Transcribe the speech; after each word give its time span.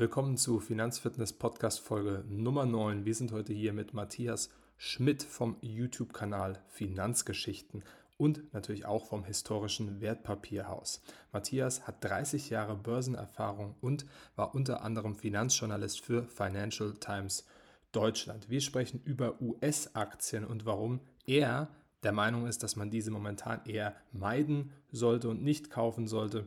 Willkommen 0.00 0.36
zu 0.36 0.60
Finanzfitness 0.60 1.32
Podcast 1.32 1.80
Folge 1.80 2.22
Nummer 2.28 2.64
9. 2.64 3.04
Wir 3.04 3.16
sind 3.16 3.32
heute 3.32 3.52
hier 3.52 3.72
mit 3.72 3.94
Matthias 3.94 4.48
Schmidt 4.76 5.24
vom 5.24 5.56
YouTube-Kanal 5.60 6.62
Finanzgeschichten 6.68 7.82
und 8.16 8.54
natürlich 8.54 8.86
auch 8.86 9.06
vom 9.06 9.24
historischen 9.24 10.00
Wertpapierhaus. 10.00 11.02
Matthias 11.32 11.88
hat 11.88 12.04
30 12.04 12.48
Jahre 12.48 12.76
Börsenerfahrung 12.76 13.74
und 13.80 14.06
war 14.36 14.54
unter 14.54 14.84
anderem 14.84 15.16
Finanzjournalist 15.16 16.00
für 16.00 16.28
Financial 16.28 16.94
Times 16.94 17.44
Deutschland. 17.90 18.48
Wir 18.48 18.60
sprechen 18.60 19.02
über 19.04 19.42
US-Aktien 19.42 20.44
und 20.44 20.64
warum 20.64 21.00
er 21.26 21.70
der 22.04 22.12
Meinung 22.12 22.46
ist, 22.46 22.62
dass 22.62 22.76
man 22.76 22.90
diese 22.90 23.10
momentan 23.10 23.62
eher 23.64 23.96
meiden 24.12 24.70
sollte 24.92 25.28
und 25.28 25.42
nicht 25.42 25.70
kaufen 25.70 26.06
sollte. 26.06 26.46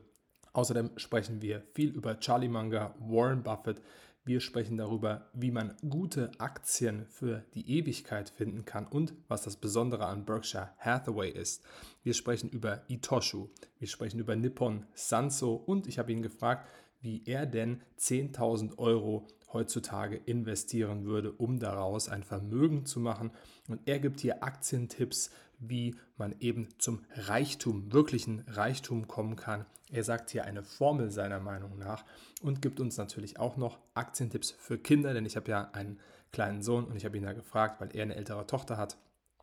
Außerdem 0.53 0.91
sprechen 0.97 1.41
wir 1.41 1.63
viel 1.73 1.89
über 1.89 2.19
Charlie 2.19 2.49
Munger, 2.49 2.93
Warren 2.99 3.43
Buffett. 3.43 3.81
Wir 4.23 4.39
sprechen 4.39 4.77
darüber, 4.77 5.29
wie 5.33 5.49
man 5.49 5.75
gute 5.89 6.29
Aktien 6.37 7.05
für 7.07 7.43
die 7.55 7.77
Ewigkeit 7.77 8.29
finden 8.29 8.65
kann 8.65 8.85
und 8.85 9.13
was 9.27 9.43
das 9.43 9.55
Besondere 9.55 10.05
an 10.05 10.25
Berkshire 10.25 10.69
Hathaway 10.77 11.29
ist. 11.29 11.63
Wir 12.03 12.13
sprechen 12.13 12.49
über 12.49 12.83
Itoshu, 12.87 13.49
wir 13.79 13.87
sprechen 13.87 14.19
über 14.19 14.35
Nippon 14.35 14.85
Sanso 14.93 15.55
und 15.55 15.87
ich 15.87 15.97
habe 15.97 16.11
ihn 16.11 16.21
gefragt, 16.21 16.67
wie 17.01 17.23
er 17.25 17.45
denn 17.45 17.81
10.000 17.99 18.77
Euro 18.77 19.27
heutzutage 19.53 20.15
investieren 20.15 21.05
würde, 21.05 21.31
um 21.31 21.59
daraus 21.59 22.09
ein 22.09 22.23
Vermögen 22.23 22.85
zu 22.85 22.99
machen. 22.99 23.31
Und 23.67 23.81
er 23.85 23.99
gibt 23.99 24.21
hier 24.21 24.43
Aktientipps, 24.43 25.31
wie 25.59 25.95
man 26.17 26.35
eben 26.39 26.69
zum 26.77 27.01
Reichtum, 27.15 27.91
wirklichen 27.91 28.43
Reichtum 28.47 29.07
kommen 29.07 29.35
kann. 29.35 29.65
Er 29.91 30.03
sagt 30.03 30.29
hier 30.29 30.45
eine 30.45 30.63
Formel 30.63 31.11
seiner 31.11 31.39
Meinung 31.39 31.77
nach 31.77 32.05
und 32.41 32.61
gibt 32.61 32.79
uns 32.79 32.97
natürlich 32.97 33.39
auch 33.39 33.57
noch 33.57 33.79
Aktientipps 33.93 34.51
für 34.51 34.77
Kinder, 34.77 35.13
denn 35.13 35.25
ich 35.25 35.35
habe 35.35 35.51
ja 35.51 35.69
einen 35.73 35.99
kleinen 36.31 36.61
Sohn 36.61 36.85
und 36.85 36.95
ich 36.95 37.05
habe 37.05 37.17
ihn 37.17 37.23
da 37.23 37.33
gefragt, 37.33 37.81
weil 37.81 37.93
er 37.93 38.03
eine 38.03 38.15
ältere 38.15 38.47
Tochter 38.47 38.77
hat. 38.77 38.97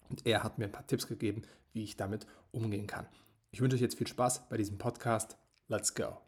Und 0.08 0.27
er 0.27 0.42
hat 0.42 0.58
mir 0.58 0.64
ein 0.64 0.72
paar 0.72 0.86
Tipps 0.86 1.06
gegeben, 1.06 1.42
wie 1.75 1.82
ich 1.82 1.97
damit 1.97 2.27
umgehen 2.50 2.86
kann. 2.86 3.06
Ich 3.50 3.60
wünsche 3.60 3.77
euch 3.77 3.82
jetzt 3.82 3.98
viel 3.98 4.06
Spaß 4.06 4.48
bei 4.48 4.56
diesem 4.56 4.78
Podcast. 4.78 5.36
Let's 5.69 5.94
go. 5.94 6.27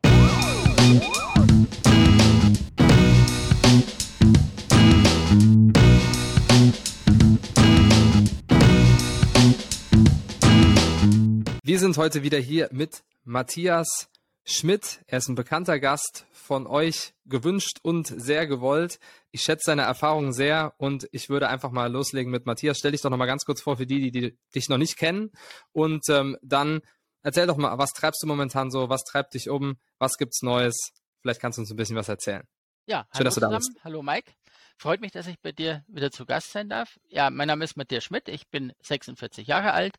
Wir 11.62 11.78
sind 11.78 11.98
heute 11.98 12.22
wieder 12.22 12.38
hier 12.38 12.68
mit 12.72 13.04
Matthias 13.24 14.08
Schmidt. 14.44 15.02
Er 15.06 15.18
ist 15.18 15.28
ein 15.28 15.34
bekannter 15.34 15.78
Gast 15.78 16.26
von 16.32 16.66
euch, 16.66 17.14
gewünscht 17.26 17.78
und 17.82 18.08
sehr 18.08 18.46
gewollt. 18.48 18.98
Ich 19.30 19.42
schätze 19.42 19.66
seine 19.66 19.82
Erfahrungen 19.82 20.32
sehr 20.32 20.74
und 20.78 21.08
ich 21.12 21.28
würde 21.28 21.48
einfach 21.48 21.70
mal 21.70 21.92
loslegen 21.92 22.32
mit 22.32 22.46
Matthias. 22.46 22.78
Stell 22.78 22.90
dich 22.90 23.02
doch 23.02 23.10
noch 23.10 23.18
mal 23.18 23.26
ganz 23.26 23.44
kurz 23.44 23.62
vor 23.62 23.76
für 23.76 23.86
die, 23.86 24.00
die, 24.00 24.10
die 24.10 24.38
dich 24.54 24.68
noch 24.68 24.78
nicht 24.78 24.96
kennen 24.96 25.30
und 25.72 26.08
ähm, 26.08 26.36
dann 26.42 26.80
erzähl 27.22 27.46
doch 27.46 27.56
mal, 27.56 27.76
was 27.78 27.90
treibst 27.92 28.22
du 28.22 28.26
momentan 28.26 28.70
so? 28.70 28.88
Was 28.88 29.04
treibt 29.04 29.34
dich 29.34 29.48
um? 29.48 29.78
Was 29.98 30.16
gibt's 30.16 30.42
Neues? 30.42 30.76
Vielleicht 31.20 31.40
kannst 31.40 31.58
du 31.58 31.62
uns 31.62 31.70
ein 31.70 31.76
bisschen 31.76 31.96
was 31.96 32.08
erzählen. 32.08 32.46
Ja, 32.86 33.02
Schön, 33.02 33.08
hallo 33.14 33.24
dass 33.24 33.34
du 33.34 33.40
zusammen. 33.40 33.52
da 33.52 33.58
bist. 33.58 33.84
Hallo 33.84 34.02
Mike. 34.02 34.32
Freut 34.76 35.00
mich, 35.00 35.12
dass 35.12 35.26
ich 35.26 35.38
bei 35.40 35.52
dir 35.52 35.84
wieder 35.88 36.10
zu 36.10 36.24
Gast 36.24 36.52
sein 36.52 36.68
darf. 36.68 36.98
Ja, 37.08 37.28
mein 37.30 37.48
Name 37.48 37.64
ist 37.64 37.76
Matthias 37.76 38.04
Schmidt. 38.04 38.28
Ich 38.28 38.48
bin 38.48 38.72
46 38.80 39.46
Jahre 39.46 39.72
alt, 39.72 39.96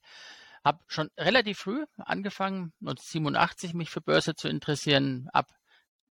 habe 0.66 0.80
schon 0.88 1.10
relativ 1.18 1.60
früh 1.60 1.86
angefangen, 1.98 2.74
1987 2.82 3.76
mich 3.76 3.92
für 3.92 4.02
Börse 4.02 4.34
zu 4.36 4.48
interessieren, 4.48 5.30
ab 5.34 5.48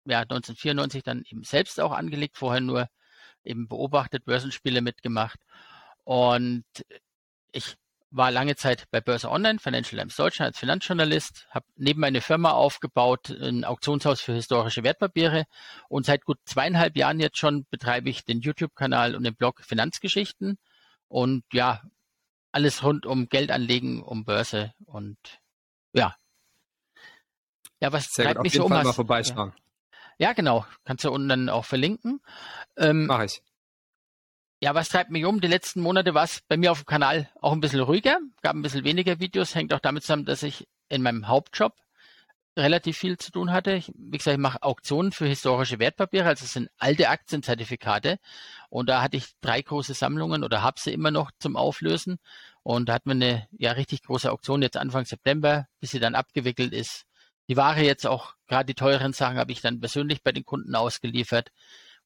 ja, 0.05 0.19
1994 0.21 1.03
dann 1.03 1.23
eben 1.29 1.43
selbst 1.43 1.79
auch 1.79 1.91
angelegt, 1.91 2.37
vorher 2.37 2.61
nur 2.61 2.89
eben 3.43 3.67
beobachtet, 3.67 4.25
Börsenspiele 4.25 4.81
mitgemacht. 4.81 5.39
Und 6.03 6.65
ich 7.51 7.75
war 8.13 8.31
lange 8.31 8.55
Zeit 8.55 8.85
bei 8.91 9.01
Börse 9.01 9.29
Online, 9.29 9.59
Financial 9.59 9.99
Times 9.99 10.15
Deutschland 10.15 10.49
als 10.49 10.59
Finanzjournalist, 10.59 11.47
habe 11.49 11.65
neben 11.75 11.99
meine 11.99 12.21
Firma 12.21 12.51
aufgebaut, 12.51 13.29
ein 13.29 13.65
Auktionshaus 13.65 14.21
für 14.21 14.33
historische 14.33 14.83
Wertpapiere 14.83 15.45
und 15.89 16.05
seit 16.05 16.23
gut 16.23 16.37
zweieinhalb 16.45 16.95
Jahren 16.95 17.19
jetzt 17.19 17.39
schon 17.39 17.65
betreibe 17.71 18.09
ich 18.09 18.23
den 18.23 18.41
YouTube-Kanal 18.41 19.15
und 19.15 19.23
den 19.23 19.35
Blog 19.35 19.61
Finanzgeschichten 19.63 20.59
und 21.07 21.43
ja, 21.51 21.81
alles 22.51 22.83
rund 22.83 23.07
um 23.07 23.29
Geldanlegen, 23.29 24.03
um 24.03 24.25
Börse 24.25 24.73
und 24.85 25.17
ja. 25.91 26.15
Ja, 27.81 27.91
was 27.91 28.11
Sehr 28.11 28.25
treibt 28.25 28.37
gut. 28.37 28.43
mich 28.43 28.51
Auf 28.51 28.53
jeden 28.53 28.63
so 28.63 28.69
Fall 28.69 28.77
um? 28.79 28.83
mal 28.83 28.93
vorbeischauen. 28.93 29.53
Ja. 30.19 30.27
ja, 30.27 30.33
genau. 30.33 30.65
Kannst 30.85 31.03
du 31.03 31.11
unten 31.11 31.29
dann 31.29 31.49
auch 31.49 31.65
verlinken. 31.65 32.21
Ähm, 32.77 33.07
Mach 33.07 33.23
ich. 33.23 33.41
Ja, 34.63 34.73
was 34.73 34.87
treibt 34.87 35.11
mich 35.11 35.25
um? 35.25 35.41
Die 35.41 35.49
letzten 35.49 35.81
Monate 35.81 36.13
war 36.13 36.23
es 36.23 36.39
bei 36.47 36.55
mir 36.55 36.71
auf 36.71 36.83
dem 36.83 36.85
Kanal 36.85 37.29
auch 37.41 37.51
ein 37.51 37.59
bisschen 37.59 37.81
ruhiger, 37.81 38.19
gab 38.43 38.55
ein 38.55 38.61
bisschen 38.61 38.85
weniger 38.85 39.19
Videos, 39.19 39.55
hängt 39.55 39.73
auch 39.73 39.81
damit 39.81 40.03
zusammen, 40.03 40.23
dass 40.23 40.41
ich 40.41 40.69
in 40.87 41.01
meinem 41.01 41.27
Hauptjob 41.27 41.73
relativ 42.55 42.97
viel 42.97 43.17
zu 43.17 43.33
tun 43.33 43.51
hatte. 43.51 43.73
Ich, 43.73 43.91
wie 43.93 44.17
gesagt, 44.17 44.35
ich 44.35 44.41
mache 44.41 44.63
Auktionen 44.63 45.11
für 45.11 45.25
historische 45.25 45.79
Wertpapiere, 45.79 46.29
also 46.29 46.45
es 46.45 46.53
sind 46.53 46.69
alte 46.77 47.09
Aktienzertifikate. 47.09 48.19
Und 48.69 48.87
da 48.87 49.01
hatte 49.01 49.17
ich 49.17 49.33
drei 49.41 49.61
große 49.61 49.95
Sammlungen 49.95 50.45
oder 50.45 50.61
habe 50.61 50.79
sie 50.79 50.93
immer 50.93 51.11
noch 51.11 51.31
zum 51.39 51.57
Auflösen. 51.57 52.19
Und 52.61 52.87
da 52.87 52.93
hatten 52.93 53.09
wir 53.09 53.15
eine 53.15 53.47
ja 53.51 53.73
richtig 53.73 54.03
große 54.03 54.31
Auktion 54.31 54.61
jetzt 54.61 54.77
Anfang 54.77 55.03
September, 55.03 55.67
bis 55.81 55.91
sie 55.91 55.99
dann 55.99 56.15
abgewickelt 56.15 56.71
ist. 56.71 57.03
Die 57.49 57.57
Ware 57.57 57.81
jetzt 57.81 58.07
auch, 58.07 58.35
gerade 58.47 58.67
die 58.67 58.75
teuren 58.75 59.11
Sachen, 59.11 59.39
habe 59.39 59.51
ich 59.51 59.59
dann 59.59 59.81
persönlich 59.81 60.23
bei 60.23 60.31
den 60.31 60.45
Kunden 60.45 60.73
ausgeliefert. 60.73 61.51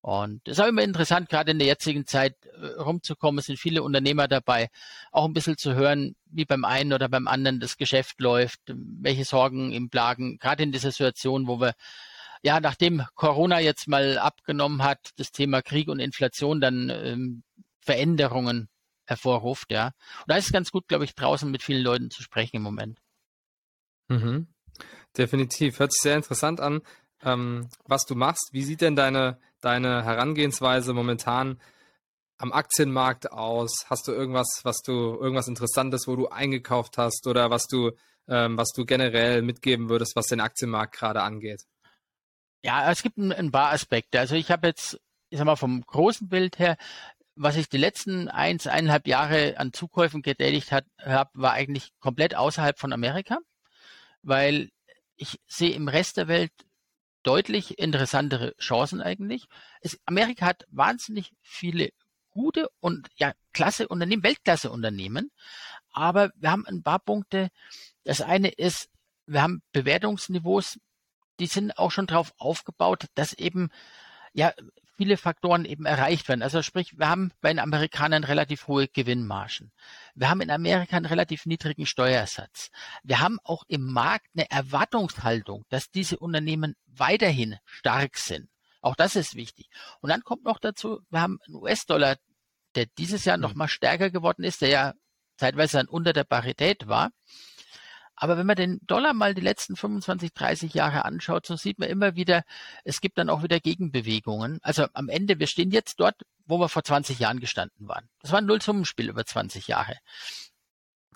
Und 0.01 0.47
es 0.47 0.57
ist 0.57 0.63
auch 0.63 0.67
immer 0.67 0.83
interessant, 0.83 1.27
gerade 1.29 1.51
in 1.51 1.59
der 1.59 1.67
jetzigen 1.67 2.05
Zeit 2.05 2.35
äh, 2.45 2.79
rumzukommen. 2.79 3.39
Es 3.39 3.45
sind 3.45 3.59
viele 3.59 3.83
Unternehmer 3.83 4.27
dabei, 4.27 4.69
auch 5.11 5.25
ein 5.25 5.33
bisschen 5.33 5.57
zu 5.57 5.73
hören, 5.75 6.15
wie 6.25 6.45
beim 6.45 6.65
einen 6.65 6.93
oder 6.93 7.09
beim 7.09 7.27
anderen 7.27 7.59
das 7.59 7.77
Geschäft 7.77 8.21
läuft, 8.21 8.59
welche 8.67 9.25
Sorgen 9.25 9.73
im 9.73 9.89
Plagen, 9.89 10.37
gerade 10.37 10.63
in 10.63 10.71
dieser 10.71 10.91
Situation, 10.91 11.47
wo 11.47 11.59
wir 11.59 11.73
ja, 12.43 12.59
nachdem 12.59 13.03
Corona 13.15 13.59
jetzt 13.59 13.87
mal 13.87 14.17
abgenommen 14.19 14.83
hat, 14.83 15.09
das 15.17 15.31
Thema 15.31 15.61
Krieg 15.61 15.87
und 15.87 15.99
Inflation 15.99 16.61
dann 16.61 16.89
ähm, 16.89 17.43
Veränderungen 17.79 18.69
hervorruft, 19.05 19.71
ja. 19.71 19.87
Und 19.87 20.27
da 20.27 20.35
ist 20.35 20.45
es 20.45 20.51
ganz 20.51 20.71
gut, 20.71 20.87
glaube 20.87 21.05
ich, 21.05 21.15
draußen 21.15 21.49
mit 21.49 21.63
vielen 21.63 21.83
Leuten 21.83 22.11
zu 22.11 22.21
sprechen 22.21 22.57
im 22.57 22.61
Moment. 22.61 22.99
Mhm. 24.09 24.47
Definitiv. 25.17 25.79
Hört 25.79 25.93
sich 25.93 26.01
sehr 26.01 26.15
interessant 26.15 26.59
an, 26.59 26.81
ähm, 27.21 27.69
was 27.85 28.05
du 28.05 28.15
machst. 28.15 28.49
Wie 28.51 28.63
sieht 28.63 28.81
denn 28.81 28.95
deine 28.95 29.39
deine 29.61 30.03
Herangehensweise 30.03 30.93
momentan 30.93 31.59
am 32.37 32.53
Aktienmarkt 32.53 33.31
aus? 33.31 33.85
Hast 33.89 34.07
du 34.07 34.11
irgendwas, 34.11 34.61
was 34.63 34.81
du, 34.81 34.91
irgendwas 34.91 35.47
Interessantes, 35.47 36.07
wo 36.07 36.15
du 36.15 36.27
eingekauft 36.29 36.97
hast 36.97 37.27
oder 37.27 37.49
was 37.49 37.67
du, 37.67 37.91
ähm, 38.27 38.57
was 38.57 38.71
du 38.71 38.85
generell 38.85 39.41
mitgeben 39.41 39.89
würdest, 39.89 40.15
was 40.15 40.27
den 40.27 40.39
Aktienmarkt 40.39 40.95
gerade 40.95 41.21
angeht? 41.21 41.63
Ja, 42.63 42.91
es 42.91 43.03
gibt 43.03 43.17
ein, 43.17 43.31
ein 43.31 43.51
paar 43.51 43.71
Aspekte. 43.71 44.19
Also 44.19 44.35
ich 44.35 44.51
habe 44.51 44.67
jetzt, 44.67 44.99
ich 45.29 45.37
sag 45.37 45.45
mal, 45.45 45.55
vom 45.55 45.81
großen 45.81 46.27
Bild 46.27 46.59
her, 46.59 46.77
was 47.35 47.55
ich 47.55 47.69
die 47.69 47.77
letzten 47.77 48.29
eins, 48.29 48.67
eineinhalb 48.67 49.07
Jahre 49.07 49.55
an 49.57 49.71
Zukäufen 49.73 50.21
getätigt 50.21 50.71
habe, 50.71 50.87
war 51.33 51.53
eigentlich 51.53 51.91
komplett 51.99 52.35
außerhalb 52.35 52.79
von 52.79 52.93
Amerika, 52.93 53.37
weil 54.23 54.71
ich 55.15 55.39
sehe 55.47 55.71
im 55.71 55.87
Rest 55.87 56.17
der 56.17 56.27
Welt 56.27 56.51
deutlich 57.27 57.77
interessantere 57.77 58.55
Chancen 58.57 59.01
eigentlich. 59.01 59.47
Es, 59.81 59.99
Amerika 60.05 60.45
hat 60.45 60.65
wahnsinnig 60.69 61.33
viele 61.41 61.89
gute 62.29 62.69
und 62.79 63.09
ja 63.17 63.33
klasse 63.51 63.89
Unternehmen, 63.89 64.23
Weltklasse 64.23 64.71
Unternehmen, 64.71 65.31
aber 65.91 66.31
wir 66.35 66.51
haben 66.51 66.65
ein 66.65 66.83
paar 66.83 66.99
Punkte. 66.99 67.49
Das 68.05 68.21
eine 68.21 68.47
ist, 68.47 68.89
wir 69.25 69.41
haben 69.41 69.61
Bewertungsniveaus, 69.73 70.79
die 71.41 71.47
sind 71.47 71.77
auch 71.77 71.91
schon 71.91 72.07
darauf 72.07 72.33
aufgebaut, 72.37 73.07
dass 73.15 73.33
eben 73.33 73.71
ja 74.31 74.53
viele 74.97 75.17
Faktoren 75.17 75.65
eben 75.65 75.85
erreicht 75.85 76.27
werden. 76.27 76.41
Also 76.41 76.61
sprich, 76.61 76.97
wir 76.97 77.07
haben 77.07 77.31
bei 77.39 77.49
den 77.49 77.59
Amerikanern 77.59 78.23
relativ 78.23 78.67
hohe 78.67 78.87
Gewinnmargen. 78.87 79.71
Wir 80.15 80.29
haben 80.29 80.41
in 80.41 80.49
Amerika 80.49 80.97
einen 80.97 81.05
relativ 81.05 81.45
niedrigen 81.45 81.85
Steuersatz. 81.85 82.71
Wir 83.03 83.19
haben 83.19 83.39
auch 83.43 83.63
im 83.67 83.85
Markt 83.85 84.27
eine 84.35 84.49
Erwartungshaltung, 84.49 85.65
dass 85.69 85.91
diese 85.91 86.17
Unternehmen 86.17 86.75
weiterhin 86.87 87.57
stark 87.65 88.17
sind. 88.17 88.49
Auch 88.81 88.95
das 88.95 89.15
ist 89.15 89.35
wichtig. 89.35 89.69
Und 90.01 90.09
dann 90.09 90.23
kommt 90.23 90.43
noch 90.43 90.59
dazu, 90.59 91.01
wir 91.09 91.21
haben 91.21 91.39
einen 91.45 91.55
US-Dollar, 91.55 92.17
der 92.75 92.85
dieses 92.97 93.25
Jahr 93.25 93.37
noch 93.37 93.53
mhm. 93.53 93.59
mal 93.59 93.67
stärker 93.67 94.09
geworden 94.09 94.43
ist, 94.43 94.61
der 94.61 94.69
ja 94.69 94.93
zeitweise 95.37 95.77
dann 95.77 95.87
unter 95.87 96.13
der 96.13 96.23
Parität 96.23 96.87
war. 96.87 97.11
Aber 98.17 98.35
wenn 98.37 98.47
man 98.47 98.55
den 98.55 98.79
Dollar 98.87 99.13
mal 99.13 99.35
die 99.35 99.41
letzten 99.41 99.75
25, 99.75 100.33
30 100.33 100.73
Jahre 100.73 101.05
anschaut, 101.05 101.45
so 101.45 101.55
sieht 101.55 101.77
man 101.77 101.87
immer 101.87 102.15
wieder, 102.15 102.43
es 102.83 102.99
gibt 102.99 103.19
dann 103.19 103.29
auch 103.29 103.43
wieder 103.43 103.59
Gegenbewegungen. 103.59 104.59
Also 104.63 104.87
am 104.93 105.07
Ende, 105.07 105.39
wir 105.39 105.45
stehen 105.45 105.69
jetzt 105.69 105.99
dort, 105.99 106.23
wo 106.45 106.59
wir 106.59 106.67
vor 106.67 106.83
20 106.83 107.19
Jahren 107.19 107.39
gestanden 107.39 107.87
waren. 107.87 108.09
Das 108.21 108.31
war 108.31 108.39
ein 108.39 108.47
Nullsummenspiel 108.47 109.09
über 109.09 109.23
20 109.23 109.67
Jahre. 109.67 109.97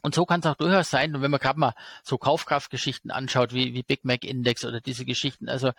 Und 0.03 0.13
so 0.13 0.25
kann 0.25 0.41
es 0.41 0.45
auch 0.45 0.55
durchaus 0.55 0.91
sein. 0.91 1.15
Und 1.15 1.23
wenn 1.23 1.31
man 1.31 1.39
gerade 1.39 1.59
mal 1.59 1.73
so 2.03 2.19
Kaufkraftgeschichten 2.19 3.09
anschaut, 3.09 3.51
wie, 3.51 3.73
wie 3.73 3.83
Big 3.83 4.05
Mac 4.05 4.23
Index 4.23 4.63
oder 4.63 4.79
diese 4.79 5.05
Geschichten, 5.05 5.49
also 5.49 5.71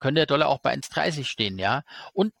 könnte 0.00 0.20
der 0.20 0.26
Dollar 0.26 0.48
auch 0.48 0.60
bei 0.60 0.72
1,30 0.72 1.24
stehen, 1.24 1.58
ja. 1.58 1.82
Und 2.12 2.32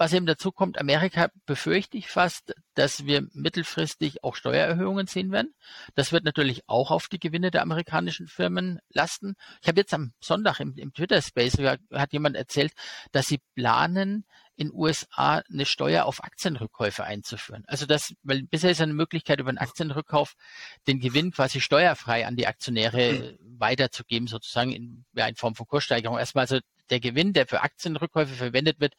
was 0.00 0.14
eben 0.14 0.24
dazu 0.24 0.50
kommt, 0.50 0.80
Amerika 0.80 1.28
befürchte 1.44 1.98
ich 1.98 2.08
fast, 2.08 2.54
dass 2.72 3.04
wir 3.04 3.28
mittelfristig 3.34 4.24
auch 4.24 4.34
Steuererhöhungen 4.34 5.06
sehen 5.06 5.30
werden. 5.30 5.54
Das 5.94 6.10
wird 6.10 6.24
natürlich 6.24 6.62
auch 6.68 6.90
auf 6.90 7.08
die 7.08 7.18
Gewinne 7.18 7.50
der 7.50 7.60
amerikanischen 7.60 8.26
Firmen 8.26 8.80
lasten. 8.88 9.34
Ich 9.60 9.68
habe 9.68 9.78
jetzt 9.78 9.92
am 9.92 10.14
Sonntag 10.18 10.58
im, 10.58 10.74
im 10.78 10.94
Twitter-Space 10.94 11.58
hat 11.92 12.14
jemand 12.14 12.36
erzählt, 12.36 12.72
dass 13.12 13.26
sie 13.26 13.42
planen, 13.54 14.24
in 14.56 14.72
USA 14.74 15.42
eine 15.50 15.64
Steuer 15.64 16.04
auf 16.04 16.22
Aktienrückkäufe 16.22 17.02
einzuführen. 17.02 17.64
Also 17.66 17.86
das, 17.86 18.14
weil 18.22 18.42
bisher 18.42 18.70
ist 18.70 18.82
eine 18.82 18.92
Möglichkeit, 18.92 19.40
über 19.40 19.48
einen 19.48 19.56
Aktienrückkauf 19.56 20.34
den 20.86 21.00
Gewinn 21.00 21.30
quasi 21.32 21.62
steuerfrei 21.62 22.26
an 22.26 22.36
die 22.36 22.46
Aktionäre 22.46 23.38
mhm. 23.38 23.58
weiterzugeben, 23.58 24.28
sozusagen 24.28 24.70
in, 24.70 25.04
ja, 25.14 25.26
in 25.26 25.36
Form 25.36 25.54
von 25.54 25.66
Kurssteigerung. 25.66 26.18
Erstmal 26.18 26.42
also 26.42 26.58
der 26.90 27.00
Gewinn, 27.00 27.32
der 27.32 27.46
für 27.46 27.62
Aktienrückkäufe 27.62 28.34
verwendet 28.34 28.80
wird, 28.80 28.94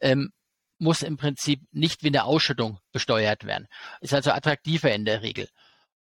ähm, 0.00 0.32
muss 0.78 1.02
im 1.02 1.16
Prinzip 1.16 1.60
nicht 1.72 2.02
wie 2.02 2.08
eine 2.08 2.24
Ausschüttung 2.24 2.78
besteuert 2.92 3.44
werden. 3.44 3.66
Ist 4.00 4.14
also 4.14 4.30
attraktiver 4.30 4.92
in 4.92 5.04
der 5.04 5.22
Regel. 5.22 5.48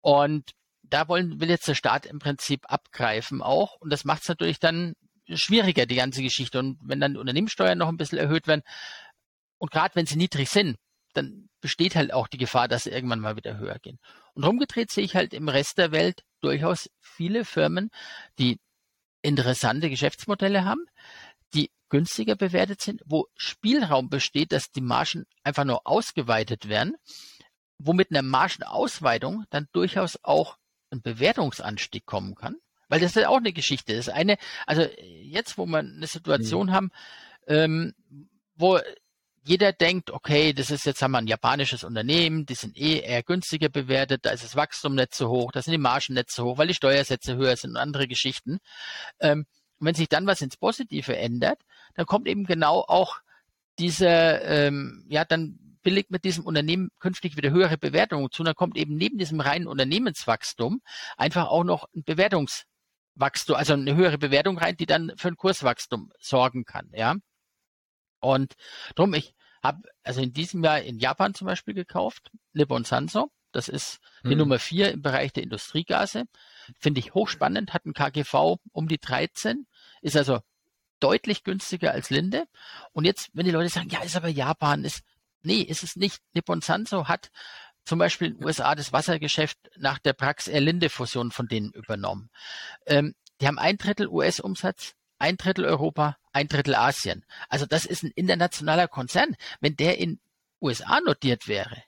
Und 0.02 0.52
da 0.82 1.08
wollen, 1.08 1.40
will 1.40 1.50
jetzt 1.50 1.68
der 1.68 1.76
Staat 1.76 2.06
im 2.06 2.20
Prinzip 2.20 2.62
abgreifen 2.68 3.42
auch. 3.42 3.76
Und 3.80 3.92
das 3.92 4.04
macht 4.04 4.24
es 4.24 4.30
natürlich 4.30 4.60
dann 4.60 4.94
schwieriger, 5.28 5.86
die 5.86 5.96
ganze 5.96 6.22
Geschichte. 6.22 6.60
Und 6.60 6.78
wenn 6.82 7.00
dann 7.00 7.18
Unternehmenssteuern 7.18 7.78
noch 7.78 7.88
ein 7.88 7.98
bisschen 7.98 8.18
erhöht 8.18 8.48
werden, 8.48 8.64
und 9.58 9.72
gerade 9.72 9.96
wenn 9.96 10.06
sie 10.06 10.18
niedrig 10.18 10.50
sind, 10.50 10.78
dann 11.14 11.48
besteht 11.62 11.96
halt 11.96 12.12
auch 12.12 12.28
die 12.28 12.38
Gefahr, 12.38 12.68
dass 12.68 12.84
sie 12.84 12.90
irgendwann 12.90 13.20
mal 13.20 13.38
wieder 13.38 13.58
höher 13.58 13.80
gehen. 13.80 14.00
Und 14.34 14.44
rumgedreht 14.44 14.92
sehe 14.92 15.06
ich 15.06 15.16
halt 15.16 15.34
im 15.34 15.48
Rest 15.48 15.78
der 15.78 15.92
Welt 15.92 16.24
durchaus 16.42 16.90
viele 17.00 17.46
Firmen, 17.46 17.90
die 18.40 18.60
interessante 19.22 19.90
Geschäftsmodelle 19.90 20.66
haben, 20.66 20.86
günstiger 21.94 22.36
bewertet 22.36 22.82
sind, 22.82 23.04
wo 23.06 23.28
Spielraum 23.36 24.10
besteht, 24.10 24.52
dass 24.52 24.72
die 24.72 24.82
Margen 24.82 25.28
einfach 25.44 25.64
nur 25.64 25.86
ausgeweitet 25.86 26.68
werden, 26.68 26.96
womit 27.78 28.10
eine 28.10 28.24
Margenausweitung 28.24 29.46
dann 29.52 29.68
durchaus 29.74 30.18
auch 30.24 30.58
ein 30.90 31.04
Bewertungsanstieg 31.04 32.08
kommen 32.08 32.34
kann. 32.34 32.56
Weil 32.90 33.00
das 33.00 33.16
ist 33.16 33.28
auch 33.28 33.38
eine 33.38 33.54
Geschichte. 33.54 33.96
Das 33.96 34.08
ist 34.08 34.14
eine, 34.14 34.38
also 34.66 34.82
jetzt, 34.98 35.60
wo 35.60 35.68
wir 35.68 35.80
eine 35.80 36.08
Situation 36.08 36.68
mhm. 36.68 36.72
haben, 36.72 36.92
ähm, 37.46 37.94
wo 38.56 38.80
jeder 39.44 39.72
denkt, 39.72 40.10
okay, 40.10 40.52
das 40.52 40.72
ist 40.72 40.88
jetzt 40.88 41.04
haben 41.04 41.12
wir 41.12 41.20
ein 41.20 41.28
japanisches 41.28 41.84
Unternehmen, 41.84 42.48
die 42.48 42.56
sind 42.56 42.76
eh 42.76 43.02
eher 43.02 43.22
günstiger 43.22 43.70
bewertet, 43.70 44.26
da 44.26 44.32
ist 44.32 44.44
das 44.44 44.56
Wachstum 44.56 44.96
nicht 44.96 45.14
so 45.14 45.30
hoch, 45.30 45.52
da 45.52 45.62
sind 45.62 45.74
die 45.74 45.78
Margen 45.78 46.16
nicht 46.16 46.32
so 46.32 46.46
hoch, 46.46 46.58
weil 46.58 46.70
die 46.70 46.74
Steuersätze 46.74 47.36
höher 47.36 47.56
sind 47.56 47.72
und 47.72 47.78
andere 47.78 48.08
Geschichten. 48.08 48.58
Ähm, 49.20 49.46
und 49.80 49.88
wenn 49.88 49.96
sich 49.96 50.08
dann 50.08 50.26
was 50.26 50.42
ins 50.42 50.56
Positive 50.56 51.18
ändert, 51.18 51.60
dann 51.96 52.06
kommt 52.06 52.28
eben 52.28 52.46
genau 52.46 52.80
auch 52.88 53.20
dieser, 53.80 54.42
ähm, 54.44 55.06
ja, 55.10 55.26
dann 55.26 55.60
billigt 55.84 56.12
mit 56.12 56.24
diesem 56.24 56.46
Unternehmen 56.46 56.90
künftig 57.00 57.38
wieder 57.38 57.52
höhere 57.52 57.78
Bewertungen 57.78 58.32
zu. 58.32 58.44
Dann 58.44 58.56
kommt 58.56 58.78
eben 58.78 58.96
neben 58.96 59.18
diesem 59.18 59.40
reinen 59.40 59.68
Unternehmenswachstum 59.68 60.82
einfach 61.18 61.48
auch 61.48 61.64
noch 61.64 61.88
ein 61.94 62.04
Bewertungswachstum, 62.04 63.56
also 63.56 63.74
eine 63.74 63.96
höhere 63.96 64.18
Bewertung 64.18 64.58
rein, 64.58 64.78
die 64.78 64.86
dann 64.86 65.12
für 65.18 65.28
ein 65.28 65.38
Kurswachstum 65.38 66.12
sorgen 66.20 66.64
kann, 66.66 66.90
ja. 66.94 67.16
Und 68.20 68.54
drum, 68.96 69.14
ich 69.14 69.34
habe 69.62 69.82
also 70.04 70.22
in 70.22 70.34
diesem 70.34 70.64
Jahr 70.64 70.82
in 70.82 70.98
Japan 70.98 71.34
zum 71.34 71.46
Beispiel 71.48 71.74
gekauft, 71.74 72.32
Nippon 72.54 72.86
Sanso. 72.86 73.32
Das 73.52 73.68
ist 73.68 74.00
die 74.24 74.32
hm. 74.32 74.40
Nummer 74.40 74.58
vier 74.58 74.92
im 74.92 75.02
Bereich 75.02 75.32
der 75.32 75.44
Industriegase. 75.44 76.24
Finde 76.80 77.00
ich 77.00 77.14
hochspannend, 77.14 77.74
hat 77.74 77.86
ein 77.86 77.94
KGV 77.94 78.58
um 78.72 78.88
die 78.88 78.98
13, 78.98 79.68
ist 80.02 80.18
also 80.18 80.40
deutlich 81.04 81.44
günstiger 81.44 81.92
als 81.92 82.10
Linde. 82.10 82.46
Und 82.94 83.06
jetzt, 83.06 83.30
wenn 83.34 83.46
die 83.46 83.52
Leute 83.52 83.70
sagen, 83.70 83.90
ja, 83.90 84.02
ist 84.02 84.16
aber 84.16 84.30
Japan, 84.30 84.86
ist, 84.86 85.04
nee, 85.42 85.62
ist 85.62 85.84
es 85.84 85.96
nicht. 85.96 86.22
Nippon 86.34 86.62
Sanso 86.62 87.08
hat 87.08 87.30
zum 87.86 88.00
Beispiel 88.00 88.30
in 88.30 88.38
den 88.38 88.46
USA 88.46 88.76
das 88.76 88.94
Wassergeschäft 88.94 89.58
nach 89.78 90.00
der 90.00 90.14
Prax 90.14 90.48
Air 90.48 90.62
Linde 90.62 90.90
Fusion 90.90 91.32
von 91.32 91.48
denen 91.48 91.72
übernommen. 91.72 92.30
Ähm, 92.86 93.14
die 93.42 93.48
haben 93.48 93.60
ein 93.60 93.78
Drittel 93.78 94.08
US-Umsatz, 94.08 94.96
ein 95.20 95.36
Drittel 95.38 95.66
Europa, 95.66 96.18
ein 96.32 96.48
Drittel 96.48 96.76
Asien. 96.76 97.26
Also 97.50 97.66
das 97.66 97.86
ist 97.86 98.04
ein 98.04 98.12
internationaler 98.16 98.88
Konzern. 98.88 99.36
Wenn 99.60 99.76
der 99.76 99.98
in 99.98 100.20
USA 100.62 101.02
notiert 101.02 101.48
wäre 101.48 101.84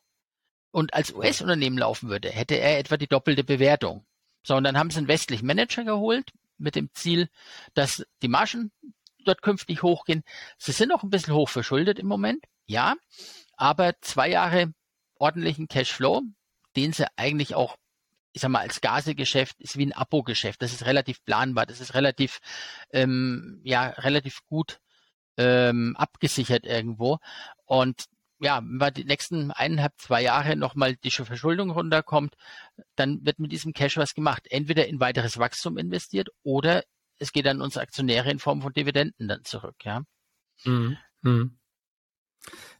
und 0.72 0.94
als 0.94 1.14
US-Unternehmen 1.14 1.78
laufen 1.78 2.10
würde, 2.10 2.30
hätte 2.30 2.56
er 2.56 2.78
etwa 2.78 2.98
die 2.98 3.08
doppelte 3.08 3.46
Bewertung. 3.46 4.06
So, 4.44 4.56
und 4.56 4.66
dann 4.66 4.78
haben 4.78 4.92
sie 4.92 4.98
einen 4.98 5.08
westlichen 5.08 5.48
Manager 5.48 5.86
geholt 5.86 6.32
mit 6.58 6.76
dem 6.76 6.90
Ziel, 6.94 7.30
dass 7.74 8.06
die 8.22 8.28
Margen 8.28 8.72
dort 9.28 9.42
künftig 9.42 9.84
hochgehen. 9.84 10.24
Sie 10.58 10.72
sind 10.72 10.92
auch 10.92 11.04
ein 11.04 11.10
bisschen 11.10 11.34
hoch 11.34 11.50
verschuldet 11.50 12.00
im 12.00 12.08
Moment, 12.08 12.46
ja, 12.66 12.96
aber 13.58 13.94
zwei 14.02 14.30
Jahre 14.30 14.74
ordentlichen 15.18 15.68
Cashflow, 15.68 16.22
den 16.76 16.94
sie 16.94 17.08
eigentlich 17.18 17.56
auch 17.56 17.78
ich 18.36 18.42
sag 18.42 18.50
mal, 18.50 18.60
als 18.60 18.82
Gasegeschäft 18.82 19.62
ist 19.62 19.78
wie 19.78 19.86
ein 19.86 19.94
Abo-Geschäft. 19.94 20.62
Das 20.62 20.74
ist 20.74 20.86
relativ 20.86 21.24
planbar, 21.24 21.66
das 21.66 21.80
ist 21.80 21.94
relativ, 21.94 22.40
ähm, 22.92 23.62
ja, 23.64 23.88
relativ 23.88 24.46
gut 24.46 24.82
ähm, 25.38 25.96
abgesichert 25.98 26.66
irgendwo. 26.66 27.20
Und 27.66 28.06
ja, 28.40 28.58
wenn 28.58 28.78
man 28.78 28.94
die 28.94 29.06
nächsten 29.06 29.52
eineinhalb, 29.52 29.94
zwei 29.98 30.22
Jahre 30.22 30.58
nochmal 30.58 30.98
die 30.98 31.12
Verschuldung 31.12 31.70
runterkommt, 31.70 32.36
dann 32.96 33.26
wird 33.26 33.40
mit 33.40 33.54
diesem 33.54 33.72
Cash 33.72 33.96
was 33.96 34.14
gemacht. 34.14 34.48
Entweder 34.50 34.88
in 34.88 35.00
weiteres 35.00 35.38
Wachstum 35.38 35.78
investiert 35.78 36.30
oder 36.44 36.84
es 37.20 37.32
geht 37.32 37.48
an 37.48 37.62
unsere 37.62 37.84
Aktionäre 37.84 38.32
in 38.32 38.40
Form 38.40 38.62
von 38.62 38.74
Dividenden 38.74 39.28
dann 39.28 39.44
zurück, 39.44 39.76
ja. 39.84 40.04
Mhm. 40.64 40.98
Mhm. 41.22 41.58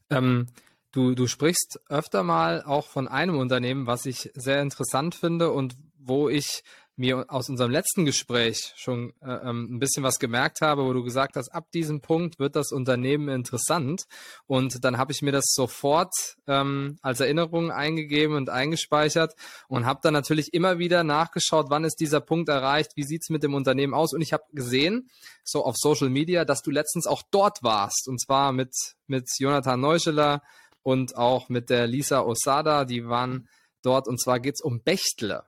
Ähm, 0.10 0.48
Du, 0.96 1.14
du 1.14 1.28
sprichst 1.28 1.82
öfter 1.90 2.24
mal 2.24 2.64
auch 2.64 2.88
von 2.88 3.10
einem 3.10 3.38
Unternehmen, 3.38 3.86
was 3.86 4.06
ich 4.06 4.32
sehr 4.34 4.62
interessant 4.62 5.14
finde 5.14 5.52
und 5.52 5.76
wo 5.98 6.30
ich 6.30 6.64
mir 6.98 7.26
aus 7.28 7.50
unserem 7.50 7.72
letzten 7.72 8.06
Gespräch 8.06 8.74
schon 8.78 9.14
äh, 9.22 9.32
ähm, 9.32 9.68
ein 9.72 9.80
bisschen 9.80 10.04
was 10.04 10.20
gemerkt 10.20 10.62
habe, 10.62 10.86
wo 10.86 10.94
du 10.94 11.04
gesagt 11.04 11.36
hast, 11.36 11.50
ab 11.50 11.72
diesem 11.74 12.02
Punkt 12.02 12.40
wird 12.40 12.56
das 12.56 12.72
Unternehmen 12.72 13.30
interessant. 13.30 14.04
Und 14.48 14.84
dann 14.84 14.98
habe 14.98 15.12
ich 15.12 15.22
mir 15.22 15.32
das 15.32 15.46
sofort 15.48 16.14
ähm, 16.48 16.98
als 17.02 17.20
Erinnerung 17.20 17.72
eingegeben 17.72 18.36
und 18.36 18.50
eingespeichert 18.50 19.34
und 19.68 19.86
habe 19.86 20.00
dann 20.04 20.14
natürlich 20.14 20.54
immer 20.54 20.80
wieder 20.80 21.04
nachgeschaut, 21.04 21.68
wann 21.70 21.84
ist 21.84 22.00
dieser 22.00 22.22
Punkt 22.22 22.50
erreicht, 22.50 22.92
wie 22.96 23.04
sieht's 23.04 23.30
mit 23.30 23.44
dem 23.44 23.54
Unternehmen 23.54 23.94
aus. 23.94 24.14
Und 24.14 24.22
ich 24.22 24.34
habe 24.34 24.44
gesehen, 24.54 25.10
so 25.44 25.64
auf 25.66 25.76
Social 25.78 26.10
Media, 26.10 26.46
dass 26.46 26.62
du 26.62 26.72
letztens 26.72 27.08
auch 27.08 27.24
dort 27.32 27.62
warst. 27.62 28.08
Und 28.08 28.22
zwar 28.22 28.52
mit, 28.52 28.74
mit 29.08 29.30
Jonathan 29.38 29.80
Neuscheler, 29.80 30.42
und 30.86 31.18
auch 31.18 31.50
mit 31.50 31.72
der 31.72 31.88
Lisa 31.88 32.22
Osada, 32.22 32.86
die 32.86 33.08
waren 33.08 33.50
dort 33.82 34.08
und 34.08 34.22
zwar 34.22 34.40
geht 34.40 34.54
es 34.54 34.62
um 34.62 34.84
Bechtle. 34.84 35.44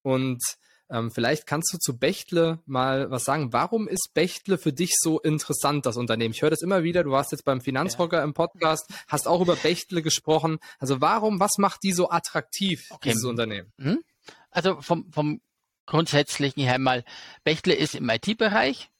Und 0.00 0.42
ähm, 0.90 1.10
vielleicht 1.10 1.46
kannst 1.46 1.72
du 1.72 1.78
zu 1.78 1.98
Bechtle 1.98 2.60
mal 2.64 3.10
was 3.10 3.24
sagen. 3.24 3.52
Warum 3.52 3.88
ist 3.88 4.14
Bechtle 4.14 4.56
für 4.56 4.72
dich 4.72 4.94
so 4.98 5.20
interessant, 5.20 5.84
das 5.84 5.96
Unternehmen? 5.96 6.32
Ich 6.32 6.42
höre 6.42 6.50
das 6.50 6.62
immer 6.62 6.82
wieder. 6.82 7.04
Du 7.04 7.10
warst 7.10 7.32
jetzt 7.32 7.44
beim 7.44 7.60
Finanzrocker 7.60 8.18
ja. 8.18 8.24
im 8.24 8.34
Podcast, 8.34 8.90
hast 9.06 9.28
auch 9.28 9.40
über 9.40 9.56
Bechtle 9.56 10.02
gesprochen. 10.02 10.58
Also 10.78 11.00
warum, 11.00 11.40
was 11.40 11.58
macht 11.58 11.82
die 11.82 11.92
so 11.92 12.10
attraktiv, 12.10 12.86
okay. 12.90 13.10
dieses 13.10 13.24
Unternehmen? 13.24 13.72
Mhm. 13.76 14.02
Also 14.50 14.80
vom, 14.80 15.12
vom 15.12 15.40
grundsätzlichen 15.86 16.62
her 16.62 16.78
mal, 16.78 17.04
Bechtle 17.44 17.74
ist 17.74 17.94
im 17.94 18.08
IT-Bereich. 18.08 18.90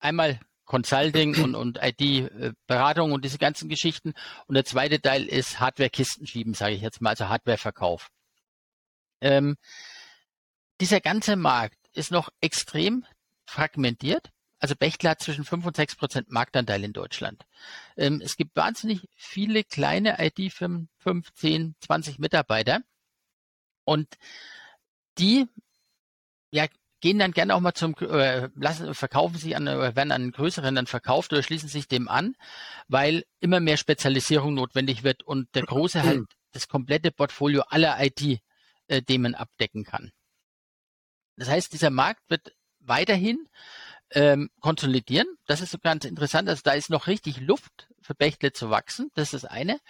Einmal 0.00 0.40
Consulting 0.66 1.42
und, 1.42 1.54
und 1.54 1.78
IT-Beratung 1.80 3.12
und 3.12 3.24
diese 3.24 3.38
ganzen 3.38 3.70
Geschichten. 3.70 4.12
Und 4.46 4.54
der 4.54 4.66
zweite 4.66 5.00
Teil 5.00 5.24
ist 5.24 5.60
Hardware-Kisten 5.60 6.26
schieben, 6.26 6.52
sage 6.52 6.74
ich 6.74 6.82
jetzt 6.82 7.00
mal, 7.00 7.10
also 7.10 7.28
Hardware-Verkauf. 7.28 8.10
Ähm, 9.20 9.56
dieser 10.80 11.00
ganze 11.00 11.36
Markt 11.36 11.78
ist 11.92 12.10
noch 12.10 12.30
extrem 12.40 13.04
fragmentiert. 13.46 14.30
Also 14.60 14.74
Bechtle 14.74 15.10
hat 15.10 15.22
zwischen 15.22 15.44
5 15.44 15.66
und 15.66 15.76
6 15.76 15.96
Prozent 15.96 16.30
Marktanteil 16.30 16.82
in 16.82 16.92
Deutschland. 16.92 17.44
Ähm, 17.96 18.20
es 18.22 18.36
gibt 18.36 18.56
wahnsinnig 18.56 19.08
viele 19.14 19.62
kleine 19.62 20.16
IT-Firmen, 20.18 20.88
5, 20.98 21.32
10, 21.34 21.76
20 21.80 22.18
Mitarbeiter. 22.18 22.80
Und 23.84 24.08
die 25.18 25.46
ja, 26.50 26.66
gehen 27.00 27.18
dann 27.18 27.32
gerne 27.32 27.54
auch 27.54 27.60
mal 27.60 27.74
zum, 27.74 27.94
äh, 28.00 28.48
lassen, 28.54 28.94
verkaufen 28.94 29.38
sich 29.38 29.54
an, 29.56 29.66
äh, 29.66 29.94
werden 29.94 30.12
an 30.12 30.32
größeren 30.32 30.74
dann 30.74 30.86
verkauft 30.86 31.32
oder 31.32 31.42
schließen 31.42 31.68
sich 31.68 31.88
dem 31.88 32.08
an, 32.08 32.34
weil 32.88 33.24
immer 33.40 33.60
mehr 33.60 33.76
Spezialisierung 33.76 34.54
notwendig 34.54 35.04
wird 35.04 35.22
und 35.22 35.54
der 35.54 35.62
Große 35.62 36.02
halt 36.02 36.22
das 36.52 36.68
komplette 36.68 37.12
Portfolio 37.12 37.62
aller 37.68 37.96
IT-Themen 38.00 39.34
abdecken 39.34 39.84
kann. 39.84 40.10
Das 41.38 41.48
heißt, 41.48 41.72
dieser 41.72 41.90
Markt 41.90 42.22
wird 42.28 42.52
weiterhin 42.80 43.48
ähm, 44.10 44.50
konsolidieren. 44.60 45.26
Das 45.46 45.60
ist 45.60 45.70
so 45.70 45.78
ganz 45.78 46.04
interessant. 46.04 46.48
Also 46.48 46.62
da 46.64 46.72
ist 46.72 46.90
noch 46.90 47.06
richtig 47.06 47.40
Luft 47.40 47.88
für 48.00 48.14
Bechtle 48.14 48.52
zu 48.52 48.70
wachsen. 48.70 49.10
Das 49.14 49.32
ist 49.32 49.44
das 49.44 49.50
eine. 49.50 49.80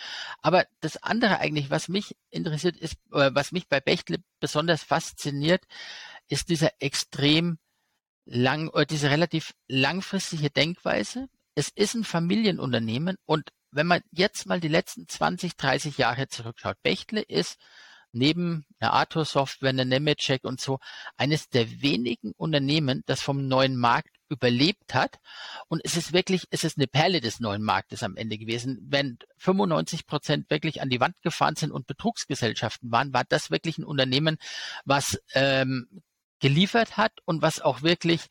Aber 0.43 0.67
das 0.81 1.03
andere 1.03 1.39
eigentlich, 1.39 1.71
was 1.71 1.89
mich 1.89 2.17
interessiert 2.31 2.77
ist, 2.77 2.95
äh, 3.13 3.31
was 3.33 3.53
mich 3.53 3.69
bei 3.69 3.81
Bechtle 3.81 4.19
besonders 4.41 4.83
fasziniert, 4.83 5.65
ist 6.29 6.49
dieser 6.49 6.71
extrem 6.81 7.59
lang 8.25 8.69
oder 8.69 8.85
diese 8.85 9.11
relativ 9.11 9.55
langfristige 9.69 10.51
Denkweise. 10.51 11.29
es 11.55 11.71
ist 11.71 11.95
ein 11.95 12.05
Familienunternehmen 12.05 13.17
und 13.25 13.51
wenn 13.71 13.87
man 13.87 14.03
jetzt 14.13 14.47
mal 14.47 14.61
die 14.61 14.69
letzten 14.69 15.09
20, 15.09 15.57
30 15.57 15.99
Jahre 15.99 16.29
zurückschaut, 16.29 16.81
Bechtle 16.83 17.21
ist 17.23 17.59
neben 18.13 18.65
einer 18.79 18.93
Arthur 18.93 19.25
Software, 19.25 19.71
einer 19.71 19.85
Nemetschek 19.85 20.45
und 20.45 20.61
so 20.61 20.79
eines 21.17 21.49
der 21.49 21.83
wenigen 21.83 22.33
Unternehmen, 22.37 23.03
das 23.07 23.21
vom 23.21 23.49
neuen 23.49 23.77
Markt 23.77 24.11
überlebt 24.29 24.95
hat. 24.95 25.19
Und 25.69 25.81
es 25.85 25.97
ist 25.97 26.13
wirklich, 26.13 26.47
es 26.51 26.65
ist 26.65 26.77
eine 26.77 26.87
Perle 26.87 27.21
des 27.21 27.41
neuen 27.41 27.63
Marktes 27.63 28.03
am 28.03 28.17
Ende 28.17 28.39
gewesen. 28.39 28.79
Wenn 28.89 29.19
95 29.39 30.07
Prozent 30.07 30.51
wirklich 30.51 30.81
an 30.83 30.91
die 30.91 31.01
Wand 31.01 31.21
gefahren 31.23 31.57
sind 31.57 31.73
und 31.73 31.87
Betrugsgesellschaften 31.87 32.91
waren, 32.91 33.13
war 33.13 33.25
das 33.29 33.51
wirklich 33.51 33.79
ein 33.79 33.85
Unternehmen, 33.85 34.39
was 34.85 35.19
ähm, 35.35 36.03
geliefert 36.41 36.97
hat 36.97 37.13
und 37.25 37.43
was 37.43 37.61
auch 37.61 37.83
wirklich 37.83 38.27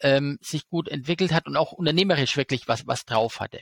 ähm, 0.00 0.38
sich 0.40 0.68
gut 0.68 0.88
entwickelt 0.88 1.32
hat 1.32 1.46
und 1.46 1.56
auch 1.56 1.72
unternehmerisch 1.72 2.36
wirklich 2.36 2.68
was, 2.68 2.86
was 2.86 3.04
drauf 3.04 3.40
hatte. 3.40 3.60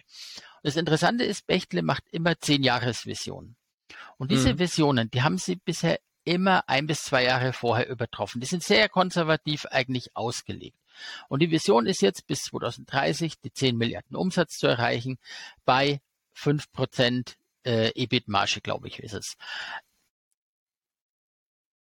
Das 0.63 0.77
Interessante 0.77 1.25
ist, 1.25 1.47
Bechtle 1.47 1.83
macht 1.83 2.05
immer 2.11 2.39
zehn 2.39 2.63
Jahresvisionen. 2.63 3.57
Und 4.16 4.30
diese 4.30 4.54
mhm. 4.54 4.59
Visionen, 4.59 5.11
die 5.11 5.23
haben 5.23 5.38
sie 5.38 5.57
bisher 5.57 5.99
immer 6.25 6.68
ein 6.68 6.87
bis 6.87 7.02
zwei 7.02 7.25
Jahre 7.25 7.52
vorher 7.52 7.88
übertroffen. 7.88 8.40
Die 8.40 8.47
sind 8.47 8.62
sehr 8.62 8.88
konservativ 8.88 9.66
eigentlich 9.66 10.14
ausgelegt. 10.14 10.76
Und 11.28 11.40
die 11.40 11.50
Vision 11.50 11.87
ist 11.87 12.02
jetzt 12.02 12.26
bis 12.26 12.42
2030 12.42 13.40
die 13.40 13.52
10 13.52 13.76
Milliarden 13.76 14.16
Umsatz 14.16 14.59
zu 14.59 14.66
erreichen 14.66 15.18
bei 15.64 16.00
5 16.33 16.71
Prozent 16.73 17.37
äh, 17.64 17.90
EBIT-Marge, 17.95 18.61
glaube 18.61 18.88
ich, 18.88 18.99
ist 19.00 19.14
es. 19.14 19.37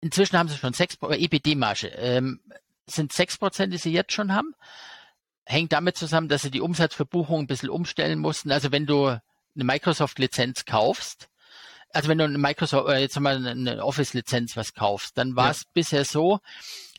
Inzwischen 0.00 0.38
haben 0.38 0.48
sie 0.48 0.56
schon 0.56 0.72
6 0.72 0.98
äh, 1.02 1.25
EBD-Marge. 1.25 1.88
Ähm, 1.88 2.40
sind 2.86 3.12
6 3.12 3.38
Prozent, 3.38 3.72
die 3.72 3.78
sie 3.78 3.92
jetzt 3.92 4.12
schon 4.12 4.32
haben. 4.32 4.54
Hängt 5.44 5.72
damit 5.72 5.96
zusammen, 5.96 6.28
dass 6.28 6.42
sie 6.42 6.50
die 6.50 6.60
Umsatzverbuchung 6.60 7.40
ein 7.40 7.46
bisschen 7.46 7.70
umstellen 7.70 8.18
mussten. 8.18 8.52
Also 8.52 8.70
wenn 8.72 8.86
du 8.86 9.06
eine 9.06 9.20
Microsoft-Lizenz 9.54 10.64
kaufst, 10.64 11.28
also 11.97 12.11
wenn 12.11 12.19
du 12.19 12.25
eine 12.25 12.37
Microsoft, 12.37 12.91
äh, 12.91 12.99
jetzt 12.99 13.19
mal 13.19 13.47
eine 13.47 13.83
Office-Lizenz 13.83 14.55
was 14.55 14.75
kaufst, 14.75 15.17
dann 15.17 15.35
war 15.35 15.50
es 15.50 15.62
ja. 15.62 15.71
bisher 15.73 16.05
so, 16.05 16.41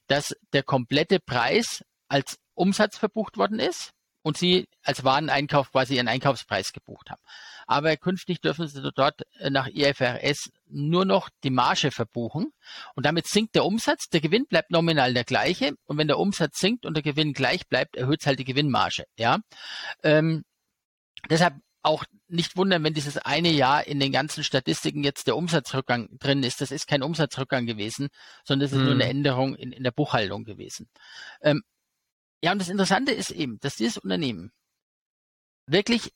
dass 0.07 0.35
der 0.53 0.63
komplette 0.63 1.19
Preis 1.19 1.85
als 2.07 2.39
Umsatz 2.55 2.97
verbucht 2.97 3.37
worden 3.37 3.59
ist 3.59 3.91
und 4.23 4.37
sie 4.37 4.67
als 4.81 5.03
Wareneinkauf 5.03 5.71
quasi 5.71 5.97
ihren 5.97 6.07
Einkaufspreis 6.07 6.73
gebucht 6.73 7.11
haben. 7.11 7.21
Aber 7.67 7.95
künftig 7.95 8.41
dürfen 8.41 8.67
sie 8.67 8.81
dort 8.95 9.21
nach 9.39 9.67
IFRS 9.67 10.49
nur 10.65 11.05
noch 11.05 11.29
die 11.43 11.51
Marge 11.51 11.91
verbuchen 11.91 12.51
und 12.95 13.05
damit 13.05 13.27
sinkt 13.27 13.53
der 13.53 13.65
Umsatz, 13.65 14.09
der 14.09 14.21
Gewinn 14.21 14.47
bleibt 14.47 14.71
nominal 14.71 15.13
der 15.13 15.25
gleiche 15.25 15.73
und 15.85 15.99
wenn 15.99 16.07
der 16.07 16.17
Umsatz 16.17 16.57
sinkt 16.57 16.87
und 16.87 16.95
der 16.95 17.03
Gewinn 17.03 17.33
gleich 17.33 17.67
bleibt, 17.67 17.97
erhöht 17.97 18.21
es 18.21 18.25
halt 18.25 18.39
die 18.39 18.45
Gewinnmarge. 18.45 19.03
Ja, 19.15 19.37
ähm, 20.01 20.43
deshalb 21.29 21.53
auch 21.87 22.03
nicht 22.27 22.57
wundern, 22.57 22.83
wenn 22.83 22.93
dieses 22.93 23.17
eine 23.17 23.49
Jahr 23.49 23.87
in 23.87 23.99
den 23.99 24.11
ganzen 24.11 24.43
Statistiken 24.43 25.03
jetzt 25.03 25.27
der 25.27 25.37
Umsatzrückgang 25.37 26.19
drin 26.19 26.43
ist. 26.43 26.61
Das 26.61 26.71
ist 26.71 26.87
kein 26.87 27.01
Umsatzrückgang 27.01 27.65
gewesen, 27.65 28.09
sondern 28.43 28.65
es 28.65 28.73
ist 28.73 28.79
hm. 28.79 28.85
nur 28.85 28.93
eine 28.93 29.05
hm. 29.05 29.11
Änderung 29.11 29.55
in, 29.55 29.71
in 29.71 29.83
der 29.83 29.91
Buchhaltung 29.91 30.43
gewesen. 30.43 30.89
Ähm, 31.41 31.63
ja, 32.43 32.51
und 32.51 32.59
das 32.59 32.69
Interessante 32.69 33.11
ist 33.11 33.31
eben, 33.31 33.59
dass 33.61 33.75
dieses 33.75 33.97
Unternehmen 33.97 34.51
wirklich 35.65 36.13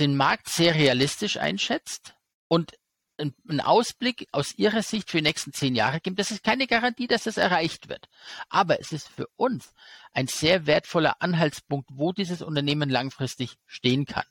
den 0.00 0.16
Markt 0.16 0.48
sehr 0.48 0.74
realistisch 0.74 1.36
einschätzt 1.36 2.14
und 2.48 2.72
einen 3.16 3.60
Ausblick 3.60 4.26
aus 4.32 4.54
Ihrer 4.56 4.82
Sicht 4.82 5.08
für 5.08 5.18
die 5.18 5.22
nächsten 5.22 5.52
zehn 5.52 5.76
Jahre 5.76 6.00
gibt. 6.00 6.18
Das 6.18 6.32
ist 6.32 6.42
keine 6.42 6.66
Garantie, 6.66 7.06
dass 7.06 7.24
das 7.24 7.36
erreicht 7.36 7.88
wird. 7.88 8.08
Aber 8.48 8.80
es 8.80 8.90
ist 8.90 9.08
für 9.08 9.28
uns 9.36 9.72
ein 10.12 10.26
sehr 10.26 10.66
wertvoller 10.66 11.22
Anhaltspunkt, 11.22 11.90
wo 11.92 12.12
dieses 12.12 12.42
Unternehmen 12.42 12.90
langfristig 12.90 13.56
stehen 13.66 14.04
kann. 14.04 14.26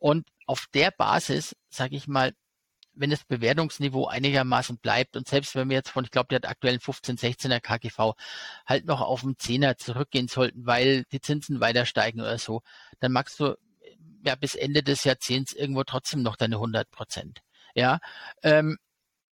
Und 0.00 0.26
auf 0.46 0.66
der 0.74 0.90
Basis, 0.90 1.54
sage 1.68 1.94
ich 1.94 2.08
mal, 2.08 2.32
wenn 2.94 3.10
das 3.10 3.24
Bewertungsniveau 3.24 4.06
einigermaßen 4.06 4.78
bleibt 4.78 5.16
und 5.16 5.28
selbst 5.28 5.54
wenn 5.54 5.68
wir 5.68 5.76
jetzt 5.76 5.90
von, 5.90 6.04
ich 6.04 6.10
glaube, 6.10 6.38
der 6.38 6.50
aktuellen 6.50 6.80
15, 6.80 7.18
16er 7.18 7.60
KGV 7.60 8.14
halt 8.66 8.86
noch 8.86 9.00
auf 9.00 9.20
den 9.20 9.36
10er 9.36 9.76
zurückgehen 9.76 10.26
sollten, 10.26 10.66
weil 10.66 11.04
die 11.12 11.20
Zinsen 11.20 11.60
weiter 11.60 11.86
steigen 11.86 12.20
oder 12.20 12.38
so, 12.38 12.62
dann 12.98 13.12
magst 13.12 13.38
du 13.38 13.56
ja 14.24 14.34
bis 14.34 14.54
Ende 14.54 14.82
des 14.82 15.04
Jahrzehnts 15.04 15.52
irgendwo 15.52 15.84
trotzdem 15.84 16.22
noch 16.22 16.36
deine 16.36 16.56
100 16.56 16.90
Prozent. 16.90 17.40
Ja, 17.74 18.00
ähm, 18.42 18.76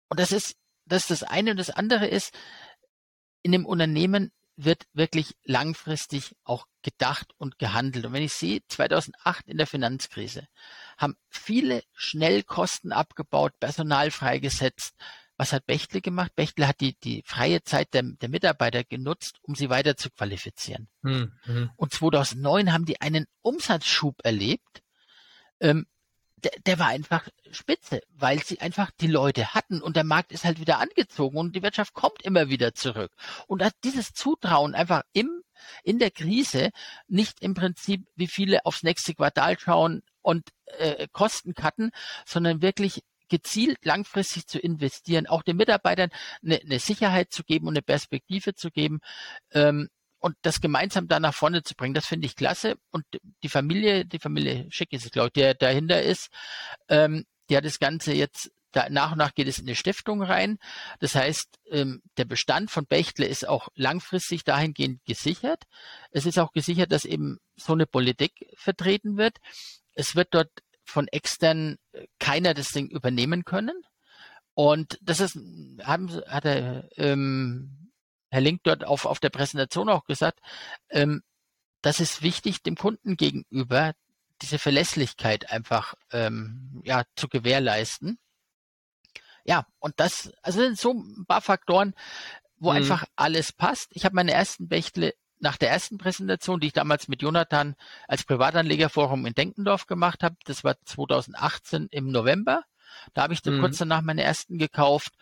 und 0.09 0.21
das 0.21 0.33
ist, 0.33 0.57
das 0.85 1.03
ist 1.03 1.23
das 1.23 1.23
eine 1.23 1.53
und 1.53 1.57
das 1.57 1.71
andere 1.71 2.07
ist, 2.07 2.35
in 3.43 3.53
dem 3.53 3.65
Unternehmen 3.65 4.33
wird 4.57 4.87
wirklich 4.93 5.37
langfristig 5.45 6.35
auch 6.45 6.67
gedacht 6.83 7.35
und 7.37 7.59
gehandelt. 7.59 8.07
Und 8.07 8.13
wenn 8.13 8.23
ich 8.23 8.33
sehe, 8.33 8.61
2008 8.69 9.49
in 9.49 9.59
der 9.59 9.67
Finanzkrise 9.67 10.49
haben 10.97 11.17
viele 11.29 11.83
schnell 11.95 12.43
Kosten 12.43 12.93
abgebaut, 12.93 13.53
Personal 13.61 14.11
freigesetzt. 14.11 14.95
Was 15.37 15.53
hat 15.53 15.67
Bechtle 15.67 16.01
gemacht? 16.01 16.35
Bechtle 16.35 16.67
hat 16.67 16.81
die, 16.81 16.99
die 16.99 17.23
freie 17.27 17.63
Zeit 17.63 17.93
der, 17.93 18.03
der 18.05 18.31
Mitarbeiter 18.31 18.85
genutzt, 18.85 19.39
um 19.43 19.55
sie 19.55 19.69
weiter 19.69 19.97
zu 19.97 20.09
qualifizieren. 20.11 20.89
Mhm. 21.03 21.71
Und 21.77 21.93
2009 21.93 22.73
haben 22.73 22.87
die 22.87 23.03
einen 23.03 23.27
Umsatzschub 23.43 24.25
erlebt, 24.25 24.83
ähm, 25.61 25.87
der, 26.37 26.53
der 26.67 26.79
war 26.79 26.89
einfach 26.89 27.27
spitze, 27.51 28.01
weil 28.11 28.43
sie 28.43 28.61
einfach 28.61 28.91
die 29.01 29.07
Leute 29.07 29.55
hatten 29.55 29.81
und 29.81 29.97
der 29.97 30.05
Markt 30.05 30.33
ist 30.33 30.45
halt 30.45 30.61
wieder 30.61 30.79
angezogen 30.79 31.39
und 31.39 31.57
die 31.57 31.63
Wirtschaft 31.63 31.95
kommt 31.95 32.23
immer 32.23 32.49
wieder 32.49 32.75
zurück. 32.75 33.13
Und 33.47 33.63
hat 33.63 33.75
dieses 33.85 34.13
Zutrauen 34.13 34.75
einfach 34.75 35.03
im, 35.13 35.43
in 35.83 35.99
der 35.99 36.11
Krise 36.11 36.71
nicht 37.09 37.43
im 37.43 37.55
Prinzip, 37.55 38.07
wie 38.15 38.27
viele 38.27 38.65
aufs 38.67 38.83
nächste 38.83 39.15
Quartal 39.15 39.59
schauen 39.59 40.03
und 40.23 40.51
äh, 40.79 41.09
Kosten 41.13 41.55
cutten, 41.55 41.91
sondern 42.27 42.61
wirklich 42.61 43.03
gezielt 43.29 43.85
langfristig 43.85 44.47
zu 44.47 44.59
investieren, 44.59 45.27
auch 45.27 45.43
den 45.43 45.57
Mitarbeitern 45.57 46.11
eine, 46.45 46.61
eine 46.61 46.79
Sicherheit 46.79 47.33
zu 47.33 47.43
geben 47.43 47.67
und 47.67 47.75
eine 47.75 47.83
Perspektive 47.83 48.55
zu 48.55 48.71
geben, 48.71 49.01
ähm, 49.53 49.89
und 50.27 50.37
das 50.43 50.61
gemeinsam 50.61 51.07
da 51.07 51.21
nach 51.21 51.35
vorne 51.35 51.63
zu 51.63 51.77
bringen, 51.77 51.95
das 51.95 52.07
finde 52.07 52.27
ich 52.27 52.35
klasse. 52.35 52.75
Und 52.91 53.05
die 53.45 53.49
Familie, 53.49 54.05
die 54.05 54.19
Familie 54.19 54.67
Schick 54.71 54.93
ist 54.93 55.05
es, 55.05 55.13
glaube 55.13 55.29
ich, 55.29 55.33
der 55.35 55.55
dahinter 55.55 56.03
ist, 56.03 56.31
ähm, 56.89 57.27
die 57.49 57.57
hat 57.57 57.65
das 57.65 57.79
Ganze 57.79 58.13
jetzt 58.13 58.51
da, 58.73 58.89
nach 58.91 59.13
und 59.13 59.19
nach 59.19 59.35
geht 59.35 59.47
es 59.47 59.61
in 59.61 59.67
eine 59.67 59.77
Stiftung 59.77 60.25
rein. 60.25 60.59
Das 60.99 61.15
heißt, 61.15 61.61
ähm, 61.71 62.03
der 62.17 62.25
Bestand 62.25 62.73
von 62.73 62.87
Bechtle 62.87 63.25
ist 63.25 63.47
auch 63.47 63.69
langfristig 63.77 64.43
dahingehend 64.43 65.05
gesichert. 65.05 65.63
Es 66.11 66.27
ist 66.27 66.41
auch 66.41 66.51
gesichert, 66.51 66.91
dass 66.91 67.05
eben 67.05 67.39
so 67.55 67.73
eine 67.73 67.87
Politik 67.87 68.33
vertreten 68.57 69.17
wird. 69.17 69.39
Es 69.95 70.17
wird 70.17 70.35
dort 70.35 70.51
von 70.83 71.07
extern 71.07 71.77
äh, 71.93 72.09
keiner 72.19 72.53
das 72.53 72.73
Ding 72.73 72.89
übernehmen 72.89 73.45
können. 73.45 73.81
Und 74.55 74.99
das 75.03 75.21
ist, 75.21 75.39
haben, 75.85 76.11
hat 76.27 76.47
er 76.47 76.89
ähm, 76.97 77.86
Herr 78.37 78.43
Link 78.43 78.61
dort 78.65 78.85
auf, 78.85 79.07
auf 79.07 79.19
der 79.19 79.31
Präsentation 79.31 79.89
auch 79.89 80.05
gesagt, 80.05 80.41
ähm, 80.91 81.23
das 81.81 82.01
ist 82.01 82.21
wichtig 82.21 82.63
dem 82.63 82.77
Kunden 82.77 83.17
gegenüber, 83.17 83.95
diese 84.43 84.59
Verlässlichkeit 84.59 85.51
einfach 85.51 85.95
ähm, 86.13 86.83
ja, 86.85 87.05
zu 87.17 87.29
gewährleisten. 87.29 88.19
Ja, 89.47 89.67
und 89.79 89.95
das, 89.97 90.35
also 90.43 90.61
sind 90.61 90.79
so 90.79 90.93
ein 90.93 91.25
paar 91.27 91.41
Faktoren, 91.41 91.95
wo 92.59 92.73
mhm. 92.73 92.77
einfach 92.77 93.05
alles 93.17 93.55
passt. 93.55 93.89
Ich 93.93 94.05
habe 94.05 94.15
meine 94.15 94.33
ersten 94.33 94.69
Bechtle 94.69 95.15
nach 95.39 95.57
der 95.57 95.71
ersten 95.71 95.97
Präsentation, 95.97 96.61
die 96.61 96.67
ich 96.67 96.73
damals 96.75 97.09
mit 97.09 97.23
Jonathan 97.23 97.75
als 98.07 98.25
Privatanlegerforum 98.25 99.25
in 99.25 99.33
Denkendorf 99.33 99.87
gemacht 99.87 100.23
habe, 100.23 100.37
das 100.45 100.63
war 100.63 100.77
2018 100.85 101.89
im 101.91 102.11
November. 102.11 102.65
Da 103.15 103.23
habe 103.23 103.33
ich 103.33 103.41
dann 103.41 103.57
mhm. 103.57 103.61
kurz 103.61 103.79
danach 103.79 104.03
meine 104.03 104.23
ersten 104.23 104.59
gekauft 104.59 105.15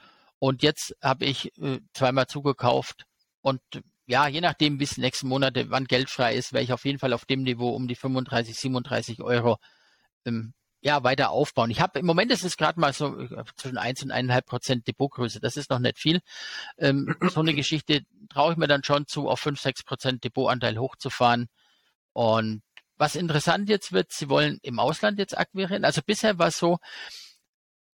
und 0.45 0.63
jetzt 0.63 0.95
habe 1.03 1.25
ich 1.25 1.57
äh, 1.57 1.81
zweimal 1.95 2.27
zugekauft. 2.27 3.07
Und 3.41 3.63
ja, 4.05 4.29
je 4.29 4.43
nachdem, 4.43 4.77
bis 4.77 4.99
nächsten 4.99 5.27
Monate, 5.27 5.71
wann 5.71 5.87
Geld 5.87 6.11
frei 6.11 6.35
ist, 6.35 6.53
werde 6.53 6.65
ich 6.65 6.73
auf 6.75 6.85
jeden 6.85 6.99
Fall 6.99 7.15
auf 7.15 7.25
dem 7.25 7.45
Niveau 7.45 7.71
um 7.71 7.89
die 7.89 7.95
35, 7.95 8.55
37 8.55 9.23
Euro 9.23 9.57
ähm, 10.27 10.53
ja, 10.83 11.03
weiter 11.03 11.31
aufbauen. 11.31 11.71
Ich 11.71 11.81
habe 11.81 11.99
im 11.99 12.05
Moment 12.05 12.31
ist 12.31 12.45
es 12.45 12.59
gerade 12.59 12.79
mal 12.79 12.93
so 12.93 13.19
äh, 13.19 13.43
zwischen 13.57 13.79
1 13.79 14.03
und 14.03 14.13
1,5 14.13 14.43
Prozent 14.43 14.87
Depotgröße. 14.87 15.41
Das 15.41 15.57
ist 15.57 15.71
noch 15.71 15.79
nicht 15.79 15.99
viel. 15.99 16.21
Ähm, 16.77 17.17
so 17.33 17.41
eine 17.41 17.55
Geschichte 17.55 18.03
traue 18.29 18.53
ich 18.53 18.59
mir 18.59 18.69
dann 18.69 18.85
schon 18.85 19.07
zu, 19.07 19.31
auf 19.31 19.41
5, 19.41 19.59
6 19.59 19.85
Prozent 19.85 20.25
Depotanteil 20.25 20.77
hochzufahren. 20.77 21.47
Und 22.13 22.61
was 22.99 23.17
interessant 23.17 23.71
jetzt 23.71 23.93
wird, 23.93 24.13
sie 24.13 24.29
wollen 24.29 24.59
im 24.61 24.79
Ausland 24.79 25.19
jetzt 25.19 25.39
akquirieren. 25.39 25.87
Also 25.87 26.03
bisher 26.05 26.39
war 26.39 26.49
es 26.49 26.59
so, 26.59 26.77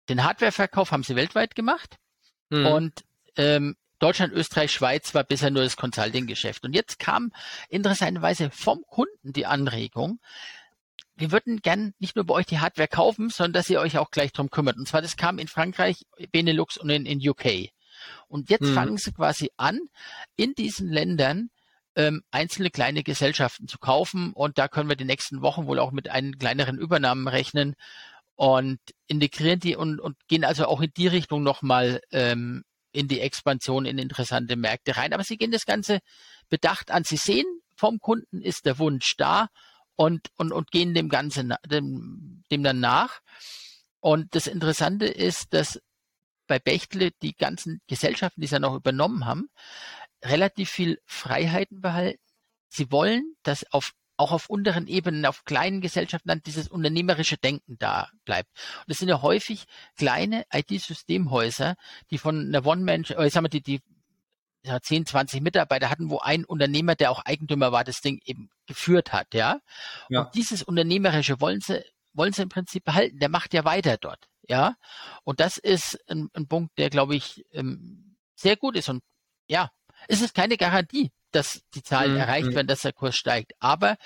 den 0.09 0.25
Hardwareverkauf 0.25 0.90
haben 0.90 1.04
sie 1.04 1.14
weltweit 1.14 1.54
gemacht. 1.54 2.00
Mhm. 2.50 2.66
Und 2.66 3.04
ähm, 3.37 3.76
Deutschland, 3.99 4.33
Österreich, 4.33 4.73
Schweiz 4.73 5.14
war 5.14 5.25
bisher 5.25 5.50
nur 5.50 5.62
das 5.62 5.76
Consulting-Geschäft. 5.76 6.64
Und 6.64 6.75
jetzt 6.75 6.99
kam 6.99 7.33
interessanterweise 7.69 8.50
vom 8.50 8.83
Kunden 8.88 9.33
die 9.33 9.47
Anregung, 9.47 10.21
wir 11.21 11.33
würden 11.33 11.61
gern 11.61 11.92
nicht 11.99 12.16
nur 12.16 12.25
bei 12.25 12.35
euch 12.35 12.47
die 12.47 12.61
Hardware 12.61 12.88
kaufen, 12.88 13.28
sondern 13.28 13.52
dass 13.52 13.69
ihr 13.69 13.80
euch 13.80 13.99
auch 13.99 14.11
gleich 14.11 14.33
drum 14.33 14.50
kümmert. 14.50 14.78
Und 14.78 14.88
zwar, 14.88 15.02
das 15.02 15.19
kam 15.19 15.38
in 15.38 15.49
Frankreich, 15.49 16.07
Benelux 16.33 16.78
und 16.78 16.88
in, 16.88 17.04
in 17.04 17.28
UK. 17.28 17.69
Und 18.26 18.49
jetzt 18.49 18.62
mhm. 18.62 18.75
fangen 18.75 18.97
sie 18.97 19.12
quasi 19.12 19.50
an, 19.59 19.80
in 20.37 20.54
diesen 20.54 20.88
Ländern 20.88 21.50
ähm, 21.95 22.23
einzelne 22.30 22.71
kleine 22.71 23.02
Gesellschaften 23.02 23.69
zu 23.69 23.78
kaufen. 23.78 24.33
Und 24.33 24.57
da 24.57 24.69
können 24.69 24.88
wir 24.88 24.97
die 24.97 25.04
nächsten 25.04 25.42
Wochen 25.42 25.66
wohl 25.66 25.78
auch 25.78 25.92
mit 25.92 26.09
einen 26.09 26.38
kleineren 26.38 26.78
Übernahmen 26.78 27.28
rechnen 27.28 27.76
und 28.40 28.80
integrieren 29.06 29.61
die 29.61 29.76
und, 29.76 30.00
und 30.00 30.16
gehen 30.26 30.47
also 30.47 30.64
auch 30.64 30.80
in 30.80 30.90
die 30.97 31.09
Richtung 31.09 31.42
nochmal 31.42 32.00
ähm, 32.11 32.62
in 32.90 33.06
die 33.06 33.20
Expansion 33.20 33.85
in 33.85 33.99
interessante 33.99 34.56
Märkte 34.56 34.97
rein. 34.97 35.12
Aber 35.12 35.25
sie 35.25 35.37
gehen 35.37 35.50
das 35.50 35.66
Ganze 35.66 35.99
bedacht 36.49 36.90
an. 36.90 37.04
Sie 37.04 37.18
sehen, 37.18 37.44
vom 37.76 37.99
Kunden 37.99 38.40
ist 38.40 38.64
der 38.64 38.78
Wunsch 38.78 39.14
da 39.18 39.49
und, 39.94 40.28
und, 40.38 40.52
und 40.52 40.70
gehen 40.70 40.94
dem 40.94 41.11
Ganzen, 41.11 41.52
dem, 41.66 42.42
dem 42.50 42.62
dann 42.62 42.80
nach. 42.80 43.20
Und 44.00 44.35
das 44.35 44.47
Interessante 44.47 45.04
ist, 45.04 45.52
dass 45.52 45.78
bei 46.47 46.59
Bechtle 46.59 47.11
die 47.20 47.37
ganzen 47.37 47.82
Gesellschaften, 47.88 48.40
die 48.40 48.47
sie 48.47 48.59
noch 48.59 48.75
übernommen 48.75 49.26
haben, 49.26 49.50
relativ 50.25 50.70
viel 50.70 50.99
Freiheiten 51.04 51.82
behalten. 51.82 52.23
Sie 52.68 52.90
wollen, 52.90 53.35
dass 53.42 53.70
auf 53.70 53.92
auch 54.21 54.33
auf 54.33 54.50
unteren 54.50 54.87
Ebenen, 54.87 55.25
auf 55.25 55.45
kleinen 55.45 55.81
Gesellschaften 55.81 56.29
dann 56.29 56.43
dieses 56.45 56.69
unternehmerische 56.69 57.39
Denken 57.39 57.77
da 57.79 58.11
bleibt. 58.25 58.50
Und 58.87 58.93
es 58.93 58.99
sind 58.99 59.09
ja 59.09 59.23
häufig 59.23 59.65
kleine 59.97 60.45
IT-Systemhäuser, 60.53 61.75
die 62.11 62.19
von 62.19 62.47
einer 62.47 62.65
One-Man, 62.67 63.07
oder 63.11 63.25
ich 63.25 63.33
sag 63.33 63.43
mal, 63.43 63.49
die, 63.49 63.62
die 63.62 63.81
ja, 64.62 64.79
10, 64.81 65.07
20 65.07 65.41
Mitarbeiter 65.41 65.89
hatten, 65.89 66.11
wo 66.11 66.19
ein 66.19 66.45
Unternehmer, 66.45 66.95
der 66.95 67.11
auch 67.11 67.25
Eigentümer 67.25 67.73
war, 67.73 67.83
das 67.83 68.03
Ding 68.03 68.21
eben 68.27 68.50
geführt 68.67 69.12
hat, 69.12 69.33
ja. 69.33 69.61
ja. 70.11 70.21
Und 70.23 70.35
dieses 70.35 70.62
Unternehmerische 70.62 71.41
wollen 71.41 71.61
sie, 71.61 71.83
wollen 72.12 72.35
sie 72.35 72.43
im 72.43 72.50
Prinzip 72.50 72.85
behalten. 72.85 73.19
Der 73.21 73.31
macht 73.31 73.55
ja 73.55 73.65
weiter 73.65 73.97
dort, 73.97 74.29
ja. 74.47 74.75
Und 75.25 75.41
das 75.41 75.57
ist 75.57 75.99
ein, 76.11 76.29
ein 76.35 76.47
Punkt, 76.47 76.77
der, 76.77 76.91
glaube 76.91 77.17
ich, 77.17 77.43
ähm, 77.53 78.17
sehr 78.35 78.57
gut 78.57 78.77
ist. 78.77 78.91
Und 78.91 79.03
ja, 79.49 79.71
es 80.09 80.21
ist 80.21 80.35
keine 80.35 80.59
Garantie, 80.59 81.11
dass 81.30 81.62
die 81.75 81.82
Zahlen 81.82 82.12
mhm. 82.12 82.18
erreicht 82.18 82.49
mhm. 82.49 82.54
werden, 82.54 82.66
dass 82.66 82.82
der 82.82 82.92
Kurs 82.92 83.16
steigt. 83.16 83.52
Aber 83.58 83.96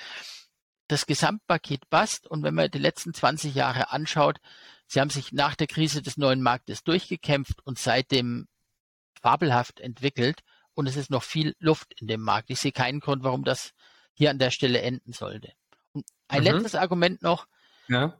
das 0.88 1.06
Gesamtpaket 1.06 1.88
passt. 1.90 2.26
Und 2.26 2.42
wenn 2.42 2.54
man 2.54 2.70
die 2.70 2.78
letzten 2.78 3.14
20 3.14 3.54
Jahre 3.54 3.90
anschaut, 3.90 4.38
sie 4.86 5.00
haben 5.00 5.10
sich 5.10 5.32
nach 5.32 5.54
der 5.54 5.66
Krise 5.66 6.02
des 6.02 6.16
neuen 6.16 6.42
Marktes 6.42 6.82
durchgekämpft 6.82 7.64
und 7.64 7.78
seitdem 7.78 8.48
fabelhaft 9.20 9.80
entwickelt. 9.80 10.40
Und 10.74 10.86
es 10.86 10.96
ist 10.96 11.10
noch 11.10 11.22
viel 11.22 11.54
Luft 11.58 11.94
in 12.00 12.08
dem 12.08 12.20
Markt. 12.20 12.50
Ich 12.50 12.60
sehe 12.60 12.72
keinen 12.72 13.00
Grund, 13.00 13.22
warum 13.22 13.44
das 13.44 13.72
hier 14.12 14.30
an 14.30 14.38
der 14.38 14.50
Stelle 14.50 14.80
enden 14.82 15.12
sollte. 15.12 15.52
Und 15.92 16.04
ein 16.28 16.40
mhm. 16.40 16.46
letztes 16.46 16.74
Argument 16.74 17.22
noch. 17.22 17.46
Ja. 17.88 18.18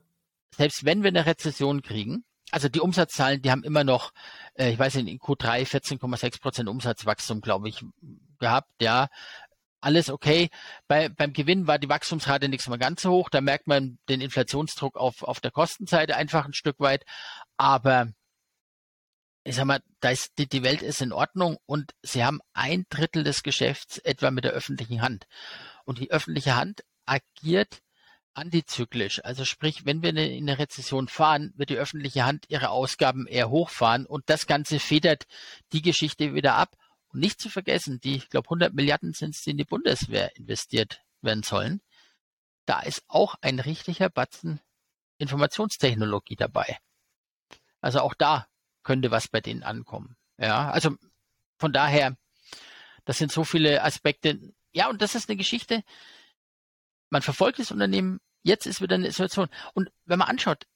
Selbst 0.55 0.85
wenn 0.85 1.03
wir 1.03 1.09
eine 1.09 1.25
Rezession 1.25 1.81
kriegen, 1.81 2.23
also 2.55 2.69
die 2.69 2.79
Umsatzzahlen, 2.79 3.41
die 3.41 3.51
haben 3.51 3.65
immer 3.65 3.83
noch, 3.83 4.13
äh, 4.53 4.71
ich 4.71 4.79
weiß 4.79 4.95
nicht, 4.95 5.09
in 5.09 5.19
Q3 5.19 5.67
14,6 5.67 6.39
Prozent 6.39 6.69
Umsatzwachstum, 6.69 7.41
glaube 7.41 7.67
ich, 7.67 7.83
gehabt, 8.39 8.71
ja. 8.81 9.09
Alles 9.81 10.09
okay. 10.09 10.49
Bei, 10.87 11.09
beim 11.09 11.33
Gewinn 11.33 11.67
war 11.67 11.79
die 11.79 11.89
Wachstumsrate 11.89 12.47
nicht 12.47 12.65
mal 12.69 12.77
ganz 12.77 13.01
so 13.01 13.11
hoch. 13.11 13.29
Da 13.29 13.41
merkt 13.41 13.67
man 13.67 13.99
den 14.07 14.21
Inflationsdruck 14.21 14.95
auf, 14.95 15.21
auf 15.23 15.41
der 15.41 15.51
Kostenseite 15.51 16.15
einfach 16.15 16.45
ein 16.45 16.53
Stück 16.53 16.79
weit. 16.79 17.03
Aber 17.57 18.07
ich 19.43 19.57
sag 19.57 19.65
mal, 19.65 19.81
da 19.99 20.11
ist, 20.11 20.31
die, 20.37 20.47
die 20.47 20.63
Welt 20.63 20.81
ist 20.81 21.01
in 21.01 21.11
Ordnung 21.11 21.57
und 21.65 21.91
sie 22.03 22.23
haben 22.23 22.39
ein 22.53 22.85
Drittel 22.89 23.25
des 23.25 23.43
Geschäfts 23.43 23.97
etwa 23.97 24.31
mit 24.31 24.45
der 24.45 24.53
öffentlichen 24.53 25.01
Hand. 25.01 25.25
Und 25.83 25.99
die 25.99 26.09
öffentliche 26.09 26.55
Hand 26.55 26.85
agiert 27.05 27.81
antizyklisch. 28.35 29.23
Also 29.23 29.45
sprich, 29.45 29.85
wenn 29.85 30.01
wir 30.03 30.09
in 30.09 30.17
eine 30.17 30.59
Rezession 30.59 31.07
fahren, 31.07 31.53
wird 31.55 31.69
die 31.69 31.77
öffentliche 31.77 32.25
Hand 32.25 32.45
ihre 32.49 32.69
Ausgaben 32.69 33.27
eher 33.27 33.49
hochfahren 33.49 34.05
und 34.05 34.29
das 34.29 34.45
Ganze 34.45 34.79
federt 34.79 35.25
die 35.71 35.81
Geschichte 35.81 36.33
wieder 36.33 36.55
ab. 36.55 36.75
Und 37.07 37.19
nicht 37.19 37.39
zu 37.39 37.49
vergessen, 37.49 37.99
die, 38.01 38.15
ich 38.15 38.29
glaube, 38.29 38.47
100 38.47 38.73
Milliarden 38.73 39.13
sind 39.13 39.35
es, 39.35 39.43
die 39.43 39.51
in 39.51 39.57
die 39.57 39.63
Bundeswehr 39.63 40.35
investiert 40.35 41.01
werden 41.21 41.43
sollen. 41.43 41.81
Da 42.65 42.81
ist 42.81 43.03
auch 43.07 43.35
ein 43.41 43.59
richtiger 43.59 44.09
Batzen 44.09 44.59
Informationstechnologie 45.17 46.35
dabei. 46.35 46.77
Also 47.81 48.01
auch 48.01 48.13
da 48.13 48.47
könnte 48.83 49.11
was 49.11 49.27
bei 49.27 49.41
denen 49.41 49.63
ankommen. 49.63 50.17
Ja, 50.37 50.69
also 50.71 50.95
von 51.57 51.71
daher, 51.71 52.17
das 53.05 53.17
sind 53.17 53.31
so 53.31 53.43
viele 53.43 53.83
Aspekte. 53.83 54.39
Ja, 54.73 54.89
und 54.89 55.01
das 55.01 55.15
ist 55.15 55.29
eine 55.29 55.37
Geschichte. 55.37 55.83
Man 57.09 57.21
verfolgt 57.21 57.59
das 57.59 57.71
Unternehmen 57.71 58.19
Jetzt 58.45 58.67
ist 58.67 58.79
wieder 58.79 58.93
eine 58.95 59.09
Situation. 59.09 59.49
Und 59.73 59.89
wenn 60.05 60.19
man 60.19 60.27
anschaut, 60.27 60.67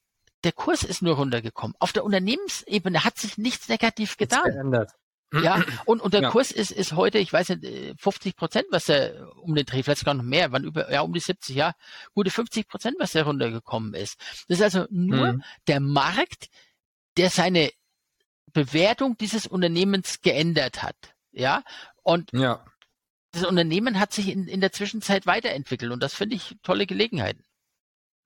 der 0.44 0.52
Kurs 0.54 0.84
ist 0.84 1.04
nur 1.04 1.18
runtergekommen. 1.18 1.76
Auf 1.80 1.94
der 1.94 2.04
Unternehmensebene 2.04 3.04
hat 3.04 3.20
sich 3.20 3.38
nichts 3.38 3.70
negativ 3.70 4.18
getan. 4.18 4.88
Ja, 5.32 5.62
und, 5.86 6.02
und 6.02 6.16
der 6.16 6.24
ja. 6.24 6.30
Kurs 6.32 6.52
ist, 6.52 6.72
ist 6.72 6.94
heute, 6.94 7.20
ich 7.20 7.32
weiß 7.32 7.50
nicht, 7.50 8.02
50 8.02 8.36
Prozent, 8.36 8.66
was 8.72 8.90
er 8.90 9.32
um 9.44 9.54
den 9.54 9.68
Dreh, 9.68 9.84
vielleicht 9.84 10.00
sogar 10.00 10.16
noch 10.16 10.24
mehr, 10.24 10.52
wann 10.52 10.64
über, 10.64 10.92
ja, 10.92 11.02
um 11.02 11.14
die 11.14 11.20
70, 11.20 11.56
ja, 11.56 11.74
gute 12.16 12.32
50 12.32 12.68
Prozent, 12.68 12.96
was 12.98 13.14
er 13.14 13.26
runtergekommen 13.26 13.94
ist. 13.94 14.20
Das 14.48 14.58
ist 14.58 14.64
also 14.64 14.88
nur 14.90 15.34
mhm. 15.34 15.44
der 15.68 15.80
Markt, 15.80 16.50
der 17.18 17.30
seine 17.30 17.70
Bewertung 18.52 19.16
dieses 19.18 19.46
Unternehmens 19.46 20.22
geändert 20.22 20.82
hat. 20.82 20.96
Ja, 21.32 21.64
und 22.02 22.34
ja. 22.34 22.66
das 23.32 23.46
Unternehmen 23.46 24.00
hat 24.00 24.12
sich 24.12 24.30
in, 24.30 24.48
in 24.48 24.62
der 24.62 24.72
Zwischenzeit 24.72 25.28
weiterentwickelt 25.28 25.92
und 25.92 26.02
das 26.02 26.16
finde 26.16 26.36
ich 26.36 26.58
tolle 26.64 26.88
Gelegenheiten. 26.88 27.44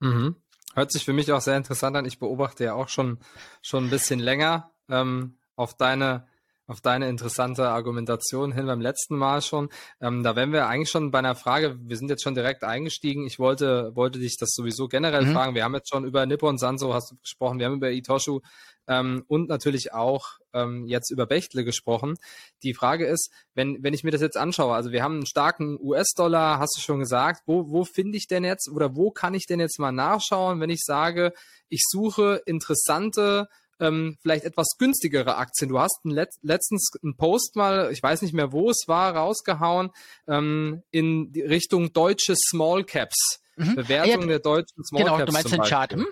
Mhm. 0.04 0.36
Hört 0.76 0.92
sich 0.92 1.06
für 1.06 1.14
mich 1.14 1.32
auch 1.32 1.40
sehr 1.40 1.56
interessant 1.56 1.96
an. 1.96 2.06
Ich 2.06 2.20
beobachte 2.20 2.64
ja 2.64 2.74
auch 2.74 2.90
schon, 2.90 3.20
schon 3.62 3.86
ein 3.86 3.90
bisschen 3.90 4.20
länger 4.20 4.72
ähm, 4.90 5.38
auf 5.56 5.76
deine 5.76 6.28
auf 6.74 6.82
deine 6.82 7.08
interessante 7.08 7.70
Argumentation 7.70 8.52
hin 8.52 8.66
beim 8.66 8.82
letzten 8.82 9.16
Mal 9.16 9.42
schon. 9.42 9.70
Ähm, 10.02 10.24
da 10.24 10.36
wären 10.36 10.52
wir 10.52 10.68
eigentlich 10.68 10.90
schon 10.90 11.12
bei 11.12 11.20
einer 11.20 11.36
Frage, 11.36 11.78
wir 11.80 11.98
sind 11.98 12.10
jetzt 12.10 12.24
schon 12.24 12.34
direkt 12.34 12.64
eingestiegen. 12.64 13.26
Ich 13.26 13.40
wollte, 13.40 13.96
wollte 13.96 14.20
dich 14.20 14.38
das 14.38 14.50
sowieso 14.54 14.88
generell 14.88 15.26
mhm. 15.26 15.34
fragen. 15.34 15.56
Wir 15.56 15.64
haben 15.64 15.76
jetzt 15.76 15.90
schon 15.90 16.04
über 16.04 16.26
Nippon 16.26 16.58
Sanso 16.58 16.94
hast 16.94 17.12
du 17.12 17.18
gesprochen, 17.18 17.60
wir 17.60 17.68
haben 17.68 17.76
über 17.76 17.92
Itoshu 17.92 18.42
ähm, 18.88 19.24
und 19.28 19.50
natürlich 19.50 19.94
auch 19.94 20.40
ähm, 20.54 20.88
jetzt 20.88 21.12
über 21.12 21.28
Bechtle 21.28 21.64
gesprochen. 21.64 22.16
Die 22.64 22.74
Frage 22.74 23.06
ist, 23.06 23.32
wenn, 23.54 23.84
wenn 23.84 23.94
ich 23.94 24.04
mir 24.04 24.12
das 24.12 24.22
jetzt 24.22 24.38
anschaue, 24.38 24.74
also 24.74 24.92
wir 24.92 25.04
haben 25.04 25.16
einen 25.16 25.26
starken 25.28 25.78
US-Dollar, 25.80 26.60
hast 26.60 26.76
du 26.76 26.82
schon 26.82 27.00
gesagt, 27.00 27.44
wo, 27.46 27.70
wo 27.70 27.86
finde 27.86 28.18
ich 28.18 28.28
denn 28.28 28.44
jetzt 28.44 28.68
oder 28.68 28.96
wo 28.96 29.12
kann 29.12 29.36
ich 29.36 29.46
denn 29.46 29.60
jetzt 29.60 29.80
mal 29.80 29.92
nachschauen, 29.92 30.60
wenn 30.60 30.72
ich 30.72 30.82
sage, 30.84 31.34
ich 31.70 31.84
suche 31.88 32.42
interessante 32.46 33.48
ähm, 33.84 34.18
vielleicht 34.22 34.46
etwas 34.46 34.76
günstigere 34.78 35.36
Aktien. 35.38 35.70
Du 35.70 35.80
hast 35.80 36.00
Let 36.04 36.30
letztens 36.42 36.92
einen 37.04 37.16
Post 37.16 37.56
mal, 37.56 37.92
ich 37.92 38.02
weiß 38.02 38.22
nicht 38.22 38.34
mehr, 38.34 38.52
wo 38.52 38.70
es 38.70 38.86
war, 38.88 39.16
rausgehauen 39.16 39.92
ähm, 40.28 40.84
in 40.92 41.32
die 41.32 41.42
Richtung 41.42 41.94
deutsche 41.94 42.36
Small 42.36 42.84
Caps. 42.84 43.42
Mhm. 43.56 43.76
Bewertung 43.76 44.22
ja, 44.22 44.28
der 44.28 44.40
deutschen 44.40 44.84
Small 44.84 45.04
genau, 45.04 45.18
Caps. 45.18 45.26
Genau, 45.26 45.42
du 45.42 45.50
meinst 45.50 45.54
den 45.54 45.70
Chart. 45.70 45.94
Hm? 45.94 46.08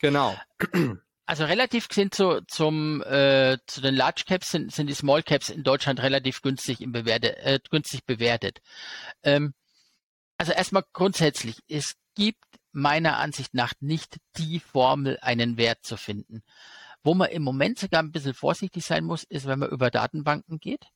Genau. 0.00 0.36
Also 1.26 1.44
relativ 1.44 1.88
gesehen 1.88 2.12
zu, 2.12 2.42
zum, 2.48 3.02
äh, 3.02 3.56
zu 3.66 3.80
den 3.80 3.94
Large 3.94 4.24
Caps 4.26 4.50
sind, 4.50 4.72
sind 4.72 4.88
die 4.88 4.94
Small 4.94 5.22
Caps 5.22 5.48
in 5.48 5.62
Deutschland 5.62 6.02
relativ 6.02 6.42
günstig, 6.42 6.82
im 6.82 6.92
bewerte, 6.92 7.38
äh, 7.38 7.60
günstig 7.70 8.04
bewertet. 8.04 8.60
Ähm, 9.22 9.54
also 10.36 10.52
erstmal 10.52 10.84
grundsätzlich, 10.92 11.60
es 11.66 11.94
gibt 12.14 12.44
meiner 12.72 13.16
Ansicht 13.18 13.54
nach 13.54 13.72
nicht 13.80 14.18
die 14.36 14.60
Formel, 14.60 15.18
einen 15.22 15.56
Wert 15.56 15.78
zu 15.86 15.96
finden. 15.96 16.42
Wo 17.04 17.14
man 17.14 17.30
im 17.30 17.42
Moment 17.42 17.78
sogar 17.78 18.02
ein 18.02 18.10
bisschen 18.10 18.34
vorsichtig 18.34 18.84
sein 18.84 19.04
muss, 19.04 19.22
ist, 19.24 19.46
wenn 19.46 19.60
man 19.60 19.70
über 19.70 19.90
Datenbanken 19.90 20.58
geht. 20.58 20.86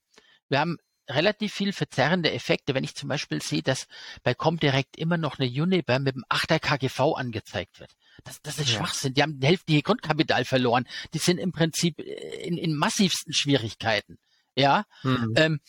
Wir 0.49 0.61
haben 0.61 0.79
relativ 1.09 1.55
viel 1.55 1.73
verzerrende 1.73 2.33
Effekte. 2.33 2.75
Wenn 2.75 2.85
ich 2.85 2.95
zum 2.95 3.09
Beispiel 3.09 3.41
sehe, 3.43 3.63
dass 3.63 3.87
bei 4.23 4.35
Comdirect 4.35 4.97
immer 4.97 5.19
noch 5.19 5.39
eine 5.39 5.49
Uniper 5.49 5.99
mit 5.99 6.15
dem 6.15 6.25
8er 6.29 6.59
KGV 6.59 7.15
angezeigt 7.15 7.79
wird. 7.79 7.93
Das, 8.25 8.43
das 8.43 8.59
ist 8.59 8.71
ja. 8.71 8.79
Schwachsinn. 8.79 9.15
Die 9.15 9.23
haben 9.23 9.39
die 9.39 9.47
Hälfte 9.47 9.73
ihr 9.73 9.83
Grundkapital 9.83 10.45
verloren. 10.45 10.89
Die 11.15 11.19
sind 11.19 11.39
im 11.39 11.53
Prinzip 11.53 11.99
äh, 11.99 12.47
in, 12.47 12.57
in 12.57 12.75
massivsten 12.75 13.33
Schwierigkeiten. 13.33 14.19
Ja. 14.55 14.85
Mhm. 15.03 15.35
Ähm, 15.37 15.61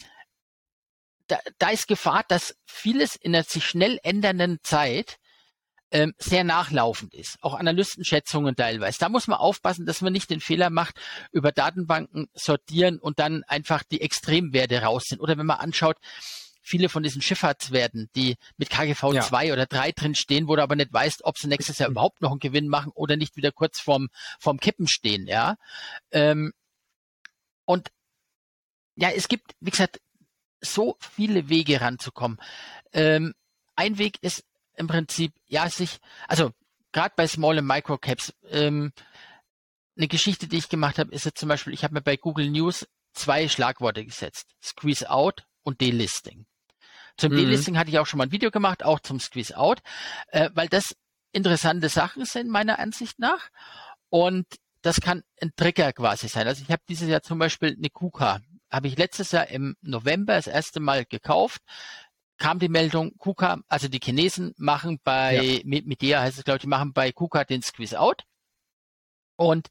da, 1.27 1.39
da 1.59 1.69
ist 1.69 1.87
Gefahr, 1.87 2.23
dass 2.27 2.55
vieles 2.65 3.15
in 3.15 3.35
einer 3.35 3.43
sich 3.43 3.65
schnell 3.65 3.99
ändernden 4.03 4.59
Zeit 4.63 5.19
ähm, 5.91 6.13
sehr 6.17 6.43
nachlaufend 6.43 7.13
ist. 7.13 7.37
Auch 7.41 7.55
Analystenschätzungen 7.55 8.55
teilweise. 8.55 8.99
Da 8.99 9.09
muss 9.09 9.27
man 9.27 9.39
aufpassen, 9.39 9.85
dass 9.85 10.01
man 10.01 10.13
nicht 10.13 10.29
den 10.29 10.39
Fehler 10.39 10.69
macht, 10.69 10.99
über 11.31 11.51
Datenbanken 11.51 12.27
sortieren 12.33 12.99
und 12.99 13.19
dann 13.19 13.43
einfach 13.43 13.83
die 13.83 14.01
Extremwerte 14.01 14.81
raus 14.81 15.05
sind. 15.07 15.19
Oder 15.19 15.37
wenn 15.37 15.45
man 15.45 15.59
anschaut, 15.59 15.97
viele 16.61 16.89
von 16.89 17.03
diesen 17.03 17.21
Schifffahrtswerten, 17.21 18.09
die 18.15 18.37
mit 18.57 18.69
KGV 18.69 19.13
ja. 19.13 19.21
2 19.21 19.53
oder 19.53 19.65
3 19.65 19.91
drin 19.91 20.15
stehen, 20.15 20.47
wo 20.47 20.55
du 20.55 20.61
aber 20.61 20.75
nicht 20.75 20.93
weißt, 20.93 21.23
ob 21.23 21.37
sie 21.37 21.47
nächstes 21.47 21.79
Jahr 21.79 21.89
überhaupt 21.89 22.21
noch 22.21 22.31
einen 22.31 22.39
Gewinn 22.39 22.67
machen 22.67 22.91
oder 22.93 23.17
nicht 23.17 23.35
wieder 23.35 23.51
kurz 23.51 23.79
vorm, 23.79 24.09
vorm 24.39 24.59
Kippen 24.59 24.87
stehen, 24.87 25.25
ja. 25.27 25.55
Ähm, 26.11 26.53
und 27.65 27.89
ja, 28.95 29.09
es 29.09 29.27
gibt, 29.27 29.53
wie 29.59 29.71
gesagt, 29.71 29.99
so 30.61 30.97
viele 30.99 31.49
Wege 31.49 31.81
ranzukommen. 31.81 32.37
Ähm, 32.91 33.33
ein 33.75 33.97
Weg 33.97 34.17
ist 34.21 34.43
im 34.79 34.87
Prinzip, 34.87 35.33
ja, 35.45 35.69
sich, 35.69 35.99
also 36.27 36.51
gerade 36.91 37.13
bei 37.15 37.27
Small 37.27 37.59
und 37.59 37.67
Micro 37.67 37.97
Caps, 37.97 38.33
ähm, 38.49 38.91
eine 39.97 40.07
Geschichte, 40.07 40.47
die 40.47 40.57
ich 40.57 40.69
gemacht 40.69 40.97
habe, 40.97 41.11
ist 41.11 41.25
jetzt 41.25 41.39
zum 41.39 41.49
Beispiel, 41.49 41.73
ich 41.73 41.83
habe 41.83 41.93
mir 41.93 42.01
bei 42.01 42.15
Google 42.15 42.49
News 42.49 42.87
zwei 43.13 43.49
Schlagworte 43.49 44.05
gesetzt. 44.05 44.55
Squeeze 44.63 45.09
Out 45.09 45.45
und 45.63 45.81
Delisting. 45.81 46.45
Zum 47.17 47.33
mhm. 47.33 47.37
Delisting 47.37 47.77
hatte 47.77 47.89
ich 47.89 47.99
auch 47.99 48.07
schon 48.07 48.17
mal 48.17 48.25
ein 48.25 48.31
Video 48.31 48.49
gemacht, 48.49 48.83
auch 48.83 49.01
zum 49.01 49.19
Squeeze 49.19 49.57
Out, 49.57 49.81
äh, 50.27 50.49
weil 50.53 50.69
das 50.69 50.95
interessante 51.33 51.89
Sachen 51.89 52.25
sind 52.25 52.49
meiner 52.49 52.79
Ansicht 52.79 53.19
nach. 53.19 53.49
Und 54.09 54.45
das 54.81 55.01
kann 55.01 55.23
ein 55.41 55.51
Trigger 55.57 55.91
quasi 55.91 56.29
sein. 56.29 56.47
Also 56.47 56.63
ich 56.63 56.71
habe 56.71 56.81
dieses 56.87 57.09
Jahr 57.09 57.21
zum 57.21 57.37
Beispiel 57.37 57.75
eine 57.77 57.89
KUKA, 57.89 58.39
habe 58.71 58.87
ich 58.87 58.97
letztes 58.97 59.33
Jahr 59.33 59.47
im 59.49 59.75
November 59.81 60.35
das 60.35 60.47
erste 60.47 60.79
Mal 60.79 61.05
gekauft. 61.05 61.61
Kam 62.39 62.57
die 62.57 62.69
Meldung, 62.69 63.15
KUKA, 63.17 63.61
also 63.67 63.87
die 63.87 63.99
Chinesen 64.03 64.55
machen 64.57 64.99
bei, 65.03 65.35
ja. 65.35 65.61
mit, 65.65 65.85
mit 65.85 66.01
der 66.01 66.21
heißt 66.21 66.39
es 66.39 66.43
glaube 66.43 66.57
ich, 66.57 66.61
die 66.61 66.67
machen 66.67 66.93
bei 66.93 67.11
KUKA 67.11 67.43
den 67.43 67.61
Squeeze 67.61 67.99
Out. 67.99 68.23
Und 69.39 69.69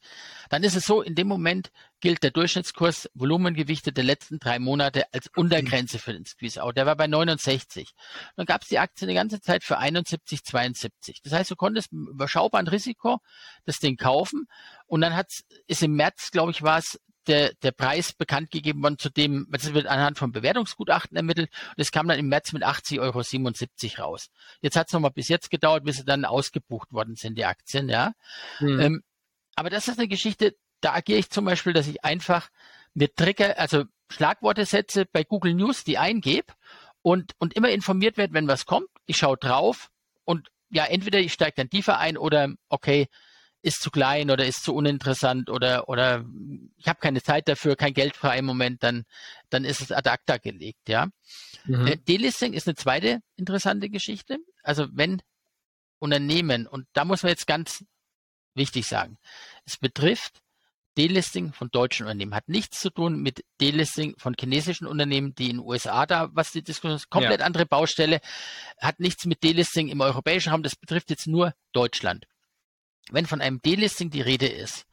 dann 0.49 0.63
ist 0.63 0.77
es 0.77 0.87
so, 0.87 1.03
in 1.03 1.15
dem 1.15 1.29
Moment 1.29 1.71
gilt 2.01 2.23
der 2.23 2.31
Durchschnittskurs 2.31 3.11
Volumengewichte 3.13 3.93
der 3.93 4.03
letzten 4.03 4.39
drei 4.39 4.59
Monate 4.59 5.05
als 5.13 5.29
Untergrenze 5.37 5.99
für 5.99 6.15
den 6.15 6.25
Squeeze-Out. 6.25 6.79
Der 6.79 6.87
war 6.87 6.97
bei 6.97 7.07
69. 7.07 7.93
Dann 8.37 8.47
gab 8.47 8.63
es 8.63 8.69
die 8.69 8.79
Aktie 8.79 9.07
die 9.07 9.13
ganze 9.13 9.43
Zeit 9.43 9.65
für 9.65 9.77
71, 9.77 10.43
72. 10.43 11.21
Das 11.23 11.35
heißt, 11.35 11.51
du 11.51 11.57
konntest 11.57 11.93
mit 11.93 12.09
überschaubaren 12.09 12.67
Risiko 12.67 13.19
das 13.67 13.79
Ding 13.79 13.99
kaufen 13.99 14.49
und 14.87 15.03
dann 15.03 15.15
hat's, 15.15 15.45
ist 15.67 15.83
im 15.83 15.97
März, 15.97 16.31
glaube 16.31 16.53
ich, 16.53 16.63
war 16.63 16.79
es 16.79 16.99
der, 17.29 17.53
der 17.63 17.73
Preis 17.73 18.13
bekannt 18.13 18.51
gegeben 18.51 18.83
worden, 18.83 18.99
zu 18.99 19.11
dem, 19.11 19.47
das 19.51 19.73
wird 19.75 19.87
anhand 19.87 20.19
von 20.19 20.33
Bewertungsgutachten 20.33 21.17
ermittelt 21.17 21.51
und 21.69 21.81
es 21.81 21.93
kam 21.93 22.09
dann 22.09 22.19
im 22.19 22.29
März 22.29 22.53
mit 22.53 22.65
80,77 22.65 23.99
Euro 23.99 24.09
raus. 24.09 24.31
Jetzt 24.61 24.77
hat 24.77 24.89
es 24.89 24.93
nochmal 24.93 25.11
bis 25.11 25.29
jetzt 25.29 25.51
gedauert, 25.51 25.85
bis 25.85 25.99
sie 25.99 26.05
dann 26.05 26.25
ausgebucht 26.25 26.93
worden 26.93 27.17
sind, 27.17 27.37
die 27.37 27.45
Aktien, 27.45 27.89
ja. 27.89 28.13
Mhm. 28.61 28.81
Ähm, 28.81 29.03
aber 29.55 29.71
das 29.71 29.89
ist 29.89 29.99
eine 29.99 30.09
Geschichte, 30.09 30.57
da 30.81 30.95
agiere 30.95 31.19
ich 31.19 31.31
zum 31.31 31.45
Beispiel, 31.45 31.73
dass 31.73 31.89
ich 31.89 32.05
einfach 32.05 32.49
mir 32.95 33.15
Trigger, 33.15 33.59
also 33.59 33.85
Schlagworte 34.09 34.65
setze 34.65 35.05
bei 35.05 35.25
Google 35.25 35.55
News, 35.55 35.85
die 35.85 35.99
eingebe 35.99 36.53
und, 37.03 37.35
und 37.39 37.55
immer 37.55 37.71
informiert 37.71 38.17
werde, 38.17 38.35
wenn 38.35 38.49
was 38.49 38.67
kommt. 38.67 38.89
Ich 39.07 39.19
schaue 39.19 39.37
drauf 39.37 39.91
und 40.25 40.49
ja, 40.71 40.85
entweder 40.85 41.19
ich 41.19 41.33
steige 41.33 41.55
dann 41.57 41.71
tiefer 41.71 41.99
ein 41.99 42.17
oder 42.17 42.53
okay, 42.69 43.09
ist 43.63 43.83
zu 43.83 43.91
klein 43.91 44.31
oder 44.31 44.47
ist 44.47 44.63
zu 44.63 44.75
uninteressant 44.75 45.51
oder 45.51 45.89
oder 45.89 46.25
ich 46.77 46.87
habe 46.87 47.01
keine 47.01 47.23
Zeit 47.23 47.49
dafür, 47.49 47.77
kein 47.77 47.95
Geld 47.95 48.17
frei 48.17 48.39
im 48.39 48.45
Moment, 48.45 48.83
dann 48.83 49.05
dann 49.51 49.65
ist 49.65 49.81
es 49.81 49.93
ad 49.93 50.09
acta 50.09 50.39
gelegt, 50.39 50.89
ja. 50.89 51.09
Mhm. 51.65 51.87
Äh, 51.87 51.97
Delisting 51.97 52.53
ist 52.53 52.69
eine 52.69 52.77
zweite 52.77 53.21
interessante 53.37 53.91
Geschichte. 53.91 54.39
Also 54.63 54.87
wenn 54.93 55.21
Unternehmen 55.99 56.67
und 56.67 56.87
da 56.93 57.05
muss 57.05 57.23
man 57.23 57.31
jetzt 57.31 57.47
ganz 57.47 57.85
wichtig 58.55 58.87
sagen. 58.87 59.19
Es 59.65 59.77
betrifft 59.77 60.41
Delisting 60.99 61.53
von 61.53 61.71
deutschen 61.71 62.07
Unternehmen. 62.07 62.35
Hat 62.35 62.49
nichts 62.49 62.81
zu 62.81 62.91
tun 62.91 63.23
mit 63.23 63.45
Delisting 63.61 64.17
von 64.19 64.35
chinesischen 64.39 64.87
Unternehmen, 64.87 65.35
die 65.35 65.51
in 65.51 65.59
den 65.59 65.67
USA 65.67 66.07
da, 66.07 66.29
was 66.33 66.51
die 66.51 66.63
Diskussion 66.63 66.97
ist, 66.97 67.09
komplett 67.09 67.41
ja. 67.41 67.47
andere 67.47 67.67
Baustelle. 67.67 68.21
Hat 68.81 68.99
nichts 68.99 69.25
mit 69.25 69.45
Delisting 69.45 69.89
im 69.89 70.01
europäischen 70.01 70.51
Raum. 70.51 70.65
Das 70.65 70.75
betrifft 70.75 71.11
jetzt 71.11 71.29
nur 71.29 71.55
Deutschland. 71.73 72.27
Wenn 73.13 73.27
von 73.27 73.41
einem 73.41 73.61
Delisting 73.61 74.11
die 74.11 74.21
Rede 74.21 74.49
ist, 74.49 74.87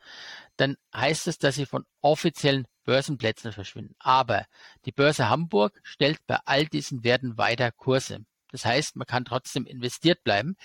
dann 0.58 0.78
heißt 0.96 1.28
es, 1.28 1.38
dass 1.38 1.56
sie 1.56 1.66
von 1.66 1.86
offiziellen 2.02 2.66
Börsenplätzen 2.84 3.52
verschwinden. 3.52 3.96
Aber 4.00 4.46
die 4.86 4.92
Börse 4.92 5.30
Hamburg 5.30 5.80
stellt 5.84 6.20
bei 6.28 6.40
all 6.46 6.66
diesen 6.66 7.04
Werten 7.04 7.38
weiter 7.38 7.72
Kurse. 7.72 8.26
Das 8.52 8.64
heißt, 8.64 8.96
man 8.96 9.08
kann 9.08 9.26
trotzdem 9.26 9.66
investiert 9.66 10.24
bleiben. 10.24 10.56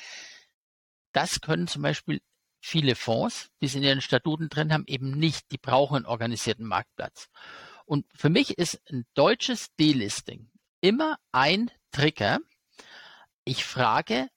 Das 1.13 1.41
können 1.41 1.67
zum 1.67 1.83
Beispiel 1.83 2.21
viele 2.61 2.95
Fonds, 2.95 3.49
die 3.61 3.67
es 3.67 3.75
in 3.75 3.83
ihren 3.83 4.01
Statuten 4.01 4.49
drin 4.49 4.73
haben, 4.73 4.85
eben 4.87 5.11
nicht. 5.11 5.51
Die 5.51 5.59
brauchen 5.59 5.97
einen 5.97 6.07
organisierten 6.07 6.67
Marktplatz. 6.67 7.29
Und 7.85 8.07
für 8.15 8.29
mich 8.29 8.59
ist 8.59 8.81
ein 8.91 9.07
deutsches 9.15 9.75
Delisting 9.77 10.51
immer 10.81 11.19
ein 11.33 11.71
Trigger. 11.91 12.39
Ich 13.45 13.65
frage, 13.65 14.29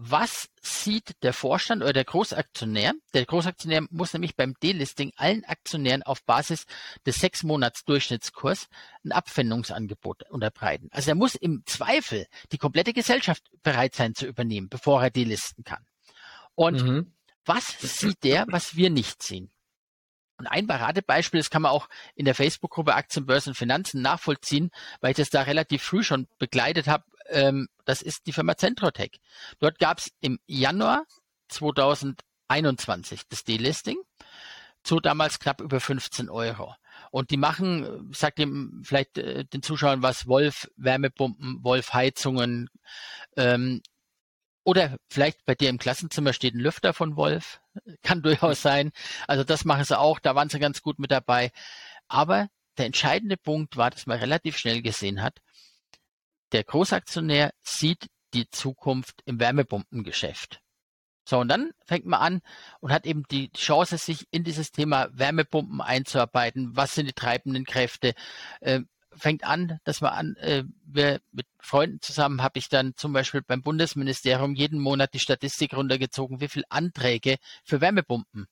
was 0.00 0.48
sieht 0.62 1.22
der 1.22 1.32
Vorstand 1.32 1.82
oder 1.82 1.92
der 1.92 2.04
Großaktionär? 2.04 2.94
Der 3.14 3.26
Großaktionär 3.26 3.84
muss 3.90 4.12
nämlich 4.12 4.36
beim 4.36 4.54
Delisting 4.62 5.12
allen 5.16 5.44
Aktionären 5.44 6.02
auf 6.02 6.24
Basis 6.24 6.64
des 7.04 7.18
sechs 7.18 7.42
Monats 7.42 7.84
Durchschnittskurs 7.84 8.68
ein 9.04 9.12
Abfindungsangebot 9.12 10.30
unterbreiten. 10.30 10.88
Also 10.92 11.10
er 11.10 11.16
muss 11.16 11.34
im 11.34 11.62
Zweifel 11.66 12.26
die 12.52 12.58
komplette 12.58 12.92
Gesellschaft 12.92 13.42
bereit 13.62 13.94
sein 13.94 14.14
zu 14.14 14.26
übernehmen, 14.26 14.68
bevor 14.68 15.02
er 15.02 15.10
delisten 15.10 15.64
kann. 15.64 15.84
Und 16.54 16.82
mhm. 16.82 17.12
Was 17.48 17.80
sieht 17.80 18.24
der, 18.24 18.44
was 18.50 18.76
wir 18.76 18.90
nicht 18.90 19.22
sehen? 19.22 19.50
Und 20.36 20.46
ein 20.46 20.66
Paradebeispiel, 20.66 21.40
das 21.40 21.48
kann 21.48 21.62
man 21.62 21.72
auch 21.72 21.88
in 22.14 22.26
der 22.26 22.34
Facebook-Gruppe 22.34 22.94
Aktien, 22.94 23.24
Börsen, 23.24 23.54
Finanzen 23.54 24.02
nachvollziehen, 24.02 24.70
weil 25.00 25.12
ich 25.12 25.16
das 25.16 25.30
da 25.30 25.42
relativ 25.42 25.82
früh 25.82 26.04
schon 26.04 26.28
begleitet 26.38 26.88
habe. 26.88 27.04
Ähm, 27.28 27.68
das 27.84 28.02
ist 28.02 28.26
die 28.26 28.32
Firma 28.32 28.56
Centrotech. 28.56 29.20
Dort 29.58 29.78
gab 29.78 29.98
es 29.98 30.10
im 30.20 30.38
Januar 30.46 31.04
2021 31.48 33.22
das 33.28 33.44
Delisting 33.44 33.98
zu 34.82 35.00
damals 35.00 35.38
knapp 35.38 35.60
über 35.60 35.80
15 35.80 36.30
Euro. 36.30 36.74
Und 37.10 37.30
die 37.30 37.36
machen, 37.36 38.10
sagt 38.12 38.38
dem 38.38 38.82
vielleicht 38.84 39.18
äh, 39.18 39.44
den 39.44 39.62
Zuschauern 39.62 40.02
was, 40.02 40.26
Wolf 40.26 40.68
Wärmepumpen, 40.76 41.62
Wolf 41.62 41.92
Heizungen, 41.92 42.68
ähm, 43.36 43.82
oder 44.64 44.98
vielleicht 45.08 45.46
bei 45.46 45.54
dir 45.54 45.70
im 45.70 45.78
Klassenzimmer 45.78 46.34
steht 46.34 46.54
ein 46.54 46.60
Lüfter 46.60 46.92
von 46.92 47.16
Wolf. 47.16 47.60
Kann 48.02 48.22
durchaus 48.22 48.60
sein. 48.60 48.92
Also 49.26 49.42
das 49.42 49.64
machen 49.64 49.84
sie 49.84 49.98
auch. 49.98 50.18
Da 50.18 50.34
waren 50.34 50.50
sie 50.50 50.58
ganz 50.58 50.82
gut 50.82 50.98
mit 50.98 51.10
dabei. 51.10 51.52
Aber 52.06 52.48
der 52.76 52.86
entscheidende 52.86 53.38
Punkt 53.38 53.76
war, 53.78 53.90
dass 53.90 54.06
man 54.06 54.18
relativ 54.18 54.58
schnell 54.58 54.82
gesehen 54.82 55.22
hat, 55.22 55.40
der 56.52 56.64
Großaktionär 56.64 57.52
sieht 57.62 58.08
die 58.34 58.48
Zukunft 58.50 59.22
im 59.24 59.40
Wärmepumpengeschäft. 59.40 60.60
So, 61.28 61.38
und 61.38 61.48
dann 61.48 61.72
fängt 61.84 62.06
man 62.06 62.20
an 62.20 62.40
und 62.80 62.90
hat 62.90 63.04
eben 63.04 63.24
die 63.30 63.50
Chance, 63.52 63.98
sich 63.98 64.26
in 64.30 64.44
dieses 64.44 64.72
Thema 64.72 65.08
Wärmepumpen 65.12 65.82
einzuarbeiten. 65.82 66.74
Was 66.74 66.94
sind 66.94 67.06
die 67.06 67.12
treibenden 67.12 67.64
Kräfte? 67.64 68.14
Äh, 68.60 68.80
fängt 69.14 69.44
an, 69.44 69.78
dass 69.84 70.00
man 70.00 70.12
an, 70.12 70.36
äh, 70.36 70.64
wir 70.84 71.20
mit 71.32 71.46
Freunden 71.60 72.00
zusammen 72.00 72.42
habe 72.42 72.58
ich 72.58 72.68
dann 72.68 72.94
zum 72.96 73.12
Beispiel 73.12 73.42
beim 73.42 73.62
Bundesministerium 73.62 74.54
jeden 74.54 74.80
Monat 74.80 75.12
die 75.12 75.18
Statistik 75.18 75.74
runtergezogen, 75.74 76.40
wie 76.40 76.48
viele 76.48 76.64
Anträge 76.70 77.36
für 77.64 77.80
Wärmepumpen 77.80 78.46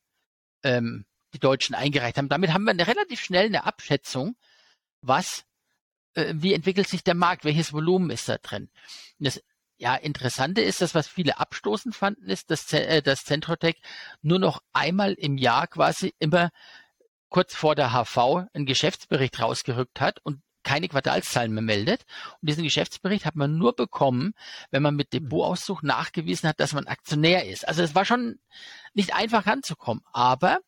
ähm, 0.63 1.07
die 1.33 1.39
Deutschen 1.39 1.75
eingereicht 1.75 2.19
haben. 2.19 2.29
Damit 2.29 2.53
haben 2.53 2.65
wir 2.65 2.73
eine 2.73 2.87
relativ 2.87 3.21
schnell 3.21 3.47
eine 3.47 3.65
Abschätzung, 3.65 4.37
was, 5.01 5.45
äh, 6.17 6.35
wie 6.35 6.55
entwickelt 6.55 6.89
sich 6.89 7.05
der 7.05 7.15
Markt, 7.15 7.45
welches 7.45 7.73
Volumen 7.73 8.11
ist 8.11 8.29
da 8.29 8.39
drin. 8.39 8.69
Und 9.19 9.27
das 9.27 9.41
ja, 9.79 9.95
Interessante 9.95 10.63
ist, 10.63 10.81
das, 10.81 10.95
was 10.95 11.07
viele 11.07 11.39
abstoßend 11.39 11.95
fanden, 11.95 12.29
ist, 12.31 12.51
dass, 12.51 12.73
äh, 12.73 13.03
das 13.03 13.25
Centrotech 13.25 13.77
nur 14.23 14.39
noch 14.39 14.61
einmal 14.73 15.13
im 15.13 15.37
Jahr 15.37 15.67
quasi 15.67 16.15
immer 16.19 16.51
kurz 17.29 17.55
vor 17.55 17.75
der 17.75 17.93
HV 17.93 18.47
einen 18.55 18.67
Geschäftsbericht 18.67 19.41
rausgerückt 19.41 20.01
hat 20.01 20.21
und 20.23 20.41
keine 20.63 20.89
Quartalszahlen 20.89 21.53
mehr 21.53 21.63
meldet. 21.63 22.05
Und 22.41 22.49
diesen 22.49 22.65
Geschäftsbericht 22.65 23.25
hat 23.25 23.37
man 23.37 23.57
nur 23.57 23.77
bekommen, 23.77 24.33
wenn 24.71 24.83
man 24.83 24.97
mit 24.97 25.13
Depotauszug 25.13 25.83
nachgewiesen 25.83 26.49
hat, 26.49 26.59
dass 26.59 26.73
man 26.73 26.87
Aktionär 26.87 27.47
ist. 27.47 27.69
Also 27.69 27.83
es 27.83 27.95
war 27.95 28.05
schon 28.05 28.41
nicht 28.95 29.15
einfach 29.15 29.47
ranzukommen, 29.47 30.03
aber 30.13 30.59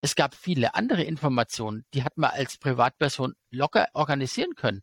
es 0.00 0.14
gab 0.14 0.34
viele 0.34 0.74
andere 0.74 1.02
Informationen, 1.02 1.84
die 1.94 2.02
hat 2.02 2.16
man 2.16 2.30
als 2.30 2.58
Privatperson 2.58 3.34
locker 3.50 3.88
organisieren 3.94 4.54
können. 4.54 4.82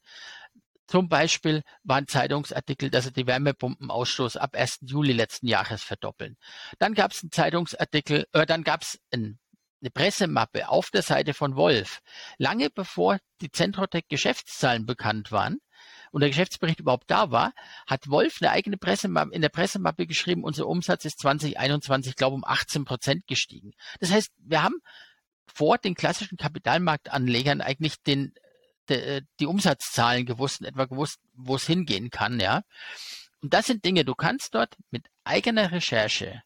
Zum 0.88 1.08
Beispiel 1.08 1.64
war 1.84 1.98
ein 1.98 2.08
Zeitungsartikel, 2.08 2.90
dass 2.90 3.06
sie 3.06 3.14
die 3.14 3.26
Wärmepumpenausstoß 3.26 4.38
ab 4.38 4.56
1. 4.56 4.80
Juli 4.82 5.14
letzten 5.14 5.48
Jahres 5.48 5.82
verdoppeln. 5.82 6.36
Dann 6.78 6.94
gab 6.94 7.12
es 7.12 7.24
einen 7.24 7.32
Zeitungsartikel, 7.32 8.26
äh, 8.34 8.46
dann 8.46 8.64
gab 8.64 8.82
es 8.82 9.00
einen 9.12 9.40
eine 9.84 9.92
Pressemappe 9.92 10.70
auf 10.70 10.92
der 10.92 11.02
Seite 11.02 11.34
von 11.34 11.58
Wolf, 11.58 12.00
lange 12.38 12.70
bevor 12.70 13.18
die 13.42 13.52
Centrotech 13.52 14.08
Geschäftszahlen 14.08 14.86
bekannt 14.86 15.32
waren 15.34 15.60
und 16.14 16.22
der 16.22 16.30
Geschäftsbericht 16.30 16.80
überhaupt 16.80 17.10
da 17.10 17.32
war, 17.32 17.54
hat 17.88 18.08
Wolf 18.08 18.38
eine 18.40 18.52
eigene 18.52 18.78
Pressemappe, 18.78 19.34
in 19.34 19.42
der 19.42 19.50
Pressemappe 19.50 20.06
geschrieben, 20.06 20.44
unser 20.44 20.68
Umsatz 20.68 21.06
ist 21.06 21.20
2021, 21.20 22.16
glaube 22.16 22.36
um 22.36 22.44
18 22.46 22.86
Prozent 22.86 23.26
gestiegen. 23.26 23.74
Das 24.00 24.12
heißt, 24.12 24.30
wir 24.38 24.62
haben 24.62 24.80
vor 25.48 25.80
den 25.80 25.96
klassischen 25.96 26.38
Kapitalmarktanlegern 26.38 27.62
eigentlich 27.62 27.96
den, 28.04 28.36
de, 28.90 29.22
die 29.40 29.48
Umsatzzahlen 29.48 30.28
gewusst, 30.28 30.62
etwa 30.62 30.86
gewusst, 30.86 31.18
wo 31.34 31.56
es 31.56 31.66
hingehen 31.66 32.12
kann, 32.12 32.40
ja. 32.40 32.62
Und 33.42 33.56
das 33.56 33.66
sind 33.66 33.84
Dinge, 33.84 34.06
du 34.06 34.14
kannst 34.14 34.54
dort 34.54 34.78
mit 34.92 35.08
eigener 35.24 35.72
Recherche 35.72 36.44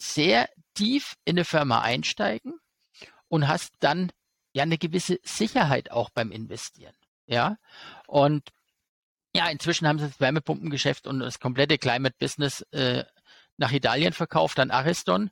sehr 0.00 0.48
tief 0.74 1.16
in 1.24 1.36
eine 1.36 1.44
Firma 1.44 1.80
einsteigen 1.80 2.54
und 3.26 3.48
hast 3.48 3.72
dann 3.80 4.12
ja 4.52 4.62
eine 4.62 4.78
gewisse 4.78 5.18
Sicherheit 5.24 5.90
auch 5.90 6.10
beim 6.10 6.30
Investieren. 6.30 6.94
Ja, 7.28 7.58
und 8.06 8.48
ja, 9.34 9.48
inzwischen 9.50 9.86
haben 9.86 9.98
sie 9.98 10.08
das 10.08 10.18
Wärmepumpengeschäft 10.18 11.06
und 11.06 11.20
das 11.20 11.38
komplette 11.38 11.76
Climate 11.78 12.16
Business 12.18 12.62
äh, 12.72 13.04
nach 13.58 13.70
Italien 13.70 14.14
verkauft 14.14 14.58
an 14.58 14.70
Ariston. 14.70 15.30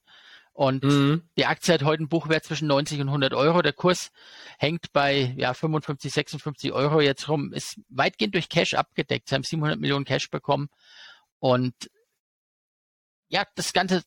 Und 0.53 0.85
mhm. 0.85 1.23
die 1.37 1.47
Aktie 1.47 1.75
hat 1.75 1.83
heute 1.83 2.01
einen 2.01 2.09
Buchwert 2.09 2.45
zwischen 2.45 2.69
90 2.69 3.01
und 3.01 3.09
100 3.09 3.35
Euro. 3.35 3.63
Der 3.63 3.73
Kurs 3.73 4.11
hängt 4.59 4.93
bei 4.93 5.35
ja, 5.37 5.55
55, 5.55 6.13
56 6.13 6.73
Euro 6.73 7.01
jetzt 7.01 7.29
rum, 7.29 7.53
ist 7.53 7.81
weitgehend 7.89 8.35
durch 8.35 8.49
Cash 8.49 8.75
abgedeckt. 8.75 9.29
Sie 9.29 9.35
haben 9.35 9.43
700 9.43 9.81
Millionen 9.81 10.05
Cash 10.05 10.31
bekommen. 10.31 10.69
Und 11.39 11.75
ja, 13.29 13.45
das 13.55 13.73
Ganze 13.73 14.03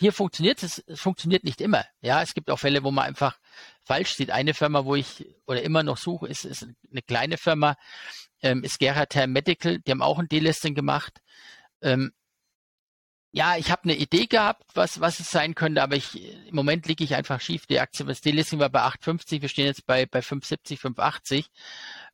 hier 0.00 0.12
funktioniert 0.12 0.62
es, 0.62 0.78
es 0.86 1.00
funktioniert 1.00 1.44
nicht 1.44 1.60
immer. 1.60 1.84
Ja, 2.00 2.22
es 2.22 2.34
gibt 2.34 2.50
auch 2.50 2.58
Fälle, 2.58 2.84
wo 2.84 2.90
man 2.90 3.04
einfach 3.04 3.38
falsch 3.84 4.14
sieht. 4.14 4.30
Eine 4.30 4.54
Firma, 4.54 4.84
wo 4.84 4.94
ich 4.94 5.26
oder 5.46 5.62
immer 5.62 5.82
noch 5.82 5.96
suche, 5.96 6.28
ist, 6.28 6.44
ist 6.44 6.66
eine 6.90 7.02
kleine 7.02 7.38
Firma, 7.38 7.76
ähm, 8.42 8.62
ist 8.64 8.78
Gerater 8.78 9.26
Medical. 9.26 9.78
Die 9.80 9.90
haben 9.90 10.02
auch 10.02 10.18
ein 10.18 10.28
Delisting 10.28 10.74
gemacht. 10.74 11.20
Ähm, 11.82 12.12
ja, 13.30 13.56
ich 13.56 13.70
habe 13.70 13.84
eine 13.84 13.94
Idee 13.96 14.26
gehabt, 14.26 14.64
was, 14.74 15.00
was 15.00 15.20
es 15.20 15.30
sein 15.30 15.54
könnte, 15.54 15.82
aber 15.82 15.96
ich, 15.96 16.20
im 16.48 16.54
Moment 16.54 16.86
liege 16.86 17.04
ich 17.04 17.14
einfach 17.14 17.40
schief. 17.40 17.66
Die 17.66 17.78
Aktie, 17.78 18.06
das 18.06 18.20
Delisting 18.22 18.58
war 18.58 18.70
bei 18.70 18.80
8,50, 18.80 19.42
wir 19.42 19.48
stehen 19.48 19.66
jetzt 19.66 19.86
bei, 19.86 20.06
bei 20.06 20.20
5,70, 20.20 20.80
5,80. 20.80 21.46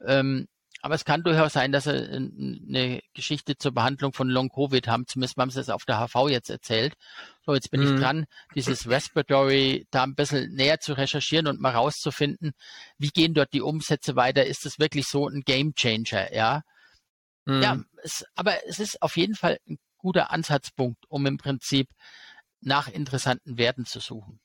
Ähm, 0.04 0.48
aber 0.82 0.96
es 0.96 1.06
kann 1.06 1.22
durchaus 1.22 1.54
sein, 1.54 1.72
dass 1.72 1.84
sie 1.84 1.92
eine 1.92 3.00
Geschichte 3.14 3.56
zur 3.56 3.72
Behandlung 3.72 4.12
von 4.12 4.28
Long-Covid 4.28 4.86
haben. 4.86 5.06
Zumindest 5.06 5.38
haben 5.38 5.50
sie 5.50 5.60
es 5.60 5.70
auf 5.70 5.86
der 5.86 5.98
HV 5.98 6.28
jetzt 6.28 6.50
erzählt. 6.50 6.94
So, 7.46 7.54
jetzt 7.54 7.70
bin 7.70 7.82
mhm. 7.82 7.94
ich 7.94 8.00
dran, 8.00 8.26
dieses 8.54 8.88
Respiratory 8.88 9.86
da 9.90 10.04
ein 10.04 10.14
bisschen 10.14 10.54
näher 10.54 10.80
zu 10.80 10.94
recherchieren 10.94 11.46
und 11.46 11.60
mal 11.60 11.72
rauszufinden, 11.72 12.52
wie 12.96 13.10
gehen 13.10 13.34
dort 13.34 13.52
die 13.52 13.60
Umsätze 13.60 14.16
weiter? 14.16 14.46
Ist 14.46 14.64
das 14.64 14.78
wirklich 14.78 15.06
so 15.06 15.28
ein 15.28 15.42
Game 15.42 15.74
Changer? 15.74 16.32
Ja, 16.34 16.62
mhm. 17.44 17.62
ja, 17.62 17.80
es, 18.02 18.24
aber 18.34 18.66
es 18.66 18.78
ist 18.78 19.02
auf 19.02 19.16
jeden 19.16 19.34
Fall 19.34 19.58
ein 19.68 19.78
guter 19.98 20.30
Ansatzpunkt, 20.30 21.04
um 21.08 21.26
im 21.26 21.36
Prinzip 21.36 21.88
nach 22.60 22.88
interessanten 22.88 23.58
Werten 23.58 23.84
zu 23.84 24.00
suchen. 24.00 24.40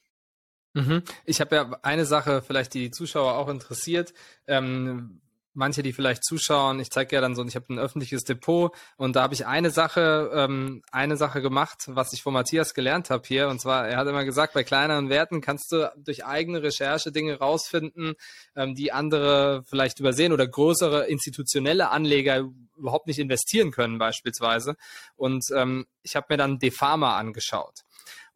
Mhm. 0.74 1.04
Ich 1.26 1.40
habe 1.42 1.56
ja 1.56 1.80
eine 1.82 2.06
Sache, 2.06 2.42
vielleicht 2.42 2.74
die 2.74 2.92
Zuschauer 2.92 3.36
auch 3.36 3.48
interessiert. 3.48 4.14
Ähm, 4.46 5.22
manche, 5.54 5.84
die 5.84 5.94
vielleicht 5.94 6.24
zuschauen, 6.24 6.80
ich 6.80 6.92
zeige 6.92 7.16
ja 7.16 7.22
dann 7.22 7.36
so, 7.36 7.46
ich 7.46 7.56
habe 7.56 7.74
ein 7.74 7.80
öffentliches 7.80 8.24
Depot 8.24 8.74
und 8.98 9.16
da 9.16 9.24
habe 9.24 9.34
ich 9.34 9.46
eine 9.46 9.72
Sache, 9.72 10.32
ähm, 10.34 10.82
eine 10.92 11.18
Sache 11.18 11.42
gemacht, 11.42 11.86
was 11.88 12.14
ich 12.14 12.22
von 12.22 12.34
Matthias 12.34 12.74
gelernt 12.74 13.10
habe 13.10 13.24
hier. 13.28 13.50
Und 13.50 13.60
zwar, 13.60 13.88
er 13.88 13.98
hat 13.98 14.08
immer 14.08 14.26
gesagt, 14.26 14.54
bei 14.54 14.64
kleineren 14.64 15.10
Werten 15.10 15.42
kannst 15.42 15.72
du 15.72 15.92
durch 15.98 16.26
eigene 16.26 16.62
Recherche 16.62 17.12
Dinge 17.12 17.40
rausfinden, 17.40 18.14
ähm, 18.56 18.76
die 18.76 18.92
andere 18.92 19.64
vielleicht 19.66 20.00
übersehen 20.00 20.34
oder 20.34 20.48
größere 20.48 21.08
institutionelle 21.08 21.90
Anleger 21.90 22.50
überhaupt 22.78 23.08
nicht 23.08 23.20
investieren 23.20 23.72
können, 23.72 23.98
beispielsweise. 23.98 24.76
Und 25.16 25.46
ähm, 25.56 25.86
ich 26.04 26.16
habe 26.16 26.28
mir 26.30 26.38
dann 26.38 26.60
Defama 26.60 27.18
angeschaut 27.18 27.84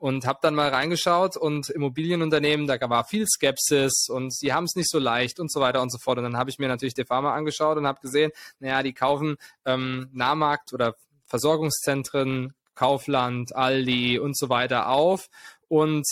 und 0.03 0.25
habe 0.25 0.39
dann 0.41 0.53
mal 0.53 0.67
reingeschaut 0.67 1.37
und 1.37 1.69
Immobilienunternehmen, 1.69 2.67
da 2.67 2.77
war 2.89 3.05
viel 3.05 3.25
Skepsis 3.25 4.09
und 4.09 4.35
sie 4.35 4.51
haben 4.51 4.65
es 4.65 4.75
nicht 4.75 4.89
so 4.89 4.99
leicht 4.99 5.39
und 5.39 5.49
so 5.49 5.61
weiter 5.61 5.81
und 5.81 5.93
so 5.93 5.97
fort. 5.97 6.17
Und 6.17 6.25
dann 6.25 6.35
habe 6.35 6.49
ich 6.49 6.59
mir 6.59 6.67
natürlich 6.67 6.93
Defama 6.93 7.33
angeschaut 7.33 7.77
und 7.77 7.87
habe 7.87 8.01
gesehen, 8.01 8.31
naja, 8.59 8.83
die 8.83 8.91
kaufen 8.91 9.37
ähm, 9.63 10.09
Nahmarkt 10.11 10.73
oder 10.73 10.97
Versorgungszentren, 11.25 12.53
Kaufland, 12.75 13.55
Aldi 13.55 14.19
und 14.19 14.37
so 14.37 14.49
weiter 14.49 14.89
auf 14.89 15.29
und 15.69 16.05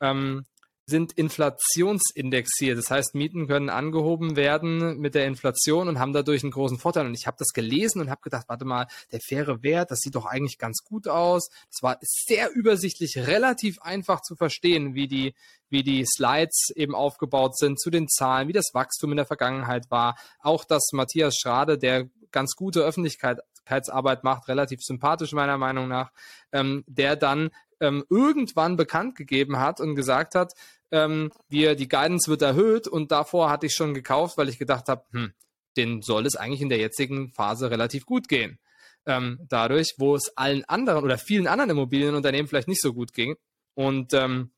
ähm, 0.00 0.44
sind 0.88 1.12
inflationsindexiert. 1.12 2.78
Das 2.78 2.90
heißt, 2.90 3.16
Mieten 3.16 3.48
können 3.48 3.70
angehoben 3.70 4.36
werden 4.36 4.98
mit 4.98 5.16
der 5.16 5.26
Inflation 5.26 5.88
und 5.88 5.98
haben 5.98 6.12
dadurch 6.12 6.44
einen 6.44 6.52
großen 6.52 6.78
Vorteil. 6.78 7.06
Und 7.06 7.14
ich 7.14 7.26
habe 7.26 7.36
das 7.38 7.48
gelesen 7.48 8.00
und 8.00 8.08
habe 8.08 8.20
gedacht, 8.22 8.48
warte 8.48 8.64
mal, 8.64 8.86
der 9.10 9.20
faire 9.20 9.64
Wert, 9.64 9.90
das 9.90 9.98
sieht 9.98 10.14
doch 10.14 10.26
eigentlich 10.26 10.58
ganz 10.58 10.84
gut 10.84 11.08
aus. 11.08 11.48
Es 11.70 11.82
war 11.82 11.98
sehr 12.00 12.52
übersichtlich, 12.54 13.18
relativ 13.18 13.80
einfach 13.80 14.20
zu 14.22 14.36
verstehen, 14.36 14.94
wie 14.94 15.08
die, 15.08 15.34
wie 15.68 15.82
die 15.82 16.04
Slides 16.06 16.70
eben 16.76 16.94
aufgebaut 16.94 17.58
sind 17.58 17.80
zu 17.80 17.90
den 17.90 18.08
Zahlen, 18.08 18.46
wie 18.46 18.52
das 18.52 18.70
Wachstum 18.72 19.10
in 19.10 19.16
der 19.16 19.26
Vergangenheit 19.26 19.90
war. 19.90 20.16
Auch 20.38 20.64
dass 20.64 20.92
Matthias 20.92 21.34
Schrade, 21.36 21.78
der 21.78 22.08
ganz 22.30 22.54
gute 22.54 22.84
Öffentlichkeitsarbeit 23.66 24.24
macht, 24.24 24.48
relativ 24.48 24.80
sympathisch 24.82 25.32
meiner 25.32 25.58
Meinung 25.58 25.88
nach, 25.88 26.12
ähm, 26.52 26.84
der 26.86 27.16
dann 27.16 27.50
ähm, 27.80 28.04
irgendwann 28.08 28.76
bekannt 28.76 29.16
gegeben 29.16 29.58
hat 29.58 29.80
und 29.80 29.94
gesagt 29.94 30.34
hat, 30.34 30.54
ähm, 30.90 31.30
wir, 31.48 31.74
die 31.74 31.88
Guidance 31.88 32.30
wird 32.30 32.42
erhöht 32.42 32.86
und 32.88 33.10
davor 33.10 33.50
hatte 33.50 33.66
ich 33.66 33.74
schon 33.74 33.92
gekauft, 33.92 34.38
weil 34.38 34.48
ich 34.48 34.58
gedacht 34.58 34.88
habe, 34.88 35.04
hm, 35.10 35.32
den 35.76 36.00
soll 36.00 36.26
es 36.26 36.36
eigentlich 36.36 36.62
in 36.62 36.68
der 36.68 36.78
jetzigen 36.78 37.30
Phase 37.30 37.70
relativ 37.70 38.06
gut 38.06 38.28
gehen. 38.28 38.58
Ähm, 39.04 39.38
dadurch, 39.48 39.94
wo 39.98 40.16
es 40.16 40.36
allen 40.36 40.64
anderen 40.64 41.04
oder 41.04 41.18
vielen 41.18 41.46
anderen 41.46 41.70
Immobilienunternehmen 41.70 42.48
vielleicht 42.48 42.68
nicht 42.68 42.80
so 42.80 42.92
gut 42.92 43.12
ging. 43.12 43.36
Und 43.74 44.14
ähm, 44.14 44.50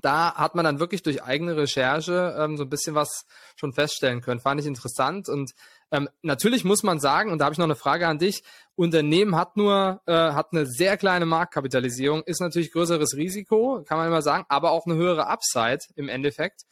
da 0.00 0.34
hat 0.34 0.54
man 0.54 0.64
dann 0.64 0.80
wirklich 0.80 1.02
durch 1.02 1.22
eigene 1.22 1.56
Recherche 1.56 2.34
ähm, 2.38 2.56
so 2.56 2.64
ein 2.64 2.70
bisschen 2.70 2.94
was 2.94 3.26
schon 3.54 3.72
feststellen 3.72 4.22
können. 4.22 4.40
Fand 4.40 4.60
ich 4.60 4.66
interessant 4.66 5.28
und 5.28 5.52
ähm, 5.92 6.08
natürlich 6.22 6.64
muss 6.64 6.82
man 6.82 6.98
sagen, 6.98 7.30
und 7.30 7.38
da 7.38 7.44
habe 7.44 7.52
ich 7.52 7.58
noch 7.58 7.66
eine 7.66 7.76
Frage 7.76 8.08
an 8.08 8.18
dich, 8.18 8.42
Unternehmen 8.74 9.36
hat 9.36 9.58
nur, 9.58 10.00
äh, 10.06 10.12
hat 10.12 10.48
eine 10.52 10.64
sehr 10.64 10.96
kleine 10.96 11.26
Marktkapitalisierung, 11.26 12.22
ist 12.24 12.40
natürlich 12.40 12.72
größeres 12.72 13.14
Risiko, 13.14 13.84
kann 13.86 13.98
man 13.98 14.08
immer 14.08 14.22
sagen, 14.22 14.46
aber 14.48 14.70
auch 14.70 14.86
eine 14.86 14.94
höhere 14.94 15.26
Upside 15.26 15.80
im 15.94 16.08
Endeffekt. 16.08 16.62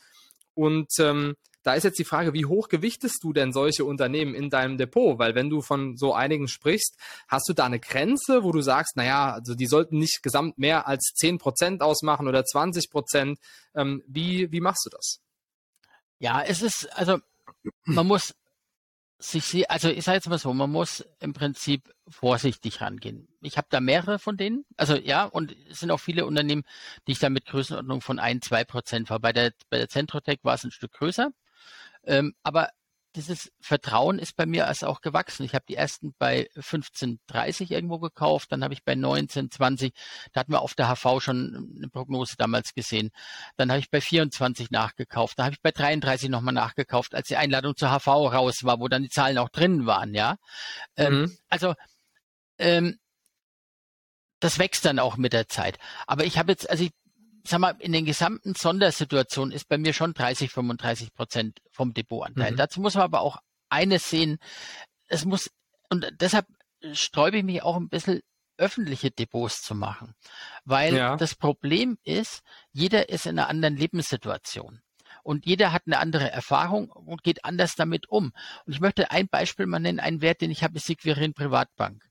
Und 0.55 0.89
ähm, 0.99 1.37
da 1.63 1.75
ist 1.75 1.85
jetzt 1.85 1.99
die 1.99 2.05
Frage, 2.05 2.33
wie 2.33 2.47
hoch 2.47 2.69
gewichtest 2.69 3.23
du 3.23 3.35
denn 3.35 3.53
solche 3.53 3.85
Unternehmen 3.85 4.35
in 4.35 4.49
deinem 4.49 4.79
Depot? 4.79 5.19
Weil 5.19 5.35
wenn 5.35 5.51
du 5.51 5.61
von 5.61 5.99
so 5.99 6.15
einigen 6.15 6.49
sprichst, 6.49 6.97
hast 7.29 7.47
du 7.47 7.53
da 7.53 7.67
eine 7.67 7.79
Grenze, 7.79 8.43
wo 8.43 8.53
du 8.53 8.63
sagst, 8.63 8.97
naja, 8.97 9.35
also 9.35 9.55
die 9.55 9.67
sollten 9.67 9.99
nicht 9.99 10.23
gesamt 10.23 10.57
mehr 10.57 10.89
als 10.89 11.13
10 11.17 11.37
Prozent 11.37 11.83
ausmachen 11.83 12.27
oder 12.27 12.45
20 12.47 12.91
Prozent. 12.91 13.39
Ähm, 13.75 14.03
wie, 14.07 14.51
wie 14.51 14.61
machst 14.61 14.87
du 14.87 14.91
das? 14.91 15.21
Ja, 16.19 16.41
es 16.43 16.63
ist, 16.63 16.89
also 16.97 17.19
man 17.85 18.07
muss 18.07 18.35
sich, 19.21 19.71
also 19.71 19.89
ich 19.89 20.05
sage 20.05 20.17
jetzt 20.17 20.29
mal 20.29 20.39
so, 20.39 20.53
man 20.55 20.71
muss 20.71 21.05
im 21.21 21.33
Prinzip 21.33 21.95
vorsichtig 22.09 22.81
rangehen. 22.81 23.29
Ich 23.43 23.59
habe 23.59 23.69
da 23.71 23.81
mehrere 23.81 24.19
von 24.19 24.37
denen, 24.37 24.65
also 24.77 24.97
ja, 24.97 25.25
und 25.25 25.55
es 25.69 25.81
sind 25.81 25.91
auch 25.91 26.01
viele 26.01 26.27
Unternehmen, 26.27 26.65
die 27.07 27.13
ich 27.13 27.19
da 27.19 27.29
mit 27.29 27.47
Größenordnung 27.47 28.01
von 28.01 28.19
ein, 28.19 28.41
zwei 28.41 28.65
Prozent 28.65 29.11
war. 29.11 29.21
Bei 29.21 29.33
der, 29.33 29.53
bei 29.69 29.79
der 29.79 29.89
Centrotech 29.89 30.39
war 30.43 30.55
es 30.55 30.65
ein 30.65 30.71
Stück 30.71 30.93
größer. 30.93 31.31
Ähm, 32.05 32.35
aber 32.43 32.71
dieses 33.17 33.51
Vertrauen 33.61 34.19
ist 34.19 34.37
bei 34.37 34.47
mir 34.47 34.67
also 34.67 34.87
auch 34.87 35.01
gewachsen. 35.01 35.45
Ich 35.45 35.55
habe 35.55 35.65
die 35.69 35.75
ersten 35.75 36.15
bei 36.19 36.49
15,30 36.57 37.71
irgendwo 37.71 37.99
gekauft, 37.99 38.53
dann 38.53 38.63
habe 38.63 38.75
ich 38.75 38.85
bei 38.85 38.93
19,20, 38.93 39.93
da 40.33 40.41
hatten 40.41 40.53
wir 40.53 40.63
auf 40.63 40.75
der 40.75 40.89
HV 40.89 41.21
schon 41.21 41.73
eine 41.77 41.89
Prognose 41.89 42.37
damals 42.37 42.75
gesehen. 42.75 43.11
Dann 43.57 43.71
habe 43.71 43.81
ich 43.81 43.91
bei 43.91 44.01
24 44.01 44.71
nachgekauft, 44.71 45.39
da 45.39 45.45
habe 45.45 45.55
ich 45.55 45.63
bei 45.63 45.73
33 45.73 46.29
nochmal 46.29 46.55
nachgekauft, 46.55 47.15
als 47.15 47.29
die 47.29 47.37
Einladung 47.37 47.77
zur 47.77 47.91
HV 47.91 48.07
raus 48.07 48.65
war, 48.65 48.81
wo 48.81 48.89
dann 48.89 49.03
die 49.03 49.09
Zahlen 49.09 49.39
auch 49.39 49.49
drin 49.49 49.87
waren, 49.87 50.15
ja. 50.15 50.37
Ähm, 50.97 51.13
mhm. 51.13 51.25
Ähm, 51.25 51.39
also 51.49 51.75
ähm, 52.59 52.99
das 54.41 54.59
wächst 54.59 54.85
dann 54.85 54.99
auch 54.99 55.17
mit 55.17 55.33
der 55.33 55.49
Zeit. 55.49 55.79
Aber 56.07 56.25
ich 56.25 56.39
habe 56.39 56.53
jetzt, 56.53 56.69
also 56.71 56.85
ich 56.85 56.93
sag 57.45 57.61
mal, 57.61 57.77
in 57.79 57.93
den 57.93 58.05
gesamten 58.05 58.55
Sondersituationen 58.55 59.53
ist 59.53 59.69
bei 59.69 59.79
mir 59.79 59.93
schon 59.93 60.15
30, 60.15 60.51
35 60.51 61.15
Prozent 61.15 61.61
vom 61.71 61.95
Depotanteil. 61.95 62.53
Mhm. 62.53 62.57
Dazu 62.57 62.81
muss 62.81 62.95
man 62.95 63.05
aber 63.05 63.21
auch 63.21 63.39
eines 63.69 64.09
sehen. 64.09 64.39
Es 65.07 65.25
muss, 65.25 65.51
und 65.89 66.11
deshalb 66.21 66.47
sträube 66.93 67.39
ich 67.39 67.45
mich 67.45 67.63
auch 67.63 67.77
ein 67.77 67.89
bisschen 67.89 68.21
öffentliche 68.57 69.11
Depots 69.11 69.63
zu 69.63 69.75
machen. 69.75 70.15
Weil 70.65 70.95
ja. 70.95 71.17
das 71.17 71.35
Problem 71.35 71.99
ist, 72.05 72.43
jeder 72.73 73.09
ist 73.09 73.27
in 73.27 73.39
einer 73.39 73.49
anderen 73.49 73.77
Lebenssituation. 73.77 74.83
Und 75.23 75.47
jeder 75.47 75.73
hat 75.73 75.83
eine 75.87 75.99
andere 75.99 76.31
Erfahrung 76.31 76.91
und 76.91 77.23
geht 77.23 77.45
anders 77.45 77.75
damit 77.75 78.09
um. 78.09 78.33
Und 78.65 78.73
ich 78.73 78.81
möchte 78.81 79.11
ein 79.11 79.29
Beispiel 79.29 79.67
mal 79.67 79.81
nennen, 79.81 80.01
einen 80.01 80.23
Wert, 80.23 80.41
den 80.41 80.51
ich 80.51 80.63
habe, 80.63 80.77
ist 80.77 80.89
die 80.89 80.97
Quirin 80.97 81.35
Privatbank. 81.35 82.05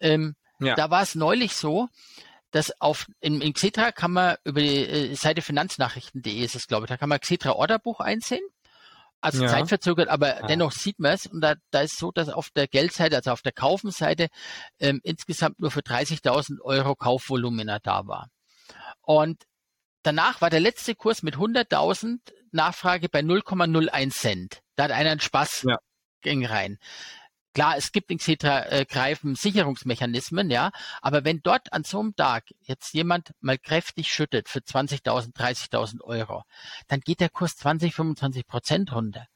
Ähm, 0.00 0.34
ja. 0.58 0.74
Da 0.74 0.90
war 0.90 1.02
es 1.02 1.14
neulich 1.14 1.54
so, 1.54 1.88
dass 2.52 2.80
auf 2.80 3.06
in, 3.20 3.40
in 3.40 3.54
Xetra 3.54 3.90
kann 3.92 4.12
man 4.12 4.36
über 4.44 4.60
die 4.60 4.86
äh, 4.86 5.14
Seite 5.14 5.42
finanznachrichten.de 5.42 6.44
ist 6.44 6.54
es, 6.54 6.68
glaube 6.68 6.84
ich, 6.84 6.88
da 6.88 6.96
kann 6.96 7.08
man 7.08 7.18
Xetra 7.18 7.52
Orderbuch 7.52 8.00
einsehen. 8.00 8.42
Also 9.20 9.44
ja. 9.44 9.48
zeitverzögert, 9.48 10.08
aber 10.08 10.40
ja. 10.40 10.46
dennoch 10.48 10.72
sieht 10.72 10.98
man 10.98 11.12
es. 11.12 11.26
Und 11.26 11.40
da, 11.40 11.54
da 11.70 11.82
ist 11.82 11.96
so, 11.96 12.10
dass 12.10 12.28
auf 12.28 12.50
der 12.50 12.66
Geldseite, 12.66 13.16
also 13.16 13.30
auf 13.30 13.42
der 13.42 13.52
Kaufenseite, 13.52 14.28
ähm, 14.80 15.00
insgesamt 15.04 15.60
nur 15.60 15.70
für 15.70 15.80
30.000 15.80 16.60
Euro 16.60 16.96
Kaufvolumina 16.96 17.78
da 17.78 18.06
war. 18.08 18.28
Und 19.00 19.44
danach 20.02 20.40
war 20.40 20.50
der 20.50 20.58
letzte 20.58 20.96
Kurs 20.96 21.22
mit 21.22 21.36
100.000 21.36 22.18
Nachfrage 22.50 23.08
bei 23.08 23.20
0,01 23.20 24.10
Cent. 24.10 24.60
Da 24.74 24.84
hat 24.84 24.90
einer 24.90 25.12
einen 25.12 25.20
Spaß 25.20 25.66
ja. 25.68 25.78
ging 26.22 26.44
rein. 26.44 26.78
Klar, 27.54 27.76
es 27.76 27.92
gibt 27.92 28.10
in 28.10 28.18
Xetra 28.18 28.66
äh, 28.70 28.86
greifen 28.86 29.34
Sicherungsmechanismen, 29.34 30.50
ja, 30.50 30.70
aber 31.02 31.24
wenn 31.24 31.40
dort 31.42 31.72
an 31.72 31.84
so 31.84 32.00
einem 32.00 32.16
Tag 32.16 32.44
jetzt 32.60 32.94
jemand 32.94 33.32
mal 33.40 33.58
kräftig 33.58 34.08
schüttet 34.08 34.48
für 34.48 34.60
20.000, 34.60 35.34
30.000 35.34 36.00
Euro, 36.02 36.44
dann 36.88 37.00
geht 37.00 37.20
der 37.20 37.28
Kurs 37.28 37.56
20, 37.56 37.94
25 37.94 38.46
Prozent 38.46 38.92
runter. 38.92 39.26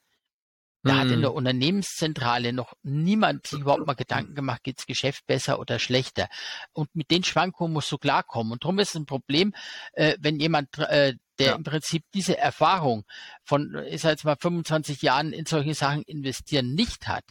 Da 0.83 0.95
mm. 0.95 0.99
hat 0.99 1.11
in 1.11 1.21
der 1.21 1.31
mhm. 1.31 1.37
Unternehmenszentrale 1.37 2.53
noch 2.53 2.73
niemand 2.83 3.47
sich 3.47 3.61
überhaupt 3.61 3.87
mal 3.87 3.95
Gedanken 3.95 4.35
gemacht, 4.35 4.63
geht's 4.63 4.87
Geschäft 4.87 5.27
besser 5.27 5.59
oder 5.59 5.79
schlechter. 5.79 6.29
Und 6.73 6.95
mit 6.95 7.11
den 7.11 7.25
Schwankungen 7.25 7.73
musst 7.73 7.91
du 7.91 7.99
klarkommen. 7.99 8.53
Und 8.53 8.65
darum 8.65 8.79
ist 8.79 8.91
es 8.91 8.95
ein 8.95 9.07
Problem, 9.07 9.53
äh, 9.93 10.17
wenn 10.21 10.39
jemand, 10.39 10.79
äh, 10.79 11.15
der 11.39 11.47
ja. 11.47 11.55
im 11.55 11.65
Prinzip 11.65 12.05
diese 12.15 12.39
Erfahrung 12.39 13.05
von, 13.45 13.77
ich 13.89 14.01
sag 14.01 14.11
jetzt 14.11 14.25
mal, 14.25 14.37
25 14.41 15.03
Jahren 15.03 15.33
in 15.33 15.45
solche 15.45 15.75
Sachen 15.75 16.03
investieren 16.03 16.75
nicht 16.75 17.09
hat, 17.09 17.25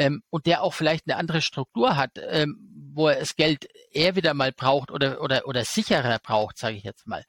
ähm, 0.00 0.22
und 0.30 0.46
der 0.46 0.62
auch 0.62 0.72
vielleicht 0.72 1.06
eine 1.06 1.18
andere 1.18 1.42
Struktur 1.42 1.96
hat, 1.96 2.12
ähm, 2.16 2.56
wo 2.94 3.08
er 3.08 3.20
das 3.20 3.36
Geld 3.36 3.68
eher 3.92 4.16
wieder 4.16 4.32
mal 4.32 4.50
braucht 4.50 4.90
oder 4.90 5.20
oder 5.20 5.46
oder 5.46 5.62
sicherer 5.64 6.18
braucht, 6.18 6.56
sage 6.56 6.76
ich 6.76 6.84
jetzt 6.84 7.06
mal, 7.06 7.22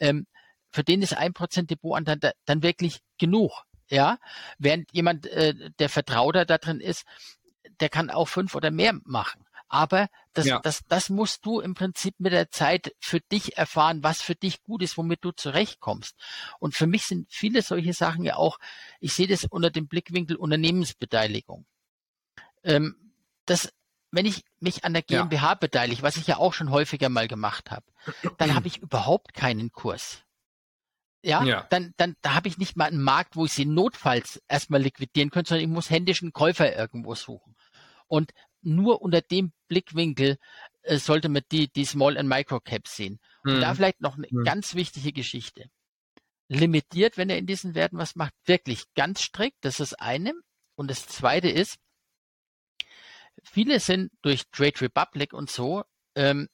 ähm, 0.00 0.26
für 0.70 0.82
den 0.82 1.00
ist 1.00 1.16
ein 1.16 1.32
Prozent 1.32 1.70
Depotanteil 1.70 2.32
dann 2.44 2.62
wirklich 2.64 2.98
genug, 3.18 3.52
ja. 3.88 4.18
Während 4.58 4.92
jemand, 4.92 5.26
äh, 5.26 5.70
der 5.78 5.88
Vertrauter 5.88 6.44
da 6.44 6.58
drin 6.58 6.80
ist, 6.80 7.04
der 7.80 7.88
kann 7.88 8.10
auch 8.10 8.26
fünf 8.26 8.56
oder 8.56 8.72
mehr 8.72 8.94
machen. 9.04 9.44
Aber 9.68 10.08
das, 10.32 10.46
ja. 10.46 10.60
das, 10.60 10.80
das 10.88 11.10
musst 11.10 11.46
du 11.46 11.60
im 11.60 11.74
Prinzip 11.74 12.14
mit 12.18 12.32
der 12.32 12.50
Zeit 12.50 12.94
für 12.98 13.20
dich 13.20 13.56
erfahren, 13.56 14.02
was 14.02 14.22
für 14.22 14.34
dich 14.34 14.62
gut 14.64 14.82
ist, 14.82 14.96
womit 14.96 15.24
du 15.24 15.30
zurechtkommst. 15.30 16.16
Und 16.58 16.74
für 16.74 16.86
mich 16.86 17.04
sind 17.04 17.28
viele 17.30 17.62
solche 17.62 17.92
Sachen 17.92 18.24
ja 18.24 18.36
auch, 18.36 18.58
ich 18.98 19.12
sehe 19.12 19.28
das 19.28 19.44
unter 19.44 19.70
dem 19.70 19.86
Blickwinkel 19.86 20.36
Unternehmensbeteiligung. 20.36 21.66
Ähm, 22.68 22.94
das, 23.46 23.72
wenn 24.10 24.26
ich 24.26 24.44
mich 24.60 24.84
an 24.84 24.92
der 24.92 25.02
GmbH 25.02 25.48
ja. 25.48 25.54
beteilige, 25.54 26.02
was 26.02 26.16
ich 26.16 26.26
ja 26.26 26.36
auch 26.36 26.52
schon 26.52 26.70
häufiger 26.70 27.08
mal 27.08 27.26
gemacht 27.26 27.70
habe, 27.70 27.86
dann 28.36 28.54
habe 28.54 28.68
ich 28.68 28.78
überhaupt 28.78 29.34
keinen 29.34 29.72
Kurs. 29.72 30.22
Ja, 31.22 31.42
ja, 31.42 31.66
dann, 31.70 31.94
dann, 31.96 32.14
da 32.22 32.34
habe 32.34 32.46
ich 32.46 32.58
nicht 32.58 32.76
mal 32.76 32.84
einen 32.84 33.02
Markt, 33.02 33.34
wo 33.34 33.44
ich 33.44 33.52
sie 33.52 33.64
notfalls 33.64 34.40
erstmal 34.46 34.80
liquidieren 34.80 35.30
könnte, 35.30 35.48
sondern 35.48 35.68
ich 35.68 35.74
muss 35.74 35.90
händisch 35.90 36.22
einen 36.22 36.32
Käufer 36.32 36.76
irgendwo 36.76 37.14
suchen. 37.16 37.56
Und 38.06 38.32
nur 38.62 39.02
unter 39.02 39.20
dem 39.20 39.52
Blickwinkel 39.66 40.38
äh, 40.82 40.98
sollte 40.98 41.28
man 41.28 41.42
die, 41.50 41.68
die 41.72 41.84
Small 41.84 42.16
and 42.16 42.28
Micro 42.28 42.60
Caps 42.60 42.96
sehen. 42.96 43.18
Und 43.42 43.54
hm. 43.54 43.60
da 43.60 43.74
vielleicht 43.74 44.00
noch 44.00 44.16
eine 44.16 44.28
hm. 44.28 44.44
ganz 44.44 44.74
wichtige 44.74 45.12
Geschichte. 45.12 45.70
Limitiert, 46.48 47.16
wenn 47.16 47.30
er 47.30 47.38
in 47.38 47.46
diesen 47.46 47.74
Werten 47.74 47.98
was 47.98 48.14
macht, 48.14 48.32
wirklich 48.44 48.84
ganz 48.94 49.22
strikt, 49.22 49.58
das 49.62 49.80
ist 49.80 49.92
das 49.92 49.94
eine. 49.94 50.32
Und 50.76 50.88
das 50.88 51.06
zweite 51.06 51.48
ist, 51.48 51.78
viele 53.44 53.80
sind 53.80 54.10
durch 54.22 54.44
Trade 54.50 54.80
Republic 54.80 55.32
und 55.32 55.50
so 55.50 55.84
ähm, 56.14 56.48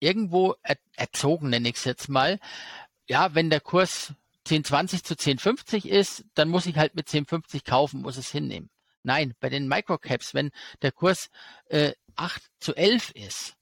irgendwo 0.00 0.54
er, 0.62 0.76
erzogen, 0.96 1.50
nenne 1.50 1.68
ich 1.68 1.76
es 1.76 1.84
jetzt 1.84 2.08
mal. 2.08 2.38
Ja, 3.08 3.34
wenn 3.34 3.50
der 3.50 3.60
Kurs 3.60 4.14
10,20 4.46 5.04
zu 5.04 5.14
10,50 5.14 5.88
ist, 5.88 6.24
dann 6.34 6.48
muss 6.48 6.66
ich 6.66 6.76
halt 6.76 6.94
mit 6.94 7.08
10,50 7.08 7.64
kaufen, 7.64 8.02
muss 8.02 8.16
es 8.16 8.30
hinnehmen. 8.30 8.70
Nein, 9.02 9.34
bei 9.40 9.48
den 9.48 9.68
Microcaps, 9.68 10.34
wenn 10.34 10.50
der 10.82 10.92
Kurs 10.92 11.28
äh, 11.66 11.92
8 12.16 12.42
zu 12.60 12.74
11 12.74 13.10
ist, 13.12 13.54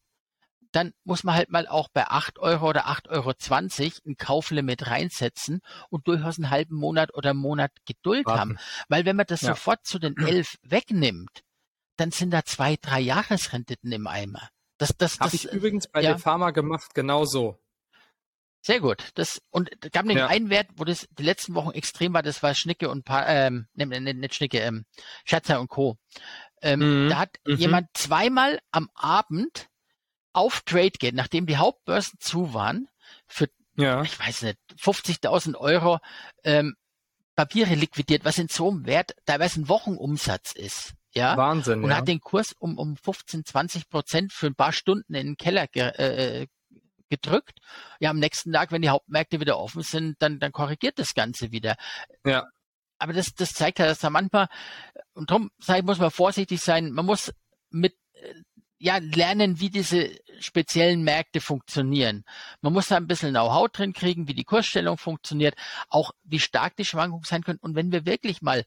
dann 0.72 0.94
muss 1.04 1.22
man 1.22 1.34
halt 1.34 1.50
mal 1.50 1.66
auch 1.66 1.88
bei 1.92 2.06
8 2.06 2.38
Euro 2.38 2.70
oder 2.70 2.86
8,20 2.86 3.10
Euro 3.10 3.92
ein 4.06 4.16
Kauflimit 4.16 4.86
reinsetzen 4.86 5.60
und 5.90 6.08
durchaus 6.08 6.38
einen 6.38 6.50
halben 6.50 6.76
Monat 6.76 7.14
oder 7.14 7.30
einen 7.30 7.40
Monat 7.40 7.72
Geduld 7.84 8.26
Warten. 8.26 8.40
haben. 8.40 8.58
Weil 8.88 9.04
wenn 9.04 9.16
man 9.16 9.26
das 9.26 9.42
ja. 9.42 9.50
sofort 9.50 9.84
zu 9.84 9.98
den 9.98 10.16
11 10.26 10.58
wegnimmt, 10.62 11.42
dann 12.02 12.10
sind 12.10 12.32
da 12.32 12.44
zwei, 12.44 12.76
drei 12.76 12.98
Jahresrenditen 13.00 13.92
im 13.92 14.08
Eimer. 14.08 14.50
Das, 14.76 14.96
das, 14.96 15.20
Habe 15.20 15.36
ich 15.36 15.44
übrigens 15.52 15.86
bei 15.86 16.02
ja. 16.02 16.10
der 16.10 16.18
Pharma 16.18 16.50
gemacht, 16.50 16.94
genauso. 16.94 17.60
Sehr 18.60 18.80
gut. 18.80 19.12
Das, 19.14 19.40
und 19.50 19.70
es 19.84 19.92
gab 19.92 20.04
nämlich 20.04 20.24
ja. 20.24 20.26
einen 20.26 20.50
Wert, 20.50 20.68
wo 20.74 20.84
das 20.84 21.06
die 21.16 21.22
letzten 21.22 21.54
Wochen 21.54 21.70
extrem 21.70 22.12
war, 22.12 22.24
das 22.24 22.42
war 22.42 22.54
Schnicke 22.56 22.90
und 22.90 23.04
pa 23.04 23.24
ähm, 23.28 23.68
ne, 23.74 23.86
ne, 23.86 24.14
nicht 24.14 24.34
Schnicke, 24.34 24.58
ähm, 24.58 24.84
Schatzer 25.24 25.60
und 25.60 25.68
Co. 25.68 25.96
Ähm, 26.60 27.04
mhm. 27.04 27.10
Da 27.10 27.18
hat 27.18 27.36
mhm. 27.44 27.56
jemand 27.56 27.88
zweimal 27.94 28.60
am 28.72 28.90
Abend 28.94 29.68
auf 30.32 30.62
Trade 30.62 30.92
geht, 30.98 31.14
nachdem 31.14 31.46
die 31.46 31.58
Hauptbörsen 31.58 32.18
zu 32.18 32.52
waren, 32.52 32.88
für, 33.28 33.48
ja. 33.76 34.02
ich 34.02 34.18
weiß 34.18 34.42
nicht, 34.42 34.58
50.000 34.76 35.56
Euro 35.56 36.00
ähm, 36.42 36.74
Papiere 37.36 37.74
liquidiert, 37.74 38.24
was 38.24 38.38
in 38.38 38.48
so 38.48 38.70
einem 38.70 38.86
Wert 38.86 39.14
teilweise 39.24 39.60
ein 39.60 39.68
Wochenumsatz 39.68 40.52
ist. 40.52 40.94
Ja, 41.14 41.36
Wahnsinn. 41.36 41.84
Und 41.84 41.90
ja. 41.90 41.96
hat 41.96 42.08
den 42.08 42.20
Kurs 42.20 42.52
um, 42.58 42.78
um 42.78 42.96
15, 42.96 43.44
20 43.44 43.88
Prozent 43.88 44.32
für 44.32 44.46
ein 44.46 44.54
paar 44.54 44.72
Stunden 44.72 45.14
in 45.14 45.26
den 45.26 45.36
Keller 45.36 45.66
ge, 45.66 45.82
äh, 45.82 46.46
gedrückt. 47.10 47.58
Ja, 48.00 48.10
am 48.10 48.18
nächsten 48.18 48.52
Tag, 48.52 48.72
wenn 48.72 48.82
die 48.82 48.88
Hauptmärkte 48.88 49.38
wieder 49.38 49.58
offen 49.58 49.82
sind, 49.82 50.16
dann, 50.20 50.38
dann 50.38 50.52
korrigiert 50.52 50.98
das 50.98 51.14
Ganze 51.14 51.52
wieder. 51.52 51.76
Ja. 52.24 52.46
Aber 52.98 53.12
das, 53.12 53.34
das 53.34 53.52
zeigt 53.52 53.78
ja, 53.78 53.86
dass 53.86 53.98
da 53.98 54.08
manchmal, 54.10 54.48
und 55.12 55.30
darum 55.30 55.50
muss 55.82 55.98
man 55.98 56.10
vorsichtig 56.10 56.60
sein, 56.60 56.92
man 56.92 57.04
muss 57.04 57.32
mit 57.68 57.94
äh, 58.14 58.34
ja, 58.78 58.98
lernen, 58.98 59.60
wie 59.60 59.70
diese 59.70 60.10
speziellen 60.40 61.04
Märkte 61.04 61.40
funktionieren. 61.40 62.24
Man 62.62 62.72
muss 62.72 62.88
da 62.88 62.96
ein 62.96 63.06
bisschen 63.06 63.30
Know-how 63.30 63.68
drin 63.68 63.92
kriegen, 63.92 64.26
wie 64.26 64.34
die 64.34 64.44
Kursstellung 64.44 64.98
funktioniert, 64.98 65.54
auch 65.88 66.12
wie 66.24 66.40
stark 66.40 66.76
die 66.76 66.84
Schwankungen 66.84 67.24
sein 67.24 67.44
können. 67.44 67.60
Und 67.60 67.76
wenn 67.76 67.92
wir 67.92 68.06
wirklich 68.06 68.42
mal 68.42 68.64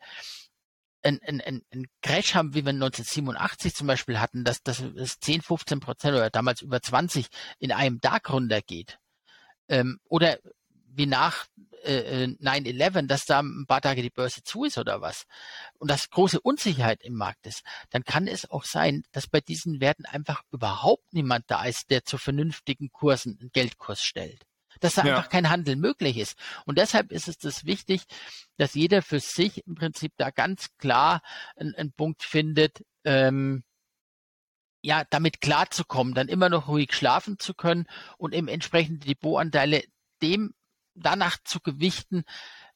ein, 1.06 1.20
ein, 1.26 1.42
ein, 1.42 1.62
ein 1.74 1.86
Crash 2.02 2.36
haben, 2.36 2.54
wie 2.54 2.66
wir 2.66 2.72
1987 2.72 3.76
zum 3.76 3.88
Beispiel 3.88 4.20
hatten, 4.20 4.44
dass, 4.44 4.64
dass 4.64 4.80
es 4.80 5.20
10, 5.20 5.42
15 5.42 5.80
Prozent 5.80 6.16
oder 6.16 6.30
damals 6.30 6.62
über 6.62 6.82
20 6.82 7.28
in 7.60 7.72
einem 7.72 8.02
Tag 8.02 8.30
runtergeht, 8.30 8.98
ähm, 9.70 10.00
oder 10.10 10.38
wie 10.88 11.06
nach 11.06 11.46
äh, 11.84 12.28
9-11, 12.28 13.04
äh, 13.04 13.08
dass 13.08 13.26
da 13.26 13.42
ein 13.42 13.66
paar 13.68 13.82
Tage 13.82 14.02
die 14.02 14.10
Börse 14.10 14.44
zu 14.44 14.64
ist 14.64 14.78
oder 14.78 15.02
was 15.02 15.26
und 15.78 15.90
dass 15.92 16.10
große 16.10 16.40
Unsicherheit 16.40 17.04
im 17.04 17.16
Markt 17.16 17.46
ist, 17.46 17.64
dann 17.90 18.04
kann 18.04 18.28
es 18.28 18.50
auch 18.50 18.64
sein, 18.64 19.04
dass 19.12 19.28
bei 19.28 19.42
diesen 19.42 19.80
Werten 19.80 20.06
einfach 20.06 20.42
überhaupt 20.52 21.14
niemand 21.14 21.46
da 21.48 21.66
ist, 21.66 21.90
der 21.90 22.04
zu 22.04 22.18
vernünftigen 22.18 22.92
Kursen 22.92 23.38
einen 23.40 23.52
Geldkurs 23.52 24.02
stellt. 24.04 24.46
Dass 24.86 24.96
da 24.96 25.06
ja. 25.06 25.18
einfach 25.18 25.30
kein 25.30 25.50
Handel 25.50 25.76
möglich 25.76 26.18
ist. 26.18 26.38
Und 26.66 26.78
deshalb 26.78 27.12
ist 27.12 27.28
es 27.28 27.38
das 27.38 27.66
wichtig, 27.66 28.04
dass 28.58 28.74
jeder 28.74 29.02
für 29.02 29.20
sich 29.20 29.66
im 29.68 29.76
Prinzip 29.76 30.14
da 30.18 30.30
ganz 30.30 30.68
klar 30.78 31.22
einen, 31.56 31.76
einen 31.76 31.92
Punkt 31.92 32.24
findet, 32.24 32.84
ähm, 33.04 33.64
ja, 34.82 35.04
damit 35.10 35.42
klarzukommen, 35.42 36.14
dann 36.14 36.28
immer 36.28 36.50
noch 36.50 36.68
ruhig 36.68 36.94
schlafen 36.94 37.40
zu 37.40 37.54
können 37.54 37.88
und 38.18 38.34
eben 38.34 38.48
entsprechend 38.48 39.04
die 39.04 39.10
Depotanteile 39.10 39.84
dem 40.22 40.54
danach 40.94 41.38
zu 41.44 41.60
gewichten, 41.60 42.24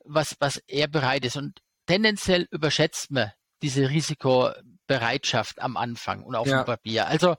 was, 0.04 0.36
was 0.40 0.58
er 0.68 0.88
bereit 0.88 1.24
ist. 1.24 1.38
Und 1.38 1.60
tendenziell 1.86 2.48
überschätzt 2.52 3.12
man 3.12 3.32
diese 3.62 3.90
Risikobereitschaft 3.90 5.62
am 5.62 5.78
Anfang 5.78 6.24
und 6.24 6.36
auf 6.36 6.48
ja. 6.48 6.64
dem 6.64 6.66
Papier. 6.66 7.08
Also 7.08 7.36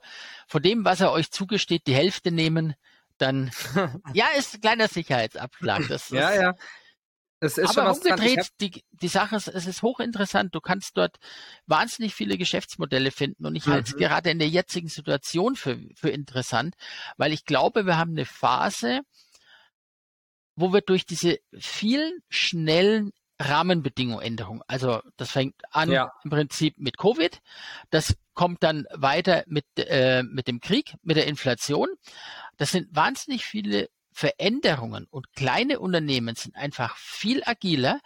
von 0.47 0.61
dem, 0.61 0.85
was 0.85 1.01
er 1.01 1.11
euch 1.11 1.31
zugesteht, 1.31 1.87
die 1.87 1.95
Hälfte 1.95 2.31
nehmen, 2.31 2.75
dann 3.21 3.51
ja, 4.13 4.27
ist 4.37 4.55
ein 4.55 4.61
kleiner 4.61 4.87
Sicherheitsabschlag. 4.87 5.87
Das, 5.87 6.09
ja, 6.09 6.29
das, 6.29 6.41
ja. 6.41 6.53
Es 7.43 7.57
ist 7.57 7.75
aber 7.77 7.91
umgedreht, 7.91 8.49
die, 8.61 8.83
die 8.91 9.07
Sache 9.07 9.35
ist, 9.35 9.47
es 9.47 9.65
ist 9.65 9.81
hochinteressant. 9.81 10.53
Du 10.53 10.61
kannst 10.61 10.95
dort 10.95 11.17
wahnsinnig 11.65 12.13
viele 12.13 12.37
Geschäftsmodelle 12.37 13.09
finden 13.09 13.47
und 13.47 13.55
ich 13.55 13.65
mhm. 13.65 13.71
halte 13.71 13.91
es 13.91 13.97
gerade 13.97 14.29
in 14.29 14.37
der 14.37 14.47
jetzigen 14.47 14.89
Situation 14.89 15.55
für, 15.55 15.79
für 15.95 16.09
interessant, 16.09 16.75
weil 17.17 17.33
ich 17.33 17.45
glaube, 17.45 17.87
wir 17.87 17.97
haben 17.97 18.11
eine 18.11 18.25
Phase, 18.25 19.01
wo 20.55 20.71
wir 20.71 20.81
durch 20.81 21.07
diese 21.07 21.39
vielen 21.57 22.19
schnellen 22.29 23.11
Rahmenbedingungsänderungen, 23.39 24.61
also 24.67 25.01
das 25.17 25.31
fängt 25.31 25.55
an 25.71 25.89
ja. 25.89 26.11
im 26.23 26.29
Prinzip 26.29 26.77
mit 26.77 26.97
Covid, 26.99 27.41
das 27.89 28.15
kommt 28.35 28.61
dann 28.61 28.85
weiter 28.93 29.43
mit, 29.47 29.65
äh, 29.77 30.21
mit 30.23 30.47
dem 30.47 30.59
Krieg, 30.59 30.93
mit 31.01 31.17
der 31.17 31.25
Inflation. 31.25 31.87
Das 32.61 32.69
sind 32.69 32.95
wahnsinnig 32.95 33.43
viele 33.43 33.89
Veränderungen 34.11 35.07
und 35.09 35.33
kleine 35.33 35.79
Unternehmen 35.79 36.35
sind 36.35 36.55
einfach 36.55 36.95
viel 36.95 37.41
agiler, 37.43 37.99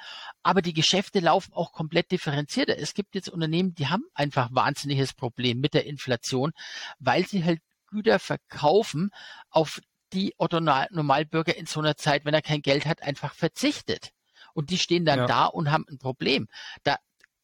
aber 0.44 0.62
die 0.62 0.72
Geschäfte 0.72 1.20
laufen 1.20 1.52
auch 1.52 1.74
komplett 1.74 2.10
differenzierter. 2.10 2.78
Es 2.78 2.94
gibt 2.94 3.16
jetzt 3.16 3.28
Unternehmen, 3.28 3.76
die 3.76 3.88
haben 3.88 4.06
einfach 4.14 4.48
wahnsinniges 4.54 5.14
Problem 5.14 5.60
mit 5.60 5.74
der 5.74 5.86
Inflation, 5.86 6.54
weil 7.00 7.28
sie 7.28 7.44
halt 7.44 7.60
Güter 7.88 8.18
verkaufen, 8.18 9.12
auf 9.50 9.82
die 10.14 10.34
Otto 10.38 10.62
Normalbürger 10.62 11.58
in 11.58 11.66
so 11.66 11.82
einer 11.82 11.98
Zeit, 11.98 12.24
wenn 12.24 12.34
er 12.34 12.42
kein 12.42 12.62
Geld 12.62 12.86
hat, 12.86 13.04
einfach 13.04 13.34
verzichtet. 13.34 14.12
Und 14.54 14.70
die 14.70 14.78
stehen 14.78 15.04
dann 15.04 15.20
ja. 15.20 15.28
da 15.28 15.46
und 15.48 15.70
haben 15.70 15.84
ein 15.90 15.98
Problem. 15.98 16.48
Da 16.84 16.96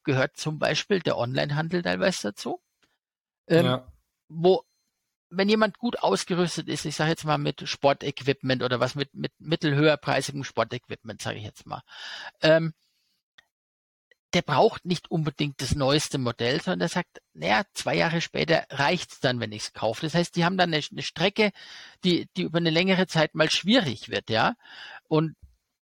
gehört 0.05 0.37
zum 0.37 0.59
Beispiel 0.59 1.01
der 1.01 1.17
Onlinehandel 1.17 1.81
teilweise 1.81 2.29
dazu, 2.29 2.61
ähm, 3.47 3.65
ja. 3.65 3.91
wo 4.29 4.63
wenn 5.31 5.49
jemand 5.49 5.77
gut 5.77 5.99
ausgerüstet 5.99 6.67
ist, 6.67 6.85
ich 6.85 6.95
sage 6.95 7.11
jetzt 7.11 7.23
mal 7.23 7.37
mit 7.37 7.67
Sportequipment 7.67 8.61
oder 8.61 8.79
was 8.79 8.95
mit, 8.95 9.13
mit 9.15 9.31
mittelhöherpreisigem 9.39 10.43
Sportequipment, 10.43 11.21
sage 11.21 11.37
ich 11.37 11.45
jetzt 11.45 11.65
mal, 11.65 11.81
ähm, 12.41 12.73
der 14.33 14.41
braucht 14.41 14.85
nicht 14.85 15.09
unbedingt 15.09 15.61
das 15.61 15.75
neueste 15.75 16.17
Modell, 16.17 16.61
sondern 16.61 16.79
der 16.79 16.89
sagt, 16.89 17.21
naja, 17.33 17.63
zwei 17.73 17.95
Jahre 17.95 18.21
später 18.21 18.65
reicht's 18.69 19.19
dann, 19.19 19.39
wenn 19.39 19.51
ich's 19.51 19.73
kaufe. 19.73 20.01
Das 20.01 20.13
heißt, 20.13 20.35
die 20.35 20.45
haben 20.45 20.57
dann 20.57 20.73
eine, 20.73 20.83
eine, 20.89 21.01
Strecke, 21.01 21.51
die, 22.03 22.29
die 22.37 22.43
über 22.43 22.59
eine 22.59 22.69
längere 22.69 23.07
Zeit 23.07 23.35
mal 23.35 23.49
schwierig 23.49 24.09
wird, 24.09 24.29
ja. 24.29 24.55
Und 25.07 25.35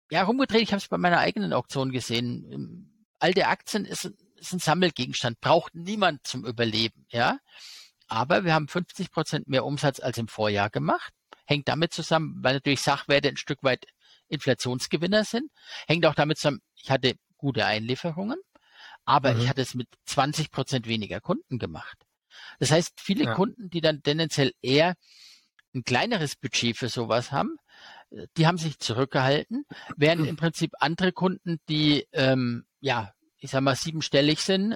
ja, 0.09 0.23
rumgedreht, 0.23 0.61
ich 0.61 0.71
habe 0.71 0.81
es 0.81 0.87
bei 0.87 0.97
meiner 0.97 1.19
eigenen 1.19 1.51
Auktion 1.51 1.91
gesehen. 1.91 2.89
alte 3.19 3.47
Aktien 3.47 3.83
ist, 3.83 4.11
ist 4.35 4.53
ein 4.53 4.59
Sammelgegenstand, 4.59 5.41
braucht 5.41 5.75
niemand 5.75 6.25
zum 6.25 6.45
Überleben, 6.45 7.05
ja. 7.09 7.39
Aber 8.07 8.45
wir 8.45 8.53
haben 8.53 8.67
50 8.67 9.11
Prozent 9.11 9.47
mehr 9.47 9.65
Umsatz 9.65 9.99
als 9.99 10.17
im 10.17 10.27
Vorjahr 10.27 10.69
gemacht. 10.69 11.13
Hängt 11.45 11.67
damit 11.67 11.93
zusammen, 11.93 12.37
weil 12.41 12.55
natürlich 12.55 12.81
Sachwerte 12.81 13.29
ein 13.29 13.37
Stück 13.37 13.63
weit 13.63 13.85
Inflationsgewinner 14.27 15.23
sind. 15.23 15.49
Hängt 15.87 16.05
auch 16.05 16.15
damit 16.15 16.37
zusammen, 16.37 16.61
ich 16.75 16.89
hatte 16.91 17.15
gute 17.37 17.65
Einlieferungen, 17.65 18.39
aber 19.05 19.33
mhm. 19.33 19.41
ich 19.41 19.49
hatte 19.49 19.61
es 19.61 19.75
mit 19.75 19.87
20 20.05 20.51
Prozent 20.51 20.87
weniger 20.87 21.21
Kunden 21.21 21.59
gemacht. 21.59 21.97
Das 22.59 22.71
heißt, 22.71 22.99
viele 22.99 23.25
ja. 23.25 23.33
Kunden, 23.33 23.69
die 23.69 23.81
dann 23.81 24.03
tendenziell 24.03 24.53
eher 24.61 24.95
ein 25.73 25.83
kleineres 25.83 26.35
Budget 26.35 26.77
für 26.77 26.89
sowas 26.89 27.31
haben, 27.31 27.57
die 28.37 28.47
haben 28.47 28.57
sich 28.57 28.79
zurückgehalten, 28.79 29.65
während 29.97 30.25
im 30.27 30.37
Prinzip 30.37 30.71
andere 30.79 31.11
Kunden, 31.11 31.59
die 31.67 32.07
ähm, 32.13 32.65
ja, 32.79 33.13
ich 33.39 33.51
sag 33.51 33.61
mal 33.61 33.75
siebenstellig 33.75 34.41
sind, 34.41 34.75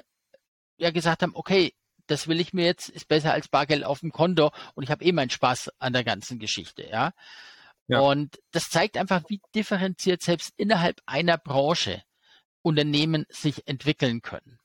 ja 0.76 0.90
gesagt 0.90 1.22
haben, 1.22 1.34
okay, 1.34 1.72
das 2.06 2.28
will 2.28 2.40
ich 2.40 2.52
mir 2.52 2.64
jetzt, 2.64 2.88
ist 2.88 3.08
besser 3.08 3.32
als 3.32 3.48
Bargeld 3.48 3.84
auf 3.84 4.00
dem 4.00 4.12
Konto 4.12 4.50
und 4.74 4.84
ich 4.84 4.90
habe 4.90 5.04
eh 5.04 5.12
meinen 5.12 5.30
Spaß 5.30 5.70
an 5.78 5.92
der 5.92 6.04
ganzen 6.04 6.38
Geschichte, 6.38 6.86
ja. 6.88 7.12
ja. 7.88 8.00
Und 8.00 8.38
das 8.50 8.68
zeigt 8.68 8.96
einfach, 8.96 9.22
wie 9.28 9.40
differenziert 9.54 10.22
selbst 10.22 10.52
innerhalb 10.56 11.00
einer 11.06 11.38
Branche 11.38 12.02
Unternehmen 12.62 13.26
sich 13.28 13.66
entwickeln 13.66 14.22
können. 14.22 14.58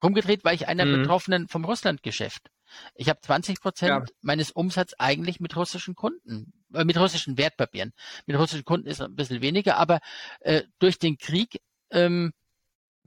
Umgedreht 0.00 0.44
war 0.44 0.52
ich 0.52 0.68
einer 0.68 0.84
mhm. 0.84 1.00
Betroffenen 1.00 1.48
vom 1.48 1.64
Russlandgeschäft. 1.64 2.50
Ich 2.94 3.08
habe 3.08 3.20
20 3.20 3.60
Prozent 3.60 4.08
ja. 4.08 4.14
meines 4.20 4.50
Umsatzes 4.50 4.98
eigentlich 4.98 5.40
mit 5.40 5.56
russischen 5.56 5.94
Kunden, 5.94 6.52
äh, 6.74 6.84
mit 6.84 6.98
russischen 6.98 7.38
Wertpapieren. 7.38 7.92
Mit 8.26 8.38
russischen 8.38 8.64
Kunden 8.64 8.88
ist 8.88 9.00
ein 9.00 9.14
bisschen 9.14 9.40
weniger, 9.40 9.76
aber 9.76 10.00
äh, 10.40 10.62
durch 10.78 10.98
den 10.98 11.16
Krieg 11.16 11.60
ähm, 11.90 12.32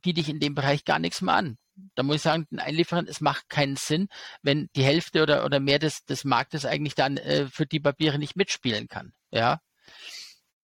biete 0.02 0.22
ich 0.22 0.30
in 0.30 0.40
dem 0.40 0.56
Bereich 0.56 0.86
gar 0.86 1.00
nichts 1.00 1.22
mehr 1.22 1.36
an. 1.36 1.58
Da 1.96 2.04
muss 2.04 2.18
ich 2.18 2.22
sagen, 2.22 2.48
den 2.52 2.60
Einlieferern, 2.60 3.08
es 3.08 3.22
macht 3.22 3.50
keinen 3.50 3.76
Sinn, 3.76 4.08
wenn 4.42 4.70
die 4.76 4.84
Hälfte 4.84 5.24
oder, 5.24 5.46
oder 5.46 5.60
mehr 5.60 5.80
des, 5.80 6.06
des 6.06 6.24
Marktes 6.24 6.66
eigentlich 6.66 6.96
dann 6.96 7.18
äh, 7.18 7.48
für 7.48 7.66
die 7.66 7.80
Papiere 7.80 8.20
nicht 8.20 8.36
mitspielen 8.36 8.88
kann. 8.88 9.14
Ja. 9.32 9.62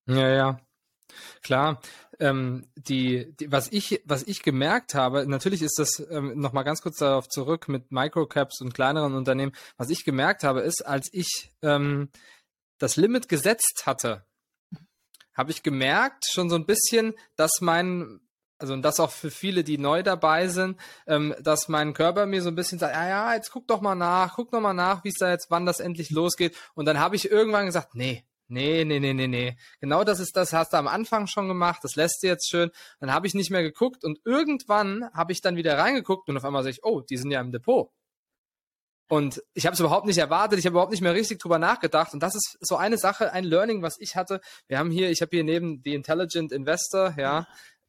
Ja, 0.06 0.28
ja. 0.28 0.60
Klar, 1.42 1.80
ähm, 2.18 2.66
die, 2.74 3.34
die, 3.36 3.50
was 3.50 3.70
ich, 3.72 4.02
was 4.04 4.22
ich 4.24 4.42
gemerkt 4.42 4.94
habe, 4.94 5.26
natürlich 5.26 5.62
ist 5.62 5.78
das 5.78 6.04
ähm, 6.10 6.38
noch 6.38 6.52
mal 6.52 6.62
ganz 6.62 6.82
kurz 6.82 6.98
darauf 6.98 7.28
zurück 7.28 7.68
mit 7.68 7.90
Microcaps 7.90 8.60
und 8.60 8.74
kleineren 8.74 9.14
Unternehmen. 9.14 9.52
Was 9.76 9.90
ich 9.90 10.04
gemerkt 10.04 10.44
habe, 10.44 10.60
ist, 10.60 10.84
als 10.84 11.08
ich 11.12 11.52
ähm, 11.62 12.10
das 12.78 12.96
Limit 12.96 13.28
gesetzt 13.28 13.84
hatte, 13.86 14.26
habe 15.34 15.50
ich 15.50 15.62
gemerkt 15.62 16.24
schon 16.30 16.48
so 16.48 16.56
ein 16.56 16.66
bisschen, 16.66 17.14
dass 17.36 17.60
mein 17.60 18.20
also 18.58 18.72
und 18.72 18.82
das 18.82 19.00
auch 19.00 19.10
für 19.10 19.30
viele, 19.30 19.64
die 19.64 19.78
neu 19.78 20.02
dabei 20.02 20.48
sind, 20.48 20.78
ähm, 21.06 21.34
dass 21.40 21.68
mein 21.68 21.92
Körper 21.92 22.26
mir 22.26 22.42
so 22.42 22.48
ein 22.48 22.54
bisschen 22.54 22.78
sagt, 22.78 22.94
ja, 22.94 23.08
ja, 23.08 23.34
jetzt 23.34 23.50
guck 23.50 23.66
doch 23.68 23.80
mal 23.80 23.94
nach, 23.94 24.34
guck 24.36 24.50
doch 24.50 24.60
mal 24.60 24.74
nach, 24.74 25.04
wie 25.04 25.08
es 25.08 25.16
da 25.18 25.30
jetzt, 25.30 25.50
wann 25.50 25.66
das 25.66 25.80
endlich 25.80 26.10
losgeht. 26.10 26.56
Und 26.74 26.86
dann 26.86 26.98
habe 26.98 27.16
ich 27.16 27.30
irgendwann 27.30 27.66
gesagt, 27.66 27.94
nee, 27.94 28.24
Nee, 28.48 28.84
nee, 28.84 29.00
nee, 29.00 29.12
nee, 29.12 29.26
nee. 29.26 29.56
Genau 29.80 30.04
das 30.04 30.20
ist 30.20 30.36
das, 30.36 30.52
hast 30.52 30.72
du 30.72 30.76
am 30.76 30.86
Anfang 30.86 31.26
schon 31.26 31.48
gemacht, 31.48 31.80
das 31.82 31.96
lässt 31.96 32.22
du 32.22 32.28
jetzt 32.28 32.48
schön. 32.48 32.70
Dann 33.00 33.12
habe 33.12 33.26
ich 33.26 33.34
nicht 33.34 33.50
mehr 33.50 33.62
geguckt 33.62 34.04
und 34.04 34.20
irgendwann 34.24 35.10
habe 35.12 35.32
ich 35.32 35.40
dann 35.40 35.56
wieder 35.56 35.76
reingeguckt 35.78 36.28
und 36.28 36.36
auf 36.36 36.44
einmal 36.44 36.62
sage 36.62 36.70
ich, 36.70 36.84
oh, 36.84 37.00
die 37.00 37.16
sind 37.16 37.32
ja 37.32 37.40
im 37.40 37.50
Depot. 37.50 37.90
Und 39.08 39.42
ich 39.54 39.66
habe 39.66 39.74
es 39.74 39.80
überhaupt 39.80 40.06
nicht 40.06 40.18
erwartet, 40.18 40.58
ich 40.58 40.66
habe 40.66 40.74
überhaupt 40.74 40.90
nicht 40.90 41.00
mehr 41.00 41.14
richtig 41.14 41.38
drüber 41.38 41.58
nachgedacht. 41.58 42.12
Und 42.12 42.22
das 42.22 42.34
ist 42.34 42.56
so 42.60 42.76
eine 42.76 42.98
Sache, 42.98 43.32
ein 43.32 43.44
Learning, 43.44 43.82
was 43.82 43.98
ich 44.00 44.16
hatte. 44.16 44.40
Wir 44.66 44.78
haben 44.78 44.90
hier, 44.90 45.10
ich 45.10 45.22
habe 45.22 45.30
hier 45.32 45.44
neben 45.44 45.80
The 45.84 45.94
Intelligent 45.94 46.52
Investor, 46.52 47.14
ja, 47.16 47.46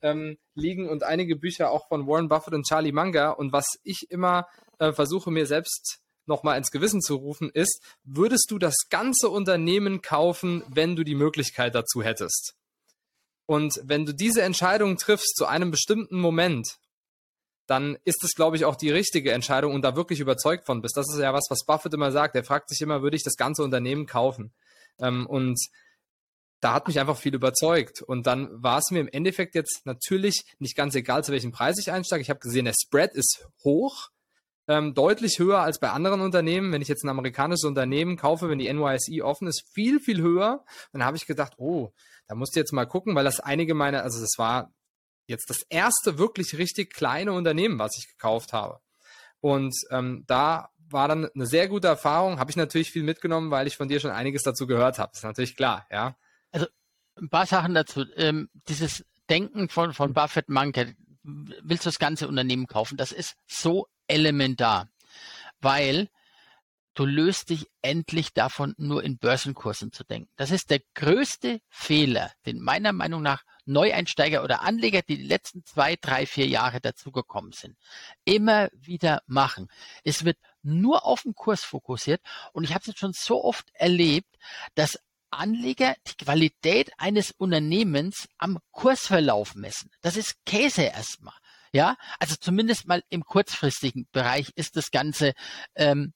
ähm, 0.08 0.38
liegen 0.56 0.90
und 0.90 1.04
einige 1.04 1.36
Bücher 1.36 1.72
auch 1.72 1.88
von 1.88 2.08
Warren 2.08 2.30
Buffett 2.30 2.54
und 2.54 2.66
Charlie 2.66 2.92
Munger. 2.92 3.38
Und 3.38 3.52
was 3.52 3.66
ich 3.84 4.08
immer 4.10 4.48
äh, 4.80 4.92
versuche 4.92 5.32
mir 5.32 5.46
selbst 5.46 6.00
nochmal 6.26 6.58
ins 6.58 6.72
Gewissen 6.72 7.02
zu 7.02 7.16
rufen, 7.16 7.50
ist, 7.54 7.82
würdest 8.04 8.48
du 8.50 8.60
das 8.60 8.76
ganze 8.90 9.30
Unternehmen 9.30 10.02
kaufen, 10.02 10.64
wenn 10.68 10.96
du 10.96 11.04
die 11.04 11.16
Möglichkeit 11.16 11.74
dazu 11.74 12.04
hättest? 12.04 12.56
Und 13.46 13.80
wenn 13.84 14.06
du 14.06 14.14
diese 14.14 14.42
Entscheidung 14.42 14.98
triffst 14.98 15.38
zu 15.38 15.46
einem 15.46 15.72
bestimmten 15.72 16.20
Moment, 16.20 16.78
dann 17.66 17.98
ist 18.06 18.24
es, 18.24 18.34
glaube 18.34 18.56
ich, 18.56 18.66
auch 18.66 18.76
die 18.76 18.92
richtige 18.92 19.32
Entscheidung 19.32 19.74
und 19.74 19.82
da 19.82 19.96
wirklich 19.96 20.20
überzeugt 20.20 20.66
von 20.66 20.82
bist. 20.82 20.96
Das 20.98 21.08
ist 21.10 21.20
ja 21.20 21.34
was, 21.34 21.46
was 21.50 21.66
Buffett 21.66 21.94
immer 21.94 22.12
sagt. 22.12 22.36
Er 22.36 22.44
fragt 22.44 22.70
sich 22.70 22.82
immer, 22.82 23.02
würde 23.02 23.18
ich 23.18 23.24
das 23.24 23.36
ganze 23.36 23.64
Unternehmen 23.64 24.06
kaufen? 24.06 24.54
Ähm, 25.00 25.28
und 25.28 25.60
da 26.60 26.74
hat 26.74 26.88
mich 26.88 27.00
einfach 27.00 27.18
viel 27.18 27.36
überzeugt. 27.36 28.02
Und 28.02 28.28
dann 28.28 28.50
war 28.52 28.80
es 28.80 28.92
mir 28.92 29.00
im 29.00 29.08
Endeffekt 29.08 29.56
jetzt 29.56 29.86
natürlich 29.86 30.44
nicht 30.60 30.76
ganz 30.76 30.96
egal, 30.96 31.24
zu 31.24 31.32
welchem 31.32 31.52
Preis 31.52 31.78
ich 31.80 31.92
einsteige. 31.92 32.22
Ich 32.22 32.30
habe 32.30 32.40
gesehen, 32.40 32.66
der 32.66 32.74
Spread 32.80 33.14
ist 33.14 33.48
hoch 33.64 34.10
ähm, 34.68 34.94
deutlich 34.94 35.40
höher 35.40 35.60
als 35.60 35.80
bei 35.80 35.90
anderen 35.92 36.22
Unternehmen. 36.22 36.72
Wenn 36.72 36.82
ich 36.82 36.88
jetzt 36.88 37.04
ein 37.04 37.10
amerikanisches 37.10 37.64
Unternehmen 37.64 38.18
kaufe, 38.18 38.50
wenn 38.50 38.60
die 38.60 38.72
NYSE 38.72 39.24
offen 39.24 39.48
ist, 39.48 39.64
viel, 39.74 40.00
viel 40.00 40.22
höher. 40.22 40.66
Dann 40.92 41.04
habe 41.04 41.18
ich 41.18 41.26
gedacht, 41.26 41.54
oh, 41.58 41.94
da 42.28 42.36
musst 42.36 42.56
du 42.56 42.60
jetzt 42.60 42.74
mal 42.74 42.86
gucken, 42.86 43.16
weil 43.16 43.24
das 43.24 43.40
einige 43.40 43.74
meiner, 43.74 44.04
also 44.04 44.20
das 44.20 44.34
war 44.38 44.74
jetzt 45.28 45.50
das 45.50 45.62
erste 45.70 46.18
wirklich 46.18 46.58
richtig 46.58 46.94
kleine 46.94 47.34
Unternehmen, 47.34 47.80
was 47.80 47.98
ich 47.98 48.10
gekauft 48.10 48.54
habe. 48.54 48.80
Und 49.40 49.74
ähm, 49.92 50.24
da 50.28 50.70
war 50.90 51.08
dann 51.08 51.30
eine 51.34 51.46
sehr 51.46 51.68
gute 51.68 51.88
Erfahrung. 51.88 52.40
Habe 52.40 52.50
ich 52.50 52.58
natürlich 52.58 52.92
viel 52.92 53.04
mitgenommen, 53.04 53.52
weil 53.52 53.68
ich 53.68 53.78
von 53.78 53.88
dir 53.88 54.00
schon 54.00 54.12
einiges 54.12 54.44
dazu 54.44 54.68
gehört 54.68 55.00
habe. 55.00 55.12
ist 55.14 55.24
natürlich 55.24 55.56
klar, 55.56 55.86
ja. 55.92 56.18
Also 56.52 56.68
ein 57.16 57.30
paar 57.30 57.46
Sachen 57.46 57.74
dazu. 57.74 58.06
Ähm, 58.16 58.50
dieses 58.68 59.06
Denken 59.30 59.70
von, 59.70 59.94
von 59.94 60.14
Buffett 60.14 60.50
Manke, 60.50 60.96
willst 61.24 61.86
du 61.86 61.90
das 61.90 62.00
ganze 62.00 62.28
Unternehmen 62.28 62.68
kaufen? 62.68 62.98
Das 62.98 63.12
ist 63.12 63.36
so 63.46 63.88
elementar, 64.08 64.90
weil 65.60 66.10
du 66.94 67.06
löst 67.06 67.50
dich 67.50 67.68
endlich 67.82 68.34
davon, 68.34 68.74
nur 68.78 69.04
in 69.04 69.20
Börsenkursen 69.20 69.92
zu 69.92 70.04
denken. 70.04 70.32
Das 70.36 70.50
ist 70.50 70.72
der 70.72 70.82
größte 70.96 71.62
Fehler, 71.70 72.32
den 72.46 72.60
meiner 72.60 72.92
Meinung 72.92 73.22
nach 73.22 73.44
Neueinsteiger 73.66 74.44
oder 74.44 74.62
Anleger, 74.62 75.02
die 75.02 75.18
die 75.18 75.28
letzten 75.28 75.64
zwei, 75.64 75.96
drei, 75.96 76.26
vier 76.26 76.48
Jahre 76.48 76.82
dazugekommen 76.82 77.52
sind, 77.52 77.78
immer 78.24 78.70
wieder 78.74 79.22
machen. 79.28 79.68
Es 80.04 80.26
wird 80.26 80.38
nur 80.64 81.06
auf 81.06 81.24
den 81.24 81.36
Kurs 81.36 81.64
fokussiert 81.64 82.22
und 82.54 82.64
ich 82.64 82.72
habe 82.72 82.82
es 82.82 82.88
jetzt 82.88 83.00
schon 83.00 83.14
so 83.14 83.44
oft 83.44 83.70
erlebt, 83.74 84.36
dass 84.74 84.98
Anleger 85.30 85.96
die 86.08 86.24
Qualität 86.24 86.92
eines 86.98 87.32
Unternehmens 87.32 88.28
am 88.38 88.60
Kursverlauf 88.72 89.56
messen. 89.56 89.92
Das 90.02 90.16
ist 90.18 90.36
Käse 90.46 90.84
erstmal. 90.84 91.36
Ja, 91.74 91.98
also 92.20 92.36
zumindest 92.40 92.88
mal 92.88 93.04
im 93.10 93.24
kurzfristigen 93.24 94.08
Bereich 94.12 94.52
ist 94.56 94.78
das 94.78 94.90
Ganze 94.90 95.34
ähm, 95.76 96.14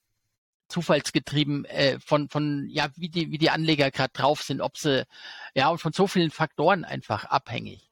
zufallsgetrieben 0.70 1.66
äh, 1.66 2.00
von 2.00 2.30
von 2.30 2.68
ja 2.70 2.90
wie 2.96 3.10
die 3.10 3.32
wie 3.32 3.38
die 3.38 3.50
Anleger 3.50 3.92
gerade 3.92 4.14
drauf 4.14 4.42
sind, 4.42 4.62
ob 4.62 4.78
sie 4.78 5.06
ja 5.54 5.68
und 5.70 5.80
von 5.80 5.92
so 5.94 6.08
vielen 6.08 6.32
Faktoren 6.32 6.86
einfach 6.86 7.26
abhängig. 7.26 7.90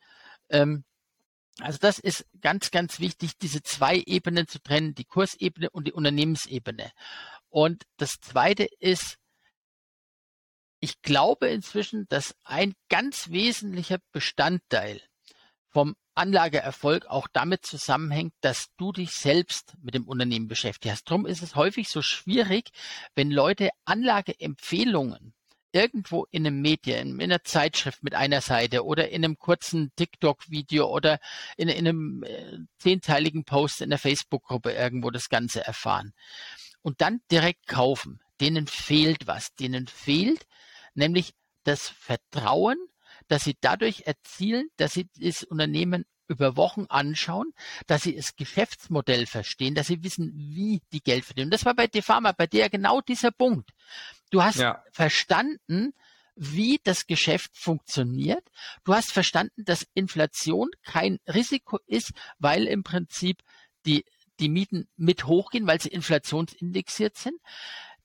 Ähm, 0.50 0.86
also 1.60 1.78
das 1.80 2.00
ist 2.00 2.26
ganz 2.42 2.72
ganz 2.72 3.00
wichtig, 3.00 3.38
diese 3.38 3.62
zwei 3.62 3.98
Ebenen 4.06 4.48
zu 4.48 4.60
trennen, 4.60 4.96
die 4.96 5.04
Kursebene 5.04 5.70
und 5.70 5.88
die 5.88 5.94
Unternehmensebene. 5.94 6.92
Und 7.50 7.84
das 7.98 8.20
Zweite 8.22 8.68
ist, 8.80 9.18
ich 10.80 11.02
glaube 11.02 11.48
inzwischen, 11.48 12.08
dass 12.10 12.36
ein 12.44 12.74
ganz 12.90 13.30
wesentlicher 13.30 14.00
Bestandteil 14.12 15.02
vom 15.70 15.96
Anlageerfolg 16.16 17.06
auch 17.06 17.28
damit 17.32 17.66
zusammenhängt, 17.66 18.34
dass 18.42 18.70
du 18.78 18.92
dich 18.92 19.12
selbst 19.12 19.76
mit 19.82 19.94
dem 19.94 20.08
Unternehmen 20.08 20.48
beschäftigt 20.48 20.92
hast. 20.92 21.10
Darum 21.10 21.26
ist 21.26 21.42
es 21.42 21.56
häufig 21.56 21.90
so 21.90 22.02
schwierig, 22.02 22.72
wenn 23.16 23.32
Leute 23.32 23.70
Anlageempfehlungen 23.86 25.34
irgendwo 25.72 26.26
in 26.32 26.46
einem 26.46 26.62
Medien, 26.62 27.20
in 27.20 27.22
einer 27.22 27.44
Zeitschrift 27.44 28.04
mit 28.04 28.16
einer 28.16 28.42
Seite 28.42 28.84
oder 28.84 29.10
in 29.10 29.24
einem 29.24 29.38
kurzen 29.38 29.92
TikTok-Video 29.96 30.88
oder 30.88 31.20
in, 31.58 31.70
in 31.70 31.88
einem 31.88 32.24
äh, 32.24 32.58
zehnteiligen 32.80 33.46
Post 33.46 33.82
in 33.82 33.90
der 33.90 34.00
Facebook-Gruppe 34.00 34.72
irgendwo 34.72 35.12
das 35.12 35.30
Ganze 35.30 35.66
erfahren 35.66 36.14
und 36.82 37.02
dann 37.02 37.22
direkt 37.32 37.68
kaufen. 37.68 38.20
Denen 38.42 38.68
fehlt 38.68 39.28
was. 39.28 39.54
Denen 39.56 39.88
fehlt 39.88 40.48
nämlich 40.94 41.34
das 41.64 41.90
Vertrauen 41.90 42.78
dass 43.30 43.44
sie 43.44 43.56
dadurch 43.62 44.04
erzielen, 44.06 44.70
dass 44.78 44.94
sie 44.94 45.08
das 45.16 45.44
Unternehmen 45.44 46.06
über 46.28 46.56
Wochen 46.56 46.86
anschauen, 46.90 47.54
dass 47.88 48.04
sie 48.04 48.16
das 48.16 48.36
Geschäftsmodell 48.36 49.26
verstehen, 49.26 49.74
dass 49.74 49.88
sie 49.88 50.04
wissen, 50.04 50.32
wie 50.36 50.82
die 50.92 51.02
Geld 51.02 51.26
verdienen. 51.26 51.50
Das 51.50 51.66
war 51.66 51.74
bei 51.74 51.88
Defama, 51.88 52.34
bei 52.34 52.46
dir 52.46 52.70
genau 52.70 53.02
dieser 53.02 53.32
Punkt. 53.32 53.72
Du 54.30 54.44
hast 54.44 54.58
ja. 54.58 54.84
verstanden, 54.92 55.94
wie 56.36 56.80
das 56.84 57.08
Geschäft 57.08 57.58
funktioniert. 57.58 58.44
Du 58.84 58.94
hast 58.94 59.12
verstanden, 59.12 59.66
dass 59.66 59.88
Inflation 59.94 60.70
kein 60.84 61.20
Risiko 61.28 61.80
ist, 61.88 62.12
weil 62.38 62.68
im 62.68 62.84
Prinzip 62.84 63.42
die, 63.86 64.06
die 64.40 64.50
Mieten 64.50 64.88
mit 64.98 65.26
hochgehen, 65.26 65.68
weil 65.68 65.82
sie 65.82 65.90
inflationsindexiert 65.90 67.18
sind. 67.18 67.40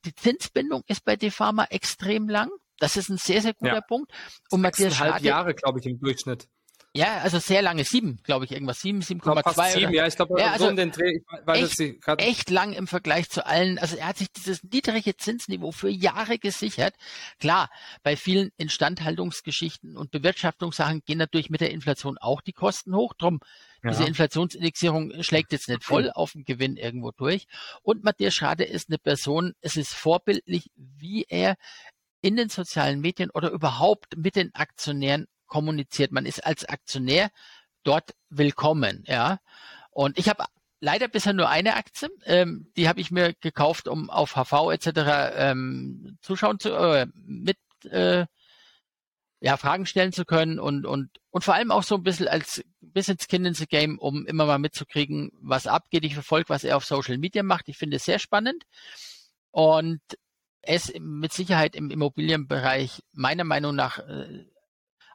Die 0.07 0.15
Zinsbindung 0.15 0.83
ist 0.87 1.05
bei 1.05 1.17
Defama 1.17 1.65
extrem 1.65 2.29
lang. 2.29 2.51
Das 2.79 2.97
ist 2.97 3.09
ein 3.09 3.19
sehr, 3.19 3.41
sehr 3.41 3.55
guter 3.55 3.75
ja. 3.75 3.81
Punkt. 3.81 4.13
Und 4.51 4.61
Matthias 4.61 4.97
Schade, 4.97 5.25
Jahre, 5.25 5.55
glaube 5.55 5.81
ich, 5.81 5.87
im 5.87 5.99
Durchschnitt. 5.99 6.49
Ja, 6.97 7.19
also 7.23 7.41
sehr 7.41 7.61
lange, 7.61 7.83
sieben, 7.83 8.21
glaube 8.23 8.45
ich, 8.45 8.53
irgendwas, 8.53 8.81
sieben, 8.81 9.01
7,2. 9.01 9.73
Sieben, 9.73 9.93
ja, 9.93 10.07
ich 10.07 10.15
glaube, 10.15 10.39
ja, 10.39 10.53
also 10.53 10.67
so 10.67 10.71
um 10.71 10.77
den 10.77 10.93
Dreh, 10.93 11.17
ich 11.17 11.23
weiß 11.45 11.81
echt, 11.81 11.81
jetzt 11.81 12.09
echt 12.21 12.51
lang 12.51 12.73
im 12.73 12.87
Vergleich 12.87 13.29
zu 13.29 13.45
allen. 13.45 13.81
Also 13.81 13.97
er 13.97 14.07
hat 14.07 14.19
sich 14.19 14.31
dieses 14.31 14.63
niedrige 14.63 15.17
Zinsniveau 15.17 15.73
für 15.73 15.89
Jahre 15.89 16.39
gesichert. 16.39 16.95
Klar, 17.41 17.69
bei 18.05 18.17
vielen 18.17 18.53
Instandhaltungsgeschichten 18.59 19.97
und 19.97 20.13
Bewirtschaftungssachen 20.13 21.03
gehen 21.05 21.19
natürlich 21.19 21.51
mit 21.51 21.61
der 21.61 21.73
Inflation 21.73 22.17
auch 22.17 22.41
die 22.41 22.53
Kosten 22.53 22.95
hoch. 22.95 23.15
Drum, 23.15 23.41
ja. 23.83 23.91
diese 23.91 24.05
Inflationsindexierung 24.05 25.21
schlägt 25.25 25.51
jetzt 25.51 25.69
nicht 25.69 25.83
voll 25.83 26.13
auf 26.13 26.31
den 26.31 26.45
Gewinn 26.45 26.77
irgendwo 26.77 27.11
durch. 27.11 27.49
Und 27.83 28.05
Matthias 28.05 28.35
Schade 28.35 28.63
ist 28.63 28.89
eine 28.89 28.99
Person, 28.99 29.55
es 29.63 29.77
ist 29.77 29.93
vorbildlich, 29.93 30.71
wie 30.77 31.27
er 31.29 31.57
in 32.25 32.37
den 32.37 32.49
sozialen 32.49 33.03
Medien 33.03 33.29
oder 33.29 33.51
überhaupt 33.51 34.17
mit 34.17 34.35
den 34.35 34.55
Aktionären 34.55 35.27
kommuniziert. 35.47 36.11
Man 36.11 36.25
ist 36.25 36.45
als 36.45 36.65
Aktionär 36.65 37.29
dort 37.83 38.15
willkommen, 38.31 39.05
ja. 39.07 39.41
Und 39.91 40.19
ich 40.19 40.31
habe 40.31 40.47
leider 40.81 41.07
bisher 41.07 41.35
nur 41.35 41.51
eine 41.51 41.77
Aktie. 41.77 42.09
Ähm, 42.25 42.73
die 42.79 42.89
habe 42.89 42.99
ich 43.03 43.11
mir 43.11 43.35
gekauft, 43.35 43.89
um 43.89 44.09
auf 44.09 44.37
HV 44.37 44.73
etc. 44.73 44.89
Ähm, 45.37 46.17
zuschauen 46.23 46.59
zu, 46.59 46.71
äh, 46.71 47.07
mit 47.15 47.59
äh, 47.91 48.25
ja, 49.41 49.59
Fragen 49.59 49.85
stellen 49.85 50.15
zu 50.15 50.25
können 50.25 50.59
und, 50.59 50.87
und, 50.87 51.11
und 51.29 51.45
vor 51.45 51.53
allem 51.53 51.71
auch 51.71 51.83
so 51.83 51.97
ein 51.97 52.03
bisschen 52.05 52.27
als 52.27 52.65
bisschen 52.81 53.19
Skin 53.19 53.45
in 53.45 53.53
the 53.53 53.67
Game, 53.67 53.99
um 53.99 54.25
immer 54.25 54.47
mal 54.47 54.59
mitzukriegen, 54.59 55.31
was 55.43 55.67
abgeht. 55.67 56.07
Ich 56.07 56.15
verfolge, 56.15 56.49
was 56.49 56.65
er 56.65 56.79
auf 56.79 56.87
Social 56.87 57.19
Media 57.19 57.43
macht. 57.43 57.69
Ich 57.69 57.77
finde 57.77 57.97
es 57.97 58.05
sehr 58.07 58.19
spannend. 58.19 58.65
Und 59.51 60.01
es 60.67 60.93
mit 60.99 61.33
Sicherheit 61.33 61.77
im 61.77 61.91
Immobilienbereich 61.91 63.03
meiner 63.13 63.45
Meinung 63.45 63.75
nach 63.75 63.99
äh, 63.99 64.45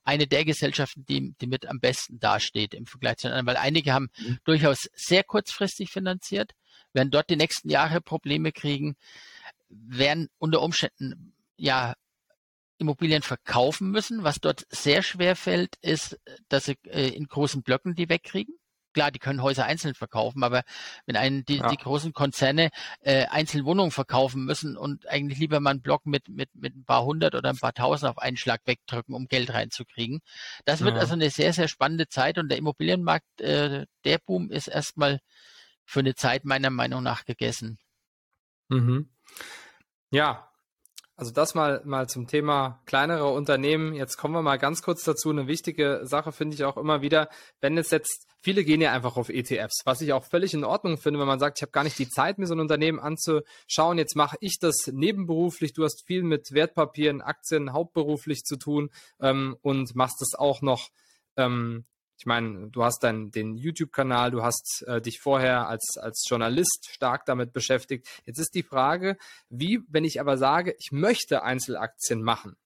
eine 0.03 0.27
der 0.27 0.45
Gesellschaften, 0.45 1.05
die, 1.05 1.35
die 1.39 1.47
mit 1.47 1.67
am 1.67 1.79
besten 1.79 2.19
dasteht 2.19 2.73
im 2.73 2.85
Vergleich 2.85 3.17
zu 3.17 3.27
anderen, 3.27 3.45
weil 3.45 3.57
einige 3.57 3.93
haben 3.93 4.09
mhm. 4.17 4.39
durchaus 4.43 4.89
sehr 4.95 5.23
kurzfristig 5.23 5.91
finanziert, 5.91 6.53
werden 6.93 7.11
dort 7.11 7.29
die 7.29 7.35
nächsten 7.35 7.69
Jahre 7.69 8.01
Probleme 8.01 8.51
kriegen, 8.51 8.95
werden 9.69 10.29
unter 10.37 10.61
Umständen 10.61 11.33
ja 11.57 11.93
Immobilien 12.79 13.21
verkaufen 13.21 13.91
müssen. 13.91 14.23
Was 14.23 14.39
dort 14.39 14.65
sehr 14.69 15.03
schwer 15.03 15.35
fällt, 15.35 15.75
ist, 15.81 16.17
dass 16.47 16.65
sie 16.65 16.77
äh, 16.85 17.09
in 17.09 17.27
großen 17.27 17.61
Blöcken 17.61 17.93
die 17.93 18.09
wegkriegen 18.09 18.58
klar, 18.93 19.11
die 19.11 19.19
können 19.19 19.41
Häuser 19.41 19.65
einzeln 19.65 19.95
verkaufen, 19.95 20.43
aber 20.43 20.63
wenn 21.05 21.15
einen 21.15 21.45
die, 21.45 21.57
ja. 21.57 21.69
die 21.69 21.77
großen 21.77 22.13
Konzerne 22.13 22.69
äh, 23.01 23.25
einzeln 23.27 23.65
Wohnungen 23.65 23.91
verkaufen 23.91 24.45
müssen 24.45 24.77
und 24.77 25.07
eigentlich 25.07 25.39
lieber 25.39 25.59
mal 25.59 25.71
einen 25.71 25.81
Block 25.81 26.05
mit, 26.05 26.29
mit, 26.29 26.49
mit 26.53 26.75
ein 26.75 26.85
paar 26.85 27.03
hundert 27.03 27.35
oder 27.35 27.49
ein 27.49 27.57
paar 27.57 27.73
tausend 27.73 28.09
auf 28.09 28.17
einen 28.17 28.37
Schlag 28.37 28.61
wegdrücken, 28.65 29.15
um 29.15 29.27
Geld 29.27 29.53
reinzukriegen. 29.53 30.19
Das 30.65 30.81
wird 30.81 30.95
ja. 30.95 31.01
also 31.01 31.13
eine 31.13 31.29
sehr, 31.29 31.53
sehr 31.53 31.67
spannende 31.67 32.07
Zeit 32.07 32.37
und 32.37 32.49
der 32.49 32.57
Immobilienmarkt, 32.57 33.41
äh, 33.41 33.85
der 34.05 34.17
Boom 34.19 34.51
ist 34.51 34.67
erstmal 34.67 35.19
für 35.85 35.99
eine 35.99 36.15
Zeit 36.15 36.45
meiner 36.45 36.69
Meinung 36.69 37.03
nach 37.03 37.25
gegessen. 37.25 37.79
Mhm. 38.69 39.09
Ja, 40.11 40.48
also 41.19 41.33
das 41.33 41.53
mal, 41.53 41.81
mal 41.83 42.07
zum 42.07 42.27
Thema 42.27 42.81
kleinere 42.85 43.27
Unternehmen. 43.27 43.93
Jetzt 43.93 44.15
kommen 44.15 44.33
wir 44.33 44.41
mal 44.41 44.57
ganz 44.57 44.81
kurz 44.81 45.03
dazu. 45.03 45.29
Eine 45.29 45.47
wichtige 45.47 45.99
Sache 46.03 46.31
finde 46.31 46.55
ich 46.55 46.63
auch 46.63 46.77
immer 46.77 47.01
wieder, 47.01 47.27
wenn 47.59 47.77
es 47.77 47.91
jetzt, 47.91 48.25
viele 48.41 48.63
gehen 48.63 48.79
ja 48.79 48.93
einfach 48.93 49.17
auf 49.17 49.27
ETFs, 49.27 49.81
was 49.83 49.99
ich 49.99 50.13
auch 50.13 50.23
völlig 50.23 50.53
in 50.53 50.63
Ordnung 50.63 50.97
finde, 50.97 51.19
wenn 51.19 51.27
man 51.27 51.39
sagt, 51.39 51.59
ich 51.59 51.61
habe 51.61 51.73
gar 51.73 51.83
nicht 51.83 51.99
die 51.99 52.07
Zeit, 52.07 52.37
mir 52.37 52.47
so 52.47 52.53
ein 52.53 52.61
Unternehmen 52.61 53.01
anzuschauen. 53.01 53.97
Jetzt 53.97 54.15
mache 54.15 54.37
ich 54.39 54.59
das 54.61 54.89
nebenberuflich. 54.89 55.73
Du 55.73 55.83
hast 55.83 56.05
viel 56.07 56.23
mit 56.23 56.53
Wertpapieren, 56.53 57.19
Aktien 57.19 57.73
hauptberuflich 57.73 58.43
zu 58.45 58.55
tun 58.55 58.89
ähm, 59.19 59.57
und 59.61 59.93
machst 59.95 60.21
das 60.21 60.39
auch 60.39 60.61
noch 60.61 60.87
ähm, 61.35 61.83
ich 62.19 62.25
meine, 62.25 62.67
du 62.69 62.83
hast 62.83 63.01
dann 63.01 63.31
den 63.31 63.55
YouTube-Kanal, 63.55 64.31
du 64.31 64.43
hast 64.43 64.83
äh, 64.87 65.01
dich 65.01 65.21
vorher 65.21 65.69
als, 65.69 65.97
als 65.97 66.25
Journalist 66.27 66.89
stark 66.91 67.23
damit 67.25 67.53
beschäftigt. 67.53 68.09
Jetzt 68.25 68.39
ist 68.39 68.53
die 68.55 68.63
Frage, 68.63 69.15
wie, 69.47 69.79
wenn 69.87 70.03
ich 70.03 70.19
aber 70.19 70.37
sage, 70.37 70.75
ich 70.79 70.91
möchte 70.91 71.43
Einzelaktien 71.43 72.21
machen, 72.21 72.57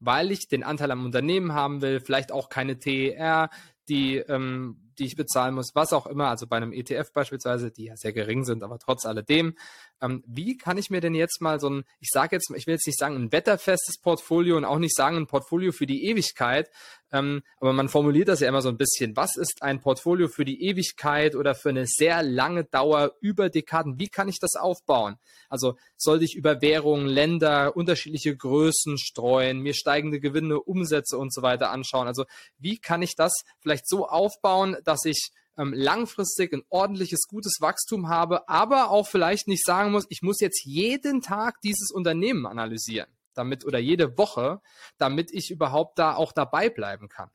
weil 0.00 0.30
ich 0.30 0.48
den 0.48 0.64
Anteil 0.64 0.90
am 0.90 1.04
Unternehmen 1.04 1.52
haben 1.52 1.82
will, 1.82 2.00
vielleicht 2.00 2.32
auch 2.32 2.48
keine 2.48 2.78
TER, 2.78 3.50
die, 3.90 4.16
ähm, 4.16 4.90
die 4.98 5.04
ich 5.04 5.14
bezahlen 5.14 5.54
muss, 5.54 5.74
was 5.74 5.92
auch 5.92 6.06
immer, 6.06 6.28
also 6.28 6.46
bei 6.46 6.56
einem 6.56 6.72
ETF 6.72 7.12
beispielsweise, 7.12 7.70
die 7.70 7.84
ja 7.84 7.98
sehr 7.98 8.14
gering 8.14 8.44
sind, 8.44 8.62
aber 8.62 8.78
trotz 8.78 9.04
alledem. 9.04 9.56
Ähm, 10.00 10.22
wie 10.26 10.56
kann 10.56 10.78
ich 10.78 10.90
mir 10.90 11.00
denn 11.00 11.14
jetzt 11.14 11.40
mal 11.40 11.58
so 11.58 11.70
ein, 11.70 11.84
ich 12.00 12.10
sage 12.10 12.36
jetzt, 12.36 12.50
ich 12.54 12.66
will 12.66 12.74
jetzt 12.74 12.86
nicht 12.86 12.98
sagen 12.98 13.16
ein 13.16 13.32
wetterfestes 13.32 13.98
Portfolio 13.98 14.56
und 14.56 14.64
auch 14.64 14.78
nicht 14.78 14.94
sagen 14.94 15.16
ein 15.16 15.26
Portfolio 15.26 15.72
für 15.72 15.86
die 15.86 16.04
Ewigkeit, 16.06 16.70
ähm, 17.12 17.42
aber 17.58 17.72
man 17.72 17.88
formuliert 17.88 18.28
das 18.28 18.40
ja 18.40 18.48
immer 18.48 18.62
so 18.62 18.68
ein 18.68 18.76
bisschen. 18.76 19.16
Was 19.16 19.36
ist 19.36 19.62
ein 19.62 19.80
Portfolio 19.80 20.28
für 20.28 20.44
die 20.44 20.62
Ewigkeit 20.64 21.34
oder 21.34 21.54
für 21.54 21.70
eine 21.70 21.86
sehr 21.86 22.22
lange 22.22 22.64
Dauer 22.64 23.14
über 23.20 23.48
Dekaden? 23.48 23.98
Wie 23.98 24.08
kann 24.08 24.28
ich 24.28 24.38
das 24.40 24.54
aufbauen? 24.54 25.16
Also 25.48 25.76
sollte 25.96 26.24
ich 26.24 26.34
über 26.34 26.60
Währungen, 26.60 27.06
Länder, 27.06 27.76
unterschiedliche 27.76 28.36
Größen 28.36 28.98
streuen, 28.98 29.60
mir 29.60 29.74
steigende 29.74 30.20
Gewinne, 30.20 30.60
Umsätze 30.60 31.16
und 31.16 31.32
so 31.32 31.42
weiter 31.42 31.70
anschauen? 31.70 32.06
Also 32.06 32.24
wie 32.58 32.78
kann 32.78 33.02
ich 33.02 33.14
das 33.14 33.32
vielleicht 33.60 33.88
so 33.88 34.06
aufbauen, 34.06 34.76
dass 34.84 35.04
ich 35.04 35.30
ähm, 35.58 35.72
langfristig 35.72 36.52
ein 36.52 36.62
ordentliches, 36.68 37.26
gutes 37.28 37.58
Wachstum 37.60 38.08
habe, 38.08 38.48
aber 38.48 38.90
auch 38.90 39.06
vielleicht 39.06 39.48
nicht 39.48 39.64
sagen 39.64 39.92
muss, 39.92 40.06
ich 40.08 40.22
muss 40.22 40.40
jetzt 40.40 40.64
jeden 40.64 41.22
Tag 41.22 41.60
dieses 41.62 41.90
Unternehmen 41.90 42.46
analysieren 42.46 43.08
damit 43.36 43.64
oder 43.64 43.78
jede 43.78 44.18
Woche, 44.18 44.60
damit 44.98 45.30
ich 45.32 45.50
überhaupt 45.50 45.98
da 45.98 46.14
auch 46.14 46.32
dabei 46.32 46.70
bleiben 46.70 47.08
kann? 47.08 47.30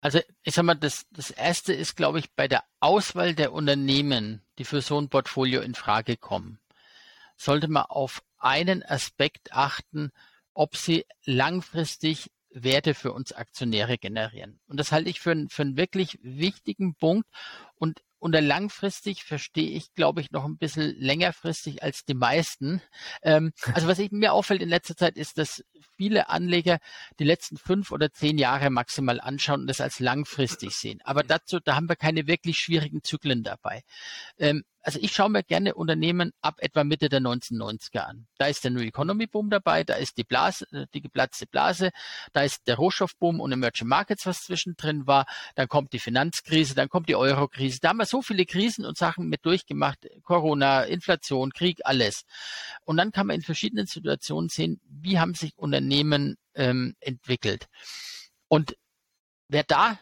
Also 0.00 0.20
ich 0.42 0.54
sag 0.54 0.64
mal, 0.64 0.74
das, 0.74 1.06
das 1.10 1.30
erste 1.30 1.72
ist, 1.72 1.96
glaube 1.96 2.18
ich, 2.18 2.32
bei 2.32 2.48
der 2.48 2.64
Auswahl 2.80 3.34
der 3.34 3.52
Unternehmen, 3.52 4.42
die 4.58 4.64
für 4.64 4.80
so 4.80 4.98
ein 4.98 5.08
Portfolio 5.08 5.60
in 5.60 5.76
Frage 5.76 6.16
kommen, 6.16 6.58
sollte 7.36 7.68
man 7.68 7.84
auf 7.84 8.22
einen 8.38 8.82
Aspekt 8.82 9.52
achten, 9.52 10.10
ob 10.54 10.76
sie 10.76 11.06
langfristig 11.24 12.32
Werte 12.54 12.94
für 12.94 13.12
uns 13.12 13.32
Aktionäre 13.32 13.98
generieren. 13.98 14.60
Und 14.66 14.78
das 14.78 14.92
halte 14.92 15.10
ich 15.10 15.20
für, 15.20 15.46
für 15.48 15.62
einen 15.62 15.76
wirklich 15.76 16.18
wichtigen 16.22 16.94
Punkt. 16.94 17.28
Und 17.76 18.02
unter 18.18 18.40
langfristig 18.40 19.24
verstehe 19.24 19.70
ich, 19.70 19.94
glaube 19.94 20.20
ich, 20.20 20.30
noch 20.30 20.44
ein 20.44 20.56
bisschen 20.56 20.94
längerfristig 20.96 21.82
als 21.82 22.04
die 22.04 22.14
meisten. 22.14 22.80
Ähm, 23.22 23.52
also 23.74 23.88
was 23.88 23.98
ich, 23.98 24.12
mir 24.12 24.32
auffällt 24.32 24.62
in 24.62 24.68
letzter 24.68 24.96
Zeit 24.96 25.16
ist, 25.16 25.38
dass 25.38 25.64
viele 26.02 26.28
Anleger 26.28 26.78
die 27.20 27.24
letzten 27.24 27.56
fünf 27.56 27.92
oder 27.92 28.10
zehn 28.12 28.36
Jahre 28.36 28.70
maximal 28.70 29.20
anschauen 29.20 29.60
und 29.60 29.66
das 29.68 29.80
als 29.80 30.00
langfristig 30.00 30.72
sehen. 30.72 31.00
Aber 31.04 31.22
dazu, 31.22 31.60
da 31.60 31.76
haben 31.76 31.88
wir 31.88 31.94
keine 31.94 32.26
wirklich 32.26 32.58
schwierigen 32.58 33.04
Zyklen 33.04 33.44
dabei. 33.44 33.82
Ähm, 34.36 34.64
also 34.82 34.98
ich 35.00 35.12
schaue 35.12 35.30
mir 35.30 35.44
gerne 35.44 35.74
Unternehmen 35.74 36.32
ab 36.40 36.56
etwa 36.58 36.82
Mitte 36.82 37.08
der 37.08 37.20
1990er 37.20 38.00
an. 38.00 38.26
Da 38.36 38.46
ist 38.46 38.64
der 38.64 38.72
New 38.72 38.80
Economy 38.80 39.28
Boom 39.28 39.48
dabei, 39.48 39.84
da 39.84 39.94
ist 39.94 40.18
die 40.18 40.24
Blase, 40.24 40.66
äh, 40.72 40.86
die 40.92 41.00
geplatzte 41.00 41.46
Blase, 41.46 41.90
da 42.32 42.42
ist 42.42 42.66
der 42.66 42.76
Rohstoffboom 42.76 43.38
und 43.40 43.52
Emerging 43.52 43.86
Markets, 43.86 44.26
was 44.26 44.42
zwischendrin 44.42 45.06
war, 45.06 45.26
dann 45.54 45.68
kommt 45.68 45.92
die 45.92 46.00
Finanzkrise, 46.00 46.74
dann 46.74 46.88
kommt 46.88 47.08
die 47.08 47.16
Eurokrise. 47.16 47.78
Da 47.80 47.90
haben 47.90 47.98
wir 47.98 48.06
so 48.06 48.22
viele 48.22 48.44
Krisen 48.44 48.84
und 48.84 48.98
Sachen 48.98 49.28
mit 49.28 49.46
durchgemacht, 49.46 50.08
Corona, 50.24 50.82
Inflation, 50.82 51.52
Krieg, 51.52 51.80
alles. 51.84 52.24
Und 52.84 52.96
dann 52.96 53.12
kann 53.12 53.28
man 53.28 53.36
in 53.36 53.42
verschiedenen 53.42 53.86
Situationen 53.86 54.48
sehen, 54.48 54.80
wie 54.84 55.20
haben 55.20 55.34
sich 55.34 55.56
Unternehmen 55.56 55.91
ähm, 56.54 56.94
entwickelt. 57.00 57.68
Und 58.48 58.76
wer 59.48 59.64
da 59.64 59.98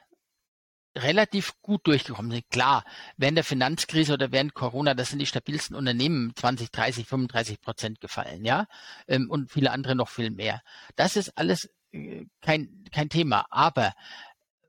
relativ 0.97 1.53
gut 1.63 1.87
durchgekommen 1.87 2.33
sind. 2.33 2.51
Klar, 2.51 2.85
während 3.17 3.37
der 3.37 3.45
Finanzkrise 3.45 4.15
oder 4.15 4.33
während 4.33 4.55
Corona, 4.55 4.95
das 4.95 5.11
sind 5.11 5.21
die 5.21 5.27
stabilsten 5.27 5.77
Unternehmen 5.77 6.33
20, 6.35 6.71
30, 6.71 7.07
35 7.07 7.61
Prozent 7.61 8.01
gefallen, 8.01 8.45
ja, 8.45 8.67
ähm, 9.07 9.31
und 9.31 9.51
viele 9.51 9.71
andere 9.71 9.95
noch 9.95 10.09
viel 10.09 10.31
mehr. 10.31 10.63
Das 10.97 11.17
ist 11.17 11.37
alles 11.37 11.71
äh, 11.93 12.27
kein, 12.41 12.85
kein 12.93 13.09
Thema. 13.09 13.47
Aber 13.51 13.93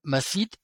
man 0.04 0.22
sieht, 0.22 0.58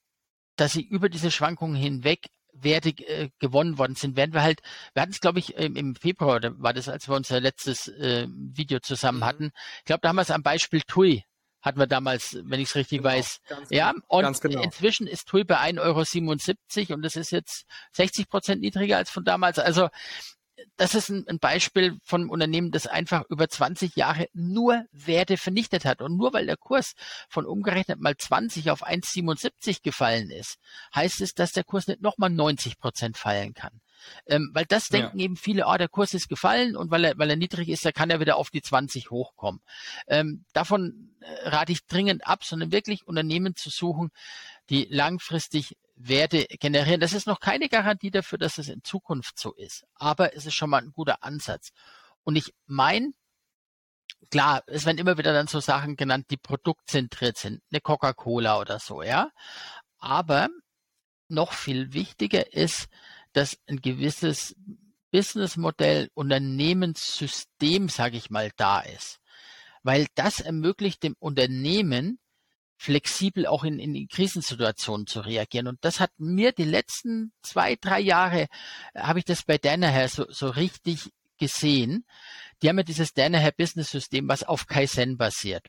dass 0.58 0.74
sie 0.74 0.84
über 0.84 1.10
diese 1.10 1.32
Schwankungen 1.32 1.76
hinweg 1.76 2.28
Werte 2.62 2.90
äh, 2.90 3.30
gewonnen 3.40 3.78
worden 3.78 3.96
sind, 3.96 4.16
werden 4.16 4.34
wir 4.34 4.44
halt, 4.44 4.62
wir 4.94 5.02
hatten 5.02 5.12
es, 5.12 5.22
glaube 5.22 5.40
ich, 5.40 5.56
im, 5.56 5.76
im 5.76 5.96
Februar, 5.96 6.40
war 6.58 6.74
das, 6.74 6.90
als 6.90 7.08
wir 7.08 7.16
unser 7.16 7.40
letztes 7.40 7.88
äh, 7.88 8.28
Video 8.30 8.80
zusammen 8.80 9.20
mhm. 9.20 9.26
hatten. 9.26 9.52
Ich 9.80 9.86
glaube, 9.86 10.02
da 10.02 10.10
haben 10.10 10.18
wir 10.18 10.22
es 10.22 10.32
am 10.32 10.44
Beispiel 10.44 10.82
TUI 10.82 11.24
hatten 11.62 11.80
wir 11.80 11.88
damals, 11.88 12.38
wenn 12.44 12.60
ich 12.62 12.70
es 12.70 12.76
richtig 12.76 13.00
genau, 13.00 13.10
weiß. 13.10 13.42
Ja, 13.70 13.92
genau, 13.92 14.06
und 14.08 14.42
genau. 14.42 14.62
inzwischen 14.62 15.06
ist 15.06 15.28
TUI 15.28 15.44
bei 15.44 15.58
1,77 15.58 15.82
Euro 16.90 16.94
und 16.96 17.02
das 17.02 17.16
ist 17.16 17.32
jetzt 17.32 17.66
60 17.94 18.30
Prozent 18.30 18.62
niedriger 18.62 18.98
als 18.98 19.10
von 19.10 19.26
damals. 19.26 19.60
Also 19.60 19.90
das 20.76 20.96
ist 20.96 21.10
ein, 21.10 21.26
ein, 21.28 21.40
Beispiel 21.40 21.98
von 22.04 22.22
einem 22.22 22.30
Unternehmen, 22.30 22.72
das 22.72 22.88
einfach 22.88 23.24
über 23.30 23.48
20 23.48 23.96
Jahre 23.96 24.28
nur 24.34 24.86
Werte 24.92 25.38
vernichtet 25.38 25.86
hat. 25.86 26.02
Und 26.02 26.18
nur 26.18 26.34
weil 26.34 26.46
der 26.46 26.58
Kurs 26.58 26.94
von 27.30 27.46
umgerechnet 27.46 28.00
mal 28.00 28.16
20 28.18 28.72
auf 28.72 28.86
1,77 28.86 29.84
gefallen 29.84 30.32
ist, 30.32 30.58
heißt 30.96 31.22
es, 31.22 31.34
dass 31.34 31.52
der 31.52 31.64
Kurs 31.64 31.88
nicht 31.88 32.02
nochmal 32.02 32.30
90 32.30 32.80
Prozent 32.80 33.18
fallen 33.18 33.54
kann. 33.54 33.82
Ähm, 34.28 34.52
weil 34.54 34.66
das 34.66 34.88
denken 34.88 35.20
ja. 35.20 35.26
eben 35.26 35.36
viele, 35.36 35.66
oh, 35.66 35.76
der 35.76 35.90
Kurs 35.90 36.14
ist 36.14 36.30
gefallen 36.30 36.76
und 36.76 36.92
weil 36.92 37.04
er, 37.04 37.18
weil 37.18 37.30
er 37.30 37.36
niedrig 37.36 37.70
ist, 37.70 37.86
da 37.86 37.92
kann 37.92 38.10
er 38.10 38.20
wieder 38.20 38.38
auf 38.38 38.50
die 38.50 38.62
20 38.62 39.10
hochkommen. 39.10 39.62
Ähm, 40.08 40.46
davon 40.54 41.16
äh, 41.20 41.50
rate 41.50 41.72
ich 41.72 41.86
dringend 41.88 42.26
ab, 42.28 42.44
sondern 42.44 42.72
wirklich 42.72 43.08
Unternehmen 43.08 43.56
zu 43.56 43.70
suchen, 43.70 44.12
die 44.70 44.88
langfristig 44.90 45.76
Werte 45.98 46.46
generieren. 46.60 47.00
Das 47.00 47.14
ist 47.14 47.28
noch 47.28 47.40
keine 47.40 47.70
Garantie 47.70 48.12
dafür, 48.12 48.38
dass 48.38 48.58
es 48.58 48.70
in 48.70 48.84
Zukunft 48.84 49.40
so 49.40 49.54
ist, 49.54 49.86
aber 49.96 50.36
es 50.36 50.46
ist 50.46 50.54
schon 50.54 50.70
mal 50.70 50.82
ein 50.82 50.92
guter 50.92 51.24
Ansatz. 51.24 51.72
Und 52.24 52.36
ich 52.36 52.54
meine, 52.66 53.14
klar, 54.30 54.64
es 54.68 54.86
werden 54.86 55.00
immer 55.00 55.18
wieder 55.18 55.34
dann 55.34 55.48
so 55.48 55.60
Sachen 55.60 55.96
genannt, 55.96 56.28
die 56.30 56.38
produktzentriert 56.38 57.38
sind, 57.38 57.62
eine 57.72 57.82
Coca-Cola 57.82 58.60
oder 58.60 58.80
so, 58.80 59.02
ja. 59.02 59.32
Aber 59.98 60.48
noch 61.30 61.54
viel 61.54 61.94
wichtiger 61.94 62.54
ist, 62.54 62.88
dass 63.34 63.58
ein 63.68 63.82
gewisses 63.82 64.56
Businessmodell, 65.12 66.10
Unternehmenssystem, 66.14 67.90
sage 67.90 68.18
ich 68.18 68.30
mal, 68.30 68.52
da 68.56 68.82
ist. 68.82 69.20
Weil 69.84 70.08
das 70.16 70.42
ermöglicht 70.42 71.04
dem 71.04 71.16
Unternehmen, 71.20 72.20
flexibel 72.78 73.48
auch 73.48 73.64
in, 73.64 73.80
in 73.80 74.08
Krisensituationen 74.08 75.08
zu 75.08 75.22
reagieren. 75.22 75.68
Und 75.68 75.84
das 75.84 76.00
hat 76.00 76.12
mir 76.18 76.52
die 76.52 76.64
letzten 76.64 77.34
zwei, 77.42 77.76
drei 77.76 78.00
Jahre, 78.00 78.48
äh, 78.94 79.00
habe 79.00 79.20
ich 79.20 79.26
das 79.26 79.44
bei 79.44 79.58
Danaher 79.58 80.08
so, 80.08 80.26
so 80.30 80.50
richtig 80.50 81.12
gesehen. 81.38 82.06
Die 82.62 82.70
haben 82.70 82.78
ja 82.78 82.84
dieses 82.84 83.14
Danaher 83.14 83.52
Business 83.52 83.92
System, 83.92 84.28
was 84.28 84.44
auf 84.44 84.68
Kaizen 84.68 85.18
basiert. 85.18 85.68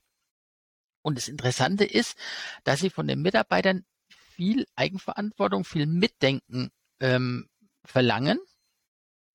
Und 1.02 1.16
das 1.16 1.28
Interessante 1.28 1.84
ist, 1.84 2.16
dass 2.64 2.80
sie 2.80 2.90
von 2.90 3.06
den 3.06 3.22
Mitarbeitern 3.22 3.84
viel 4.08 4.66
Eigenverantwortung, 4.76 5.64
viel 5.64 5.86
Mitdenken 5.86 6.70
ähm, 7.00 7.48
verlangen, 7.84 8.38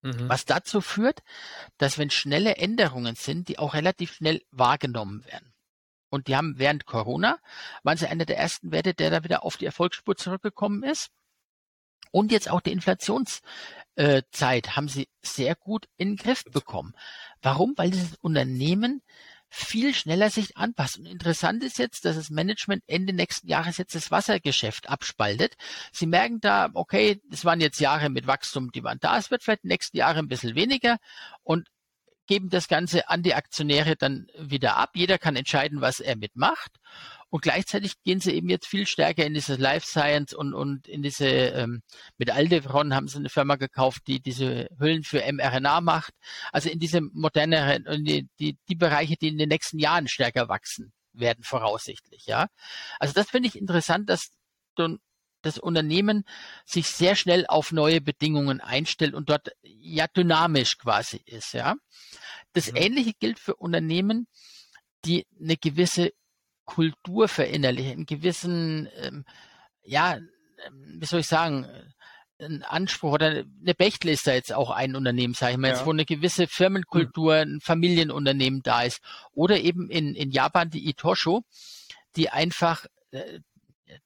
mhm. 0.02 0.30
was 0.30 0.46
dazu 0.46 0.82
führt, 0.82 1.24
dass 1.78 1.98
wenn 1.98 2.10
schnelle 2.10 2.58
Änderungen 2.58 3.16
sind, 3.16 3.48
die 3.48 3.58
auch 3.58 3.74
relativ 3.74 4.14
schnell 4.14 4.42
wahrgenommen 4.52 5.26
werden. 5.26 5.53
Und 6.14 6.28
die 6.28 6.36
haben 6.36 6.59
während 6.59 6.86
Corona, 6.86 7.39
waren 7.82 7.97
sie 7.97 8.05
einer 8.05 8.26
der 8.26 8.38
ersten 8.38 8.72
Werte, 8.72 8.93
der 8.93 9.09
da 9.09 9.24
wieder 9.24 9.43
auf 9.43 9.57
die 9.57 9.66
Erfolgsspur 9.66 10.16
zurückgekommen 10.16 10.84
ist. 10.84 11.09
Und 12.11 12.32
jetzt 12.32 12.51
auch 12.51 12.61
die 12.61 12.72
Inflationszeit 12.72 13.41
äh, 13.95 14.61
haben 14.61 14.88
sie 14.88 15.09
sehr 15.24 15.55
gut 15.55 15.88
in 15.97 16.09
den 16.09 16.18
Griff 16.18 16.43
bekommen. 16.43 16.93
Warum? 17.41 17.74
Weil 17.78 17.89
dieses 17.89 18.14
Unternehmen 18.18 19.01
viel 19.49 19.95
schneller 19.95 20.30
sich 20.30 20.55
anpasst. 20.55 20.99
Und 20.99 21.07
interessant 21.07 21.64
ist 21.64 21.80
jetzt, 21.80 22.05
dass 22.05 22.16
das 22.16 22.30
Management 22.30 22.84
Ende 22.86 23.14
nächsten 23.14 23.47
Jahres 23.47 23.78
jetzt 23.78 23.95
das 23.95 24.11
Wassergeschäft 24.11 24.89
abspaltet. 24.89 25.55
Sie 25.91 26.05
merken 26.05 26.39
da, 26.41 26.70
okay, 26.76 27.22
das 27.32 27.43
waren 27.43 27.59
jetzt 27.59 27.80
Jahre 27.80 28.11
mit 28.11 28.28
Wachstum, 28.28 28.72
die 28.72 28.84
waren 28.84 28.99
da. 28.99 29.18
Es 29.18 29.32
wird 29.32 29.41
vielleicht 29.41 29.64
nächsten 29.64 29.97
Jahre 29.97 30.20
ein 30.20 30.28
bisschen 30.28 30.53
weniger 30.53 30.97
und 31.41 31.68
geben 32.28 32.50
das 32.50 32.68
Ganze 32.68 33.10
an 33.10 33.24
die 33.24 33.34
Aktionäre 33.34 33.96
dann 33.96 34.28
wieder 34.38 34.78
ab. 34.78 34.92
Jeder 34.96 35.18
kann 35.18 35.36
entscheiden, 35.36 35.82
was 35.82 36.00
er 36.00 36.16
mitmacht. 36.16 36.72
Und 37.30 37.42
gleichzeitig 37.42 37.94
gehen 38.04 38.20
sie 38.20 38.34
eben 38.34 38.48
jetzt 38.50 38.68
viel 38.68 38.86
stärker 38.86 39.26
in 39.26 39.34
diese 39.34 39.56
Life 39.56 39.88
Science 39.88 40.34
und, 40.34 40.54
und 40.54 40.88
in 40.88 41.02
diese, 41.02 41.26
ähm, 41.26 41.82
mit 42.18 42.30
Aldevron 42.30 42.94
haben 42.94 43.08
sie 43.08 43.18
eine 43.18 43.30
Firma 43.30 43.56
gekauft, 43.56 44.04
die 44.08 44.20
diese 44.22 44.68
Hüllen 44.80 45.04
für 45.04 45.24
mRNA 45.32 45.82
macht. 45.82 46.14
Also 46.52 46.70
in 46.70 46.80
diese 46.80 47.02
moderneren, 47.02 47.86
die, 48.06 48.30
die, 48.40 48.58
die 48.70 48.76
Bereiche, 48.76 49.16
die 49.20 49.30
in 49.30 49.40
den 49.40 49.50
nächsten 49.50 49.80
Jahren 49.80 50.08
stärker 50.08 50.48
wachsen 50.48 50.94
werden, 51.12 51.44
voraussichtlich, 51.44 52.26
ja. 52.26 52.48
Also 53.00 53.14
das 53.14 53.30
finde 53.30 53.48
ich 53.50 53.58
interessant, 53.58 54.10
dass 54.10 54.30
das 55.46 55.58
Unternehmen 55.58 56.26
sich 56.66 56.88
sehr 56.88 57.16
schnell 57.16 57.46
auf 57.48 57.72
neue 57.72 58.02
Bedingungen 58.02 58.62
einstellt 58.62 59.14
und 59.14 59.30
dort 59.30 59.52
ja 59.62 60.08
dynamisch 60.08 60.78
quasi 60.78 61.22
ist, 61.26 61.54
ja. 61.54 61.76
Das 62.54 62.72
mhm. 62.72 62.78
Ähnliche 62.78 63.14
gilt 63.20 63.39
für 63.39 63.56
Unternehmen, 63.56 64.28
die 65.06 65.26
eine 65.39 65.58
gewisse 65.58 66.12
Kultur 66.66 67.28
verinnerlichen, 67.28 67.91
einen 67.91 68.06
gewissen, 68.06 68.89
ähm, 68.98 69.26
ja, 69.84 70.16
ähm, 70.16 70.98
wie 71.00 71.06
soll 71.06 71.20
ich 71.20 71.28
sagen, 71.28 71.68
ein 72.39 72.64
Anspruch 72.64 73.14
oder 73.14 73.28
eine 73.62 73.74
Bechtle 73.74 74.12
ist 74.12 74.28
da 74.28 74.34
jetzt 74.34 74.54
auch 74.54 74.70
ein 74.70 74.96
Unternehmen, 74.96 75.34
sage 75.34 75.54
ich 75.54 75.58
mal, 75.58 75.70
ja. 75.70 75.74
jetzt, 75.76 75.86
wo 75.86 75.91
eine 75.91 76.06
gewisse 76.06 76.48
Firmenkultur, 76.48 77.36
ein 77.36 77.60
Familienunternehmen 77.62 78.62
da 78.64 78.84
ist. 78.84 79.02
Oder 79.34 79.60
eben 79.60 79.89
in, 79.89 80.16
in 80.16 80.32
Japan 80.32 80.70
die 80.70 80.89
Itosho, 80.89 81.44
die 82.16 82.30
einfach, 82.30 82.86
äh, 83.12 83.39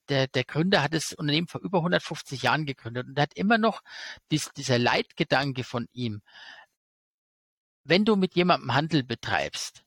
der, 0.10 0.28
der 0.28 0.44
Gründer 0.44 0.82
hat 0.84 0.94
das 0.94 1.14
Unternehmen 1.14 1.48
vor 1.48 1.62
über 1.62 1.80
150 1.80 2.44
Jahren 2.44 2.66
gegründet 2.66 3.08
und 3.08 3.20
hat 3.20 3.34
immer 3.36 3.58
noch 3.58 3.82
dies, 4.32 4.52
dieser 4.56 4.80
Leitgedanke 4.80 5.64
von 5.64 5.88
ihm. 5.94 6.22
Wenn 7.84 8.06
du 8.06 8.16
mit 8.16 8.36
jemandem 8.36 8.74
Handel 8.74 9.04
betreibst, 9.04 9.84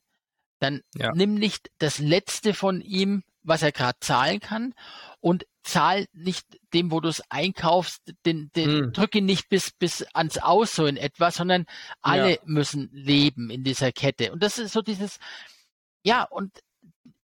dann 0.59 0.81
ja. 0.95 1.11
nimm 1.13 1.33
nicht 1.33 1.71
das 1.79 1.99
Letzte 1.99 2.53
von 2.53 2.81
ihm, 2.81 3.23
was 3.43 3.63
er 3.63 3.71
gerade 3.71 3.99
zahlen 3.99 4.39
kann 4.39 4.73
und 5.19 5.45
zahl 5.63 6.05
nicht 6.13 6.45
dem, 6.73 6.91
wo 6.91 6.99
du 6.99 7.09
es 7.09 7.21
einkaufst, 7.29 8.01
den, 8.25 8.51
den 8.55 8.69
hm. 8.69 8.93
drück 8.93 9.15
ihn 9.15 9.25
nicht 9.25 9.49
bis, 9.49 9.71
bis 9.71 10.03
ans 10.13 10.37
Aus 10.37 10.75
so 10.75 10.85
in 10.85 10.97
etwa, 10.97 11.31
sondern 11.31 11.65
alle 12.01 12.33
ja. 12.33 12.39
müssen 12.45 12.89
leben 12.91 13.49
in 13.49 13.63
dieser 13.63 13.91
Kette. 13.91 14.31
Und 14.31 14.41
das 14.43 14.57
ist 14.57 14.73
so 14.73 14.81
dieses, 14.81 15.19
ja, 16.03 16.23
und 16.23 16.59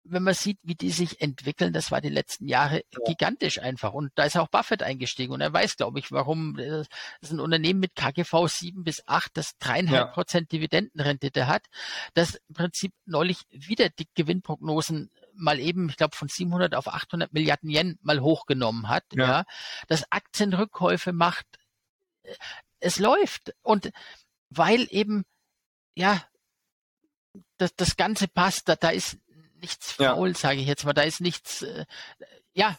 wenn 0.10 0.24
man 0.24 0.34
sieht, 0.34 0.60
wie 0.64 0.76
die 0.76 0.92
sich 0.92 1.22
entwickeln, 1.22 1.74
das 1.74 1.92
war 1.92 2.02
die 2.02 2.10
letzten 2.10 2.48
Jahre 2.48 2.84
ja. 2.92 3.00
gigantisch 3.06 3.60
einfach. 3.60 3.94
Und 3.94 4.12
da 4.16 4.24
ist 4.24 4.38
auch 4.38 4.48
Buffett 4.48 4.84
eingestiegen 4.84 5.34
und 5.34 5.42
er 5.42 5.54
weiß, 5.54 5.78
glaube 5.78 6.00
ich, 6.00 6.12
warum. 6.12 6.56
Das 6.58 6.88
ist 7.22 7.32
ein 7.32 7.40
Unternehmen 7.40 7.80
mit 7.80 7.96
KGV 7.96 8.48
7 8.48 8.84
bis 8.84 9.08
8, 9.08 9.32
das 9.36 9.58
dreieinhalb 9.58 10.14
Prozent 10.14 10.52
Dividendenrendite 10.52 11.48
hat, 11.48 11.66
das 12.14 12.36
im 12.48 12.56
Prinzip 12.56 12.94
neulich 13.06 13.40
wieder 13.50 13.90
die 13.90 14.08
Gewinnprognosen 14.16 15.10
mal 15.34 15.60
eben, 15.60 15.90
ich 15.90 15.98
glaube, 15.98 16.16
von 16.16 16.28
700 16.28 16.76
auf 16.76 16.88
800 16.88 17.32
Milliarden 17.32 17.70
Yen 17.70 18.00
mal 18.02 18.22
hochgenommen 18.22 18.90
hat, 18.90 19.04
ja, 19.14 19.28
ja 19.28 19.44
das 19.88 20.12
Aktienrückkäufe 20.12 21.14
macht, 21.14 21.46
es 22.80 23.00
läuft. 23.00 23.54
Und 23.62 23.92
weil 24.50 24.88
eben, 24.90 25.26
ja, 25.96 26.24
das, 27.58 27.76
das 27.76 27.96
Ganze 27.98 28.28
passt, 28.28 28.70
da, 28.70 28.76
da 28.76 28.90
ist 28.90 29.18
nichts 29.68 29.92
faul, 29.94 30.30
ja. 30.30 30.36
sage 30.36 30.60
ich 30.60 30.68
jetzt 30.68 30.86
mal. 30.86 30.94
Da 30.94 31.04
ist 31.04 31.22
nichts, 31.22 31.62
äh, 31.62 31.86
ja. 32.54 32.78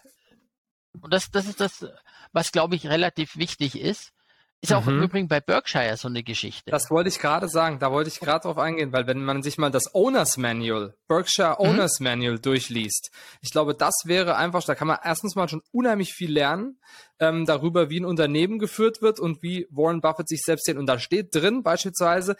Und 1.01 1.12
das, 1.12 1.30
das 1.30 1.47
ist 1.47 1.61
das, 1.61 1.86
was 2.32 2.53
glaube 2.53 2.74
ich 2.74 2.86
relativ 2.86 3.36
wichtig 3.36 3.78
ist. 3.78 4.12
Ist 4.61 4.72
auch 4.72 4.86
mhm. 4.86 4.99
im 4.99 5.03
Übrigen 5.05 5.28
bei 5.28 5.41
Berkshire 5.41 5.97
so 5.97 6.09
eine 6.09 6.24
Geschichte. 6.24 6.68
Das 6.68 6.91
wollte 6.91 7.09
ich 7.09 7.20
gerade 7.20 7.49
sagen, 7.49 7.78
da 7.78 7.93
wollte 7.93 8.11
ich 8.11 8.18
gerade 8.18 8.43
drauf 8.43 8.59
eingehen, 8.59 8.93
weil 8.93 9.07
wenn 9.07 9.24
man 9.24 9.41
sich 9.41 9.57
mal 9.57 9.70
das 9.70 9.95
Owners 9.95 10.36
Manual, 10.36 10.97
Berkshire 11.07 11.57
mhm. 11.61 11.68
Owners 11.68 12.01
mhm. 12.01 12.05
Manual 12.05 12.39
durchliest, 12.41 13.12
ich 13.41 13.53
glaube, 13.53 13.76
das 13.76 13.95
wäre 14.07 14.34
einfach, 14.34 14.64
da 14.64 14.74
kann 14.74 14.89
man 14.89 14.99
erstens 15.05 15.36
mal 15.36 15.49
schon 15.49 15.62
unheimlich 15.70 16.12
viel 16.12 16.32
lernen 16.32 16.80
ähm, 17.20 17.47
darüber, 17.47 17.89
wie 17.89 18.01
ein 18.01 18.05
Unternehmen 18.05 18.59
geführt 18.59 19.01
wird 19.01 19.20
und 19.20 19.45
wie 19.45 19.68
Warren 19.70 20.01
Buffett 20.01 20.28
sich 20.28 20.43
selbst 20.43 20.64
sieht. 20.66 20.76
Und 20.76 20.86
da 20.86 20.99
steht 20.99 21.32
drin 21.32 21.62
beispielsweise, 21.62 22.34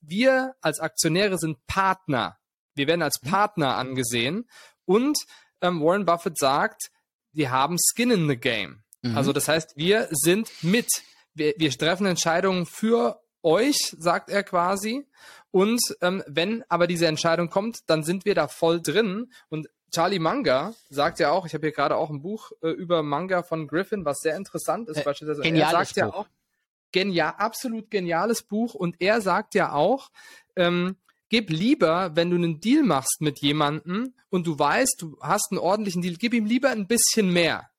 wir 0.00 0.54
als 0.60 0.80
Aktionäre 0.80 1.38
sind 1.38 1.64
Partner 1.68 2.39
wir 2.80 2.86
werden 2.86 3.02
als 3.02 3.22
mhm. 3.22 3.28
Partner 3.28 3.76
angesehen 3.76 4.48
und 4.86 5.18
ähm, 5.60 5.82
Warren 5.82 6.06
Buffett 6.06 6.38
sagt, 6.38 6.90
wir 7.32 7.50
haben 7.50 7.76
Skin 7.78 8.10
in 8.10 8.26
the 8.26 8.36
Game. 8.36 8.82
Mhm. 9.02 9.16
Also 9.16 9.32
das 9.32 9.48
heißt, 9.48 9.76
wir 9.76 10.08
sind 10.10 10.50
mit. 10.62 10.88
Wir, 11.34 11.54
wir 11.58 11.70
treffen 11.70 12.06
Entscheidungen 12.06 12.66
für 12.66 13.20
euch, 13.42 13.94
sagt 13.98 14.30
er 14.30 14.42
quasi. 14.42 15.06
Und 15.50 15.80
ähm, 16.00 16.22
wenn 16.26 16.64
aber 16.68 16.86
diese 16.86 17.06
Entscheidung 17.06 17.50
kommt, 17.50 17.88
dann 17.88 18.02
sind 18.02 18.24
wir 18.24 18.34
da 18.34 18.48
voll 18.48 18.80
drin. 18.80 19.30
Und 19.48 19.68
Charlie 19.92 20.18
Manga 20.18 20.74
sagt 20.88 21.18
ja 21.18 21.30
auch, 21.30 21.46
ich 21.46 21.54
habe 21.54 21.66
hier 21.66 21.72
gerade 21.72 21.96
auch 21.96 22.10
ein 22.10 22.22
Buch 22.22 22.52
äh, 22.62 22.68
über 22.68 23.02
Manga 23.02 23.42
von 23.42 23.66
Griffin, 23.66 24.04
was 24.04 24.18
sehr 24.20 24.36
interessant 24.36 24.88
ist. 24.88 24.98
Äh, 24.98 25.02
beispielsweise. 25.04 25.42
Er 25.44 25.70
sagt 25.70 25.90
Buch. 25.90 25.96
ja 25.96 26.12
auch, 26.12 26.26
genial, 26.92 27.34
absolut 27.36 27.90
geniales 27.90 28.42
Buch. 28.42 28.74
Und 28.74 29.00
er 29.00 29.20
sagt 29.20 29.54
ja 29.54 29.72
auch, 29.72 30.10
ähm, 30.56 30.96
gib 31.30 31.48
lieber, 31.48 32.14
wenn 32.14 32.28
du 32.28 32.36
einen 32.36 32.60
Deal 32.60 32.82
machst 32.82 33.20
mit 33.20 33.40
jemandem 33.40 34.14
und 34.28 34.46
du 34.46 34.58
weißt, 34.58 34.96
du 35.00 35.16
hast 35.22 35.48
einen 35.50 35.58
ordentlichen 35.58 36.02
Deal, 36.02 36.16
gib 36.16 36.34
ihm 36.34 36.44
lieber 36.44 36.68
ein 36.70 36.86
bisschen 36.86 37.32
mehr. 37.32 37.70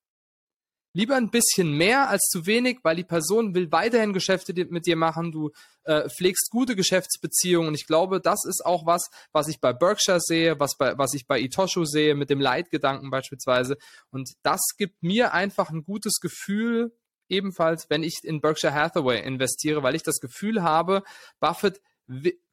Lieber 0.93 1.15
ein 1.15 1.29
bisschen 1.29 1.71
mehr 1.77 2.09
als 2.09 2.23
zu 2.29 2.45
wenig, 2.45 2.79
weil 2.83 2.97
die 2.97 3.05
Person 3.05 3.55
will 3.55 3.71
weiterhin 3.71 4.11
Geschäfte 4.11 4.53
mit 4.69 4.85
dir 4.85 4.97
machen. 4.97 5.31
Du 5.31 5.51
äh, 5.83 6.09
pflegst 6.09 6.49
gute 6.51 6.75
Geschäftsbeziehungen. 6.75 7.69
Und 7.69 7.75
ich 7.75 7.87
glaube, 7.87 8.19
das 8.19 8.43
ist 8.45 8.65
auch 8.65 8.85
was, 8.85 9.09
was 9.31 9.47
ich 9.47 9.61
bei 9.61 9.71
Berkshire 9.71 10.19
sehe, 10.19 10.59
was, 10.59 10.75
bei, 10.77 10.97
was 10.97 11.13
ich 11.13 11.27
bei 11.27 11.39
Itosho 11.39 11.85
sehe, 11.85 12.13
mit 12.13 12.29
dem 12.29 12.41
Leitgedanken 12.41 13.09
beispielsweise. 13.09 13.77
Und 14.09 14.31
das 14.43 14.59
gibt 14.77 15.01
mir 15.01 15.33
einfach 15.33 15.69
ein 15.69 15.85
gutes 15.85 16.19
Gefühl, 16.19 16.93
ebenfalls, 17.29 17.89
wenn 17.89 18.03
ich 18.03 18.19
in 18.23 18.41
Berkshire 18.41 18.73
Hathaway 18.73 19.25
investiere, 19.25 19.83
weil 19.83 19.95
ich 19.95 20.03
das 20.03 20.19
Gefühl 20.19 20.61
habe, 20.61 21.03
Buffett, 21.39 21.81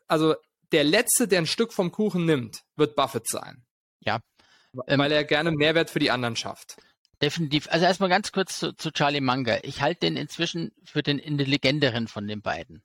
also 0.06 0.36
der 0.72 0.84
Letzte, 0.84 1.28
der 1.28 1.40
ein 1.40 1.46
Stück 1.46 1.72
vom 1.72 1.90
Kuchen 1.92 2.24
nimmt, 2.26 2.62
wird 2.76 2.96
Buffett 2.96 3.28
sein. 3.28 3.64
Ja. 4.00 4.20
Weil 4.72 5.12
er 5.12 5.24
gerne 5.24 5.50
Mehrwert 5.50 5.90
für 5.90 5.98
die 5.98 6.10
anderen 6.10 6.36
schafft. 6.36 6.76
Definitiv. 7.20 7.68
Also 7.70 7.86
erstmal 7.86 8.10
ganz 8.10 8.32
kurz 8.32 8.58
zu, 8.58 8.72
zu 8.74 8.92
Charlie 8.92 9.20
Munger. 9.20 9.64
Ich 9.64 9.82
halte 9.82 10.00
den 10.00 10.16
inzwischen 10.16 10.72
für 10.84 11.02
den 11.02 11.18
intelligenteren 11.18 12.06
von 12.06 12.28
den 12.28 12.42
beiden. 12.42 12.82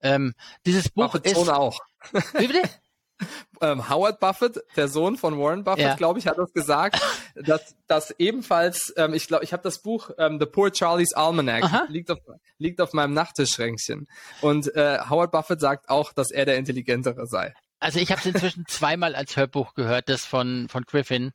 Ähm, 0.00 0.34
dieses 0.66 0.88
Buch 0.88 1.12
Buffett 1.12 1.26
ist. 1.26 1.48
auch. 1.48 1.80
Wie 2.12 2.46
bitte? 2.46 2.62
ähm, 3.60 3.88
Howard 3.88 4.20
Buffett, 4.20 4.62
der 4.76 4.88
Sohn 4.88 5.16
von 5.16 5.38
Warren 5.38 5.64
Buffett, 5.64 5.84
ja. 5.84 5.94
glaube 5.94 6.18
ich, 6.18 6.26
hat 6.26 6.38
das 6.38 6.52
gesagt, 6.52 7.00
dass, 7.34 7.76
dass 7.86 8.10
ebenfalls, 8.18 8.92
ähm, 8.96 9.14
ich 9.14 9.26
glaube, 9.26 9.44
ich 9.44 9.52
habe 9.52 9.62
das 9.62 9.82
Buch 9.82 10.10
ähm, 10.18 10.38
The 10.40 10.46
Poor 10.46 10.70
Charlie's 10.74 11.12
Almanac 11.14 11.88
liegt 11.88 12.10
auf, 12.10 12.18
liegt 12.58 12.80
auf 12.80 12.92
meinem 12.92 13.14
Nachttischschränkchen 13.14 14.06
und 14.40 14.74
äh, 14.74 14.98
Howard 15.08 15.32
Buffett 15.32 15.60
sagt 15.60 15.88
auch, 15.88 16.12
dass 16.12 16.30
er 16.30 16.44
der 16.44 16.56
Intelligentere 16.56 17.26
sei. 17.26 17.54
Also 17.80 18.00
ich 18.00 18.10
habe 18.10 18.20
es 18.20 18.26
inzwischen 18.26 18.64
zweimal 18.68 19.14
als 19.14 19.36
Hörbuch 19.36 19.74
gehört, 19.74 20.08
das 20.08 20.24
von 20.24 20.68
von 20.68 20.84
Griffin. 20.84 21.32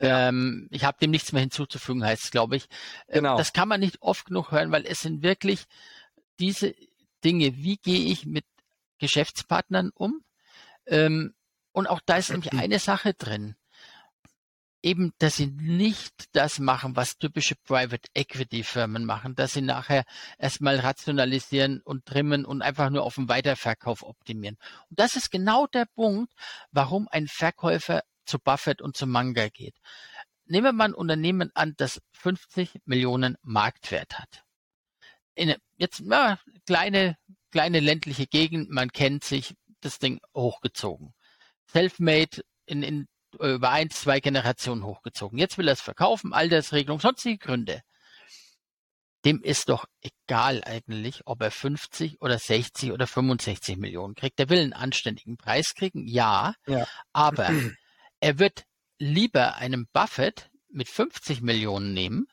Ja. 0.00 0.28
Ähm, 0.28 0.68
ich 0.70 0.84
habe 0.84 0.98
dem 1.00 1.12
nichts 1.12 1.32
mehr 1.32 1.40
hinzuzufügen, 1.42 2.04
heißt 2.04 2.24
es, 2.24 2.30
glaube 2.30 2.56
ich. 2.56 2.64
Äh, 3.06 3.16
genau. 3.16 3.36
Das 3.36 3.52
kann 3.52 3.68
man 3.68 3.80
nicht 3.80 3.98
oft 4.00 4.26
genug 4.26 4.50
hören, 4.50 4.72
weil 4.72 4.84
es 4.84 5.00
sind 5.00 5.22
wirklich 5.22 5.64
diese 6.40 6.74
Dinge, 7.24 7.56
wie 7.56 7.76
gehe 7.76 8.10
ich 8.10 8.26
mit 8.26 8.44
Geschäftspartnern 8.98 9.90
um? 9.94 10.24
Ähm, 10.86 11.34
und 11.72 11.86
auch 11.86 12.00
da 12.04 12.16
ist 12.16 12.30
nämlich 12.30 12.52
eine 12.52 12.78
Sache 12.78 13.14
drin. 13.14 13.56
Eben, 14.84 15.12
dass 15.18 15.36
sie 15.36 15.46
nicht 15.46 16.24
das 16.32 16.58
machen, 16.58 16.96
was 16.96 17.16
typische 17.16 17.54
Private 17.54 18.08
Equity 18.14 18.64
Firmen 18.64 19.04
machen, 19.04 19.36
dass 19.36 19.52
sie 19.52 19.62
nachher 19.62 20.04
erstmal 20.38 20.80
rationalisieren 20.80 21.80
und 21.82 22.04
trimmen 22.04 22.44
und 22.44 22.62
einfach 22.62 22.90
nur 22.90 23.04
auf 23.04 23.14
den 23.14 23.28
Weiterverkauf 23.28 24.02
optimieren. 24.02 24.58
Und 24.90 24.98
das 24.98 25.14
ist 25.14 25.30
genau 25.30 25.68
der 25.68 25.86
Punkt, 25.94 26.32
warum 26.72 27.06
ein 27.12 27.28
Verkäufer 27.28 28.02
zu 28.24 28.40
Buffett 28.40 28.82
und 28.82 28.96
zu 28.96 29.06
Manga 29.06 29.48
geht. 29.48 29.76
Nehmen 30.46 30.64
wir 30.64 30.72
mal 30.72 30.86
ein 30.86 30.94
Unternehmen 30.94 31.50
an, 31.54 31.74
das 31.76 32.02
50 32.12 32.80
Millionen 32.84 33.36
Marktwert 33.42 34.18
hat. 34.18 34.42
In, 35.34 35.54
jetzt 35.76 36.00
ja, 36.00 36.38
kleine, 36.66 37.16
kleine 37.52 37.80
ländliche 37.80 38.26
Gegend, 38.26 38.70
man 38.70 38.90
kennt 38.90 39.24
sich, 39.24 39.54
das 39.84 39.98
Ding 39.98 40.20
hochgezogen. 40.34 41.14
Selfmade 41.66 42.42
in, 42.66 42.82
in 42.82 43.08
über 43.34 43.70
ein, 43.70 43.90
zwei 43.90 44.20
Generationen 44.20 44.84
hochgezogen. 44.84 45.38
Jetzt 45.38 45.58
will 45.58 45.68
er 45.68 45.72
es 45.72 45.80
verkaufen, 45.80 46.32
Altersregelung, 46.32 47.00
sonstige 47.00 47.38
Gründe. 47.38 47.82
Dem 49.24 49.40
ist 49.40 49.68
doch 49.68 49.86
egal 50.00 50.62
eigentlich, 50.64 51.22
ob 51.26 51.42
er 51.42 51.50
50 51.50 52.20
oder 52.20 52.38
60 52.38 52.92
oder 52.92 53.06
65 53.06 53.76
Millionen 53.76 54.14
kriegt. 54.14 54.38
Der 54.38 54.48
will 54.48 54.58
einen 54.58 54.72
anständigen 54.72 55.36
Preis 55.36 55.74
kriegen, 55.74 56.06
ja, 56.08 56.54
ja. 56.66 56.86
aber 57.12 57.48
er 58.20 58.38
wird 58.38 58.64
lieber 58.98 59.56
einen 59.56 59.86
Buffett 59.92 60.50
mit 60.68 60.88
50 60.88 61.40
Millionen 61.40 61.92
nehmen, 61.92 62.26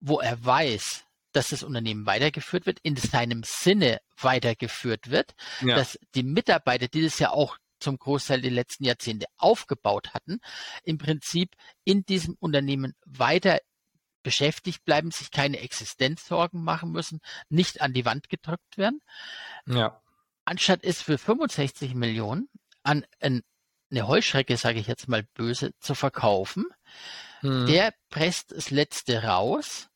wo 0.00 0.20
er 0.20 0.44
weiß, 0.44 1.03
dass 1.34 1.48
das 1.48 1.62
Unternehmen 1.62 2.06
weitergeführt 2.06 2.66
wird, 2.66 2.78
in 2.82 2.96
seinem 2.96 3.42
Sinne 3.44 4.00
weitergeführt 4.16 5.10
wird, 5.10 5.34
ja. 5.60 5.76
dass 5.76 5.98
die 6.14 6.22
Mitarbeiter, 6.22 6.88
die 6.88 7.02
das 7.02 7.18
ja 7.18 7.30
auch 7.30 7.58
zum 7.80 7.98
Großteil 7.98 8.40
die 8.40 8.50
letzten 8.50 8.84
Jahrzehnte 8.84 9.26
aufgebaut 9.36 10.14
hatten, 10.14 10.38
im 10.84 10.98
Prinzip 10.98 11.54
in 11.84 12.04
diesem 12.04 12.36
Unternehmen 12.40 12.94
weiter 13.04 13.58
beschäftigt 14.22 14.84
bleiben, 14.84 15.10
sich 15.10 15.30
keine 15.30 15.60
Existenzsorgen 15.60 16.62
machen 16.62 16.90
müssen, 16.92 17.20
nicht 17.48 17.82
an 17.82 17.92
die 17.92 18.06
Wand 18.06 18.28
gedrückt 18.28 18.78
werden. 18.78 19.00
Ja. 19.66 20.00
Anstatt 20.46 20.82
es 20.82 21.02
für 21.02 21.18
65 21.18 21.94
Millionen 21.94 22.48
an 22.82 23.04
eine 23.20 24.08
Heuschrecke, 24.08 24.56
sage 24.56 24.80
ich 24.80 24.86
jetzt 24.86 25.08
mal 25.08 25.24
böse, 25.34 25.72
zu 25.78 25.94
verkaufen, 25.94 26.64
hm. 27.40 27.66
der 27.66 27.92
presst 28.08 28.52
das 28.52 28.70
Letzte 28.70 29.24
raus, 29.24 29.88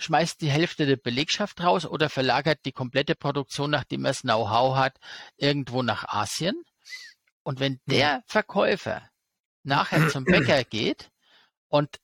schmeißt 0.00 0.40
die 0.40 0.50
Hälfte 0.50 0.86
der 0.86 0.96
Belegschaft 0.96 1.60
raus 1.62 1.86
oder 1.86 2.08
verlagert 2.08 2.60
die 2.64 2.72
komplette 2.72 3.14
Produktion, 3.14 3.70
nachdem 3.70 4.04
er 4.04 4.10
das 4.10 4.22
Know-how 4.22 4.76
hat, 4.76 4.98
irgendwo 5.36 5.82
nach 5.82 6.04
Asien. 6.08 6.62
Und 7.42 7.60
wenn 7.60 7.80
der 7.86 8.22
Verkäufer 8.26 9.08
nachher 9.62 10.08
zum 10.08 10.24
Bäcker 10.24 10.64
geht 10.70 11.10
und 11.68 12.00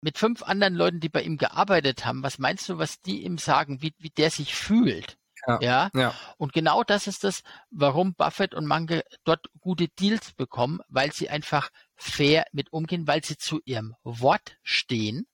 mit 0.00 0.18
fünf 0.18 0.42
anderen 0.42 0.74
Leuten, 0.74 1.00
die 1.00 1.08
bei 1.08 1.22
ihm 1.22 1.38
gearbeitet 1.38 2.04
haben, 2.04 2.22
was 2.22 2.38
meinst 2.38 2.68
du, 2.68 2.78
was 2.78 3.00
die 3.00 3.24
ihm 3.24 3.38
sagen, 3.38 3.80
wie, 3.80 3.94
wie 3.98 4.10
der 4.10 4.30
sich 4.30 4.54
fühlt? 4.54 5.16
Ja, 5.46 5.58
ja, 5.60 5.90
ja. 5.94 6.14
Und 6.36 6.52
genau 6.52 6.84
das 6.84 7.06
ist 7.06 7.24
das, 7.24 7.42
warum 7.70 8.14
Buffett 8.14 8.54
und 8.54 8.66
Mange 8.66 9.02
dort 9.24 9.46
gute 9.60 9.88
Deals 9.88 10.32
bekommen, 10.32 10.80
weil 10.88 11.12
sie 11.12 11.28
einfach 11.28 11.70
fair 11.96 12.44
mit 12.52 12.72
umgehen, 12.72 13.06
weil 13.06 13.24
sie 13.24 13.36
zu 13.36 13.60
ihrem 13.64 13.94
Wort 14.02 14.56
stehen. 14.62 15.26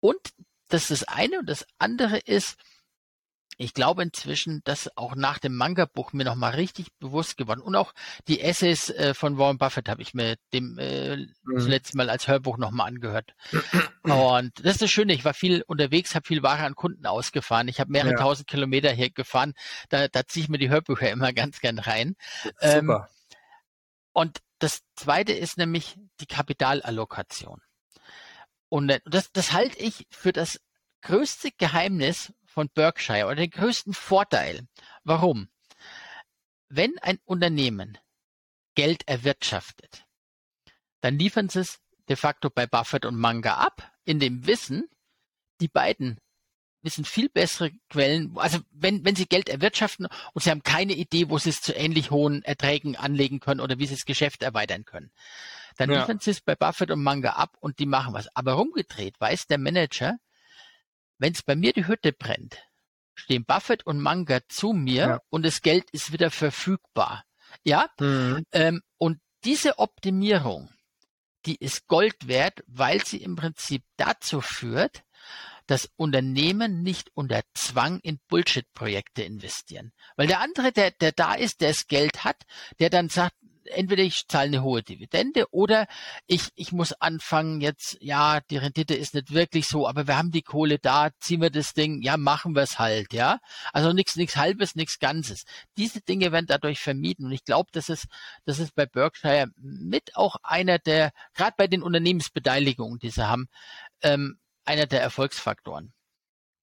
Und 0.00 0.20
das 0.68 0.90
ist 0.90 1.02
das 1.02 1.08
eine. 1.08 1.40
Und 1.40 1.48
das 1.48 1.66
andere 1.78 2.18
ist, 2.18 2.56
ich 3.60 3.74
glaube 3.74 4.04
inzwischen, 4.04 4.62
dass 4.64 4.96
auch 4.96 5.16
nach 5.16 5.38
dem 5.38 5.56
Manga-Buch 5.56 6.12
mir 6.12 6.24
nochmal 6.24 6.54
richtig 6.54 6.92
bewusst 7.00 7.36
geworden 7.36 7.60
und 7.60 7.74
auch 7.74 7.92
die 8.28 8.40
Essays 8.40 8.88
äh, 8.90 9.14
von 9.14 9.36
Warren 9.36 9.58
Buffett 9.58 9.88
habe 9.88 10.00
ich 10.00 10.14
mir 10.14 10.36
dem 10.52 10.78
äh, 10.78 11.16
mhm. 11.16 11.58
zuletzt 11.58 11.96
mal 11.96 12.08
als 12.08 12.28
Hörbuch 12.28 12.56
nochmal 12.56 12.86
angehört. 12.86 13.34
und 14.04 14.52
das 14.62 14.74
ist 14.74 14.82
das 14.82 14.90
Schöne, 14.90 15.12
ich 15.12 15.24
war 15.24 15.34
viel 15.34 15.64
unterwegs, 15.66 16.14
habe 16.14 16.26
viel 16.26 16.44
Ware 16.44 16.64
an 16.64 16.76
Kunden 16.76 17.04
ausgefahren. 17.04 17.66
Ich 17.66 17.80
habe 17.80 17.90
mehrere 17.90 18.12
ja. 18.12 18.18
tausend 18.18 18.46
Kilometer 18.46 18.92
hier 18.92 19.10
gefahren. 19.10 19.54
Da, 19.88 20.06
da 20.06 20.24
ziehe 20.24 20.44
ich 20.44 20.48
mir 20.48 20.58
die 20.58 20.70
Hörbücher 20.70 21.10
immer 21.10 21.32
ganz 21.32 21.60
gern 21.60 21.80
rein. 21.80 22.14
Ähm, 22.60 22.86
Super. 22.86 23.08
Ähm, 23.08 23.14
und 24.12 24.38
das 24.60 24.82
zweite 24.94 25.32
ist 25.32 25.58
nämlich 25.58 25.96
die 26.20 26.26
Kapitalallokation. 26.26 27.60
Und 28.68 29.00
das, 29.04 29.32
das 29.32 29.52
halte 29.52 29.78
ich 29.78 30.06
für 30.10 30.32
das 30.32 30.60
größte 31.02 31.50
Geheimnis 31.52 32.32
von 32.44 32.68
Berkshire 32.68 33.26
oder 33.26 33.36
den 33.36 33.50
größten 33.50 33.94
Vorteil. 33.94 34.66
Warum? 35.04 35.48
Wenn 36.68 36.98
ein 36.98 37.18
Unternehmen 37.24 37.98
Geld 38.74 39.06
erwirtschaftet, 39.08 40.04
dann 41.00 41.18
liefern 41.18 41.48
sie 41.48 41.60
es 41.60 41.80
de 42.08 42.16
facto 42.16 42.50
bei 42.50 42.66
Buffett 42.66 43.04
und 43.04 43.16
Manga 43.16 43.54
ab, 43.54 43.92
in 44.04 44.18
dem 44.18 44.46
Wissen, 44.46 44.88
die 45.60 45.68
beiden 45.68 46.18
wissen 46.82 47.04
viel 47.04 47.28
bessere 47.28 47.72
Quellen, 47.90 48.36
also 48.36 48.58
wenn, 48.70 49.04
wenn 49.04 49.16
sie 49.16 49.26
Geld 49.26 49.48
erwirtschaften 49.48 50.06
und 50.32 50.42
sie 50.42 50.50
haben 50.50 50.62
keine 50.62 50.94
Idee, 50.94 51.28
wo 51.28 51.38
sie 51.38 51.50
es 51.50 51.60
zu 51.60 51.74
ähnlich 51.74 52.10
hohen 52.10 52.42
Erträgen 52.44 52.96
anlegen 52.96 53.40
können 53.40 53.60
oder 53.60 53.78
wie 53.78 53.86
sie 53.86 53.94
das 53.94 54.04
Geschäft 54.04 54.42
erweitern 54.42 54.84
können, 54.84 55.10
dann 55.78 55.90
ja. 55.90 56.00
liefern 56.00 56.18
sie 56.20 56.32
es 56.32 56.40
bei 56.40 56.56
Buffett 56.56 56.90
und 56.90 57.02
Manga 57.02 57.30
ab 57.30 57.56
und 57.60 57.78
die 57.78 57.86
machen 57.86 58.12
was. 58.12 58.28
Aber 58.34 58.52
rumgedreht 58.54 59.18
weiß 59.20 59.46
der 59.46 59.58
Manager, 59.58 60.18
wenn 61.18 61.32
es 61.32 61.42
bei 61.42 61.56
mir 61.56 61.72
die 61.72 61.86
Hütte 61.86 62.12
brennt, 62.12 62.58
stehen 63.14 63.44
Buffett 63.44 63.86
und 63.86 64.00
Manga 64.00 64.40
zu 64.48 64.72
mir 64.72 65.06
ja. 65.06 65.20
und 65.30 65.44
das 65.44 65.62
Geld 65.62 65.88
ist 65.92 66.12
wieder 66.12 66.30
verfügbar. 66.30 67.24
Ja, 67.64 67.88
mhm. 68.00 68.44
ähm, 68.52 68.82
und 68.98 69.20
diese 69.44 69.78
Optimierung, 69.78 70.68
die 71.46 71.56
ist 71.56 71.86
Gold 71.86 72.26
wert, 72.26 72.62
weil 72.66 73.04
sie 73.04 73.22
im 73.22 73.36
Prinzip 73.36 73.84
dazu 73.96 74.40
führt, 74.40 75.04
dass 75.66 75.90
Unternehmen 75.96 76.82
nicht 76.82 77.10
unter 77.14 77.42
Zwang 77.54 78.00
in 78.00 78.18
Bullshit-Projekte 78.28 79.22
investieren. 79.22 79.92
Weil 80.16 80.26
der 80.26 80.40
andere, 80.40 80.72
der, 80.72 80.90
der 80.90 81.12
da 81.12 81.34
ist, 81.34 81.60
der 81.60 81.68
das 81.68 81.86
Geld 81.86 82.24
hat, 82.24 82.42
der 82.80 82.90
dann 82.90 83.08
sagt, 83.10 83.36
entweder 83.70 84.02
ich 84.02 84.24
zahle 84.28 84.48
eine 84.48 84.62
hohe 84.62 84.82
Dividende 84.82 85.46
oder 85.50 85.86
ich, 86.26 86.48
ich 86.54 86.72
muss 86.72 86.92
anfangen 86.92 87.60
jetzt, 87.60 87.96
ja, 88.00 88.40
die 88.50 88.56
Rendite 88.56 88.94
ist 88.94 89.14
nicht 89.14 89.32
wirklich 89.32 89.66
so, 89.66 89.88
aber 89.88 90.06
wir 90.06 90.16
haben 90.16 90.30
die 90.30 90.42
Kohle 90.42 90.78
da, 90.78 91.10
ziehen 91.20 91.40
wir 91.40 91.50
das 91.50 91.74
Ding, 91.74 92.02
ja, 92.02 92.16
machen 92.16 92.54
wir 92.54 92.62
es 92.62 92.78
halt, 92.78 93.12
ja. 93.12 93.38
Also 93.72 93.92
nichts, 93.92 94.16
nichts 94.16 94.36
halbes, 94.36 94.74
nichts 94.74 94.98
Ganzes. 94.98 95.44
Diese 95.76 96.00
Dinge 96.00 96.32
werden 96.32 96.46
dadurch 96.46 96.80
vermieden 96.80 97.26
und 97.26 97.32
ich 97.32 97.44
glaube, 97.44 97.70
das 97.72 97.88
ist, 97.88 98.06
das 98.44 98.58
ist 98.58 98.74
bei 98.74 98.86
Berkshire 98.86 99.48
mit 99.56 100.16
auch 100.16 100.36
einer 100.42 100.78
der, 100.78 101.12
gerade 101.34 101.54
bei 101.56 101.66
den 101.66 101.82
Unternehmensbeteiligungen, 101.82 102.98
die 102.98 103.10
sie 103.10 103.26
haben, 103.26 103.48
ähm, 104.02 104.38
einer 104.64 104.86
der 104.86 105.00
Erfolgsfaktoren. 105.00 105.92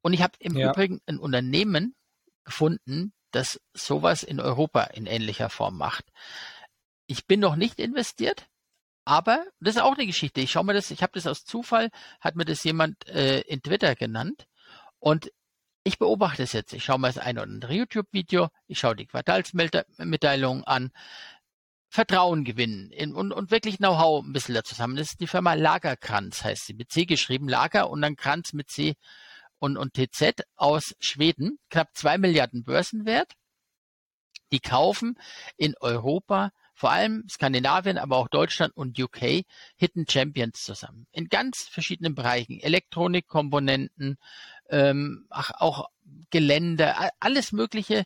Und 0.02 0.14
ich 0.14 0.22
habe 0.22 0.34
im 0.40 0.56
ja. 0.56 0.70
Übrigen 0.70 1.02
ein 1.08 1.18
Unternehmen 1.18 1.96
gefunden, 2.44 3.14
das 3.32 3.60
sowas 3.74 4.24
in 4.24 4.40
Europa 4.40 4.84
in 4.84 5.08
ähnlicher 5.08 5.50
Form 5.50 5.78
macht. 5.78 6.06
Ich 7.08 7.28
bin 7.28 7.40
noch 7.40 7.56
nicht 7.56 7.80
investiert, 7.80 8.48
aber 9.06 9.46
das 9.60 9.76
ist 9.76 9.82
auch 9.82 9.94
eine 9.94 10.08
Geschichte. 10.08 10.42
Ich 10.42 10.52
schaue 10.52 10.66
mir 10.66 10.74
das, 10.74 10.92
ich 10.92 11.04
habe 11.04 11.14
das 11.14 11.28
aus 11.28 11.46
Zufall, 11.46 11.90
hat 12.20 12.36
mir 12.36 12.46
das 12.46 12.64
jemand 12.64 13.08
äh, 13.08 13.42
in 13.42 13.62
Twitter 13.62 13.96
genannt 13.96 14.48
und 15.00 15.32
ich 15.84 16.00
beobachte 16.00 16.42
es 16.42 16.54
jetzt. 16.54 16.74
Ich 16.74 16.84
schaue 16.84 17.00
mir 17.00 17.08
das 17.08 17.20
ein 17.20 17.38
oder 17.38 17.44
andere 17.44 17.74
YouTube-Video, 17.74 18.50
ich 18.68 18.80
schaue 18.80 18.96
die 18.96 19.06
Quartalsmitteilungen 19.06 20.64
an, 20.64 20.92
Vertrauen 21.96 22.44
gewinnen 22.44 22.92
in, 22.92 23.14
und, 23.14 23.32
und 23.32 23.52
wirklich 23.52 23.78
Know-how 23.78 24.26
ein 24.26 24.34
bisschen 24.34 24.56
dazu 24.56 24.78
haben. 24.80 24.96
Das 24.98 25.12
ist 25.12 25.22
die 25.22 25.28
Firma 25.28 25.54
Lagerkranz, 25.54 26.44
heißt 26.44 26.66
sie, 26.66 26.74
mit 26.74 26.92
C 26.92 27.06
geschrieben, 27.06 27.48
Lager 27.48 27.90
und 27.90 28.02
dann 28.02 28.18
Kranz 28.18 28.52
mit 28.52 28.70
C 28.70 28.96
und, 29.60 29.78
und 29.78 29.94
TZ 29.94 30.44
aus 30.56 30.96
Schweden, 31.00 31.58
knapp 31.70 31.90
zwei 31.94 32.18
Milliarden 32.18 32.66
Börsenwert. 32.66 33.34
Die 34.52 34.60
kaufen 34.60 35.18
in 35.56 35.76
Europa 35.80 36.52
vor 36.76 36.92
allem 36.92 37.24
Skandinavien, 37.30 37.98
aber 37.98 38.18
auch 38.18 38.28
Deutschland 38.28 38.76
und 38.76 39.00
UK 39.00 39.44
Hidden 39.78 40.06
Champions 40.08 40.64
zusammen. 40.64 41.08
In 41.12 41.30
ganz 41.30 41.64
verschiedenen 41.64 42.16
Bereichen. 42.16 42.60
Elektronikkomponenten, 42.60 44.18
ähm, 44.70 45.26
auch 45.30 45.88
Gelände, 46.30 46.94
alles 47.20 47.54
Mögliche, 47.54 48.04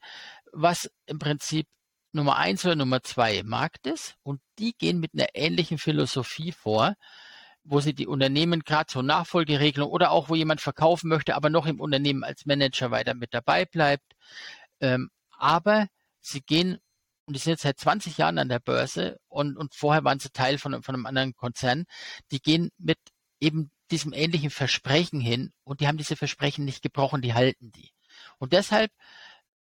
was 0.54 0.90
im 1.08 1.20
Prinzip 1.20 1.68
Nummer 2.12 2.38
eins 2.38 2.64
oder 2.66 2.76
Nummer 2.76 3.04
zwei 3.04 3.44
Marktes 3.44 4.16
und 4.24 4.40
die 4.58 4.74
gehen 4.78 5.00
mit 5.00 5.14
einer 5.14 5.28
ähnlichen 5.34 5.78
Philosophie 5.78 6.52
vor, 6.52 6.96
wo 7.64 7.82
sie 7.82 7.94
die 7.94 8.08
Unternehmen 8.08 8.62
gerade 8.62 8.88
zur 8.88 9.04
Nachfolgeregelung 9.04 9.90
oder 9.90 10.12
auch 10.12 10.30
wo 10.30 10.36
jemand 10.36 10.62
verkaufen 10.62 11.08
möchte, 11.10 11.36
aber 11.36 11.50
noch 11.50 11.66
im 11.66 11.80
Unternehmen 11.80 12.24
als 12.24 12.46
Manager 12.46 12.92
weiter 12.92 13.14
mit 13.14 13.34
dabei 13.34 13.66
bleibt. 13.66 14.16
Ähm, 14.80 15.10
aber 15.38 15.88
sie 16.20 16.42
gehen, 16.42 16.80
und 17.30 17.36
die 17.36 17.40
sind 17.40 17.52
jetzt 17.52 17.62
seit 17.62 17.78
20 17.78 18.18
Jahren 18.18 18.40
an 18.40 18.50
der 18.50 18.58
Börse 18.58 19.20
und, 19.28 19.56
und 19.56 19.76
vorher 19.76 20.04
waren 20.04 20.20
sie 20.20 20.32
Teil 20.32 20.58
von, 20.58 20.82
von 20.82 20.96
einem 20.96 21.06
anderen 21.06 21.36
Konzern, 21.36 21.86
die 22.32 22.42
gehen 22.42 22.72
mit 22.80 22.98
eben 23.40 23.70
diesem 23.92 24.14
ähnlichen 24.14 24.50
Versprechen 24.50 25.22
hin 25.22 25.54
und 25.64 25.80
die 25.80 25.88
haben 25.88 26.00
diese 26.00 26.16
Versprechen 26.16 26.66
nicht 26.66 26.82
gebrochen, 26.82 27.22
die 27.22 27.36
halten 27.36 27.72
die. 27.72 27.92
Und 28.40 28.52
deshalb 28.52 28.92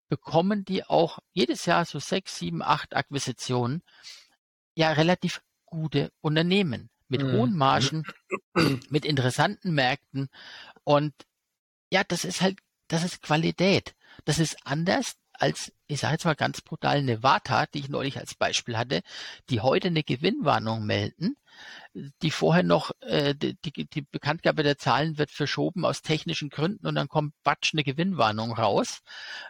bekommen 0.08 0.64
die 0.64 0.84
auch 0.86 1.18
jedes 1.34 1.66
Jahr 1.66 1.84
so 1.84 1.98
sechs, 1.98 2.38
sieben, 2.38 2.62
acht 2.62 2.96
Akquisitionen, 2.96 3.82
ja 4.74 4.92
relativ 4.92 5.42
gute 5.66 6.10
Unternehmen 6.22 6.88
mit 7.08 7.22
mhm. 7.22 7.32
hohen 7.32 7.54
Margen, 7.54 8.04
mit 8.88 9.04
interessanten 9.04 9.74
Märkten 9.74 10.30
und 10.82 11.12
ja, 11.92 12.04
das 12.08 12.24
ist 12.24 12.40
halt, 12.40 12.58
das 12.88 13.04
ist 13.04 13.20
Qualität. 13.20 13.94
Das 14.24 14.38
ist 14.38 14.56
anders 14.64 15.16
als, 15.40 15.72
ich 15.86 16.00
sage 16.00 16.14
jetzt 16.14 16.24
mal 16.24 16.34
ganz 16.34 16.60
brutal, 16.60 16.98
eine 16.98 17.22
Vata, 17.22 17.66
die 17.66 17.80
ich 17.80 17.88
neulich 17.88 18.18
als 18.18 18.34
Beispiel 18.34 18.76
hatte, 18.76 19.02
die 19.48 19.60
heute 19.60 19.88
eine 19.88 20.02
Gewinnwarnung 20.02 20.84
melden, 20.84 21.36
die 22.22 22.30
vorher 22.30 22.62
noch, 22.62 22.92
äh, 23.00 23.34
die, 23.34 23.56
die 23.88 24.02
Bekanntgabe 24.02 24.62
der 24.62 24.78
Zahlen 24.78 25.18
wird 25.18 25.30
verschoben 25.30 25.84
aus 25.84 26.02
technischen 26.02 26.50
Gründen 26.50 26.86
und 26.86 26.94
dann 26.94 27.08
kommt 27.08 27.34
batsch 27.42 27.74
eine 27.74 27.84
Gewinnwarnung 27.84 28.52
raus. 28.52 29.00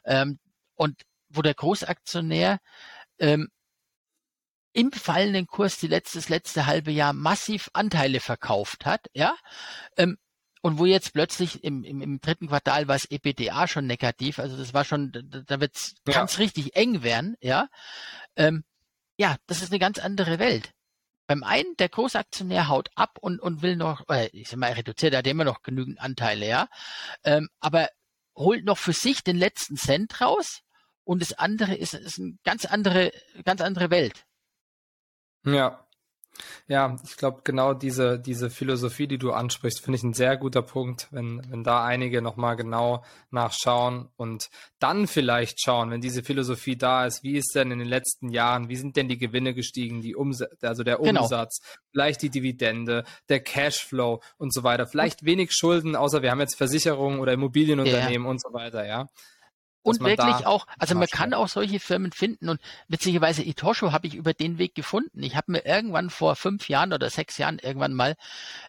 Ähm, 0.05 0.39
und 0.75 1.03
wo 1.29 1.43
der 1.43 1.55
Großaktionär 1.55 2.61
ähm, 3.19 3.49
im 4.73 4.93
fallenden 4.93 5.47
Kurs 5.47 5.79
die 5.79 5.89
letztes 5.89 6.29
letzte 6.29 6.67
halbe 6.67 6.93
Jahr 6.93 7.13
massiv 7.13 7.71
Anteile 7.73 8.21
verkauft 8.21 8.87
hat, 8.87 9.07
ja, 9.13 9.37
ähm, 9.97 10.17
und 10.63 10.79
wo 10.79 10.87
jetzt 10.87 11.13
plötzlich 11.13 11.65
im, 11.65 11.85
im, 11.85 12.03
im 12.03 12.21
dritten 12.21 12.49
Quartal 12.49 12.89
war 12.89 12.97
es 12.97 13.11
EPDA 13.11 13.67
schon 13.67 13.87
negativ, 13.87 14.39
also 14.39 14.57
das 14.57 14.75
war 14.75 14.85
schon, 14.85 15.13
da, 15.13 15.21
da 15.23 15.61
wird 15.61 15.75
es 15.75 15.95
ja. 16.07 16.15
ganz 16.15 16.39
richtig 16.39 16.77
eng 16.77 17.03
werden, 17.03 17.37
ja. 17.41 17.69
Ähm, 18.37 18.65
ja, 19.17 19.37
das 19.47 19.63
ist 19.63 19.71
eine 19.71 19.79
ganz 19.79 19.99
andere 19.99 20.39
Welt. 20.39 20.73
Beim 21.27 21.45
einen, 21.45 21.77
der 21.77 21.89
Großaktionär 21.89 22.69
haut 22.69 22.91
ab 22.95 23.19
und, 23.21 23.41
und 23.41 23.63
will 23.63 23.77
noch, 23.77 24.09
äh, 24.09 24.29
ich 24.33 24.49
sag 24.49 24.59
mal, 24.59 24.69
er 24.69 24.79
reduziert, 24.79 25.13
er 25.13 25.19
hat 25.19 25.27
immer 25.27 25.45
noch 25.45 25.63
genügend 25.63 26.01
Anteile, 26.01 26.47
ja. 26.47 26.69
Ähm, 27.25 27.49
aber 27.61 27.89
holt 28.37 28.65
noch 28.65 28.79
für 28.79 28.93
sich 28.93 29.23
den 29.23 29.37
letzten 29.37 29.77
Cent 29.77 30.21
raus 30.21 30.63
und 31.05 31.23
das 31.23 31.33
andere 31.33 31.75
ist, 31.75 31.95
ist 31.95 32.19
eine 32.19 32.37
ganz 32.45 32.65
andere, 32.65 33.13
ganz 33.45 33.61
andere 33.61 33.91
Welt. 33.91 34.25
Ja. 35.45 35.87
Ja, 36.69 36.97
ich 37.05 37.17
glaube, 37.17 37.41
genau 37.45 37.75
diese, 37.75 38.19
diese 38.19 38.51
Philosophie, 38.51 39.07
die 39.07 39.19
du 39.19 39.33
ansprichst, 39.33 39.83
finde 39.83 39.97
ich 39.97 40.03
ein 40.03 40.15
sehr 40.15 40.37
guter 40.37 40.63
Punkt, 40.63 41.09
wenn, 41.11 41.43
wenn 41.51 41.65
da 41.65 41.85
einige 41.85 42.23
nochmal 42.23 42.57
genau 42.57 43.05
nachschauen 43.31 44.09
und 44.17 44.51
dann 44.79 45.07
vielleicht 45.07 45.61
schauen, 45.61 45.91
wenn 45.91 46.01
diese 46.01 46.23
Philosophie 46.23 46.77
da 46.77 47.07
ist, 47.07 47.23
wie 47.23 47.37
ist 47.37 47.55
denn 47.55 47.71
in 47.71 47.79
den 47.79 47.89
letzten 47.89 48.31
Jahren, 48.31 48.69
wie 48.69 48.77
sind 48.77 48.97
denn 48.97 49.09
die 49.09 49.19
Gewinne 49.19 49.55
gestiegen, 49.55 50.01
die 50.01 50.15
Umsatz, 50.15 50.51
also 50.63 50.83
der 50.83 50.97
genau. 50.97 51.23
Umsatz, 51.23 51.61
genau. 51.61 51.85
vielleicht 51.93 52.23
die 52.23 52.31
Dividende, 52.31 53.05
der 53.29 53.41
Cashflow 53.41 54.21
und 54.39 54.53
so 54.53 54.63
weiter. 54.63 54.87
Vielleicht 54.87 55.25
wenig 55.25 55.53
Schulden, 55.53 55.97
außer 55.97 56.23
wir 56.23 56.31
haben 56.31 56.41
jetzt 56.41 56.57
Versicherungen 56.57 57.21
oder 57.21 57.33
Immobilienunternehmen 57.33 58.25
ja. 58.25 58.31
und 58.31 58.41
so 58.41 58.53
weiter, 58.53 58.87
ja 58.87 59.09
und 59.83 60.01
wirklich 60.01 60.47
auch, 60.47 60.67
also 60.79 60.95
man 60.95 61.09
kann 61.09 61.35
auch 61.35 61.49
solche 61.49 61.81
Firmen 61.81 62.13
finden 62.13 62.49
und 62.49 62.61
witzigerweise 62.89 63.43
Itosho 63.43 63.93
habe 63.93 64.07
ich 64.07 64.15
über 64.15 64.35
den 64.35 64.59
Weg 64.59 64.75
gefunden. 64.75 65.23
Ich 65.23 65.37
habe 65.37 65.53
mir 65.53 65.65
irgendwann 65.65 66.11
vor 66.11 66.37
fünf 66.37 66.69
Jahren 66.69 66.93
oder 66.93 67.09
sechs 67.11 67.39
Jahren 67.39 67.59
irgendwann 67.59 67.95
mal 67.95 68.17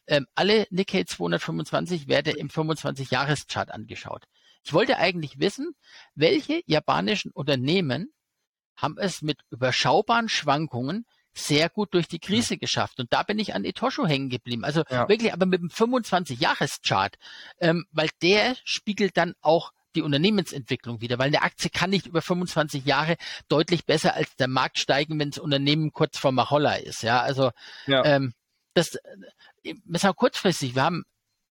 ähm, 0.07 0.28
alle 0.36 0.68
Nikkei 0.70 1.03
225 1.03 2.07
Werte 2.07 2.32
im 2.32 2.49
25-Jahres-Chart 2.49 3.72
angeschaut. 3.72 4.26
Ich 4.64 4.74
wollte 4.74 4.97
eigentlich 4.97 5.39
wissen, 5.39 5.76
welche 6.16 6.62
japanischen 6.66 7.32
Unternehmen 7.32 8.14
haben 8.76 8.97
es 8.97 9.22
mit 9.22 9.39
überschaubaren 9.49 10.30
Schwankungen 10.30 11.05
sehr 11.34 11.70
gut 11.70 11.93
durch 11.93 12.07
die 12.07 12.20
Krise 12.20 12.57
geschafft. 12.57 12.99
Und 12.99 13.14
da 13.14 13.24
bin 13.24 13.39
ich 13.39 13.53
an 13.53 13.64
Etosho 13.64 14.05
hängen 14.05 14.30
geblieben. 14.30 14.64
Also 14.64 14.84
ja. 14.89 15.07
wirklich, 15.07 15.34
aber 15.34 15.45
mit 15.45 15.62
dem 15.62 15.70
25-Jahres-Chart, 15.70 17.16
ähm, 17.59 17.86
weil 17.91 18.09
der 18.22 18.55
spiegelt 18.64 19.18
dann 19.18 19.34
auch 19.41 19.72
die 19.95 20.01
Unternehmensentwicklung 20.01 21.01
wieder, 21.01 21.19
weil 21.19 21.27
eine 21.27 21.41
Aktie 21.41 21.69
kann 21.69 21.89
nicht 21.89 22.07
über 22.07 22.21
25 22.21 22.85
Jahre 22.85 23.17
deutlich 23.47 23.85
besser 23.85 24.15
als 24.15 24.35
der 24.35 24.47
Markt 24.47 24.79
steigen, 24.79 25.19
wenn 25.19 25.31
das 25.31 25.39
Unternehmen 25.39 25.91
kurz 25.91 26.17
vor 26.17 26.31
Macholla 26.31 26.75
ist. 26.75 27.03
Ja, 27.03 27.21
also 27.21 27.51
ja. 27.87 28.03
Ähm, 28.05 28.33
das, 28.73 28.95
äh, 29.63 29.75
wir 29.83 29.99
sagen 29.99 30.15
kurzfristig, 30.15 30.75
wir 30.75 30.83
haben 30.83 31.03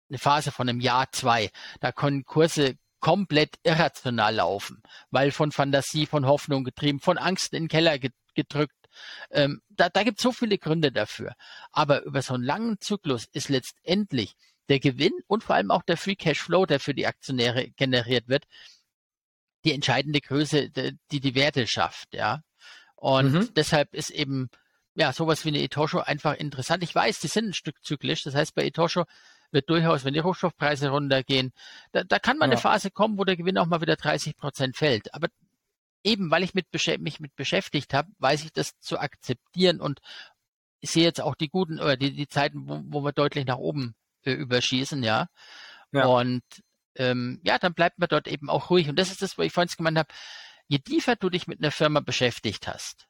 eine 0.08 0.18
Phase 0.18 0.50
von 0.52 0.68
einem 0.68 0.80
Jahr, 0.80 1.10
zwei, 1.12 1.50
da 1.80 1.92
können 1.92 2.24
Kurse 2.24 2.76
komplett 3.00 3.56
irrational 3.64 4.36
laufen, 4.36 4.82
weil 5.10 5.30
von 5.30 5.52
Fantasie, 5.52 6.06
von 6.06 6.26
Hoffnung 6.26 6.64
getrieben, 6.64 7.00
von 7.00 7.18
Angst 7.18 7.52
in 7.52 7.64
den 7.64 7.68
Keller 7.68 7.98
gedrückt. 8.34 8.74
Ähm, 9.30 9.60
da 9.68 9.88
da 9.88 10.04
gibt 10.04 10.18
es 10.18 10.22
so 10.22 10.32
viele 10.32 10.56
Gründe 10.56 10.92
dafür. 10.92 11.34
Aber 11.72 12.02
über 12.04 12.22
so 12.22 12.34
einen 12.34 12.44
langen 12.44 12.80
Zyklus 12.80 13.26
ist 13.32 13.48
letztendlich 13.48 14.36
der 14.68 14.80
Gewinn 14.80 15.12
und 15.26 15.44
vor 15.44 15.56
allem 15.56 15.70
auch 15.70 15.82
der 15.82 15.96
Free 15.96 16.16
Cash 16.16 16.40
Flow, 16.40 16.66
der 16.66 16.80
für 16.80 16.94
die 16.94 17.06
Aktionäre 17.06 17.70
generiert 17.70 18.28
wird, 18.28 18.44
die 19.64 19.72
entscheidende 19.72 20.20
Größe, 20.20 20.70
die 20.70 21.20
die 21.20 21.34
Werte 21.34 21.66
schafft, 21.66 22.14
ja. 22.14 22.42
Und 22.96 23.32
mhm. 23.32 23.54
deshalb 23.54 23.94
ist 23.94 24.10
eben 24.10 24.48
ja 24.94 25.12
sowas 25.12 25.44
wie 25.44 25.48
eine 25.48 25.62
Etosho 25.62 26.00
einfach 26.00 26.34
interessant. 26.34 26.82
Ich 26.82 26.94
weiß, 26.94 27.20
die 27.20 27.28
sind 27.28 27.48
ein 27.48 27.54
Stück 27.54 27.82
zyklisch. 27.82 28.22
Das 28.22 28.34
heißt, 28.34 28.54
bei 28.54 28.64
Etosho 28.64 29.04
wird 29.50 29.68
durchaus, 29.68 30.04
wenn 30.04 30.14
die 30.14 30.20
Rohstoffpreise 30.20 30.88
runtergehen, 30.88 31.52
da, 31.92 32.04
da 32.04 32.18
kann 32.18 32.38
mal 32.38 32.46
ja. 32.46 32.52
eine 32.52 32.60
Phase 32.60 32.90
kommen, 32.90 33.18
wo 33.18 33.24
der 33.24 33.36
Gewinn 33.36 33.58
auch 33.58 33.66
mal 33.66 33.80
wieder 33.80 33.96
30 33.96 34.36
Prozent 34.36 34.76
fällt. 34.76 35.12
Aber 35.14 35.28
eben, 36.02 36.30
weil 36.30 36.44
ich 36.44 36.54
mit, 36.54 36.66
mich 37.00 37.20
mit 37.20 37.34
beschäftigt 37.36 37.94
habe, 37.94 38.10
weiß 38.18 38.44
ich 38.44 38.52
das 38.52 38.78
zu 38.78 38.98
akzeptieren 38.98 39.80
und 39.80 40.00
ich 40.80 40.90
sehe 40.90 41.04
jetzt 41.04 41.20
auch 41.20 41.34
die 41.34 41.48
guten 41.48 41.80
oder 41.80 41.96
die, 41.96 42.14
die 42.14 42.28
Zeiten, 42.28 42.68
wo, 42.68 42.82
wo 42.84 43.04
wir 43.04 43.12
deutlich 43.12 43.46
nach 43.46 43.56
oben 43.56 43.94
äh, 44.24 44.32
überschießen, 44.32 45.02
ja. 45.02 45.28
ja. 45.92 46.06
Und 46.06 46.42
ähm, 46.96 47.40
ja, 47.42 47.58
dann 47.58 47.74
bleibt 47.74 47.98
man 47.98 48.08
dort 48.08 48.28
eben 48.28 48.48
auch 48.48 48.70
ruhig. 48.70 48.88
Und 48.88 48.98
das 48.98 49.10
ist 49.10 49.22
das, 49.22 49.38
wo 49.38 49.42
ich 49.42 49.52
vorhin 49.52 49.72
gemeint 49.76 49.98
habe, 49.98 50.12
je 50.68 50.78
tiefer 50.78 51.16
du 51.16 51.30
dich 51.30 51.46
mit 51.46 51.60
einer 51.60 51.70
Firma 51.70 52.00
beschäftigt 52.00 52.68
hast, 52.68 53.06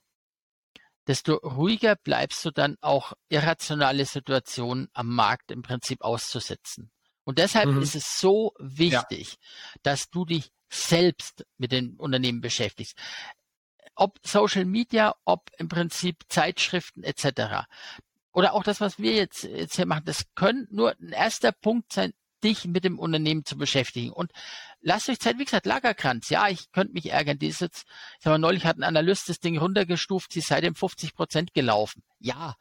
desto 1.07 1.35
ruhiger 1.35 1.97
bleibst 1.97 2.45
du 2.45 2.51
dann 2.51 2.77
auch 2.81 3.13
irrationale 3.29 4.07
Situationen 4.07 4.89
am 4.93 5.09
Markt 5.09 5.51
im 5.51 5.63
Prinzip 5.63 6.03
auszusetzen. 6.03 6.91
Und 7.25 7.39
deshalb 7.39 7.71
mhm. 7.71 7.83
ist 7.83 7.95
es 7.95 8.19
so 8.19 8.53
wichtig, 8.59 9.33
ja. 9.33 9.81
dass 9.83 10.11
du 10.11 10.25
dich 10.25 10.51
selbst 10.69 11.47
mit 11.57 11.73
den 11.73 11.97
Unternehmen 11.97 12.41
beschäftigst. 12.41 12.99
Ob 13.95 14.19
Social 14.27 14.65
Media, 14.65 15.15
ob 15.25 15.51
im 15.59 15.69
Prinzip 15.69 16.25
Zeitschriften 16.29 17.05
etc 17.05 17.67
oder 18.35 18.53
auch 18.53 18.65
das, 18.65 18.81
was 18.81 18.99
wir 18.99 19.15
jetzt, 19.15 19.45
jetzt 19.45 19.77
hier 19.77 19.87
machen, 19.87 20.05
das 20.05 20.25
können 20.35 20.67
nur 20.71 20.95
ein 21.01 21.13
erster 21.13 21.53
Punkt 21.53 21.93
sein, 21.93 22.13
dich 22.43 22.67
mit 22.67 22.85
dem 22.85 22.99
Unternehmen 22.99 23.45
zu 23.45 23.57
beschäftigen. 23.57 24.11
Und 24.11 24.33
lasst 24.81 25.09
euch 25.09 25.21
Zeit, 25.21 25.39
wie 25.39 25.45
gesagt, 25.45 25.67
Lagerkranz. 25.67 26.29
Ja, 26.29 26.49
ich 26.49 26.71
könnte 26.73 26.93
mich 26.93 27.11
ärgern. 27.11 27.39
Die 27.39 27.47
ist 27.47 27.63
jetzt, 27.63 27.85
ich 27.87 28.25
sag 28.25 28.33
mal, 28.33 28.39
neulich 28.39 28.67
hat 28.67 28.77
ein 28.77 28.83
Analyst 28.83 29.29
das 29.29 29.39
Ding 29.39 29.57
runtergestuft, 29.57 30.33
sie 30.33 30.41
ist 30.41 30.49
seitdem 30.49 30.75
50 30.75 31.15
Prozent 31.15 31.55
gelaufen. 31.55 32.03
Ja, 32.19 32.57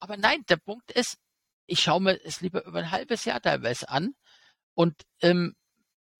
aber 0.00 0.16
nein, 0.16 0.44
der 0.48 0.56
Punkt 0.56 0.90
ist, 0.90 1.16
ich 1.66 1.80
schaue 1.80 2.02
mir 2.02 2.20
es 2.24 2.40
lieber 2.40 2.64
über 2.66 2.80
ein 2.80 2.90
halbes 2.90 3.24
Jahr 3.24 3.40
teilweise 3.40 3.88
an 3.88 4.14
und 4.74 4.94
ähm, 5.22 5.54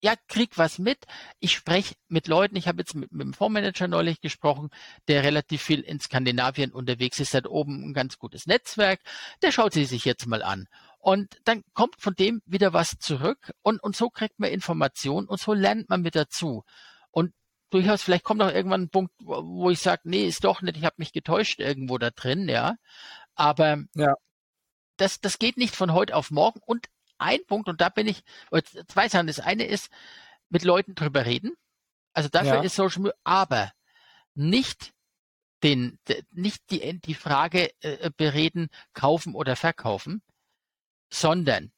ja, 0.01 0.15
krieg 0.29 0.57
was 0.57 0.79
mit. 0.79 1.07
Ich 1.41 1.53
spreche 1.53 1.95
mit 2.09 2.29
Leuten, 2.29 2.57
ich 2.57 2.69
habe 2.69 2.81
jetzt 2.81 2.95
mit, 2.95 3.11
mit 3.13 3.23
dem 3.23 3.35
Fondsmanager 3.35 3.89
neulich 3.89 4.21
gesprochen, 4.21 4.71
der 5.09 5.25
relativ 5.25 5.63
viel 5.63 5.81
in 5.81 6.01
Skandinavien 6.01 6.73
unterwegs 6.73 7.19
ist, 7.21 7.35
hat 7.35 7.47
oben 7.47 7.91
ein 7.91 7.95
ganz 7.95 8.19
gutes 8.19 8.47
Netzwerk, 8.47 9.01
der 9.43 9.53
schaut 9.53 9.73
sie 9.73 9.85
sich 9.85 10.05
jetzt 10.05 10.27
mal 10.27 10.43
an. 10.43 10.69
Und 10.99 11.39
dann 11.45 11.63
kommt 11.75 12.01
von 12.01 12.15
dem 12.15 12.43
wieder 12.47 12.73
was 12.73 12.99
zurück 12.99 13.53
und, 13.63 13.83
und 13.83 13.97
so 13.97 14.11
kriegt 14.11 14.39
man 14.39 14.51
Informationen 14.51 15.27
und 15.27 15.41
so 15.41 15.53
lernt 15.53 15.89
man 15.89 16.03
mit 16.03 16.15
dazu. 16.15 16.65
Und 17.11 17.33
durchaus, 17.71 18.03
vielleicht 18.03 18.25
kommt 18.25 18.43
auch 18.43 18.53
irgendwann 18.53 18.83
ein 18.83 18.91
Punkt, 18.91 19.13
wo 19.21 19.71
ich 19.71 19.81
sage, 19.81 20.03
nee, 20.05 20.27
ist 20.27 20.45
doch 20.45 20.63
nicht, 20.63 20.77
ich 20.77 20.85
habe 20.85 20.97
mich 20.99 21.13
getäuscht 21.13 21.61
irgendwo 21.61 21.99
da 21.99 22.11
drin, 22.11 22.49
ja. 22.49 22.77
Aber 23.35 23.85
ja. 23.95 24.15
Das, 24.97 25.21
das 25.21 25.39
geht 25.39 25.57
nicht 25.57 25.77
von 25.77 25.93
heute 25.93 26.17
auf 26.17 26.33
morgen 26.33 26.61
und 26.67 26.89
ein 27.19 27.41
Punkt, 27.47 27.69
und 27.69 27.81
da 27.81 27.89
bin 27.89 28.07
ich, 28.09 28.23
zwei 28.87 29.09
Sachen. 29.09 29.27
Das 29.27 29.41
eine 29.41 29.65
ist, 29.65 29.91
mit 30.49 30.65
Leuten 30.65 30.95
drüber 30.95 31.27
reden. 31.27 31.53
Also 32.13 32.29
dafür 32.29 32.55
ja. 32.55 32.63
ist 32.63 32.75
Social 32.75 33.03
Media, 33.03 33.19
aber 33.25 33.73
nicht 34.35 34.93
den, 35.63 35.99
nicht 36.31 36.71
die, 36.71 37.01
die 37.01 37.15
Frage 37.15 37.71
äh, 37.81 38.11
bereden, 38.17 38.69
kaufen 38.95 39.35
oder 39.35 39.57
verkaufen, 39.57 40.23
sondern 41.11 41.73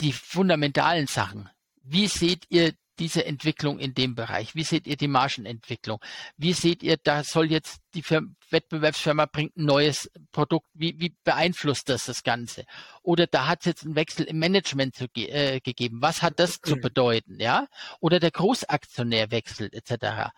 die 0.00 0.12
fundamentalen 0.12 1.06
Sachen. 1.06 1.48
Wie 1.82 2.08
seht 2.08 2.44
ihr 2.50 2.74
diese 2.98 3.24
Entwicklung 3.24 3.78
in 3.78 3.94
dem 3.94 4.14
Bereich? 4.14 4.54
Wie 4.54 4.64
seht 4.64 4.86
ihr 4.86 4.96
die 4.96 5.08
Margenentwicklung? 5.08 5.98
Wie 6.36 6.52
seht 6.52 6.82
ihr, 6.82 6.96
da 7.02 7.24
soll 7.24 7.50
jetzt 7.50 7.80
die 7.94 8.02
Firma, 8.02 8.28
Wettbewerbsfirma 8.50 9.26
bringt 9.26 9.56
ein 9.56 9.64
neues 9.64 10.10
Produkt. 10.30 10.66
Wie, 10.74 10.94
wie 10.98 11.16
beeinflusst 11.24 11.88
das 11.88 12.04
das 12.04 12.22
Ganze? 12.22 12.64
Oder 13.02 13.26
da 13.26 13.48
hat 13.48 13.60
es 13.60 13.66
jetzt 13.66 13.84
einen 13.84 13.96
Wechsel 13.96 14.26
im 14.26 14.38
Management 14.38 14.94
zu, 14.94 15.06
äh, 15.16 15.60
gegeben. 15.60 16.00
Was 16.00 16.22
hat 16.22 16.38
das 16.38 16.60
zu 16.60 16.76
bedeuten? 16.76 17.40
Ja? 17.40 17.66
Oder 18.00 18.20
der 18.20 18.30
Großaktionär 18.30 19.30
wechselt 19.30 19.74
etc. 19.74 20.30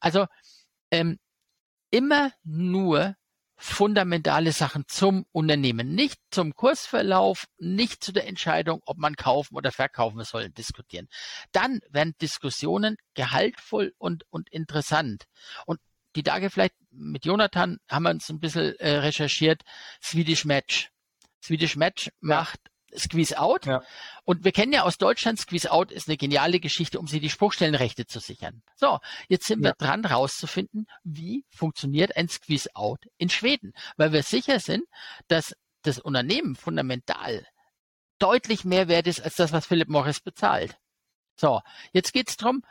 Also 0.00 0.26
ähm, 0.90 1.18
immer 1.90 2.32
nur 2.44 3.14
fundamentale 3.58 4.52
Sachen 4.52 4.84
zum 4.86 5.26
Unternehmen, 5.32 5.94
nicht 5.94 6.20
zum 6.30 6.54
Kursverlauf, 6.54 7.46
nicht 7.58 8.04
zu 8.04 8.12
der 8.12 8.28
Entscheidung, 8.28 8.80
ob 8.86 8.98
man 8.98 9.16
kaufen 9.16 9.56
oder 9.56 9.72
verkaufen 9.72 10.22
soll, 10.22 10.48
diskutieren. 10.50 11.08
Dann 11.50 11.80
werden 11.90 12.14
Diskussionen 12.22 12.96
gehaltvoll 13.14 13.92
und, 13.98 14.24
und 14.30 14.48
interessant. 14.50 15.24
Und 15.66 15.80
die 16.14 16.22
Tage 16.22 16.50
vielleicht 16.50 16.74
mit 16.90 17.24
Jonathan 17.24 17.78
haben 17.90 18.04
wir 18.04 18.10
uns 18.10 18.28
ein 18.28 18.40
bisschen 18.40 18.76
äh, 18.76 18.98
recherchiert, 18.98 19.62
Swedish 20.02 20.44
Match. 20.44 20.90
Swedish 21.42 21.76
Match 21.76 22.10
macht 22.20 22.60
Squeeze 22.96 23.38
Out. 23.38 23.66
Ja. 23.66 23.82
Und 24.24 24.44
wir 24.44 24.52
kennen 24.52 24.72
ja 24.72 24.82
aus 24.82 24.98
Deutschland, 24.98 25.38
Squeeze 25.38 25.70
Out 25.70 25.92
ist 25.92 26.08
eine 26.08 26.16
geniale 26.16 26.60
Geschichte, 26.60 26.98
um 26.98 27.06
sie 27.06 27.20
die 27.20 27.30
Spruchstellenrechte 27.30 28.06
zu 28.06 28.20
sichern. 28.20 28.62
So, 28.76 28.98
jetzt 29.28 29.46
sind 29.46 29.62
ja. 29.62 29.70
wir 29.70 29.74
dran, 29.74 30.04
rauszufinden, 30.04 30.86
wie 31.04 31.44
funktioniert 31.50 32.16
ein 32.16 32.28
Squeeze 32.28 32.70
Out 32.74 33.00
in 33.16 33.30
Schweden. 33.30 33.72
Weil 33.96 34.12
wir 34.12 34.22
sicher 34.22 34.60
sind, 34.60 34.84
dass 35.28 35.54
das 35.82 35.98
Unternehmen 35.98 36.56
fundamental 36.56 37.46
deutlich 38.18 38.64
mehr 38.64 38.88
wert 38.88 39.06
ist 39.06 39.20
als 39.20 39.36
das, 39.36 39.52
was 39.52 39.66
Philip 39.66 39.88
Morris 39.88 40.20
bezahlt. 40.20 40.76
So, 41.36 41.60
jetzt 41.92 42.12
geht's 42.12 42.36
drum. 42.36 42.64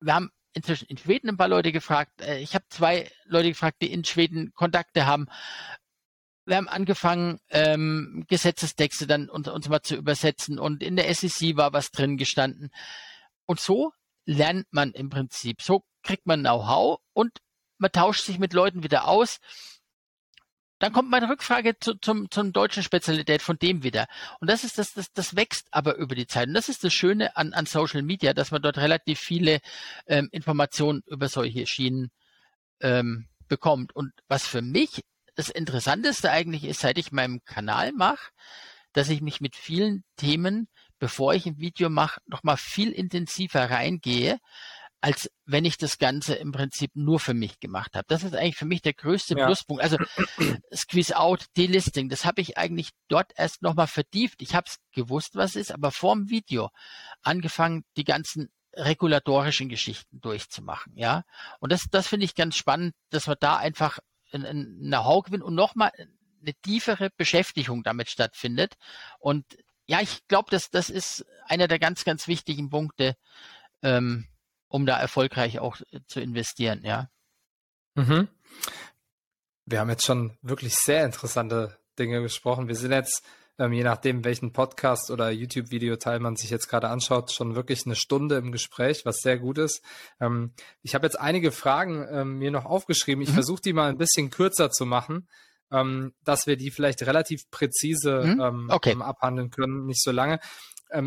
Wir 0.00 0.14
haben 0.14 0.30
inzwischen 0.52 0.86
in 0.88 0.98
Schweden 0.98 1.30
ein 1.30 1.36
paar 1.36 1.48
Leute 1.48 1.72
gefragt. 1.72 2.20
Äh, 2.20 2.38
ich 2.38 2.54
habe 2.54 2.64
zwei 2.68 3.10
Leute 3.24 3.48
gefragt, 3.48 3.78
die 3.80 3.92
in 3.92 4.04
Schweden 4.04 4.52
Kontakte 4.54 5.06
haben 5.06 5.26
wir 6.48 6.56
haben 6.56 6.68
angefangen, 6.68 7.40
ähm, 7.50 8.24
Gesetzestexte 8.26 9.06
dann 9.06 9.28
uns, 9.28 9.48
uns 9.48 9.68
mal 9.68 9.82
zu 9.82 9.96
übersetzen 9.96 10.58
und 10.58 10.82
in 10.82 10.96
der 10.96 11.12
SEC 11.14 11.56
war 11.56 11.72
was 11.72 11.90
drin 11.90 12.16
gestanden. 12.16 12.70
Und 13.44 13.60
so 13.60 13.92
lernt 14.24 14.66
man 14.70 14.92
im 14.92 15.10
Prinzip. 15.10 15.62
So 15.62 15.84
kriegt 16.02 16.26
man 16.26 16.40
Know-how 16.40 17.00
und 17.12 17.38
man 17.76 17.92
tauscht 17.92 18.24
sich 18.24 18.38
mit 18.38 18.54
Leuten 18.54 18.82
wieder 18.82 19.06
aus. 19.06 19.38
Dann 20.78 20.92
kommt 20.92 21.10
meine 21.10 21.28
Rückfrage 21.28 21.78
zu, 21.78 21.94
zum, 21.96 22.30
zum 22.30 22.52
deutschen 22.52 22.82
Spezialität 22.82 23.42
von 23.42 23.58
dem 23.58 23.82
wieder. 23.82 24.06
Und 24.40 24.48
das 24.48 24.64
ist 24.64 24.78
das, 24.78 24.94
das, 24.94 25.12
das 25.12 25.36
wächst 25.36 25.66
aber 25.70 25.96
über 25.96 26.14
die 26.14 26.26
Zeit. 26.26 26.48
Und 26.48 26.54
das 26.54 26.68
ist 26.68 26.84
das 26.84 26.94
Schöne 26.94 27.36
an, 27.36 27.52
an 27.52 27.66
Social 27.66 28.02
Media, 28.02 28.32
dass 28.32 28.52
man 28.52 28.62
dort 28.62 28.78
relativ 28.78 29.18
viele 29.18 29.60
ähm, 30.06 30.28
Informationen 30.30 31.02
über 31.06 31.28
solche 31.28 31.66
Schienen 31.66 32.10
ähm, 32.80 33.28
bekommt. 33.48 33.94
Und 33.94 34.12
was 34.28 34.46
für 34.46 34.62
mich 34.62 35.02
das 35.38 35.50
Interessanteste 35.50 36.32
eigentlich 36.32 36.64
ist, 36.64 36.80
seit 36.80 36.98
ich 36.98 37.12
meinen 37.12 37.44
Kanal 37.44 37.92
mache, 37.92 38.32
dass 38.92 39.08
ich 39.08 39.20
mich 39.20 39.40
mit 39.40 39.54
vielen 39.54 40.02
Themen, 40.16 40.66
bevor 40.98 41.32
ich 41.32 41.46
ein 41.46 41.58
Video 41.58 41.88
mache, 41.90 42.20
nochmal 42.26 42.56
viel 42.56 42.90
intensiver 42.90 43.70
reingehe, 43.70 44.40
als 45.00 45.30
wenn 45.44 45.64
ich 45.64 45.78
das 45.78 45.98
Ganze 45.98 46.34
im 46.34 46.50
Prinzip 46.50 46.90
nur 46.94 47.20
für 47.20 47.34
mich 47.34 47.60
gemacht 47.60 47.94
habe. 47.94 48.06
Das 48.08 48.24
ist 48.24 48.34
eigentlich 48.34 48.56
für 48.56 48.66
mich 48.66 48.82
der 48.82 48.94
größte 48.94 49.38
ja. 49.38 49.46
Pluspunkt. 49.46 49.80
Also 49.80 49.96
Squeeze 50.74 51.16
Out, 51.16 51.44
Delisting, 51.56 52.08
das 52.08 52.24
habe 52.24 52.40
ich 52.40 52.58
eigentlich 52.58 52.90
dort 53.06 53.30
erst 53.36 53.62
nochmal 53.62 53.86
vertieft. 53.86 54.42
Ich 54.42 54.56
habe 54.56 54.66
es 54.66 54.78
gewusst, 54.90 55.36
was 55.36 55.54
ist, 55.54 55.70
aber 55.70 55.92
vor 55.92 56.16
dem 56.16 56.30
Video 56.30 56.70
angefangen, 57.22 57.84
die 57.96 58.02
ganzen 58.02 58.48
regulatorischen 58.74 59.68
Geschichten 59.68 60.20
durchzumachen, 60.20 60.96
ja. 60.96 61.22
Und 61.60 61.70
das, 61.70 61.86
das 61.90 62.08
finde 62.08 62.24
ich 62.24 62.34
ganz 62.34 62.56
spannend, 62.56 62.94
dass 63.10 63.28
wir 63.28 63.36
da 63.36 63.56
einfach 63.56 64.00
ein, 64.32 64.44
ein 64.44 64.78
Know-how 64.80 65.24
gewinnt 65.24 65.42
und 65.42 65.54
nochmal 65.54 65.90
eine 66.40 66.54
tiefere 66.62 67.10
Beschäftigung 67.16 67.82
damit 67.82 68.10
stattfindet. 68.10 68.76
Und 69.18 69.44
ja, 69.86 70.00
ich 70.00 70.26
glaube, 70.28 70.50
dass 70.50 70.70
das 70.70 70.90
ist 70.90 71.24
einer 71.46 71.68
der 71.68 71.78
ganz, 71.78 72.04
ganz 72.04 72.28
wichtigen 72.28 72.70
Punkte, 72.70 73.16
ähm, 73.82 74.26
um 74.68 74.86
da 74.86 74.98
erfolgreich 74.98 75.58
auch 75.58 75.78
zu 76.06 76.20
investieren, 76.20 76.82
ja. 76.84 77.10
Mhm. 77.94 78.28
Wir 79.64 79.80
haben 79.80 79.90
jetzt 79.90 80.04
schon 80.04 80.36
wirklich 80.42 80.74
sehr 80.74 81.04
interessante 81.04 81.78
Dinge 81.98 82.20
besprochen. 82.20 82.68
Wir 82.68 82.76
sind 82.76 82.92
jetzt 82.92 83.22
ähm, 83.58 83.72
je 83.72 83.82
nachdem, 83.82 84.24
welchen 84.24 84.52
Podcast 84.52 85.10
oder 85.10 85.30
YouTube-Videoteil 85.30 86.20
man 86.20 86.36
sich 86.36 86.50
jetzt 86.50 86.68
gerade 86.68 86.88
anschaut, 86.88 87.32
schon 87.32 87.56
wirklich 87.56 87.84
eine 87.86 87.96
Stunde 87.96 88.36
im 88.36 88.52
Gespräch, 88.52 89.04
was 89.04 89.18
sehr 89.18 89.38
gut 89.38 89.58
ist. 89.58 89.82
Ähm, 90.20 90.52
ich 90.82 90.94
habe 90.94 91.06
jetzt 91.06 91.18
einige 91.18 91.50
Fragen 91.50 92.06
ähm, 92.10 92.38
mir 92.38 92.50
noch 92.50 92.64
aufgeschrieben. 92.64 93.22
Ich 93.22 93.30
mhm. 93.30 93.34
versuche 93.34 93.62
die 93.62 93.72
mal 93.72 93.90
ein 93.90 93.98
bisschen 93.98 94.30
kürzer 94.30 94.70
zu 94.70 94.86
machen, 94.86 95.28
ähm, 95.72 96.14
dass 96.24 96.46
wir 96.46 96.56
die 96.56 96.70
vielleicht 96.70 97.02
relativ 97.02 97.50
präzise 97.50 98.22
mhm. 98.24 98.40
Ähm, 98.40 98.68
okay. 98.70 98.92
Ähm, 98.92 99.02
abhandeln 99.02 99.50
können, 99.50 99.86
nicht 99.86 100.02
so 100.02 100.12
lange. 100.12 100.38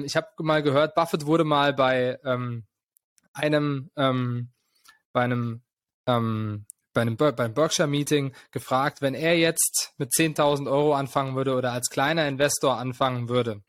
ich 0.04 0.16
habe 0.16 0.28
mal 0.38 0.62
gehört, 0.62 0.94
Buffett 0.94 1.26
wurde 1.26 1.44
mal 1.44 1.74
bei 1.74 2.20
einem 3.34 3.90
bei 5.12 5.22
einem 5.24 5.62
bei 6.94 7.02
einem 7.02 7.16
beim 7.18 7.54
Berkshire 7.54 7.88
Meeting 7.88 8.34
gefragt, 8.52 9.02
wenn 9.02 9.14
er 9.14 9.38
jetzt 9.38 9.94
mit 9.98 10.12
10.000 10.12 10.70
Euro 10.70 10.94
anfangen 10.94 11.36
würde 11.36 11.56
oder 11.56 11.72
als 11.72 11.90
kleiner 11.90 12.28
Investor 12.28 12.78
anfangen 12.78 13.30
würde, 13.30 13.62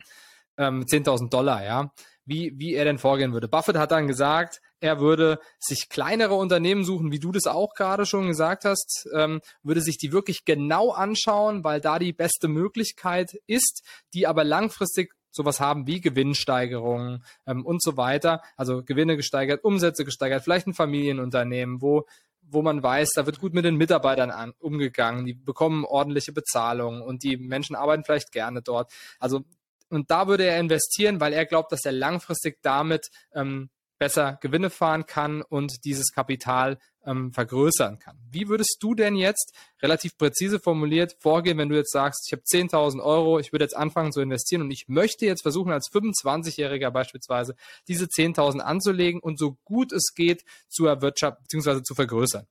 ähm, 0.59 0.85
10.000 0.87 1.31
Dollar, 1.31 1.65
ja, 1.65 1.93
wie, 2.25 2.53
wie 2.57 2.75
er 2.75 2.85
denn 2.85 2.99
vorgehen 2.99 3.33
würde. 3.33 3.49
Buffett 3.49 3.77
hat 3.77 3.91
dann 3.91 4.07
gesagt, 4.07 4.61
er 4.81 5.01
würde 5.01 5.39
sich 5.61 5.89
kleinere 5.89 6.35
Unternehmen 6.35 6.85
suchen, 6.85 7.13
wie 7.13 7.21
du 7.21 7.33
das 7.33 7.47
auch 7.47 7.75
gerade 7.75 8.05
schon 8.05 8.27
gesagt 8.27 8.65
hast, 8.65 9.09
ähm, 9.15 9.41
würde 9.63 9.81
sich 9.81 9.97
die 9.97 10.13
wirklich 10.13 10.45
genau 10.45 10.91
anschauen, 10.91 11.65
weil 11.65 11.81
da 11.81 11.99
die 11.99 12.13
beste 12.13 12.49
Möglichkeit 12.49 13.35
ist, 13.47 13.85
die 14.13 14.27
aber 14.27 14.45
langfristig 14.45 15.13
sowas 15.31 15.61
haben 15.61 15.87
wie 15.87 16.01
Gewinnsteigerungen 16.01 17.25
ähm, 17.47 17.65
und 17.65 17.83
so 17.83 17.97
weiter. 17.97 18.43
Also 18.57 18.83
Gewinne 18.83 19.17
gesteigert, 19.17 19.65
Umsätze 19.65 20.05
gesteigert, 20.05 20.45
vielleicht 20.45 20.67
ein 20.67 20.75
Familienunternehmen, 20.75 21.81
wo 21.81 22.07
wo 22.43 22.63
man 22.63 22.83
weiß, 22.83 23.11
da 23.15 23.27
wird 23.27 23.39
gut 23.39 23.55
mit 23.55 23.65
den 23.65 23.77
Mitarbeitern 23.77 24.31
an, 24.31 24.53
umgegangen, 24.59 25.25
die 25.25 25.35
bekommen 25.35 25.85
ordentliche 25.85 26.33
Bezahlung 26.33 27.03
und 27.03 27.23
die 27.23 27.37
Menschen 27.37 27.77
arbeiten 27.77 28.05
vielleicht 28.05 28.33
gerne 28.33 28.63
dort. 28.63 28.93
Also 29.19 29.45
und 29.89 30.11
da 30.11 30.27
würde 30.27 30.45
er 30.45 30.59
investieren, 30.59 31.21
weil 31.21 31.35
er 31.35 31.45
glaubt, 31.45 31.71
dass 31.71 31.85
er 31.85 31.93
langfristig 31.93 32.63
damit 32.63 33.11
ähm, 33.35 33.69
besser 34.03 34.37
Gewinne 34.41 34.69
fahren 34.69 35.07
kann 35.07 35.43
und 35.43 35.85
dieses 35.85 36.11
Kapital 36.11 36.81
ähm, 37.07 37.33
vergrößern 37.33 38.01
kann. 38.01 38.19
Wie 38.29 38.49
würdest 38.49 38.79
du 38.81 38.97
denn 38.97 39.15
jetzt 39.15 39.55
relativ 39.81 40.19
präzise 40.19 40.59
formuliert 40.59 41.15
vorgehen, 41.21 41.57
wenn 41.57 41.69
du 41.69 41.77
jetzt 41.77 41.93
sagst, 41.93 42.27
ich 42.27 42.33
habe 42.33 42.43
10.000 42.43 43.01
Euro, 43.01 43.39
ich 43.39 43.53
würde 43.53 43.65
jetzt 43.65 43.77
anfangen 43.77 44.11
zu 44.11 44.21
investieren 44.21 44.63
und 44.63 44.73
ich 44.73 44.89
möchte 44.89 45.25
jetzt 45.25 45.43
versuchen, 45.43 45.71
als 45.71 45.89
25-Jähriger 45.93 46.91
beispielsweise 46.91 47.55
diese 47.87 48.07
10.000 48.07 48.59
anzulegen 48.59 49.21
und 49.21 49.39
so 49.39 49.57
gut 49.63 49.93
es 49.93 50.15
geht 50.17 50.43
zu 50.67 50.87
erwirtschaften 50.87 51.45
bzw. 51.49 51.85
zu 51.85 51.95
vergrößern? 51.95 52.49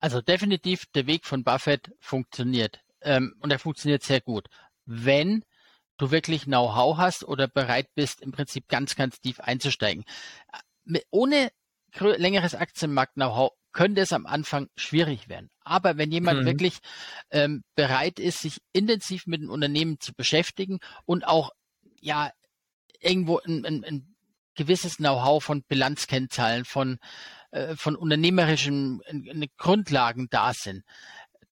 Also 0.00 0.20
definitiv 0.20 0.84
der 0.94 1.06
Weg 1.06 1.24
von 1.24 1.44
Buffett 1.44 1.92
funktioniert 1.98 2.80
ähm, 3.00 3.36
und 3.40 3.50
er 3.50 3.58
funktioniert 3.58 4.02
sehr 4.02 4.20
gut, 4.20 4.48
wenn 4.84 5.46
du 6.02 6.10
wirklich 6.10 6.44
Know-how 6.44 6.98
hast 6.98 7.24
oder 7.24 7.48
bereit 7.48 7.88
bist, 7.94 8.20
im 8.20 8.32
Prinzip 8.32 8.68
ganz, 8.68 8.96
ganz 8.96 9.20
tief 9.20 9.40
einzusteigen. 9.40 10.04
Ohne 11.10 11.50
längeres 11.98 12.54
Aktienmarkt-Know-how 12.54 13.52
könnte 13.72 14.02
es 14.02 14.12
am 14.12 14.26
Anfang 14.26 14.68
schwierig 14.76 15.28
werden. 15.28 15.48
Aber 15.60 15.96
wenn 15.96 16.12
jemand 16.12 16.42
mhm. 16.42 16.46
wirklich 16.46 16.78
ähm, 17.30 17.62
bereit 17.74 18.18
ist, 18.18 18.40
sich 18.40 18.58
intensiv 18.72 19.26
mit 19.26 19.40
dem 19.40 19.50
Unternehmen 19.50 19.98
zu 20.00 20.12
beschäftigen 20.12 20.78
und 21.06 21.26
auch 21.26 21.50
ja 22.00 22.30
irgendwo 23.00 23.38
ein, 23.38 23.64
ein, 23.64 23.84
ein 23.84 24.14
gewisses 24.54 24.96
Know-how 24.96 25.42
von 25.42 25.62
Bilanzkennzahlen, 25.62 26.64
von, 26.64 26.98
äh, 27.52 27.74
von 27.76 27.96
unternehmerischen 27.96 29.00
äh, 29.04 29.48
Grundlagen 29.56 30.28
da 30.30 30.52
sind, 30.52 30.82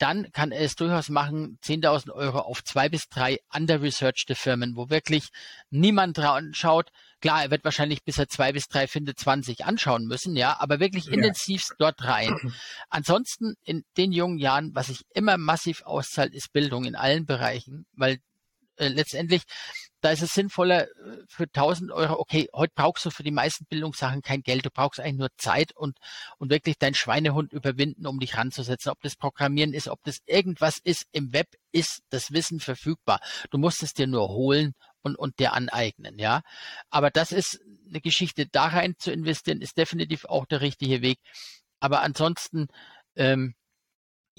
dann 0.00 0.32
kann 0.32 0.50
er 0.50 0.62
es 0.62 0.76
durchaus 0.76 1.10
machen, 1.10 1.58
10.000 1.62 2.10
Euro 2.12 2.38
auf 2.38 2.64
zwei 2.64 2.88
bis 2.88 3.08
drei 3.08 3.38
under-researchte 3.54 4.34
Firmen, 4.34 4.74
wo 4.74 4.88
wirklich 4.88 5.28
niemand 5.70 6.16
dran 6.16 6.54
schaut. 6.54 6.90
Klar, 7.20 7.42
er 7.42 7.50
wird 7.50 7.64
wahrscheinlich 7.64 8.02
bis 8.02 8.18
er 8.18 8.28
zwei 8.28 8.52
bis 8.52 8.66
drei 8.66 8.86
findet 8.86 9.18
20 9.18 9.66
anschauen 9.66 10.06
müssen, 10.06 10.36
ja, 10.36 10.56
aber 10.58 10.80
wirklich 10.80 11.06
ja. 11.06 11.12
intensivst 11.12 11.74
dort 11.78 12.02
rein. 12.02 12.34
Ansonsten 12.88 13.54
in 13.62 13.84
den 13.98 14.12
jungen 14.12 14.38
Jahren, 14.38 14.74
was 14.74 14.86
sich 14.86 15.02
immer 15.12 15.36
massiv 15.36 15.82
auszahlt, 15.82 16.34
ist 16.34 16.52
Bildung 16.52 16.84
in 16.84 16.96
allen 16.96 17.26
Bereichen, 17.26 17.84
weil 17.92 18.20
äh, 18.80 18.88
letztendlich 18.88 19.42
da 20.00 20.10
ist 20.10 20.22
es 20.22 20.32
sinnvoller 20.32 20.84
äh, 20.84 21.24
für 21.28 21.44
1000 21.44 21.92
Euro, 21.92 22.18
okay, 22.18 22.48
heute 22.54 22.72
brauchst 22.74 23.04
du 23.04 23.10
für 23.10 23.22
die 23.22 23.30
meisten 23.30 23.66
Bildungssachen 23.66 24.22
kein 24.22 24.42
Geld, 24.42 24.64
du 24.64 24.70
brauchst 24.70 25.00
eigentlich 25.00 25.18
nur 25.18 25.28
Zeit 25.36 25.76
und, 25.76 25.98
und 26.38 26.50
wirklich 26.50 26.78
deinen 26.78 26.94
Schweinehund 26.94 27.52
überwinden, 27.52 28.06
um 28.06 28.18
dich 28.18 28.36
ranzusetzen. 28.36 28.90
Ob 28.90 29.00
das 29.02 29.16
Programmieren 29.16 29.74
ist, 29.74 29.88
ob 29.88 30.02
das 30.04 30.18
irgendwas 30.26 30.78
ist, 30.82 31.06
im 31.12 31.32
Web 31.32 31.48
ist 31.72 32.02
das 32.10 32.32
Wissen 32.32 32.60
verfügbar. 32.60 33.20
Du 33.50 33.58
musst 33.58 33.82
es 33.82 33.92
dir 33.92 34.06
nur 34.06 34.28
holen 34.28 34.74
und, 35.02 35.16
und 35.16 35.38
dir 35.38 35.52
aneignen, 35.52 36.18
ja. 36.18 36.42
Aber 36.90 37.10
das 37.10 37.32
ist 37.32 37.60
eine 37.88 38.00
Geschichte 38.00 38.46
da 38.46 38.66
rein 38.66 38.94
zu 38.98 39.12
investieren, 39.12 39.60
ist 39.60 39.76
definitiv 39.76 40.24
auch 40.24 40.46
der 40.46 40.60
richtige 40.60 41.02
Weg. 41.02 41.18
Aber 41.80 42.02
ansonsten, 42.02 42.68
ähm, 43.16 43.54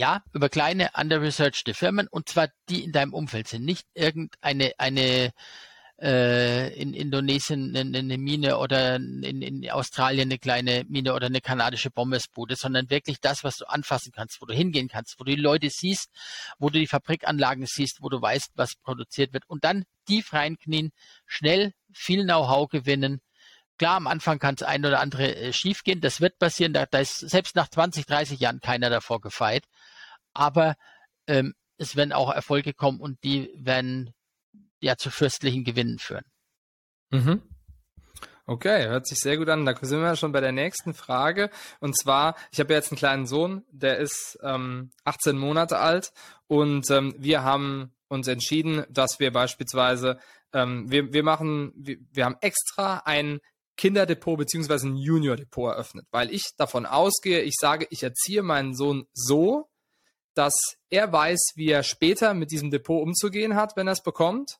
ja, 0.01 0.23
über 0.33 0.49
kleine 0.49 0.89
under-researchete 0.95 1.75
Firmen 1.75 2.07
und 2.07 2.27
zwar 2.27 2.49
die 2.69 2.83
in 2.83 2.91
deinem 2.91 3.13
Umfeld 3.13 3.47
sind, 3.47 3.63
nicht 3.63 3.85
irgendeine 3.93 4.71
eine 4.79 5.31
äh, 6.01 6.73
in 6.73 6.95
Indonesien 6.95 7.75
eine, 7.77 7.99
eine 7.99 8.17
Mine 8.17 8.57
oder 8.57 8.95
in, 8.95 9.43
in, 9.43 9.69
Australien 9.69 10.29
eine 10.29 10.39
kleine 10.39 10.85
Mine 10.89 11.13
oder 11.13 11.27
eine 11.27 11.39
kanadische 11.39 11.91
Bombesbude, 11.91 12.55
sondern 12.55 12.89
wirklich 12.89 13.19
das, 13.21 13.43
was 13.43 13.57
du 13.57 13.69
anfassen 13.69 14.11
kannst, 14.11 14.41
wo 14.41 14.47
du 14.47 14.55
hingehen 14.55 14.87
kannst, 14.87 15.19
wo 15.19 15.23
du 15.23 15.35
die 15.35 15.39
Leute 15.39 15.69
siehst, 15.69 16.09
wo 16.57 16.71
du 16.71 16.79
die 16.79 16.87
Fabrikanlagen 16.87 17.67
siehst, 17.67 18.01
wo 18.01 18.09
du 18.09 18.19
weißt, 18.19 18.53
was 18.55 18.73
produziert 18.81 19.33
wird 19.33 19.47
und 19.47 19.63
dann 19.63 19.85
tief 20.07 20.33
reinknien, 20.33 20.89
schnell 21.27 21.73
viel 21.93 22.23
Know-how 22.23 22.67
gewinnen. 22.69 23.21
Klar, 23.77 23.97
am 23.97 24.07
Anfang 24.07 24.39
kann 24.39 24.55
es 24.55 24.63
ein 24.63 24.83
oder 24.83 24.99
andere 24.99 25.35
äh, 25.35 25.53
schiefgehen, 25.53 26.01
das 26.01 26.21
wird 26.21 26.39
passieren, 26.39 26.73
da, 26.73 26.87
da 26.87 26.97
ist 26.97 27.19
selbst 27.19 27.55
nach 27.55 27.67
20, 27.67 28.07
30 28.07 28.39
Jahren 28.39 28.61
keiner 28.61 28.89
davor 28.89 29.21
gefeit, 29.21 29.65
aber 30.33 30.75
ähm, 31.27 31.53
es 31.77 31.95
werden 31.95 32.13
auch 32.13 32.31
Erfolge 32.31 32.73
kommen 32.73 32.99
und 32.99 33.23
die 33.23 33.51
werden 33.55 34.13
ja 34.79 34.97
zu 34.97 35.09
fürstlichen 35.09 35.63
Gewinnen 35.63 35.99
führen. 35.99 36.25
Mhm. 37.11 37.41
Okay, 38.45 38.87
hört 38.87 39.07
sich 39.07 39.19
sehr 39.19 39.37
gut 39.37 39.49
an. 39.49 39.65
Da 39.65 39.75
sind 39.81 40.01
wir 40.01 40.15
schon 40.15 40.31
bei 40.31 40.41
der 40.41 40.51
nächsten 40.51 40.93
Frage. 40.93 41.49
Und 41.79 41.97
zwar, 41.97 42.35
ich 42.51 42.59
habe 42.59 42.73
jetzt 42.73 42.91
einen 42.91 42.97
kleinen 42.97 43.25
Sohn, 43.25 43.63
der 43.71 43.97
ist 43.97 44.37
ähm, 44.43 44.91
18 45.05 45.37
Monate 45.37 45.77
alt 45.77 46.11
und 46.47 46.89
ähm, 46.89 47.15
wir 47.17 47.43
haben 47.43 47.93
uns 48.09 48.27
entschieden, 48.27 48.83
dass 48.89 49.19
wir 49.19 49.31
beispielsweise, 49.31 50.19
ähm, 50.53 50.91
wir, 50.91 51.13
wir 51.13 51.23
machen, 51.23 51.71
wir, 51.75 51.97
wir 52.11 52.25
haben 52.25 52.35
extra 52.41 53.03
ein 53.05 53.39
Kinderdepot 53.77 54.37
beziehungsweise 54.37 54.89
ein 54.89 54.97
Junior-Depot 54.97 55.71
eröffnet, 55.71 56.05
weil 56.11 56.29
ich 56.29 56.51
davon 56.57 56.85
ausgehe, 56.85 57.41
ich 57.41 57.55
sage, 57.57 57.87
ich 57.89 58.03
erziehe 58.03 58.43
meinen 58.43 58.75
Sohn 58.75 59.07
so, 59.13 59.70
dass 60.33 60.77
er 60.89 61.11
weiß, 61.11 61.53
wie 61.55 61.69
er 61.69 61.83
später 61.83 62.33
mit 62.33 62.51
diesem 62.51 62.71
Depot 62.71 63.01
umzugehen 63.01 63.55
hat, 63.55 63.75
wenn 63.75 63.87
er 63.87 63.93
es 63.93 64.03
bekommt. 64.03 64.59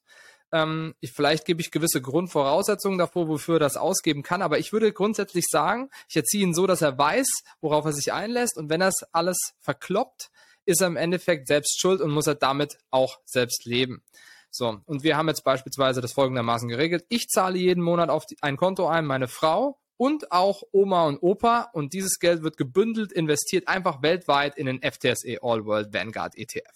Ähm, 0.51 0.95
ich, 0.99 1.11
vielleicht 1.11 1.45
gebe 1.45 1.61
ich 1.61 1.71
gewisse 1.71 2.01
Grundvoraussetzungen 2.01 2.97
davor, 2.97 3.27
wofür 3.27 3.55
er 3.55 3.59
das 3.59 3.77
ausgeben 3.77 4.23
kann, 4.23 4.41
aber 4.41 4.59
ich 4.59 4.73
würde 4.73 4.91
grundsätzlich 4.91 5.45
sagen, 5.47 5.89
ich 6.09 6.15
erziehe 6.15 6.43
ihn 6.43 6.53
so, 6.53 6.67
dass 6.67 6.81
er 6.81 6.97
weiß, 6.97 7.27
worauf 7.61 7.85
er 7.85 7.93
sich 7.93 8.11
einlässt 8.11 8.57
und 8.57 8.69
wenn 8.69 8.81
er 8.81 8.89
es 8.89 9.03
alles 9.13 9.37
verkloppt, 9.61 10.29
ist 10.65 10.81
er 10.81 10.87
im 10.87 10.97
Endeffekt 10.97 11.47
selbst 11.47 11.79
schuld 11.79 12.01
und 12.01 12.11
muss 12.11 12.27
er 12.27 12.35
damit 12.35 12.77
auch 12.91 13.19
selbst 13.25 13.65
leben. 13.65 14.03
So, 14.51 14.81
und 14.85 15.03
wir 15.03 15.15
haben 15.15 15.29
jetzt 15.29 15.45
beispielsweise 15.45 16.01
das 16.01 16.11
folgendermaßen 16.11 16.67
geregelt. 16.67 17.05
Ich 17.07 17.27
zahle 17.29 17.57
jeden 17.57 17.81
Monat 17.81 18.09
auf 18.09 18.25
die, 18.25 18.35
ein 18.41 18.57
Konto 18.57 18.87
ein, 18.87 19.05
meine 19.05 19.29
Frau 19.29 19.79
und 20.01 20.31
auch 20.31 20.63
Oma 20.71 21.05
und 21.05 21.19
Opa. 21.21 21.69
Und 21.73 21.93
dieses 21.93 22.17
Geld 22.17 22.41
wird 22.41 22.57
gebündelt 22.57 23.11
investiert 23.11 23.67
einfach 23.67 24.01
weltweit 24.01 24.57
in 24.57 24.65
den 24.65 24.81
FTSE 24.81 25.37
All 25.43 25.63
World 25.63 25.93
Vanguard 25.93 26.35
ETF. 26.35 26.73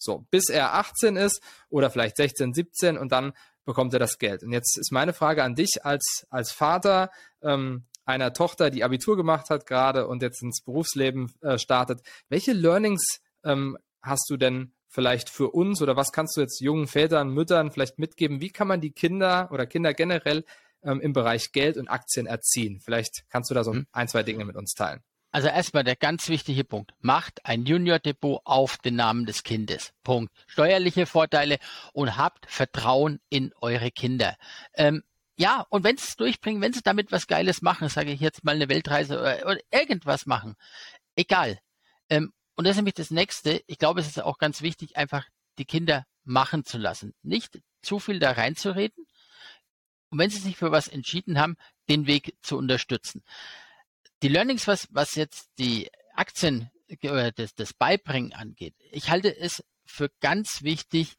So, 0.00 0.26
bis 0.32 0.48
er 0.48 0.74
18 0.74 1.14
ist 1.14 1.40
oder 1.68 1.90
vielleicht 1.90 2.16
16, 2.16 2.54
17 2.54 2.98
und 2.98 3.12
dann 3.12 3.34
bekommt 3.64 3.92
er 3.92 4.00
das 4.00 4.18
Geld. 4.18 4.42
Und 4.42 4.50
jetzt 4.50 4.76
ist 4.80 4.90
meine 4.90 5.12
Frage 5.12 5.44
an 5.44 5.54
dich 5.54 5.84
als, 5.84 6.26
als 6.28 6.50
Vater 6.50 7.12
ähm, 7.40 7.84
einer 8.04 8.32
Tochter, 8.32 8.70
die 8.70 8.82
Abitur 8.82 9.16
gemacht 9.16 9.48
hat 9.48 9.66
gerade 9.66 10.08
und 10.08 10.20
jetzt 10.22 10.42
ins 10.42 10.60
Berufsleben 10.60 11.32
äh, 11.42 11.58
startet. 11.58 12.00
Welche 12.28 12.52
Learnings 12.52 13.20
ähm, 13.44 13.78
hast 14.02 14.28
du 14.28 14.36
denn 14.36 14.72
vielleicht 14.88 15.30
für 15.30 15.50
uns 15.50 15.82
oder 15.82 15.94
was 15.94 16.10
kannst 16.10 16.36
du 16.36 16.40
jetzt 16.40 16.60
jungen 16.60 16.88
Vätern, 16.88 17.28
Müttern 17.28 17.70
vielleicht 17.70 18.00
mitgeben? 18.00 18.40
Wie 18.40 18.50
kann 18.50 18.66
man 18.66 18.80
die 18.80 18.90
Kinder 18.90 19.50
oder 19.52 19.66
Kinder 19.66 19.94
generell 19.94 20.44
ähm, 20.86 21.00
im 21.00 21.12
Bereich 21.12 21.52
Geld 21.52 21.76
und 21.76 21.88
Aktien 21.88 22.26
erziehen. 22.26 22.80
Vielleicht 22.80 23.24
kannst 23.28 23.50
du 23.50 23.54
da 23.54 23.64
so 23.64 23.72
mhm. 23.72 23.86
ein, 23.92 24.08
zwei 24.08 24.22
Dinge 24.22 24.44
mit 24.44 24.56
uns 24.56 24.74
teilen. 24.74 25.02
Also 25.32 25.48
erstmal 25.48 25.84
der 25.84 25.96
ganz 25.96 26.28
wichtige 26.30 26.64
Punkt. 26.64 26.92
Macht 27.00 27.44
ein 27.44 27.66
Junior-Depot 27.66 28.40
auf 28.44 28.78
den 28.78 28.96
Namen 28.96 29.26
des 29.26 29.42
Kindes. 29.42 29.92
Punkt. 30.02 30.32
Steuerliche 30.46 31.04
Vorteile 31.04 31.58
und 31.92 32.16
habt 32.16 32.50
Vertrauen 32.50 33.20
in 33.28 33.52
eure 33.60 33.90
Kinder. 33.90 34.36
Ähm, 34.72 35.02
ja, 35.36 35.66
und 35.68 35.84
wenn 35.84 35.98
sie 35.98 36.06
es 36.08 36.16
durchbringen, 36.16 36.62
wenn 36.62 36.72
sie 36.72 36.80
damit 36.82 37.12
was 37.12 37.26
Geiles 37.26 37.60
machen, 37.60 37.90
sage 37.90 38.12
ich 38.12 38.20
jetzt 38.20 38.44
mal 38.44 38.54
eine 38.54 38.70
Weltreise 38.70 39.20
oder, 39.20 39.44
oder 39.44 39.60
irgendwas 39.70 40.24
machen, 40.24 40.54
egal. 41.16 41.58
Ähm, 42.08 42.32
und 42.54 42.64
das 42.64 42.72
ist 42.72 42.76
nämlich 42.76 42.94
das 42.94 43.10
Nächste. 43.10 43.62
Ich 43.66 43.76
glaube, 43.76 44.00
es 44.00 44.06
ist 44.06 44.22
auch 44.22 44.38
ganz 44.38 44.62
wichtig, 44.62 44.96
einfach 44.96 45.26
die 45.58 45.66
Kinder 45.66 46.06
machen 46.24 46.64
zu 46.64 46.78
lassen. 46.78 47.12
Nicht 47.22 47.60
zu 47.82 47.98
viel 47.98 48.18
da 48.18 48.32
reinzureden, 48.32 49.06
und 50.10 50.18
wenn 50.18 50.30
Sie 50.30 50.38
sich 50.38 50.56
für 50.56 50.70
was 50.70 50.88
entschieden 50.88 51.38
haben, 51.38 51.56
den 51.88 52.06
Weg 52.06 52.36
zu 52.42 52.56
unterstützen. 52.56 53.22
Die 54.22 54.28
Learnings, 54.28 54.66
was, 54.66 54.88
was 54.90 55.14
jetzt 55.14 55.50
die 55.58 55.90
Aktien 56.14 56.70
oder 57.02 57.32
das, 57.32 57.54
das 57.54 57.74
Beibringen 57.74 58.32
angeht, 58.32 58.74
ich 58.90 59.10
halte 59.10 59.36
es 59.36 59.64
für 59.84 60.10
ganz 60.20 60.62
wichtig, 60.62 61.14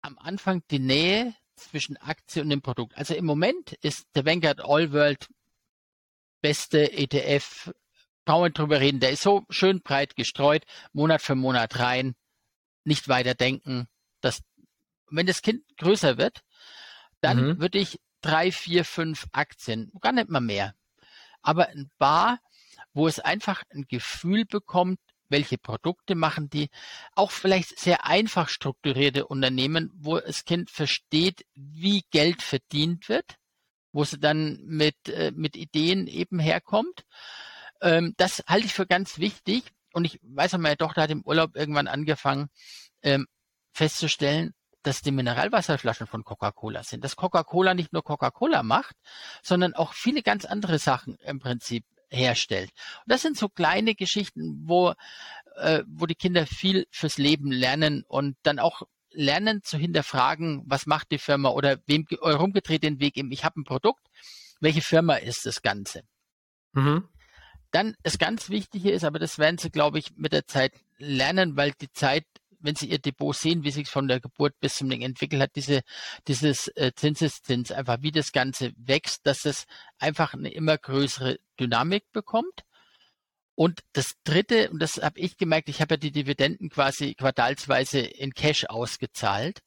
am 0.00 0.18
Anfang 0.18 0.62
die 0.70 0.78
Nähe 0.78 1.34
zwischen 1.56 1.96
Aktie 1.96 2.42
und 2.42 2.50
dem 2.50 2.62
Produkt. 2.62 2.96
Also 2.96 3.14
im 3.14 3.24
Moment 3.24 3.72
ist 3.82 4.06
der 4.14 4.24
Vanguard 4.24 4.60
All 4.60 4.92
World 4.92 5.28
beste 6.40 6.92
ETF, 6.92 7.72
brauchen 8.24 8.44
wir 8.44 8.50
drüber 8.50 8.80
reden, 8.80 9.00
der 9.00 9.10
ist 9.10 9.22
so 9.22 9.44
schön 9.50 9.82
breit 9.82 10.14
gestreut, 10.14 10.64
Monat 10.92 11.20
für 11.20 11.34
Monat 11.34 11.78
rein, 11.78 12.14
nicht 12.84 13.08
weiter 13.08 13.34
denken. 13.34 13.88
dass 14.20 14.42
wenn 15.10 15.26
das 15.26 15.42
Kind 15.42 15.64
größer 15.78 16.18
wird, 16.18 16.42
dann 17.20 17.44
mhm. 17.44 17.60
würde 17.60 17.78
ich 17.78 18.00
drei, 18.20 18.52
vier, 18.52 18.84
fünf 18.84 19.26
Aktien, 19.32 19.90
gar 20.00 20.12
nicht 20.12 20.28
mal 20.28 20.40
mehr, 20.40 20.74
aber 21.42 21.68
ein 21.68 21.90
paar, 21.98 22.40
wo 22.92 23.06
es 23.06 23.20
einfach 23.20 23.62
ein 23.70 23.86
Gefühl 23.88 24.44
bekommt, 24.44 24.98
welche 25.28 25.58
Produkte 25.58 26.14
machen 26.14 26.48
die, 26.48 26.70
auch 27.14 27.30
vielleicht 27.30 27.78
sehr 27.78 28.06
einfach 28.06 28.48
strukturierte 28.48 29.26
Unternehmen, 29.26 29.90
wo 29.94 30.18
das 30.18 30.44
Kind 30.44 30.70
versteht, 30.70 31.44
wie 31.54 32.04
Geld 32.10 32.42
verdient 32.42 33.08
wird, 33.08 33.36
wo 33.92 34.04
sie 34.04 34.18
dann 34.18 34.60
mit, 34.64 35.08
äh, 35.08 35.32
mit 35.34 35.56
Ideen 35.56 36.06
eben 36.06 36.38
herkommt. 36.38 37.04
Ähm, 37.80 38.14
das 38.16 38.42
halte 38.46 38.66
ich 38.66 38.74
für 38.74 38.86
ganz 38.86 39.18
wichtig. 39.18 39.64
Und 39.92 40.04
ich 40.04 40.18
weiß 40.22 40.52
noch, 40.52 40.60
meine 40.60 40.76
Tochter 40.76 41.02
hat 41.02 41.10
im 41.10 41.22
Urlaub 41.22 41.56
irgendwann 41.56 41.88
angefangen, 41.88 42.48
ähm, 43.02 43.26
festzustellen, 43.72 44.54
dass 44.88 45.02
die 45.02 45.10
Mineralwasserflaschen 45.10 46.06
von 46.06 46.24
Coca-Cola 46.24 46.82
sind, 46.82 47.04
dass 47.04 47.14
Coca-Cola 47.14 47.74
nicht 47.74 47.92
nur 47.92 48.02
Coca-Cola 48.02 48.62
macht, 48.62 48.96
sondern 49.42 49.74
auch 49.74 49.92
viele 49.92 50.22
ganz 50.22 50.46
andere 50.46 50.78
Sachen 50.78 51.18
im 51.26 51.40
Prinzip 51.40 51.84
herstellt. 52.08 52.70
Und 53.04 53.12
das 53.12 53.20
sind 53.20 53.36
so 53.36 53.50
kleine 53.50 53.94
Geschichten, 53.94 54.62
wo, 54.64 54.94
äh, 55.56 55.82
wo 55.86 56.06
die 56.06 56.14
Kinder 56.14 56.46
viel 56.46 56.86
fürs 56.90 57.18
Leben 57.18 57.52
lernen 57.52 58.02
und 58.08 58.38
dann 58.42 58.58
auch 58.58 58.80
lernen 59.10 59.62
zu 59.62 59.76
hinterfragen, 59.76 60.62
was 60.64 60.86
macht 60.86 61.10
die 61.10 61.18
Firma 61.18 61.50
oder 61.50 61.78
wem 61.86 62.06
rumgedreht 62.22 62.82
den 62.82 62.98
Weg 62.98 63.18
eben, 63.18 63.30
ich 63.30 63.44
habe 63.44 63.60
ein 63.60 63.64
Produkt, 63.64 64.06
welche 64.58 64.80
Firma 64.80 65.16
ist 65.16 65.44
das 65.44 65.60
Ganze? 65.60 66.02
Mhm. 66.72 67.06
Dann 67.72 67.94
das 68.02 68.16
ganz 68.16 68.48
Wichtige 68.48 68.90
ist, 68.90 69.04
aber 69.04 69.18
das 69.18 69.38
werden 69.38 69.58
sie, 69.58 69.70
glaube 69.70 69.98
ich, 69.98 70.16
mit 70.16 70.32
der 70.32 70.46
Zeit 70.46 70.72
lernen, 70.96 71.58
weil 71.58 71.72
die 71.72 71.92
Zeit 71.92 72.24
wenn 72.60 72.74
Sie 72.74 72.90
Ihr 72.90 72.98
Depot 72.98 73.34
sehen, 73.34 73.64
wie 73.64 73.70
sich 73.70 73.88
von 73.88 74.08
der 74.08 74.20
Geburt 74.20 74.58
bis 74.60 74.76
zum 74.76 74.90
Ding 74.90 75.02
entwickelt 75.02 75.42
hat, 75.42 75.56
diese, 75.56 75.82
dieses 76.26 76.68
äh, 76.76 76.92
Zinseszins, 76.94 77.72
einfach 77.72 77.98
wie 78.00 78.12
das 78.12 78.32
Ganze 78.32 78.72
wächst, 78.76 79.26
dass 79.26 79.44
es 79.44 79.64
einfach 79.98 80.34
eine 80.34 80.50
immer 80.50 80.76
größere 80.76 81.38
Dynamik 81.58 82.04
bekommt. 82.12 82.64
Und 83.54 83.80
das 83.92 84.12
Dritte, 84.24 84.70
und 84.70 84.80
das 84.80 84.98
habe 85.02 85.18
ich 85.18 85.36
gemerkt, 85.36 85.68
ich 85.68 85.80
habe 85.80 85.94
ja 85.94 85.98
die 85.98 86.12
Dividenden 86.12 86.70
quasi 86.70 87.14
quartalsweise 87.14 88.00
in 88.00 88.32
Cash 88.32 88.66
ausgezahlt. 88.66 89.60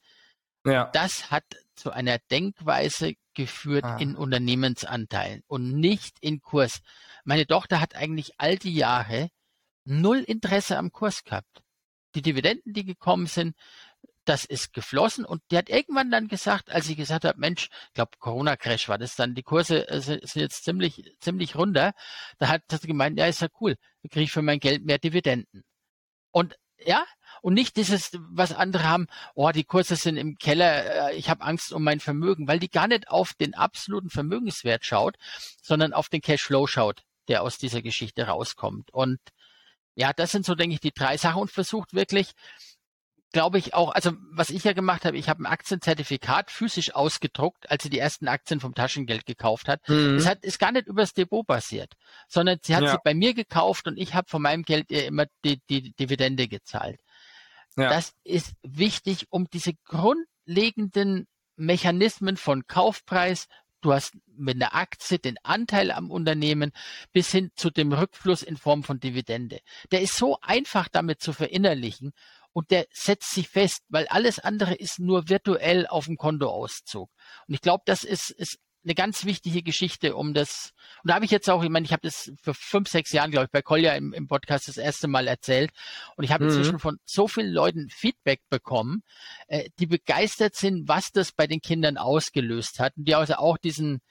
Ja. 0.66 0.90
Das 0.94 1.32
hat 1.32 1.44
zu 1.76 1.92
einer 1.92 2.20
Denkweise 2.30 3.16
geführt 3.34 3.84
ah. 3.84 3.98
in 3.98 4.16
Unternehmensanteilen 4.16 5.44
und 5.48 5.74
nicht 5.74 6.18
in 6.22 6.42
Kurs. 6.42 6.82
Meine 7.24 7.48
Tochter 7.48 7.82
hat 7.82 7.96
eigentlich 7.96 8.34
all 8.38 8.58
die 8.58 8.76
Jahre 8.76 9.30
null 9.84 10.20
Interesse 10.20 10.78
am 10.78 10.92
Kurs 10.92 11.24
gehabt 11.24 11.62
die 12.16 12.22
Dividenden, 12.22 12.74
die 12.74 12.86
gekommen 12.86 13.28
sind, 13.28 13.56
das 14.26 14.46
ist 14.46 14.74
geflossen 14.74 15.26
und 15.26 15.42
die 15.52 15.58
hat 15.58 15.70
irgendwann 15.70 16.12
dann 16.12 16.28
gesagt, 16.28 16.70
als 16.70 16.88
ich 16.90 16.98
gesagt 16.98 17.26
habe, 17.26 17.40
Mensch, 17.40 17.70
ich 17.88 17.94
glaube 17.94 18.12
Corona-Crash 18.20 18.88
war 18.88 18.98
das 18.98 19.16
dann, 19.16 19.34
die 19.34 19.44
Kurse 19.44 19.88
äh, 19.90 20.00
sind 20.00 20.36
jetzt 20.36 20.64
ziemlich, 20.64 21.16
ziemlich 21.20 21.56
runter, 21.56 21.94
da 22.38 22.50
hat 22.50 22.64
sie 22.70 22.88
gemeint, 22.88 23.18
ja, 23.18 23.26
ist 23.26 23.42
ja 23.42 23.48
cool, 23.60 23.76
da 24.04 24.10
kriege 24.10 24.26
ich 24.26 24.32
für 24.32 24.44
mein 24.44 24.60
Geld 24.60 24.86
mehr 24.86 25.00
Dividenden. 25.00 25.64
Und 26.32 26.56
ja, 26.86 27.06
und 27.42 27.54
nicht 27.54 27.76
dieses, 27.78 28.12
was 28.30 28.54
andere 28.54 28.84
haben, 28.84 29.08
oh, 29.36 29.52
die 29.52 29.64
Kurse 29.64 29.96
sind 29.96 30.18
im 30.18 30.38
Keller, 30.38 31.10
äh, 31.10 31.16
ich 31.16 31.30
habe 31.30 31.44
Angst 31.44 31.74
um 31.74 31.84
mein 31.84 32.00
Vermögen, 32.00 32.48
weil 32.48 32.60
die 32.60 32.70
gar 32.70 32.88
nicht 32.88 33.08
auf 33.10 33.34
den 33.34 33.54
absoluten 33.54 34.10
Vermögenswert 34.10 34.86
schaut, 34.86 35.18
sondern 35.62 35.94
auf 35.94 36.10
den 36.10 36.22
Cashflow 36.22 36.68
schaut, 36.68 37.04
der 37.28 37.44
aus 37.44 37.58
dieser 37.58 37.82
Geschichte 37.82 38.28
rauskommt. 38.28 38.92
Und 38.92 39.20
ja, 39.96 40.14
das 40.14 40.32
sind 40.32 40.46
so, 40.46 40.56
denke 40.56 40.76
ich, 40.76 40.80
die 40.80 40.92
drei 40.92 41.18
Sachen 41.18 41.42
und 41.42 41.52
versucht 41.52 41.94
wirklich 41.94 42.34
glaube 43.32 43.58
ich 43.58 43.74
auch, 43.74 43.92
also 43.94 44.12
was 44.32 44.50
ich 44.50 44.64
ja 44.64 44.74
gemacht 44.74 45.06
habe, 45.06 45.18
ich 45.18 45.30
habe 45.30 45.44
ein 45.44 45.46
Aktienzertifikat 45.46 46.52
physisch 46.52 46.94
ausgedruckt, 46.94 47.70
als 47.70 47.84
sie 47.84 47.90
die 47.90 48.00
ersten 48.00 48.28
Aktien 48.28 48.60
vom 48.60 48.76
Taschengeld 48.76 49.26
gekauft 49.26 49.68
hat. 49.68 49.88
Mhm. 49.88 50.16
Es 50.18 50.28
hat 50.28 50.44
ist 50.44 50.60
gar 50.60 50.72
nicht 50.72 50.88
übers 50.88 51.14
Depot 51.14 51.46
basiert, 51.46 51.94
sondern 52.28 52.60
sie 52.62 52.76
hat 52.76 52.84
ja. 52.84 52.92
sie 52.92 52.98
bei 53.04 53.14
mir 53.14 53.34
gekauft 53.34 53.88
und 53.88 53.98
ich 53.98 54.14
habe 54.14 54.28
von 54.30 54.42
meinem 54.42 54.64
Geld 54.64 54.92
ihr 54.92 55.06
immer 55.06 55.26
die, 55.46 55.62
die 55.70 55.94
Dividende 55.94 56.48
gezahlt. 56.48 57.00
Ja. 57.78 57.90
Das 57.90 58.14
ist 58.24 58.54
wichtig, 58.64 59.28
um 59.30 59.48
diese 59.50 59.74
grundlegenden 59.86 61.28
Mechanismen 61.56 62.36
von 62.38 62.68
Kaufpreis, 62.68 63.48
du 63.82 63.94
hast 63.94 64.14
mit 64.36 64.56
einer 64.56 64.74
Aktie 64.76 65.20
den 65.20 65.38
Anteil 65.44 65.92
am 65.92 66.12
Unternehmen 66.12 66.72
bis 67.12 67.32
hin 67.32 67.52
zu 67.56 67.70
dem 67.70 67.92
Rückfluss 67.92 68.44
in 68.44 68.58
Form 68.58 68.84
von 68.84 69.00
Dividende. 69.00 69.60
Der 69.92 70.02
ist 70.02 70.16
so 70.16 70.38
einfach 70.42 70.88
damit 70.88 71.22
zu 71.22 71.34
verinnerlichen 71.34 72.14
und 72.54 72.72
der 72.72 72.88
setzt 72.92 73.32
sich 73.32 73.50
fest, 73.50 73.84
weil 73.90 74.08
alles 74.08 74.40
andere 74.40 74.76
ist 74.76 75.00
nur 75.00 75.30
virtuell 75.30 75.88
auf 75.88 76.06
dem 76.06 76.18
Kontoauszug. 76.18 77.10
Und 77.48 77.54
ich 77.54 77.62
glaube, 77.62 77.84
das 77.86 78.04
ist, 78.04 78.32
ist 78.32 78.60
eine 78.84 78.96
ganz 78.96 79.26
wichtige 79.26 79.62
Geschichte, 79.62 80.16
um 80.16 80.34
das, 80.34 80.74
und 81.04 81.10
da 81.10 81.16
habe 81.16 81.26
ich 81.26 81.32
jetzt 81.32 81.50
auch, 81.50 81.64
ich 81.64 81.70
meine, 81.70 81.86
ich 81.86 81.92
habe 81.92 82.02
das 82.02 82.32
für 82.42 82.54
fünf, 82.54 82.90
sechs 82.90 83.12
Jahren, 83.12 83.32
glaube 83.32 83.46
ich, 83.46 83.52
bei 83.52 83.62
Kolja 83.62 83.94
im, 83.94 84.14
im 84.14 84.28
Podcast 84.28 84.68
das 84.68 84.78
erste 84.78 85.08
Mal 85.08 85.28
erzählt. 85.28 85.72
Und 86.16 86.24
ich 86.24 86.32
habe 86.32 86.46
mhm. 86.46 86.50
inzwischen 86.50 86.80
von 86.80 86.98
so 87.06 87.28
vielen 87.28 87.52
Leuten 87.52 87.90
Feedback 87.90 88.42
bekommen, 88.50 89.04
äh, 89.48 89.70
die 89.80 89.86
begeistert 89.86 90.56
sind, 90.56 90.88
was 90.88 91.12
das 91.12 91.32
bei 91.32 91.48
den 91.48 91.62
Kindern 91.62 91.98
ausgelöst 91.98 92.80
hat. 92.80 92.98
Und 92.98 93.08
die 93.08 93.16
also 93.16 93.36
auch 93.36 93.58
diesen, 93.58 94.02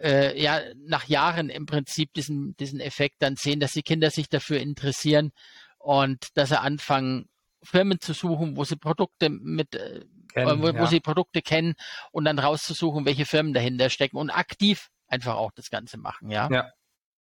äh, 0.00 0.40
ja, 0.40 0.60
nach 0.76 1.08
Jahren 1.08 1.48
im 1.48 1.64
Prinzip 1.64 2.12
diesen, 2.12 2.56
diesen 2.58 2.80
Effekt 2.80 3.16
dann 3.20 3.36
sehen, 3.36 3.60
dass 3.60 3.72
die 3.72 3.82
Kinder 3.82 4.10
sich 4.10 4.28
dafür 4.28 4.60
interessieren 4.60 5.32
und 5.78 6.36
dass 6.36 6.50
sie 6.50 6.60
anfangen, 6.60 7.28
Firmen 7.62 8.00
zu 8.00 8.12
suchen, 8.12 8.56
wo 8.56 8.64
sie 8.64 8.76
Produkte 8.76 9.30
mit 9.30 9.74
äh, 9.74 10.04
kennen, 10.46 10.62
wo, 10.62 10.68
ja. 10.68 10.78
wo 10.78 10.86
sie 10.86 11.00
Produkte 11.00 11.42
kennen 11.42 11.74
und 12.10 12.24
dann 12.24 12.38
rauszusuchen, 12.38 13.04
welche 13.04 13.26
Firmen 13.26 13.52
dahinter 13.54 13.90
stecken 13.90 14.16
und 14.16 14.30
aktiv 14.30 14.88
einfach 15.06 15.36
auch 15.36 15.52
das 15.52 15.70
Ganze 15.70 15.98
machen, 15.98 16.30
ja. 16.30 16.48
Ja, 16.50 16.70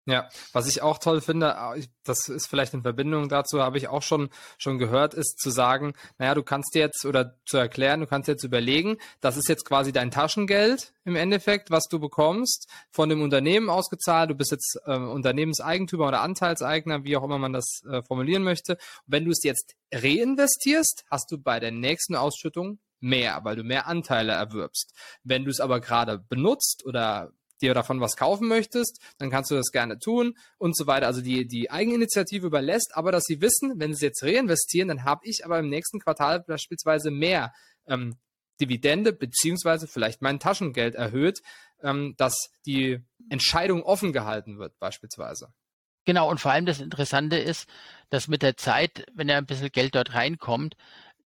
ja, 0.07 0.29
was 0.53 0.67
ich 0.67 0.83
auch 0.83 0.99
toll 0.99 1.21
finde, 1.21 1.57
äh, 1.77 1.83
das 2.05 2.29
ist 2.29 2.47
vielleicht 2.49 2.75
in 2.75 2.83
Verbindung 2.83 3.29
dazu, 3.29 3.63
habe 3.63 3.79
ich 3.79 3.89
auch 3.89 4.03
schon, 4.03 4.31
schon 4.59 4.79
gehört, 4.79 5.15
ist 5.15 5.39
zu 5.39 5.51
sagen, 5.51 5.93
naja, 6.19 6.35
du 6.35 6.43
kannst 6.43 6.75
dir 6.75 6.81
jetzt 6.81 7.05
oder 7.05 7.37
zu 7.47 7.59
erklären, 7.59 8.01
du 8.01 8.07
kannst 8.07 8.29
jetzt 8.29 8.43
überlegen, 8.43 8.97
das 9.21 9.37
ist 9.37 9.49
jetzt 9.49 9.65
quasi 9.65 9.93
dein 9.93 10.11
Taschengeld 10.11 10.93
im 11.05 11.17
Endeffekt, 11.17 11.71
was 11.71 11.85
du 11.85 11.99
bekommst, 11.99 12.69
von 12.91 13.09
dem 13.09 13.23
Unternehmen 13.23 13.69
ausgezahlt. 13.69 14.31
Du 14.31 14.35
bist 14.35 14.53
jetzt 14.53 14.79
äh, 14.87 14.97
Unternehmenseigentümer 14.97 16.09
oder 16.09 16.23
Anteilseigner, 16.23 17.05
wie 17.05 17.17
auch 17.17 17.25
immer 17.25 17.39
man 17.39 17.53
das 17.53 17.83
äh, 17.91 18.03
formulieren 18.03 18.43
möchte. 18.43 18.73
Und 18.73 19.13
wenn 19.13 19.25
du 19.25 19.31
es 19.31 19.43
jetzt 19.43 19.75
reinvestierst, 19.93 21.05
hast 21.11 21.31
du 21.31 21.39
bei 21.39 21.61
der 21.61 21.73
nächsten 21.73 22.17
Ausschüttung 22.17 22.79
mehr, 23.01 23.41
weil 23.45 23.57
du 23.57 23.65
mehr 23.65 23.87
Anteile 23.87 24.33
erwirbst. 24.33 24.95
Wenn 25.25 25.45
du 25.45 25.51
es 25.51 25.61
aber 25.61 25.81
gerade 25.81 26.19
benutzt 26.19 26.85
oder 26.85 27.33
dir 27.63 27.75
davon 27.75 28.01
was 28.01 28.17
kaufen 28.17 28.49
möchtest, 28.49 29.01
dann 29.19 29.31
kannst 29.31 29.51
du 29.51 29.55
das 29.55 29.71
gerne 29.71 29.99
tun 29.99 30.37
und 30.59 30.77
so 30.77 30.87
weiter. 30.87 31.07
Also 31.07 31.21
die, 31.21 31.47
die 31.47 31.71
Eigeninitiative 31.71 32.47
überlässt, 32.47 32.93
aber 32.95 33.13
dass 33.13 33.25
sie 33.25 33.41
wissen, 33.41 33.75
wenn 33.77 33.95
sie 33.95 34.07
jetzt 34.07 34.23
reinvestieren, 34.23 34.89
dann 34.89 35.05
habe 35.05 35.23
ich 35.25 35.45
aber 35.45 35.59
im 35.59 35.69
nächsten 35.69 36.01
Quartal 36.01 36.41
beispielsweise 36.41 37.11
mehr 37.11 37.53
ähm, 37.87 38.17
Dividende 38.61 39.13
beziehungsweise 39.13 39.89
vielleicht 39.89 40.23
mein 40.23 40.39
Taschengeld 40.39 40.95
erhöht, 40.95 41.41
ähm, 41.83 42.15
dass 42.17 42.51
die 42.67 43.01
Entscheidung 43.29 43.83
offen 43.83 44.13
gehalten 44.13 44.59
wird 44.59 44.79
beispielsweise. 44.79 45.53
Genau, 46.05 46.31
und 46.31 46.41
vor 46.41 46.53
allem 46.53 46.67
das 46.67 46.81
Interessante 46.81 47.37
ist, 47.37 47.69
dass 48.09 48.29
mit 48.29 48.43
der 48.43 48.57
Zeit, 48.57 49.07
wenn 49.15 49.29
ja 49.29 49.39
ein 49.39 49.47
bisschen 49.47 49.71
Geld 49.71 49.95
dort 49.95 50.15
reinkommt, 50.15 50.77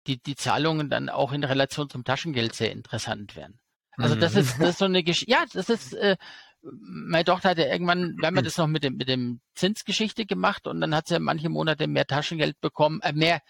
die, 0.06 0.22
die 0.22 0.36
Zahlungen 0.36 0.90
dann 0.90 1.08
auch 1.08 1.32
in 1.32 1.44
Relation 1.44 1.88
zum 1.88 2.04
Taschengeld 2.04 2.54
sehr 2.54 2.72
interessant 2.72 3.36
werden. 3.36 3.58
Also 3.96 4.14
das 4.14 4.34
ist, 4.34 4.60
das 4.60 4.70
ist 4.70 4.78
so 4.78 4.84
eine 4.84 5.02
Geschichte, 5.02 5.30
ja, 5.30 5.44
das 5.52 5.68
ist, 5.68 5.94
äh, 5.94 6.16
meine 6.62 7.24
Tochter 7.24 7.50
hat 7.50 7.58
ja 7.58 7.66
irgendwann, 7.66 8.16
wir 8.18 8.26
haben 8.26 8.36
ja 8.36 8.42
das 8.42 8.56
noch 8.56 8.66
mit 8.66 8.84
dem, 8.84 8.96
mit 8.96 9.08
dem 9.08 9.40
Zinsgeschichte 9.54 10.26
gemacht 10.26 10.66
und 10.66 10.80
dann 10.80 10.94
hat 10.94 11.08
sie 11.08 11.18
manche 11.18 11.48
Monate 11.48 11.86
mehr 11.86 12.06
Taschengeld 12.06 12.60
bekommen, 12.60 13.00
äh, 13.02 13.12
mehr 13.12 13.40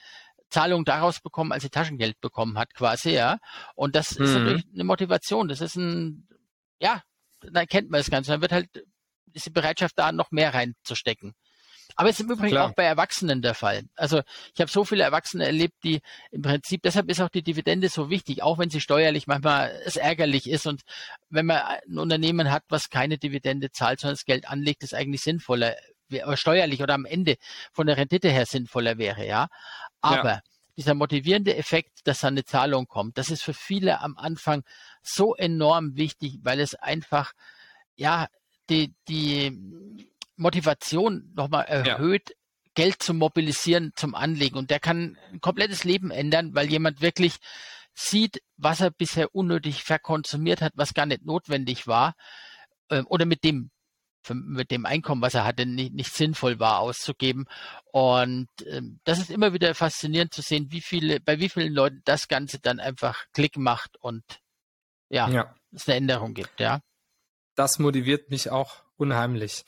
Zahlung 0.50 0.84
daraus 0.84 1.20
bekommen, 1.20 1.52
als 1.52 1.62
sie 1.62 1.70
Taschengeld 1.70 2.20
bekommen 2.20 2.58
hat, 2.58 2.74
quasi, 2.74 3.10
ja. 3.10 3.38
Und 3.74 3.96
das 3.96 4.18
mhm. 4.18 4.24
ist 4.24 4.34
natürlich 4.34 4.64
eine 4.72 4.84
Motivation. 4.84 5.48
Das 5.48 5.60
ist 5.60 5.76
ein, 5.76 6.28
ja, 6.78 7.02
dann 7.40 7.66
kennt 7.66 7.90
man 7.90 7.98
das 7.98 8.10
Ganze. 8.10 8.30
Dann 8.32 8.40
wird 8.40 8.52
halt, 8.52 8.68
ist 9.32 9.46
die 9.46 9.50
Bereitschaft 9.50 9.98
da, 9.98 10.12
noch 10.12 10.30
mehr 10.30 10.54
reinzustecken. 10.54 11.34
Aber 11.96 12.08
es 12.08 12.18
ist 12.18 12.26
im 12.26 12.32
Übrigen 12.32 12.52
Klar. 12.52 12.70
auch 12.70 12.74
bei 12.74 12.84
Erwachsenen 12.84 13.40
der 13.40 13.54
Fall. 13.54 13.84
Also 13.94 14.22
ich 14.54 14.60
habe 14.60 14.70
so 14.70 14.84
viele 14.84 15.04
Erwachsene 15.04 15.46
erlebt, 15.46 15.74
die 15.84 16.00
im 16.32 16.42
Prinzip, 16.42 16.82
deshalb 16.82 17.08
ist 17.08 17.20
auch 17.20 17.28
die 17.28 17.42
Dividende 17.42 17.88
so 17.88 18.10
wichtig, 18.10 18.42
auch 18.42 18.58
wenn 18.58 18.70
sie 18.70 18.80
steuerlich 18.80 19.26
manchmal 19.26 19.80
es 19.84 19.96
ärgerlich 19.96 20.48
ist. 20.48 20.66
Und 20.66 20.82
wenn 21.30 21.46
man 21.46 21.58
ein 21.58 21.98
Unternehmen 21.98 22.50
hat, 22.50 22.64
was 22.68 22.90
keine 22.90 23.18
Dividende 23.18 23.70
zahlt, 23.70 24.00
sondern 24.00 24.14
das 24.14 24.24
Geld 24.24 24.48
anlegt, 24.48 24.82
ist 24.82 24.94
eigentlich 24.94 25.22
sinnvoller, 25.22 25.76
steuerlich 26.34 26.82
oder 26.82 26.94
am 26.94 27.04
Ende 27.04 27.36
von 27.72 27.86
der 27.86 27.96
Rendite 27.96 28.28
her 28.28 28.46
sinnvoller 28.46 28.98
wäre, 28.98 29.26
ja. 29.26 29.46
Aber 30.00 30.30
ja. 30.30 30.40
dieser 30.76 30.94
motivierende 30.94 31.56
Effekt, 31.56 32.00
dass 32.04 32.20
da 32.20 32.28
eine 32.28 32.44
Zahlung 32.44 32.86
kommt, 32.86 33.18
das 33.18 33.30
ist 33.30 33.42
für 33.42 33.54
viele 33.54 34.00
am 34.00 34.16
Anfang 34.16 34.64
so 35.02 35.36
enorm 35.36 35.96
wichtig, 35.96 36.40
weil 36.42 36.58
es 36.58 36.74
einfach, 36.74 37.32
ja, 37.94 38.26
die, 38.70 38.94
die, 39.08 40.08
Motivation 40.36 41.32
nochmal 41.34 41.64
erhöht, 41.66 42.30
ja. 42.30 42.36
Geld 42.74 43.02
zu 43.02 43.14
mobilisieren 43.14 43.92
zum 43.94 44.14
Anlegen. 44.14 44.58
Und 44.58 44.70
der 44.70 44.80
kann 44.80 45.16
ein 45.32 45.40
komplettes 45.40 45.84
Leben 45.84 46.10
ändern, 46.10 46.54
weil 46.54 46.70
jemand 46.70 47.00
wirklich 47.00 47.36
sieht, 47.94 48.42
was 48.56 48.80
er 48.80 48.90
bisher 48.90 49.34
unnötig 49.34 49.84
verkonsumiert 49.84 50.60
hat, 50.60 50.72
was 50.74 50.94
gar 50.94 51.06
nicht 51.06 51.24
notwendig 51.24 51.86
war, 51.86 52.14
äh, 52.88 53.02
oder 53.02 53.26
mit 53.26 53.44
dem 53.44 53.70
mit 54.32 54.70
dem 54.70 54.86
Einkommen, 54.86 55.20
was 55.20 55.34
er 55.34 55.44
hatte, 55.44 55.66
nicht, 55.66 55.92
nicht 55.92 56.10
sinnvoll 56.10 56.58
war 56.58 56.78
auszugeben. 56.78 57.44
Und 57.92 58.48
ähm, 58.66 58.98
das 59.04 59.18
ist 59.18 59.30
immer 59.30 59.52
wieder 59.52 59.74
faszinierend 59.74 60.32
zu 60.32 60.40
sehen, 60.40 60.68
wie 60.70 60.80
viele, 60.80 61.20
bei 61.20 61.40
wie 61.40 61.50
vielen 61.50 61.74
Leuten 61.74 62.00
das 62.06 62.26
Ganze 62.28 62.58
dann 62.58 62.80
einfach 62.80 63.26
Klick 63.34 63.58
macht 63.58 63.98
und 64.00 64.24
ja, 65.10 65.28
ja. 65.28 65.54
es 65.72 65.86
eine 65.86 65.98
Änderung 65.98 66.32
gibt, 66.32 66.58
ja. 66.58 66.80
Das 67.54 67.78
motiviert 67.78 68.30
mich 68.30 68.50
auch 68.50 68.82
unheimlich. 68.96 69.64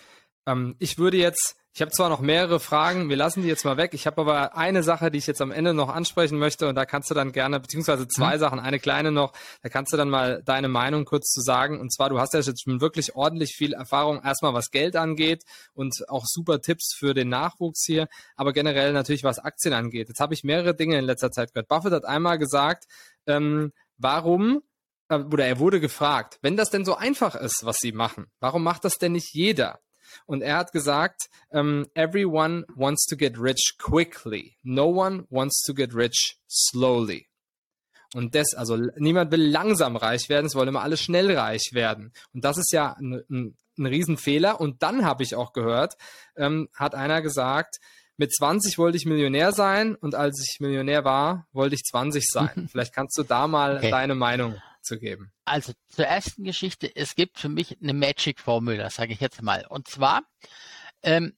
Ähm, 0.47 0.77
ich 0.78 0.98
würde 0.98 1.16
jetzt, 1.16 1.56
ich 1.74 1.82
habe 1.82 1.90
zwar 1.90 2.09
noch 2.09 2.20
mehrere 2.20 2.60
Fragen, 2.60 3.10
wir 3.10 3.16
lassen 3.16 3.43
die 3.43 3.48
jetzt 3.48 3.64
mal 3.64 3.77
weg. 3.77 3.93
Ich 3.93 4.06
habe 4.06 4.20
aber 4.23 4.56
eine 4.56 4.82
Sache, 4.82 5.10
die 5.10 5.18
ich 5.18 5.27
jetzt 5.27 5.43
am 5.43 5.51
Ende 5.51 5.74
noch 5.74 5.89
ansprechen 5.89 6.39
möchte 6.39 6.68
und 6.68 6.74
da 6.74 6.86
kannst 6.86 7.10
du 7.10 7.14
dann 7.14 7.32
gerne, 7.32 7.60
beziehungsweise 7.60 8.09
zwei 8.09 8.36
mhm. 8.36 8.40
Sachen, 8.40 8.60
eine 8.60 8.78
kleine 8.78 9.12
noch, 9.12 9.32
da 9.62 9.68
kannst 9.68 9.93
du 9.93 9.97
dann 9.97 10.09
mal 10.09 10.43
deine 10.44 10.68
Meinung 10.68 11.05
kurz 11.05 11.31
zu 11.31 11.40
sagen. 11.43 11.81
Und 11.81 11.93
zwar, 11.93 12.09
du 12.09 12.18
hast 12.18 12.32
ja 12.32 12.40
jetzt 12.40 12.62
schon 12.62 12.81
wirklich 12.81 13.14
ordentlich 13.14 13.55
viel 13.56 13.74
Erfahrung, 13.74 14.23
erstmal 14.23 14.55
was 14.55 14.70
Geld 14.70 14.97
angeht 14.97 15.43
und 15.74 15.94
auch 16.09 16.24
super 16.27 16.60
Tipps 16.60 16.94
für 16.97 17.12
den 17.12 17.28
Nachwuchs 17.28 17.85
hier, 17.85 18.09
aber 18.36 18.52
generell 18.52 18.93
natürlich 18.93 19.24
was 19.24 19.39
Aktien 19.39 19.74
angeht. 19.74 20.09
Jetzt 20.09 20.20
habe 20.20 20.32
ich 20.32 20.44
mehrere 20.44 20.74
Dinge 20.74 20.98
in 20.98 21.05
letzter 21.05 21.31
Zeit 21.31 21.52
gehört. 21.52 21.68
Buffett 21.68 21.93
hat 21.93 22.05
einmal 22.05 22.39
gesagt, 22.39 22.85
ähm, 23.27 23.73
warum 23.98 24.62
äh, 25.09 25.18
oder 25.18 25.47
er 25.47 25.59
wurde 25.59 25.81
gefragt, 25.81 26.39
wenn 26.43 26.56
das 26.56 26.70
denn 26.70 26.85
so 26.85 26.94
einfach 26.94 27.35
ist, 27.35 27.64
was 27.64 27.78
sie 27.78 27.93
machen, 27.93 28.27
warum 28.40 28.62
macht 28.62 28.85
das 28.85 28.98
denn 28.98 29.12
nicht 29.12 29.35
jeder? 29.35 29.81
Und 30.24 30.43
er 30.43 30.56
hat 30.56 30.72
gesagt, 30.72 31.28
um, 31.48 31.59
ähm, 31.59 31.86
everyone 31.94 32.64
wants 32.74 33.06
to 33.06 33.16
get 33.16 33.38
rich 33.38 33.76
quickly. 33.78 34.56
No 34.62 34.86
one 34.86 35.26
wants 35.30 35.62
to 35.66 35.74
get 35.74 35.94
rich 35.94 36.38
slowly. 36.48 37.26
Und 38.14 38.34
das, 38.34 38.55
also 38.55 38.76
niemand 38.97 39.30
will 39.32 39.43
langsam 39.43 39.97
reich 39.97 40.28
werden, 40.28 40.47
es 40.47 40.55
wollen 40.55 40.68
immer 40.68 40.82
alle 40.82 40.97
schnell 40.97 41.36
reich 41.36 41.70
werden. 41.72 42.12
Und 42.32 42.44
das 42.44 42.56
ist 42.56 42.72
ja 42.72 42.97
ein, 42.98 43.22
ein, 43.30 43.56
ein 43.78 43.86
Riesenfehler. 43.86 44.60
Und 44.60 44.82
dann 44.82 45.05
habe 45.05 45.22
ich 45.22 45.34
auch 45.34 45.52
gehört, 45.52 45.97
ähm, 46.36 46.68
hat 46.74 46.94
einer 46.94 47.20
gesagt, 47.20 47.76
mit 48.16 48.34
20 48.34 48.78
wollte 48.78 48.97
ich 48.97 49.05
Millionär 49.05 49.52
sein 49.52 49.94
und 49.94 50.14
als 50.14 50.43
ich 50.43 50.60
Millionär 50.60 51.05
war, 51.05 51.47
wollte 51.52 51.74
ich 51.74 51.82
20 51.82 52.24
sein. 52.26 52.68
Vielleicht 52.72 52.94
kannst 52.94 53.18
du 53.18 53.22
da 53.22 53.47
mal 53.47 53.76
okay. 53.76 53.90
deine 53.90 54.14
Meinung 54.14 54.55
zu 54.86 54.98
geben. 54.98 55.32
Also 55.44 55.72
zur 55.88 56.06
ersten 56.06 56.44
Geschichte, 56.44 56.94
es 56.94 57.14
gibt 57.14 57.38
für 57.38 57.48
mich 57.48 57.80
eine 57.80 57.92
Magic-Formel, 57.92 58.88
sage 58.90 59.12
ich 59.12 59.20
jetzt 59.20 59.42
mal. 59.42 59.66
Und 59.66 59.88
zwar, 59.88 60.22
ähm, 61.02 61.36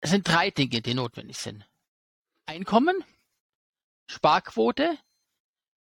es 0.00 0.10
sind 0.10 0.26
drei 0.26 0.50
Dinge, 0.50 0.80
die 0.80 0.94
notwendig 0.94 1.38
sind. 1.38 1.68
Einkommen, 2.46 3.04
Sparquote 4.08 4.98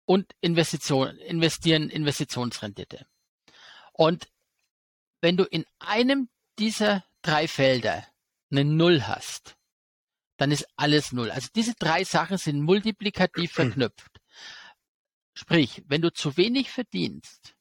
und 0.05 0.33
Investition, 0.41 1.17
investieren, 1.17 1.89
Investitionsrendite. 1.89 3.05
Und 3.93 4.27
wenn 5.21 5.37
du 5.37 5.43
in 5.43 5.65
einem 5.79 6.29
dieser 6.57 7.05
drei 7.21 7.47
Felder 7.47 8.07
eine 8.51 8.63
Null 8.63 9.03
hast, 9.03 9.57
dann 10.37 10.51
ist 10.51 10.67
alles 10.75 11.11
Null. 11.11 11.31
Also 11.31 11.49
diese 11.55 11.75
drei 11.75 12.03
Sachen 12.03 12.37
sind 12.37 12.61
multiplikativ 12.61 13.51
verknüpft. 13.53 14.14
Sprich, 15.35 15.83
wenn 15.87 16.01
du 16.01 16.11
zu 16.11 16.37
wenig 16.37 16.71
verdienst, 16.71 17.55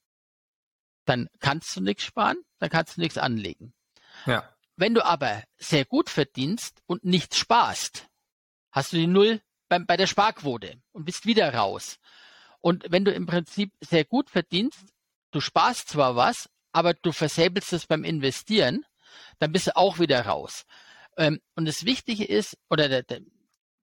dann 1.04 1.28
kannst 1.40 1.76
du 1.76 1.80
nichts 1.80 2.04
sparen, 2.04 2.38
dann 2.58 2.70
kannst 2.70 2.96
du 2.96 3.00
nichts 3.00 3.18
anlegen. 3.18 3.74
Ja. 4.26 4.48
Wenn 4.76 4.94
du 4.94 5.04
aber 5.04 5.42
sehr 5.58 5.84
gut 5.84 6.08
verdienst 6.08 6.82
und 6.86 7.04
nichts 7.04 7.36
sparst, 7.36 8.08
hast 8.70 8.92
du 8.92 8.96
die 8.96 9.08
Null 9.08 9.42
bei, 9.68 9.80
bei 9.80 9.96
der 9.96 10.06
Sparquote 10.06 10.80
und 10.92 11.04
bist 11.04 11.26
wieder 11.26 11.52
raus. 11.52 11.98
Und 12.60 12.84
wenn 12.88 13.04
du 13.04 13.12
im 13.12 13.26
Prinzip 13.26 13.72
sehr 13.80 14.04
gut 14.04 14.30
verdienst, 14.30 14.86
du 15.32 15.40
sparst 15.40 15.88
zwar 15.88 16.16
was, 16.16 16.48
aber 16.72 16.94
du 16.94 17.12
versäbelst 17.12 17.72
es 17.72 17.86
beim 17.86 18.04
Investieren, 18.04 18.84
dann 19.38 19.52
bist 19.52 19.66
du 19.66 19.76
auch 19.76 19.98
wieder 19.98 20.24
raus. 20.26 20.64
Ähm, 21.16 21.40
und 21.54 21.66
das 21.66 21.84
Wichtige 21.84 22.24
ist, 22.24 22.56
oder 22.70 22.88
der, 22.88 23.02
der, 23.02 23.20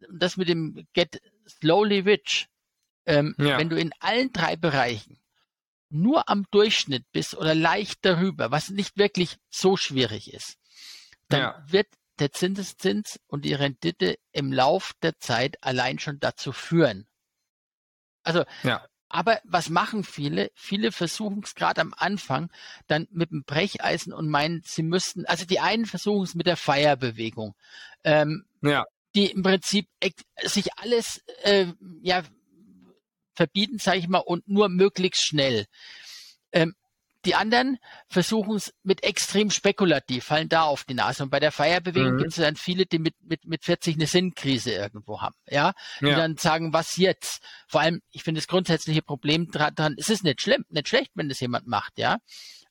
das 0.10 0.38
mit 0.38 0.50
dem 0.50 0.88
Get 0.94 1.22
Slowly 1.48 2.00
Rich, 2.00 2.48
ähm, 3.06 3.36
ja. 3.38 3.58
wenn 3.58 3.70
du 3.70 3.78
in 3.78 3.92
allen 4.00 4.32
drei 4.32 4.56
Bereichen 4.56 5.20
nur 5.90 6.30
am 6.30 6.46
Durchschnitt 6.52 7.06
bist 7.12 7.36
oder 7.36 7.54
leicht 7.54 8.00
darüber, 8.06 8.52
was 8.52 8.70
nicht 8.70 8.98
wirklich 8.98 9.38
so 9.50 9.76
schwierig 9.76 10.34
ist, 10.34 10.58
dann 11.28 11.42
ja. 11.42 11.64
wird 11.68 11.88
der 12.20 12.32
Zinseszins 12.32 13.20
und 13.28 13.46
die 13.46 13.54
Rendite 13.54 14.18
im 14.32 14.54
Lauf 14.54 14.94
der 15.02 15.18
Zeit 15.20 15.58
allein 15.62 16.00
schon 16.00 16.20
dazu 16.20 16.52
führen. 16.52 17.08
Also, 18.24 18.46
ja. 18.64 18.86
aber 19.10 19.42
was 19.44 19.70
machen 19.70 20.04
viele? 20.04 20.52
Viele 20.54 20.92
versuchen 20.92 21.42
es 21.44 21.56
gerade 21.56 21.82
am 21.82 21.94
Anfang 21.98 22.52
dann 22.88 23.08
mit 23.12 23.32
dem 23.32 23.44
Brecheisen 23.44 24.14
und 24.14 24.30
meinen, 24.30 24.62
sie 24.64 24.84
müssten, 24.84 25.26
also 25.26 25.46
die 25.46 25.60
einen 25.60 25.86
versuchen 25.86 26.24
es 26.24 26.36
mit 26.36 26.46
der 26.46 26.58
Feierbewegung, 26.58 27.56
ähm, 28.04 28.46
ja. 28.62 28.86
die 29.16 29.32
im 29.32 29.42
Prinzip 29.42 29.88
sich 30.44 30.78
alles 30.78 31.24
äh, 31.44 31.74
ja 32.02 32.24
verbieten, 33.42 33.80
sage 33.80 33.98
ich 33.98 34.08
mal, 34.08 34.20
und 34.20 34.48
nur 34.48 34.70
möglichst 34.70 35.26
schnell. 35.26 35.66
Ähm, 36.52 36.76
die 37.26 37.34
anderen 37.34 37.80
versuchen 38.08 38.56
es 38.56 38.72
mit 38.84 39.04
extrem 39.04 39.50
spekulativ, 39.50 40.26
fallen 40.26 40.48
da 40.48 40.64
auf 40.64 40.84
die 40.84 40.94
Nase. 40.94 41.24
Und 41.24 41.30
bei 41.32 41.40
der 41.40 41.52
Feierbewegung 41.52 42.14
mhm. 42.14 42.18
gibt 42.18 42.30
es 42.32 42.36
dann 42.36 42.56
viele, 42.56 42.86
die 42.86 43.00
mit, 43.00 43.16
mit, 43.22 43.46
mit 43.46 43.64
40 43.64 43.96
eine 43.96 44.06
Sinnkrise 44.06 44.72
irgendwo 44.72 45.22
haben, 45.22 45.36
ja? 45.48 45.74
Die 46.02 46.08
ja. 46.08 46.16
dann 46.16 46.38
sagen, 46.38 46.72
was 46.72 46.98
jetzt? 46.98 47.44
Vor 47.68 47.82
allem, 47.82 48.02
ich 48.12 48.24
finde 48.24 48.40
das 48.40 48.48
grundsätzliche 48.48 49.02
Problem 49.02 49.50
daran, 49.52 49.96
es 49.98 50.10
ist 50.10 50.24
nicht 50.24 50.42
schlimm, 50.42 50.66
nicht 50.70 50.88
schlecht, 50.88 51.12
wenn 51.16 51.30
das 51.30 51.40
jemand 51.40 51.66
macht, 51.66 51.98
ja? 51.98 52.18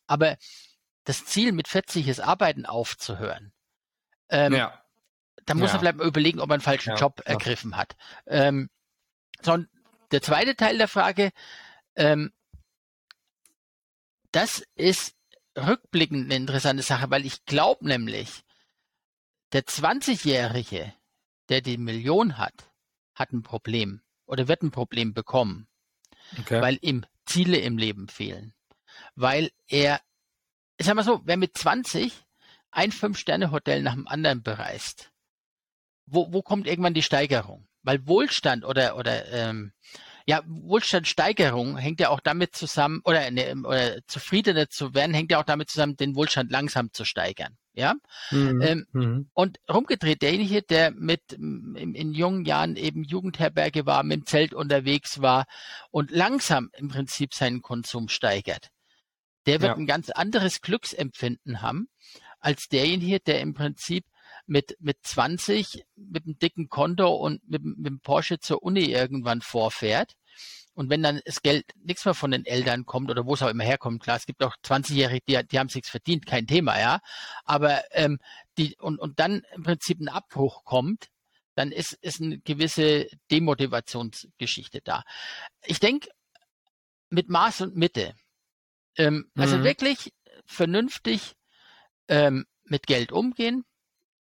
Aber 0.06 0.36
das 1.05 1.24
Ziel 1.24 1.51
mit 1.51 1.66
40 1.66 2.06
ist 2.06 2.20
Arbeiten 2.20 2.64
aufzuhören. 2.64 3.52
Ähm, 4.28 4.55
ja. 4.55 4.80
Da 5.47 5.55
muss 5.55 5.70
ja. 5.70 5.76
er 5.76 5.80
vielleicht 5.80 5.97
mal 5.97 6.06
überlegen, 6.06 6.40
ob 6.40 6.51
er 6.51 6.55
einen 6.55 6.62
falschen 6.62 6.90
ja. 6.90 6.97
Job 6.97 7.22
ergriffen 7.24 7.76
hat. 7.76 7.97
Ähm, 8.26 8.68
so, 9.42 9.59
der 10.11 10.23
zweite 10.23 10.57
Teil 10.57 10.78
der 10.78 10.89
Frage, 10.89 11.32
ähm, 11.97 12.32
das 14.32 14.65
ist 14.74 15.16
rückblickend 15.57 16.27
eine 16.27 16.37
interessante 16.37 16.82
Sache, 16.82 17.11
weil 17.11 17.27
ich 17.27 17.45
glaube 17.45 17.87
nämlich, 17.87 18.43
der 19.53 19.62
20-Jährige, 19.62 20.95
der 21.49 21.61
die 21.61 21.77
Million 21.77 22.39
hat, 22.39 22.70
hat 23.15 23.32
ein 23.32 23.43
Problem 23.43 24.01
oder 24.27 24.47
wird 24.47 24.62
ein 24.62 24.70
Problem 24.70 25.12
bekommen, 25.12 25.69
okay. 26.39 26.61
weil 26.61 26.78
ihm 26.82 27.05
Ziele 27.27 27.59
im 27.59 27.78
Leben 27.78 28.09
fehlen. 28.09 28.55
Weil 29.15 29.51
er, 29.66 30.01
ich 30.77 30.87
sag 30.87 30.95
mal 30.95 31.03
so, 31.03 31.20
wer 31.24 31.37
mit 31.37 31.57
20 31.57 32.12
ein 32.70 32.93
Fünf-Sterne-Hotel 32.93 33.82
nach 33.82 33.95
dem 33.95 34.07
anderen 34.07 34.43
bereist, 34.43 35.12
wo, 36.07 36.32
wo 36.32 36.43
kommt 36.43 36.66
irgendwann 36.66 36.95
die 36.95 37.03
Steigerung? 37.03 37.66
Weil 37.82 38.07
Wohlstand 38.07 38.65
oder, 38.65 38.97
oder 38.97 39.27
ähm, 39.32 39.73
ja, 40.27 40.43
Wohlstandssteigerung 40.47 41.77
hängt 41.77 42.01
ja 42.01 42.11
auch 42.11 42.20
damit 42.20 42.55
zusammen, 42.55 43.01
oder, 43.05 43.31
ne, 43.31 43.55
oder 43.65 43.98
zufriedener 44.07 44.69
zu 44.69 44.94
werden, 44.94 45.15
hängt 45.15 45.32
ja 45.32 45.40
auch 45.40 45.44
damit 45.44 45.70
zusammen, 45.70 45.97
den 45.97 46.15
Wohlstand 46.15 46.51
langsam 46.51 46.93
zu 46.93 47.05
steigern. 47.05 47.57
Ja. 47.73 47.94
Mhm. 48.31 48.62
Ähm, 48.62 48.86
mhm. 48.93 49.31
Und 49.32 49.59
rumgedreht, 49.69 50.23
derjenige, 50.23 50.62
der 50.62 50.90
mit 50.90 51.32
in, 51.32 51.94
in, 51.94 52.12
jungen 52.12 52.44
Jahren 52.44 52.77
eben 52.77 53.05
Jugendherberge 53.05 53.86
war, 53.86 54.02
mit 54.02 54.20
dem 54.20 54.27
Zelt 54.27 54.55
unterwegs 54.55 55.20
war 55.20 55.47
und 55.90 56.11
langsam 56.11 56.70
im 56.77 56.89
Prinzip 56.89 57.32
seinen 57.35 57.62
Konsum 57.62 58.09
steigert, 58.09 58.69
der 59.47 59.61
wird 59.61 59.70
ja. 59.70 59.77
ein 59.77 59.86
ganz 59.86 60.11
anderes 60.11 60.61
Glücksempfinden 60.61 61.62
haben, 61.62 61.89
als 62.40 62.69
derjenige, 62.69 63.20
der 63.20 63.40
im 63.40 63.55
Prinzip 63.55 64.05
mit, 64.51 64.77
mit 64.81 64.98
20 65.02 65.85
mit 65.97 66.24
einem 66.24 66.39
dicken 66.39 66.68
Konto 66.68 67.09
und 67.14 67.48
mit, 67.48 67.64
mit 67.64 67.86
dem 67.86 68.01
Porsche 68.01 68.40
zur 68.40 68.62
Uni 68.62 68.85
irgendwann 68.85 69.40
vorfährt 69.40 70.16
und 70.74 70.89
wenn 70.89 71.02
dann 71.02 71.20
das 71.24 71.43
Geld 71.43 71.66
nichts 71.85 72.05
mehr 72.05 72.14
von 72.14 72.31
den 72.31 72.47
Eltern 72.47 72.86
kommt 72.86 73.10
oder 73.10 73.27
wo 73.27 73.35
es 73.35 73.43
auch 73.43 73.51
immer 73.51 73.64
herkommt, 73.64 74.02
klar, 74.02 74.16
es 74.16 74.27
gibt 74.27 74.43
auch 74.43 74.56
20-Jährige, 74.64 75.22
die, 75.28 75.47
die 75.47 75.59
haben 75.59 75.66
es 75.66 75.74
nichts 75.74 75.90
verdient, 75.90 76.27
kein 76.27 76.47
Thema, 76.47 76.78
ja. 76.81 77.01
Aber 77.44 77.82
ähm, 77.93 78.18
die, 78.56 78.77
und, 78.78 78.98
und 78.98 79.20
dann 79.20 79.43
im 79.55 79.62
Prinzip 79.62 80.01
ein 80.01 80.09
Abbruch 80.09 80.64
kommt, 80.64 81.09
dann 81.55 81.72
ist, 81.72 81.93
ist 82.01 82.20
eine 82.20 82.39
gewisse 82.39 83.09
Demotivationsgeschichte 83.31 84.81
da. 84.82 85.02
Ich 85.64 85.81
denke, 85.81 86.09
mit 87.10 87.28
Maß 87.28 87.62
und 87.62 87.77
Mitte. 87.77 88.14
Ähm, 88.97 89.31
also 89.35 89.56
mhm. 89.56 89.62
Also 89.62 89.64
wirklich 89.64 90.12
vernünftig 90.47 91.35
ähm, 92.09 92.47
mit 92.64 92.86
Geld 92.86 93.12
umgehen, 93.12 93.64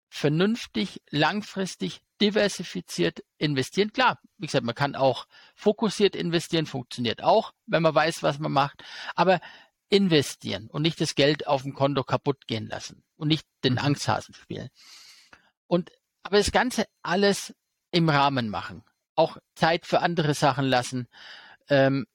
vernünftig, 0.09 1.01
langfristig, 1.09 2.01
diversifiziert 2.19 3.23
investieren. 3.37 3.93
Klar, 3.93 4.19
wie 4.37 4.47
gesagt, 4.47 4.65
man 4.65 4.75
kann 4.75 4.95
auch 4.95 5.25
fokussiert 5.55 6.15
investieren, 6.15 6.65
funktioniert 6.65 7.23
auch, 7.23 7.53
wenn 7.65 7.83
man 7.83 7.95
weiß, 7.95 8.23
was 8.23 8.39
man 8.39 8.51
macht. 8.51 8.83
Aber 9.15 9.39
investieren 9.89 10.67
und 10.67 10.81
nicht 10.81 10.99
das 11.01 11.15
Geld 11.15 11.47
auf 11.47 11.63
dem 11.63 11.73
Konto 11.73 12.03
kaputt 12.03 12.47
gehen 12.47 12.67
lassen 12.67 13.03
und 13.15 13.27
nicht 13.27 13.47
den 13.63 13.73
mhm. 13.73 13.79
Angsthasen 13.79 14.33
spielen. 14.33 14.69
Und 15.67 15.91
aber 16.23 16.37
das 16.37 16.51
Ganze 16.51 16.85
alles 17.01 17.55
im 17.91 18.09
Rahmen 18.09 18.49
machen. 18.49 18.83
Auch 19.15 19.37
Zeit 19.55 19.85
für 19.85 20.01
andere 20.01 20.33
Sachen 20.33 20.65
lassen. 20.65 21.07
Ähm, 21.69 22.05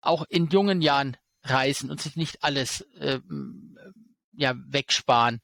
auch 0.00 0.24
in 0.28 0.48
jungen 0.48 0.80
Jahren 0.80 1.16
reisen 1.42 1.90
und 1.90 2.00
sich 2.00 2.16
nicht 2.16 2.44
alles 2.44 2.86
ähm, 2.98 3.76
ja, 4.32 4.54
wegsparen 4.56 5.40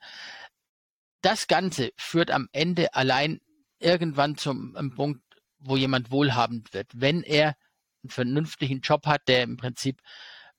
das 1.24 1.46
Ganze 1.46 1.92
führt 1.96 2.30
am 2.30 2.48
Ende 2.52 2.94
allein 2.94 3.40
irgendwann 3.78 4.36
zum 4.36 4.74
Punkt, 4.94 5.22
wo 5.58 5.76
jemand 5.76 6.10
wohlhabend 6.10 6.72
wird, 6.74 6.88
wenn 6.94 7.22
er 7.22 7.56
einen 8.02 8.10
vernünftigen 8.10 8.80
Job 8.80 9.06
hat, 9.06 9.28
der 9.28 9.42
im 9.42 9.56
Prinzip, 9.56 10.00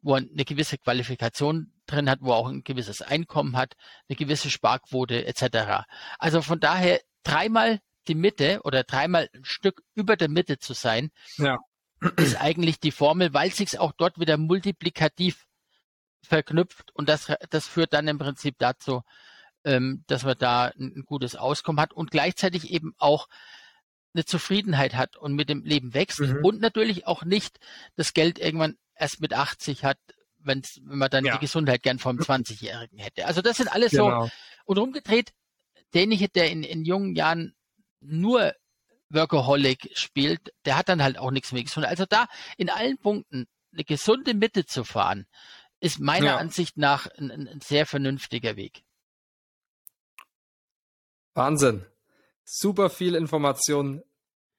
wo 0.01 0.15
er 0.15 0.21
eine 0.21 0.45
gewisse 0.45 0.77
Qualifikation 0.77 1.71
drin 1.85 2.09
hat, 2.09 2.19
wo 2.21 2.31
er 2.31 2.37
auch 2.37 2.47
ein 2.47 2.63
gewisses 2.63 3.01
Einkommen 3.01 3.55
hat, 3.55 3.75
eine 4.09 4.15
gewisse 4.15 4.49
Sparquote 4.49 5.25
etc. 5.25 5.85
Also 6.17 6.41
von 6.41 6.59
daher 6.59 6.99
dreimal 7.23 7.79
die 8.07 8.15
Mitte 8.15 8.61
oder 8.63 8.83
dreimal 8.83 9.29
ein 9.33 9.45
Stück 9.45 9.83
über 9.93 10.15
der 10.15 10.29
Mitte 10.29 10.57
zu 10.57 10.73
sein, 10.73 11.11
ja. 11.37 11.59
ist 12.17 12.39
eigentlich 12.39 12.79
die 12.79 12.91
Formel, 12.91 13.33
weil 13.33 13.51
sich 13.51 13.79
auch 13.79 13.93
dort 13.93 14.19
wieder 14.19 14.37
multiplikativ 14.37 15.45
verknüpft 16.23 16.91
und 16.95 17.07
das, 17.07 17.31
das 17.51 17.67
führt 17.67 17.93
dann 17.93 18.07
im 18.07 18.17
Prinzip 18.17 18.55
dazu, 18.57 19.03
ähm, 19.65 20.03
dass 20.07 20.23
man 20.23 20.37
da 20.37 20.65
ein, 20.67 20.93
ein 20.95 21.03
gutes 21.05 21.35
Auskommen 21.35 21.81
hat 21.81 21.91
und 21.91 22.11
gleichzeitig 22.11 22.71
eben 22.71 22.93
auch 22.97 23.27
eine 24.13 24.25
Zufriedenheit 24.25 24.95
hat 24.95 25.17
und 25.17 25.33
mit 25.33 25.49
dem 25.49 25.63
Leben 25.63 25.93
wächst 25.93 26.21
mhm. 26.21 26.39
und 26.43 26.61
natürlich 26.61 27.05
auch 27.05 27.23
nicht 27.25 27.59
das 27.95 28.13
Geld 28.13 28.39
irgendwann 28.39 28.77
erst 28.95 29.19
mit 29.19 29.33
80 29.33 29.83
hat, 29.83 29.97
wenn's, 30.39 30.79
wenn 30.83 30.99
man 30.99 31.09
dann 31.09 31.25
ja. 31.25 31.33
die 31.33 31.39
Gesundheit 31.39 31.83
gern 31.83 31.99
vom 31.99 32.17
20-Jährigen 32.17 32.97
hätte. 32.97 33.25
Also 33.25 33.41
das 33.41 33.57
sind 33.57 33.67
alles 33.67 33.91
genau. 33.91 34.25
so 34.25 34.31
und 34.65 34.77
umgedreht, 34.77 35.33
derjenige, 35.93 36.29
der 36.29 36.49
in, 36.49 36.63
in 36.63 36.85
jungen 36.85 37.15
Jahren 37.15 37.55
nur 37.99 38.53
Workaholic 39.09 39.91
spielt, 39.95 40.53
der 40.65 40.77
hat 40.77 40.89
dann 40.89 41.03
halt 41.03 41.17
auch 41.17 41.31
nichts 41.31 41.51
mehr 41.51 41.63
gesund. 41.63 41.85
Also 41.85 42.05
da 42.05 42.27
in 42.57 42.69
allen 42.69 42.97
Punkten 42.97 43.47
eine 43.73 43.83
gesunde 43.83 44.33
Mitte 44.33 44.65
zu 44.65 44.83
fahren, 44.83 45.25
ist 45.79 45.99
meiner 45.99 46.27
ja. 46.27 46.37
Ansicht 46.37 46.77
nach 46.77 47.07
ein, 47.17 47.31
ein 47.31 47.61
sehr 47.61 47.85
vernünftiger 47.85 48.55
Weg. 48.55 48.84
Wahnsinn. 51.35 51.85
Super 52.43 52.89
viel 52.89 53.13
Information. 53.15 54.01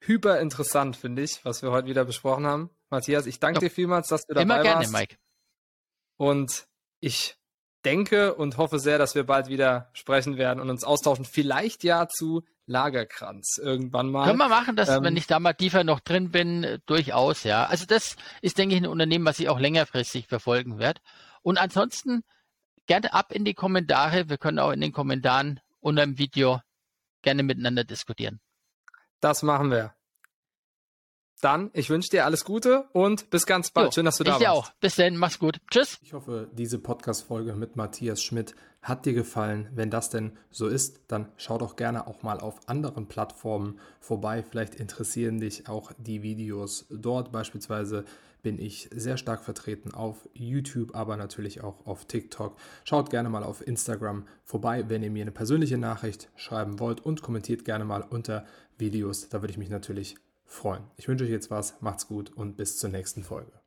Hyper 0.01 0.40
interessant, 0.40 0.97
finde 0.97 1.23
ich, 1.23 1.44
was 1.44 1.62
wir 1.62 1.73
heute 1.73 1.89
wieder 1.89 2.05
besprochen 2.05 2.47
haben. 2.47 2.70
Matthias, 2.90 3.27
ich 3.27 3.40
danke 3.40 3.61
dir 3.61 3.70
vielmals, 3.70 4.09
dass 4.09 4.27
du 4.27 4.35
dabei 4.35 4.43
Immer 4.43 4.62
gerne, 4.62 4.81
warst. 4.81 4.93
Mike. 4.93 5.16
Und 6.16 6.66
ich 7.01 7.36
denke 7.85 8.35
und 8.35 8.57
hoffe 8.57 8.78
sehr, 8.78 8.98
dass 8.98 9.15
wir 9.15 9.24
bald 9.24 9.48
wieder 9.48 9.90
sprechen 9.93 10.36
werden 10.36 10.61
und 10.61 10.70
uns 10.70 10.85
austauschen. 10.85 11.24
Vielleicht 11.24 11.82
ja 11.82 12.09
zu 12.09 12.43
Lagerkranz 12.66 13.59
irgendwann 13.62 14.11
mal. 14.11 14.27
Können 14.27 14.39
wir 14.39 14.48
machen, 14.48 14.77
dass, 14.77 14.89
ähm, 14.89 15.05
wenn 15.05 15.16
ich 15.16 15.27
da 15.27 15.39
mal 15.39 15.55
tiefer 15.55 15.85
noch 15.85 16.01
drin 16.01 16.31
bin, 16.31 16.78
durchaus, 16.86 17.44
ja. 17.44 17.66
Also 17.66 17.86
das 17.86 18.16
ist, 18.43 18.59
denke 18.59 18.74
ich, 18.74 18.82
ein 18.82 18.89
Unternehmen, 18.89 19.24
was 19.24 19.39
ich 19.39 19.48
auch 19.48 19.61
längerfristig 19.61 20.27
verfolgen 20.27 20.78
werde. 20.78 21.01
Und 21.43 21.59
ansonsten 21.59 22.23
gerne 22.86 23.12
ab 23.12 23.32
in 23.32 23.44
die 23.44 23.55
Kommentare. 23.55 24.28
Wir 24.28 24.39
können 24.39 24.59
auch 24.59 24.73
in 24.73 24.81
den 24.81 24.93
Kommentaren 24.93 25.61
unter 25.87 26.05
dem 26.05 26.19
Video 26.19 26.61
gerne 27.23 27.45
miteinander 27.45 27.85
diskutieren. 27.85 28.41
Das 29.21 29.43
machen 29.43 29.71
wir. 29.71 29.95
Dann, 31.41 31.71
ich 31.75 31.91
wünsche 31.91 32.11
dir 32.11 32.25
alles 32.25 32.45
Gute 32.45 32.89
und 32.93 33.31
bis 33.31 33.47
ganz 33.47 33.71
bald. 33.71 33.89
Jo, 33.89 33.93
Schön, 33.93 34.05
dass 34.07 34.17
du 34.17 34.25
da 34.25 34.33
warst. 34.33 34.43
Ich 34.43 34.47
dir 34.47 34.53
auch. 34.53 34.71
Bis 34.81 34.97
dann, 34.97 35.17
mach's 35.17 35.39
gut. 35.39 35.61
Tschüss. 35.71 35.99
Ich 36.03 36.13
hoffe, 36.13 36.51
diese 36.53 36.79
Podcast-Folge 36.79 37.55
mit 37.55 37.77
Matthias 37.77 38.23
Schmidt 38.23 38.55
hat 38.83 39.05
dir 39.07 39.13
gefallen. 39.13 39.69
Wenn 39.73 39.91
das 39.91 40.11
denn 40.11 40.37
so 40.51 40.67
ist, 40.67 41.03
dann 41.09 41.31
schau 41.37 41.59
doch 41.59 41.77
gerne 41.77 42.07
auch 42.07 42.23
mal 42.23 42.41
auf 42.41 42.69
anderen 42.69 43.07
Plattformen 43.07 43.79
vorbei. 44.01 44.43
Vielleicht 44.43 44.75
interessieren 44.77 45.39
dich 45.39 45.69
auch 45.69 45.93
die 45.99 46.23
Videos 46.23 46.87
dort. 46.91 47.33
Beispielsweise 47.33 48.05
bin 48.47 48.60
ich 48.60 48.89
sehr 48.94 49.16
stark 49.16 49.43
vertreten 49.43 49.93
auf 49.93 50.28
YouTube, 50.32 50.94
aber 50.94 51.16
natürlich 51.16 51.64
auch 51.64 51.85
auf 51.85 52.05
TikTok. 52.05 52.56
Schaut 52.85 53.10
gerne 53.10 53.28
mal 53.28 53.43
auf 53.43 53.66
Instagram 53.66 54.24
vorbei, 54.44 54.85
wenn 54.89 55.02
ihr 55.02 55.10
mir 55.10 55.23
eine 55.23 55.32
persönliche 55.32 55.78
Nachricht 55.78 56.31
schreiben 56.36 56.78
wollt 56.78 57.05
und 57.05 57.23
kommentiert 57.23 57.64
gerne 57.64 57.85
mal 57.85 58.02
unter 58.02 58.47
Videos. 58.78 59.28
Da 59.31 59.43
würde 59.43 59.51
ich 59.51 59.59
mich 59.59 59.68
natürlich 59.68 60.14
freuen. 60.44 60.85
Ich 60.97 61.09
wünsche 61.09 61.24
euch 61.24 61.31
jetzt 61.31 61.51
was, 61.51 61.74
macht's 61.81 62.06
gut 62.06 62.31
und 62.36 62.56
bis 62.56 62.78
zur 62.78 62.90
nächsten 62.90 63.24
Folge. 63.24 63.66